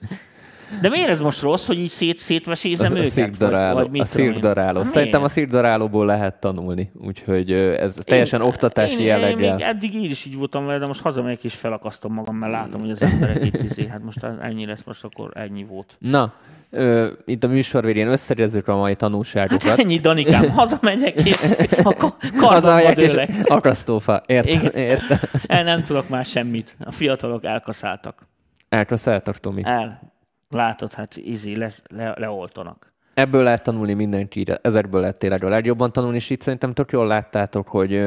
De 0.81 0.89
miért 0.89 1.09
ez 1.09 1.21
most 1.21 1.41
rossz, 1.43 1.67
hogy 1.67 1.79
így 1.79 1.89
szét, 1.89 2.19
szétvesézem 2.19 2.93
a, 2.93 2.95
a 2.95 2.99
őket? 2.99 3.11
szirkdaráló. 3.13 3.75
Vagy, 3.75 3.91
vagy 3.91 4.01
a 4.01 4.05
szirkdaráló. 4.05 4.77
Hát 4.77 4.87
Szerintem 4.87 5.15
a 5.15 5.19
miért? 5.19 5.33
szirkdarálóból 5.33 6.07
lehet 6.07 6.41
tanulni, 6.41 6.91
úgyhogy 7.01 7.53
ez 7.53 7.95
teljesen 8.05 8.41
Én- 8.41 8.47
oktatási 8.47 8.93
én, 8.93 8.99
Én 9.01 9.07
jelleggel. 9.07 9.55
még 9.55 9.65
eddig 9.65 9.95
én 9.95 10.11
is 10.11 10.25
így 10.25 10.37
voltam 10.37 10.67
vele, 10.67 10.79
de 10.79 10.87
most 10.87 11.01
hazamegyek 11.03 11.45
és 11.45 11.55
felakasztom 11.55 12.13
magam, 12.13 12.37
mert 12.37 12.53
látom, 12.53 12.81
hogy 12.81 12.91
az 12.91 13.03
emberek 13.03 13.45
itt 13.45 13.63
izé, 13.63 13.87
hát 13.91 14.03
most 14.03 14.27
ennyi 14.43 14.67
lesz, 14.67 14.83
most 14.87 15.05
akkor 15.05 15.31
ennyi 15.35 15.65
volt. 15.65 15.97
Na, 15.99 16.33
ö, 16.71 17.09
itt 17.25 17.45
a 17.45 17.49
műsor 17.49 17.85
végén 17.85 18.09
összegezzük 18.09 18.69
a 18.69 18.77
mai 18.77 18.95
tanulságokat. 18.95 19.63
Hát 19.63 19.79
ennyi, 19.79 19.99
Danikám, 19.99 20.51
hazamegyek 20.51 21.25
és 21.25 21.37
a 21.83 21.95
kardomba 21.95 22.47
Hazamegyek 22.47 22.99
és 22.99 23.11
dőlek. 23.11 23.31
akasztófa. 23.45 24.23
Értem, 24.27 24.71
értem. 24.75 25.19
El 25.47 25.63
nem 25.65 25.83
tudok 25.85 26.09
már 26.09 26.25
semmit. 26.25 26.77
A 26.85 26.91
fiatalok 26.93 27.45
elkaszáltak. 27.45 28.23
Elköszönhetek, 28.69 29.39
Tomi. 29.39 29.63
El. 29.65 30.13
Látod, 30.55 30.93
hát 30.93 31.17
izé, 31.17 31.53
lesz, 31.57 31.83
le, 31.97 32.15
leoltanak. 32.17 32.93
Ebből 33.15 33.43
lehet 33.43 33.63
tanulni 33.63 33.95
mindenki, 33.95 34.45
ezekből 34.63 35.01
lehet 35.01 35.19
tényleg 35.19 35.45
a 35.45 35.49
legjobban 35.49 35.93
tanulni, 35.93 36.17
és 36.17 36.31
itt 36.31 36.41
szerintem 36.41 36.73
tök 36.73 36.93
jól 36.93 37.07
láttátok, 37.07 37.69
hogy 37.69 38.05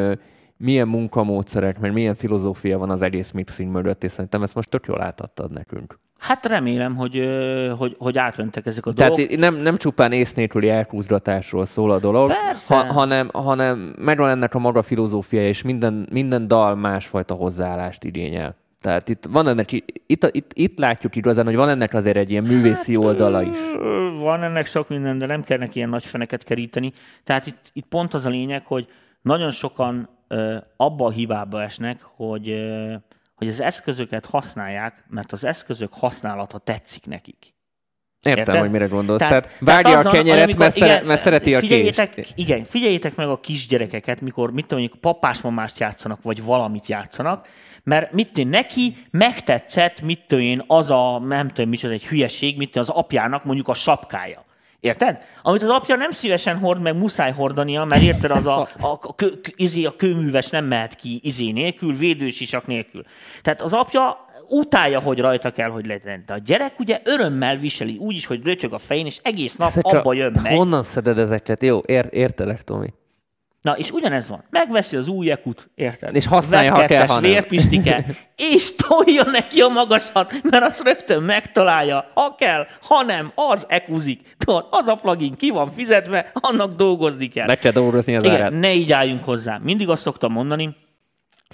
milyen 0.57 0.88
munkamódszerek, 0.88 1.80
mert 1.80 1.94
milyen 1.94 2.15
filozófia 2.15 2.78
van 2.78 2.90
az 2.90 3.02
egész 3.02 3.32
mixing 3.32 3.72
mögött, 3.72 4.03
és 4.03 4.11
szerintem 4.11 4.44
ezt 4.44 4.56
most 4.56 4.69
tök 4.69 4.86
jól 4.86 5.02
átadtad 5.02 5.52
nekünk. 5.52 5.99
Hát 6.18 6.45
remélem, 6.45 6.95
hogy, 6.95 7.22
hogy, 7.78 7.95
hogy 7.99 8.18
átmentek 8.18 8.65
ezek 8.65 8.86
a 8.86 8.94
Tehát 8.94 9.15
dolgok. 9.15 9.34
itt 9.34 9.40
nem, 9.40 9.56
nem 9.56 9.76
csupán 9.76 10.11
ész 10.11 10.34
nélküli 10.34 10.69
elkúzgatásról 10.69 11.65
szól 11.65 11.91
a 11.91 11.99
dolog, 11.99 12.28
Persze. 12.45 12.76
hanem, 12.76 13.30
hanem 13.34 13.95
megvan 13.98 14.30
ennek 14.30 14.53
a 14.53 14.60
maga 14.60 14.82
filozófia, 14.82 15.48
és 15.48 15.61
minden, 15.61 16.07
minden 16.11 16.48
dal 16.48 16.76
másfajta 16.76 17.34
hozzáállást 17.34 18.03
igényel. 18.03 18.56
Tehát 18.82 19.10
itt 19.10 19.26
van 19.30 19.48
ennek, 19.48 19.72
itt, 19.72 20.30
itt, 20.32 20.52
itt 20.54 20.78
látjuk 20.78 21.16
igazán, 21.16 21.45
hogy 21.45 21.56
van 21.56 21.70
ennek 21.70 21.94
azért 21.94 22.18
egy 22.18 22.32
ilyen 22.32 22.44
művészi 22.44 22.94
Hát, 22.95 23.04
oldala 23.04 23.41
is. 23.41 23.58
Van 24.20 24.44
ennek 24.44 24.66
sok 24.66 24.90
minden, 24.90 25.18
de 25.18 25.26
nem 25.26 25.44
kell 25.44 25.58
neki 25.58 25.78
ilyen 25.78 25.90
nagy 25.90 26.06
feneket 26.06 26.44
keríteni. 26.44 26.91
Tehát 27.24 27.45
itt, 27.45 27.70
itt 27.74 27.86
pont 27.86 28.14
az 28.14 28.26
a 28.26 28.30
lényeg, 28.30 28.66
hogy 28.66 28.88
nagyon 29.22 29.52
sokan 29.52 30.10
ö, 30.28 30.58
abba 30.78 31.06
a 31.06 31.10
hibába 31.10 31.62
esnek, 31.64 32.02
hogy, 32.02 32.49
ö, 32.49 32.94
hogy 33.36 33.48
az 33.48 33.62
eszközöket 33.62 34.26
használják, 34.26 35.04
mert 35.10 35.32
az 35.32 35.44
eszközök 35.44 35.94
használata 35.94 36.58
tetszik 36.58 37.06
nekik. 37.06 37.56
Értem, 38.22 38.44
Érted? 38.45 38.60
hogy 38.60 38.72
mire 38.72 38.86
gondolsz. 38.86 39.20
Tehát, 39.20 39.44
Tehát- 39.44 39.60
vágja 39.60 39.90
tehát 39.90 40.06
a 40.06 40.10
kenyeret, 40.10 40.44
amikor- 40.44 40.60
mert, 40.60 40.76
szere, 40.76 41.02
mert 41.02 41.22
szereti 41.22 41.56
a 41.56 41.60
kést. 41.60 42.34
Igen, 42.36 42.64
figyeljétek 42.64 43.16
meg 43.16 43.28
a 43.28 43.40
kisgyerekeket, 43.40 44.22
mikor 44.22 44.52
mit 44.52 44.64
tudom, 44.68 44.80
mondjuk 44.80 45.02
papásmamást 45.02 45.80
játszanak, 45.80 46.22
vagy 46.22 46.44
valamit 46.44 46.88
játszanak, 46.88 47.48
mert 47.88 48.12
mit 48.12 48.32
tudom, 48.34 48.50
neki 48.50 48.96
megtetszett, 49.12 50.02
mit 50.02 50.32
én, 50.32 50.64
az 50.68 50.90
a, 50.90 51.20
nem 51.20 51.48
tudom, 51.48 51.70
micsoda, 51.70 51.94
egy 51.94 52.06
hülyeség, 52.06 52.58
mit 52.58 52.72
tudom, 52.72 52.88
az 52.90 52.96
apjának 52.98 53.44
mondjuk 53.44 53.68
a 53.68 53.74
sapkája. 53.74 54.46
Érted? 54.80 55.18
Amit 55.42 55.62
az 55.64 55.70
apja 55.70 55.96
nem 55.96 56.12
szívesen 56.12 56.58
hord, 56.58 56.82
meg 56.82 56.98
muszáj 56.98 57.32
hordania, 57.32 57.84
mert 57.86 58.02
érted, 58.02 58.32
az 58.32 58.46
a, 58.46 58.60
a, 58.60 58.68
a, 59.02 59.16
kö- 59.16 59.54
izé, 59.56 59.86
a 59.86 59.96
kőműves 59.96 60.50
nem 60.50 60.66
mehet 60.66 60.96
ki 60.96 61.20
izé 61.24 61.52
nélkül, 61.52 61.96
védősisak 61.96 62.68
nélkül. 62.68 63.04
Tehát 63.42 63.62
az 63.62 63.74
apja 63.74 64.18
utálja, 64.50 65.00
hogy 65.00 65.20
rajta 65.20 65.52
kell, 65.52 65.70
hogy 65.70 65.86
legyen. 65.86 66.24
De 66.26 66.34
a 66.34 66.38
gyerek 66.38 66.80
ugye 66.80 67.02
örömmel 67.04 67.56
viseli, 67.56 67.98
úgy 67.98 68.16
is, 68.16 68.26
hogy 68.26 68.44
rötyög 68.44 68.74
a 68.74 68.78
fején, 68.78 69.06
és 69.06 69.20
egész 69.24 69.56
nap 69.56 69.68
Ezek 69.70 69.86
abba 69.86 70.10
a- 70.10 70.14
jön 70.14 70.40
meg. 70.44 70.56
Honnan 70.56 70.84
szeded 70.84 71.20
ezeket? 71.20 71.64
Jó, 71.64 71.78
ér, 71.86 72.08
értelek, 72.12 72.62
Tomi. 72.62 72.94
Na, 73.68 73.73
és 73.73 73.91
ugyanez 73.91 74.30
van. 74.30 74.44
Megveszi 74.49 74.95
az 74.95 75.07
új 75.07 75.31
ekut, 75.31 75.69
érted? 75.76 76.15
És 76.15 76.27
használja, 76.27 76.73
ha 76.73 76.85
kell, 76.85 77.07
ha 77.07 77.19
vérpistike, 77.19 78.06
és 78.53 78.76
tolja 78.76 79.23
neki 79.31 79.61
a 79.61 79.68
magasat, 79.68 80.34
mert 80.44 80.64
azt 80.64 80.84
rögtön 80.84 81.23
megtalálja, 81.23 82.11
ha 82.14 82.35
kell, 82.35 82.68
ha 82.81 83.03
nem, 83.03 83.31
az 83.35 83.65
ekuzik. 83.69 84.35
Tudod, 84.38 84.68
az 84.69 84.88
a 84.88 84.95
plugin 84.95 85.34
ki 85.34 85.49
van 85.49 85.72
fizetve, 85.72 86.31
annak 86.34 86.76
dolgozni 86.76 87.27
kell. 87.27 87.48
Le 87.48 87.56
kell 87.56 87.72
dolgozni 87.72 88.15
az 88.15 88.23
Igen, 88.23 88.35
árát. 88.35 88.52
ne 88.52 88.73
így 88.73 88.91
álljunk 88.91 89.23
hozzá. 89.23 89.60
Mindig 89.64 89.89
azt 89.89 90.02
szoktam 90.02 90.31
mondani, 90.31 90.76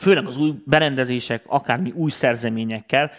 főleg 0.01 0.27
az 0.27 0.37
új 0.37 0.51
berendezések, 0.65 1.43
akármi 1.47 1.91
új 1.95 2.09
szerzeményekkel, 2.09 3.11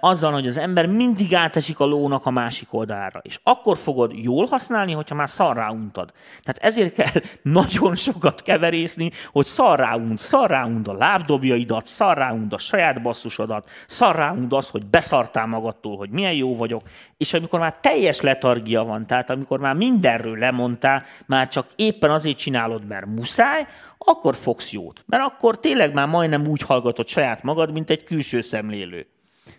azzal, 0.00 0.32
hogy 0.32 0.46
az 0.46 0.56
ember 0.56 0.86
mindig 0.86 1.34
átesik 1.34 1.80
a 1.80 1.84
lónak 1.84 2.26
a 2.26 2.30
másik 2.30 2.72
oldalára. 2.72 3.20
És 3.22 3.38
akkor 3.42 3.78
fogod 3.78 4.12
jól 4.14 4.46
használni, 4.46 4.92
hogyha 4.92 5.14
már 5.14 5.28
szarrá 5.28 5.70
untad. 5.70 6.12
Tehát 6.42 6.62
ezért 6.62 6.94
kell 6.94 7.22
nagyon 7.42 7.96
sokat 7.96 8.42
keverészni, 8.42 9.10
hogy 9.32 9.46
szarrá 9.46 9.94
unt, 9.94 10.18
szarrá 10.18 10.64
unt 10.64 10.88
a 10.88 10.92
lábdobjaidat, 10.92 11.86
szarrá 11.86 12.32
unt 12.32 12.52
a 12.52 12.58
saját 12.58 13.02
basszusodat, 13.02 13.70
szarrá 13.86 14.32
unt 14.32 14.52
az, 14.52 14.68
hogy 14.68 14.84
beszartál 14.86 15.46
magadtól, 15.46 15.96
hogy 15.96 16.10
milyen 16.10 16.34
jó 16.34 16.56
vagyok, 16.56 16.82
és 17.16 17.34
amikor 17.34 17.60
már 17.60 17.74
teljes 17.80 18.20
letargia 18.20 18.84
van, 18.84 19.06
tehát 19.06 19.30
amikor 19.30 19.58
már 19.60 19.74
mindenről 19.74 20.38
lemondtál, 20.38 21.04
már 21.26 21.48
csak 21.48 21.66
éppen 21.76 22.10
azért 22.10 22.38
csinálod, 22.38 22.86
mert 22.86 23.06
muszáj, 23.06 23.66
akkor 23.98 24.34
fogsz 24.34 24.72
jót. 24.72 25.04
Mert 25.06 25.22
akkor 25.22 25.60
tényleg 25.60 25.92
már 25.92 26.06
majdnem 26.06 26.46
úgy 26.46 26.62
hallgatod 26.62 27.08
saját 27.08 27.42
magad, 27.42 27.72
mint 27.72 27.90
egy 27.90 28.04
külső 28.04 28.40
szemlélő. 28.40 29.06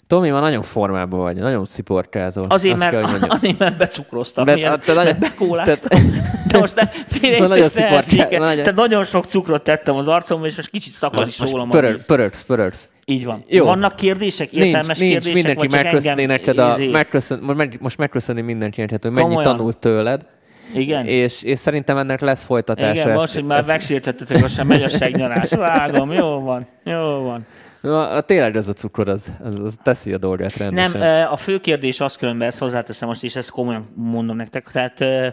Tomi, 0.07 0.29
ma 0.29 0.39
nagyon 0.39 0.61
formában 0.61 1.19
vagy, 1.19 1.35
nagyon 1.37 1.65
sziporkázol. 1.65 2.45
Azért, 2.49 2.73
Azt 2.73 2.91
mert, 2.91 3.09
kell, 3.09 3.27
azért, 3.29 3.57
mert 3.59 3.77
becukroztam, 3.77 4.45
De- 4.45 4.55
ilyen, 4.55 4.79
te 4.85 4.93
nagyon- 4.93 5.15
bekóláztam. 5.19 5.99
De 6.47 6.57
most 6.59 6.75
ne, 6.75 6.87
félreértés 7.07 7.73
nagyon 7.73 8.39
nagyon- 8.39 8.63
Tehát 8.63 8.75
nagyon 8.75 9.05
sok 9.05 9.25
cukrot 9.25 9.63
tettem 9.63 9.95
az 9.95 10.07
arcomba, 10.07 10.45
és 10.45 10.55
most 10.55 10.69
kicsit 10.69 10.93
szakad 10.93 11.27
is 11.27 11.39
rólam 11.39 11.67
a 11.67 11.71
Pörög, 11.71 11.91
víz. 11.93 12.05
pörögsz, 12.05 12.43
pörögsz. 12.43 12.89
Így 13.05 13.25
van. 13.25 13.43
Jó. 13.47 13.65
Vannak 13.65 13.95
kérdések, 13.95 14.51
Nincs, 14.51 14.65
értelmes 14.65 14.97
nincs, 14.97 15.11
kérdések, 15.11 15.33
mindenki 15.33 15.67
vagy 15.67 15.83
megköszöni 15.83 16.25
neked 16.25 16.57
a, 16.59 16.71
izé- 16.71 16.91
megköszön, 16.91 17.39
most 17.41 17.57
meg- 17.57 17.77
most 17.81 17.97
megköszöni 17.97 18.41
mindenkinek, 18.41 18.89
hogy 18.89 18.99
mennyit 19.11 19.27
Komolyan? 19.27 19.55
tanult 19.57 19.77
tőled, 19.77 20.25
Igen? 20.73 21.05
és, 21.05 21.41
és 21.43 21.59
szerintem 21.59 21.97
ennek 21.97 22.21
lesz 22.21 22.43
folytatása. 22.43 22.91
Igen, 22.93 23.07
ezt- 23.09 23.17
most, 23.17 23.33
hogy 23.33 23.43
már 23.45 23.59
ezt- 23.59 23.67
megsértettetek, 23.67 24.41
most 24.41 24.53
sem 24.55 24.67
megy 24.67 24.83
a 24.83 24.89
segnyarás. 24.89 25.49
Vágom, 25.49 26.11
jó 26.11 26.39
van, 26.39 26.67
jó 26.83 26.99
van. 27.23 27.45
Na, 27.83 28.21
tényleg 28.21 28.55
ez 28.55 28.67
a 28.67 28.73
cukor, 28.73 29.09
az, 29.09 29.31
az, 29.43 29.59
az 29.59 29.77
teszi 29.83 30.13
a 30.13 30.17
dolgát 30.17 30.57
rendesen. 30.57 30.99
Nem, 30.99 31.31
a 31.31 31.37
fő 31.37 31.59
kérdés 31.59 31.99
az 31.99 32.15
különben, 32.15 32.47
ezt 32.47 32.59
hozzáteszem 32.59 33.07
most, 33.07 33.23
és 33.23 33.35
ezt 33.35 33.49
komolyan 33.49 33.85
mondom 33.95 34.35
nektek, 34.35 34.67
tehát 34.71 35.01
ö, 35.01 35.27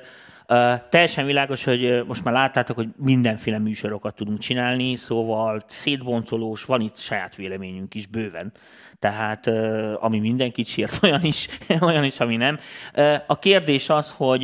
teljesen 0.88 1.26
világos, 1.26 1.64
hogy 1.64 2.02
most 2.06 2.24
már 2.24 2.34
láttátok, 2.34 2.76
hogy 2.76 2.88
mindenféle 2.96 3.58
műsorokat 3.58 4.14
tudunk 4.14 4.38
csinálni, 4.38 4.96
szóval 4.96 5.60
szétboncolós, 5.66 6.64
van 6.64 6.80
itt 6.80 6.96
saját 6.96 7.36
véleményünk 7.36 7.94
is 7.94 8.06
bőven. 8.06 8.52
Tehát 8.98 9.46
ö, 9.46 9.92
ami 10.00 10.18
mindenkit 10.18 10.66
sért, 10.66 10.98
olyan 11.04 11.24
is, 11.24 11.48
olyan 11.80 12.04
is, 12.04 12.20
ami 12.20 12.36
nem. 12.36 12.58
Ö, 12.94 13.14
A 13.26 13.38
kérdés 13.38 13.88
az, 13.88 14.14
hogy 14.16 14.42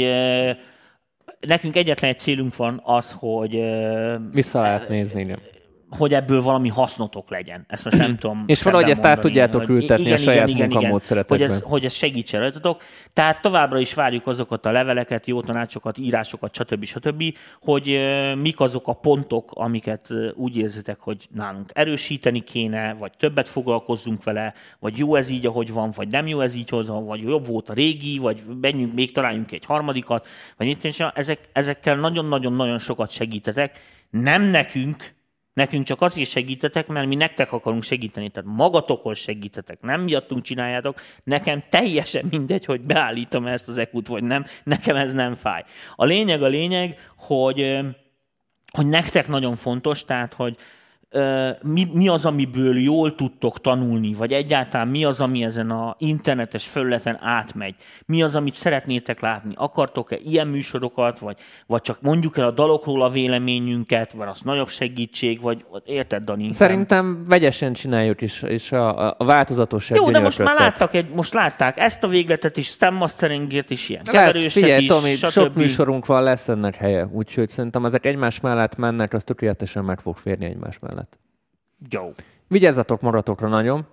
nekünk 1.41 1.77
egyetlen 1.77 2.11
egy 2.11 2.19
célunk 2.19 2.57
van 2.57 2.81
az, 2.85 3.16
hogy 3.19 3.62
Vissza 4.33 4.61
lehet 4.61 4.89
nézni, 4.89 5.20
igen. 5.20 5.39
Hogy 5.97 6.14
ebből 6.14 6.43
valami 6.43 6.68
hasznotok 6.68 7.31
legyen. 7.31 7.64
Ezt 7.68 7.85
most 7.85 7.97
nem 7.97 8.16
tudom. 8.20 8.44
És 8.47 8.62
valahogy 8.62 8.90
ezt 8.90 9.05
át 9.05 9.20
tudjátok 9.20 9.68
ültetni 9.68 10.12
a 10.12 10.16
saját 10.16 10.52
munkamódszeretekbe. 10.52 11.44
Hogy 11.44 11.55
ez, 11.55 11.62
hogy 11.62 11.85
ez 11.85 11.93
segítsen 11.93 12.40
rajtatok. 12.40 12.82
Tehát 13.12 13.40
továbbra 13.40 13.78
is 13.78 13.94
várjuk 13.94 14.27
azokat 14.27 14.66
a 14.66 14.70
leveleket, 14.70 15.27
jó 15.27 15.40
tanácsokat, 15.40 15.98
írásokat, 15.98 16.55
stb. 16.55 16.85
stb., 16.85 17.24
hogy 17.60 18.01
mik 18.40 18.60
azok 18.60 18.89
a 18.89 18.93
pontok, 18.93 19.51
amiket 19.55 20.09
úgy 20.35 20.56
érzitek, 20.56 21.01
hogy 21.01 21.27
nálunk 21.35 21.70
erősíteni 21.74 22.40
kéne, 22.40 22.94
vagy 22.94 23.12
többet 23.18 23.48
foglalkozzunk 23.48 24.24
vele, 24.24 24.55
vagy 24.78 24.98
jó 24.98 25.14
ez 25.14 25.28
így, 25.28 25.47
ahogy 25.47 25.73
van, 25.73 25.90
vagy 25.97 26.09
nem 26.09 26.27
jó 26.27 26.40
ez 26.40 26.55
így, 26.55 26.68
ahogy 26.70 26.86
van, 26.86 27.06
vagy 27.06 27.23
jobb 27.23 27.47
volt 27.47 27.68
a 27.68 27.73
régi, 27.73 28.18
vagy 28.18 28.43
menjünk, 28.60 28.94
még 28.94 29.12
találjunk 29.12 29.52
egy 29.52 29.64
harmadikat, 29.64 30.27
vagy 30.56 30.66
mit 30.66 30.85
is, 30.85 31.01
ezek, 31.01 31.39
ezekkel 31.52 31.97
nagyon-nagyon-nagyon 31.97 32.78
sokat 32.78 33.10
segítetek. 33.10 33.81
Nem 34.10 34.43
nekünk, 34.43 35.15
Nekünk 35.57 35.87
csak 35.87 36.01
azért 36.01 36.31
segítetek, 36.31 36.87
mert 36.87 37.07
mi 37.07 37.15
nektek 37.15 37.53
akarunk 37.53 37.83
segíteni. 37.83 38.28
Tehát 38.28 38.51
magatokhoz 38.57 39.19
segítetek, 39.19 39.81
nem 39.81 40.01
miattunk 40.01 40.43
csináljátok. 40.43 41.01
Nekem 41.24 41.62
teljesen 41.70 42.27
mindegy, 42.31 42.65
hogy 42.65 42.81
beállítom 42.81 43.47
ezt 43.47 43.69
az 43.69 43.78
ekut, 43.78 44.07
vagy 44.07 44.23
nem. 44.23 44.45
Nekem 44.65 44.97
ez 44.97 45.12
nem 45.12 45.35
fáj. 45.35 45.65
A 45.95 46.05
lényeg 46.05 46.43
a 46.43 46.47
lényeg, 46.47 47.11
hogy, 47.16 47.78
hogy 48.73 48.87
nektek 48.87 49.28
nagyon 49.28 49.57
fontos, 49.57 50.05
tehát, 50.05 50.35
hogy 50.35 50.57
mi, 51.62 51.87
mi 51.93 52.09
az, 52.09 52.27
amiből 52.27 52.78
jól 52.78 53.15
tudtok 53.15 53.61
tanulni, 53.61 54.15
vagy 54.15 54.33
egyáltalán 54.33 54.89
mi 54.89 55.05
az, 55.05 55.20
ami 55.20 55.45
ezen 55.45 55.70
a 55.70 55.97
internetes 55.99 56.66
felületen 56.66 57.19
átmegy. 57.20 57.74
Mi 58.07 58.23
az, 58.23 58.37
amit 58.37 58.55
szeretnétek 58.55 59.20
látni. 59.20 59.53
Akartok-e 59.57 60.16
ilyen 60.24 60.47
műsorokat, 60.47 61.19
vagy, 61.19 61.37
vagy 61.66 61.81
csak 61.81 62.01
mondjuk 62.01 62.39
el 62.39 62.47
a 62.47 62.51
dalokról 62.51 63.03
a 63.03 63.09
véleményünket, 63.09 64.12
vagy 64.12 64.28
az 64.28 64.41
nagyobb 64.41 64.69
segítség, 64.69 65.41
vagy 65.41 65.65
érted, 65.85 66.23
Dani? 66.23 66.53
Szerintem 66.53 67.24
vegyesen 67.27 67.73
csináljuk 67.73 68.23
is, 68.23 68.43
és 68.43 68.73
a, 68.73 69.09
a, 69.19 69.24
változatosság 69.24 69.99
Jó, 69.99 70.11
de 70.11 70.19
most 70.19 70.39
már 70.39 70.59
láttak, 70.59 70.95
egy, 70.95 71.11
most 71.11 71.33
látták 71.33 71.78
ezt 71.78 72.05
a 72.05 72.09
végletet 72.09 72.57
is, 72.57 72.66
Stem 72.66 72.95
Masteringért 72.95 73.70
is 73.70 73.89
ilyen. 73.89 74.03
Lesz, 74.12 74.53
figyelj, 74.53 74.83
is, 74.83 74.89
Tomi, 74.89 75.15
stb. 75.15 75.28
sok 75.28 75.55
műsorunk 75.55 76.07
van, 76.07 76.23
lesz 76.23 76.49
ennek 76.49 76.74
helye. 76.74 77.09
Úgyhogy 77.12 77.49
szerintem 77.49 77.85
ezek 77.85 78.07
egymás 78.07 78.41
mellett 78.41 78.77
mennek, 78.77 79.12
az 79.12 79.24
tökéletesen 79.24 79.85
meg 79.85 80.01
fog 80.01 80.16
férni 80.16 80.45
egymás 80.45 80.78
mellett. 80.78 80.95
Jó. 81.90 82.12
Vigyázzatok 82.48 83.01
magatokra 83.01 83.48
nagyon, 83.48 83.86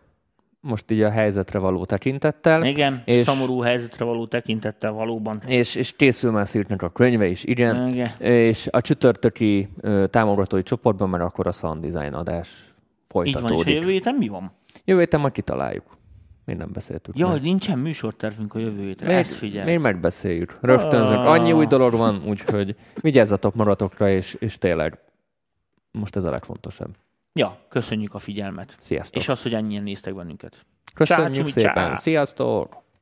most 0.59 0.91
így 0.91 1.01
a 1.01 1.09
helyzetre 1.09 1.59
való 1.59 1.85
tekintettel. 1.85 2.63
Igen, 2.65 3.01
és 3.05 3.23
szomorú 3.23 3.59
helyzetre 3.59 4.05
való 4.05 4.25
tekintettel 4.27 4.91
valóban. 4.91 5.41
és, 5.47 5.75
és 5.75 5.91
készül 5.95 6.31
már 6.31 6.47
Szirtnek 6.47 6.81
a 6.81 6.89
könyve 6.89 7.27
is, 7.27 7.43
igen. 7.43 7.87
Igen. 7.89 8.09
És 8.19 8.67
a 8.71 8.81
csütörtöki 8.81 9.69
ö, 9.81 10.07
támogatói 10.07 10.63
csoportban 10.63 11.09
már 11.09 11.21
akkor 11.21 11.47
a 11.47 11.51
sound 11.51 11.85
design 11.85 12.13
adás 12.13 12.49
Így 12.67 13.13
van, 13.13 13.25
és 13.25 13.35
a 13.35 13.39
folytatódik. 13.39 13.73
jövő 13.73 13.91
héten 13.91 14.15
mi 14.15 14.27
van? 14.27 14.51
Jövő 14.85 14.99
héten 14.99 15.19
majd 15.19 15.33
kitaláljuk. 15.33 15.97
Még 16.45 16.55
nem 16.57 16.69
beszéltük. 16.73 17.17
Ja, 17.17 17.27
hogy 17.27 17.41
nincsen 17.41 17.79
műsortervünk 17.79 18.53
a 18.53 18.59
jövő 18.59 18.81
hétre. 18.81 19.07
még, 19.07 19.15
Ezt 19.15 19.33
figyelj. 19.33 19.65
még 19.71 19.79
megbeszéljük. 19.79 20.57
Rögtönzök. 20.61 21.17
Ah. 21.17 21.31
Annyi 21.31 21.51
új 21.51 21.65
dolog 21.65 21.93
van, 21.93 22.23
úgyhogy 22.27 22.75
vigyázzatok 23.01 23.55
maradokra, 23.55 24.09
és, 24.09 24.33
és 24.39 24.57
tényleg 24.57 24.99
most 25.93 26.15
ez 26.15 26.23
a 26.23 26.29
legfontosabb. 26.29 26.95
Ja, 27.33 27.57
köszönjük 27.69 28.13
a 28.13 28.19
figyelmet. 28.19 28.77
Sziasztok! 28.79 29.21
És 29.21 29.29
azt, 29.29 29.43
hogy 29.43 29.53
ennyien 29.53 29.83
néztek 29.83 30.15
bennünket. 30.15 30.65
Köszönjük 30.93 31.45
csá, 31.45 31.51
szépen! 31.51 31.73
csá. 31.73 31.95
Sziasztok! 31.95 32.82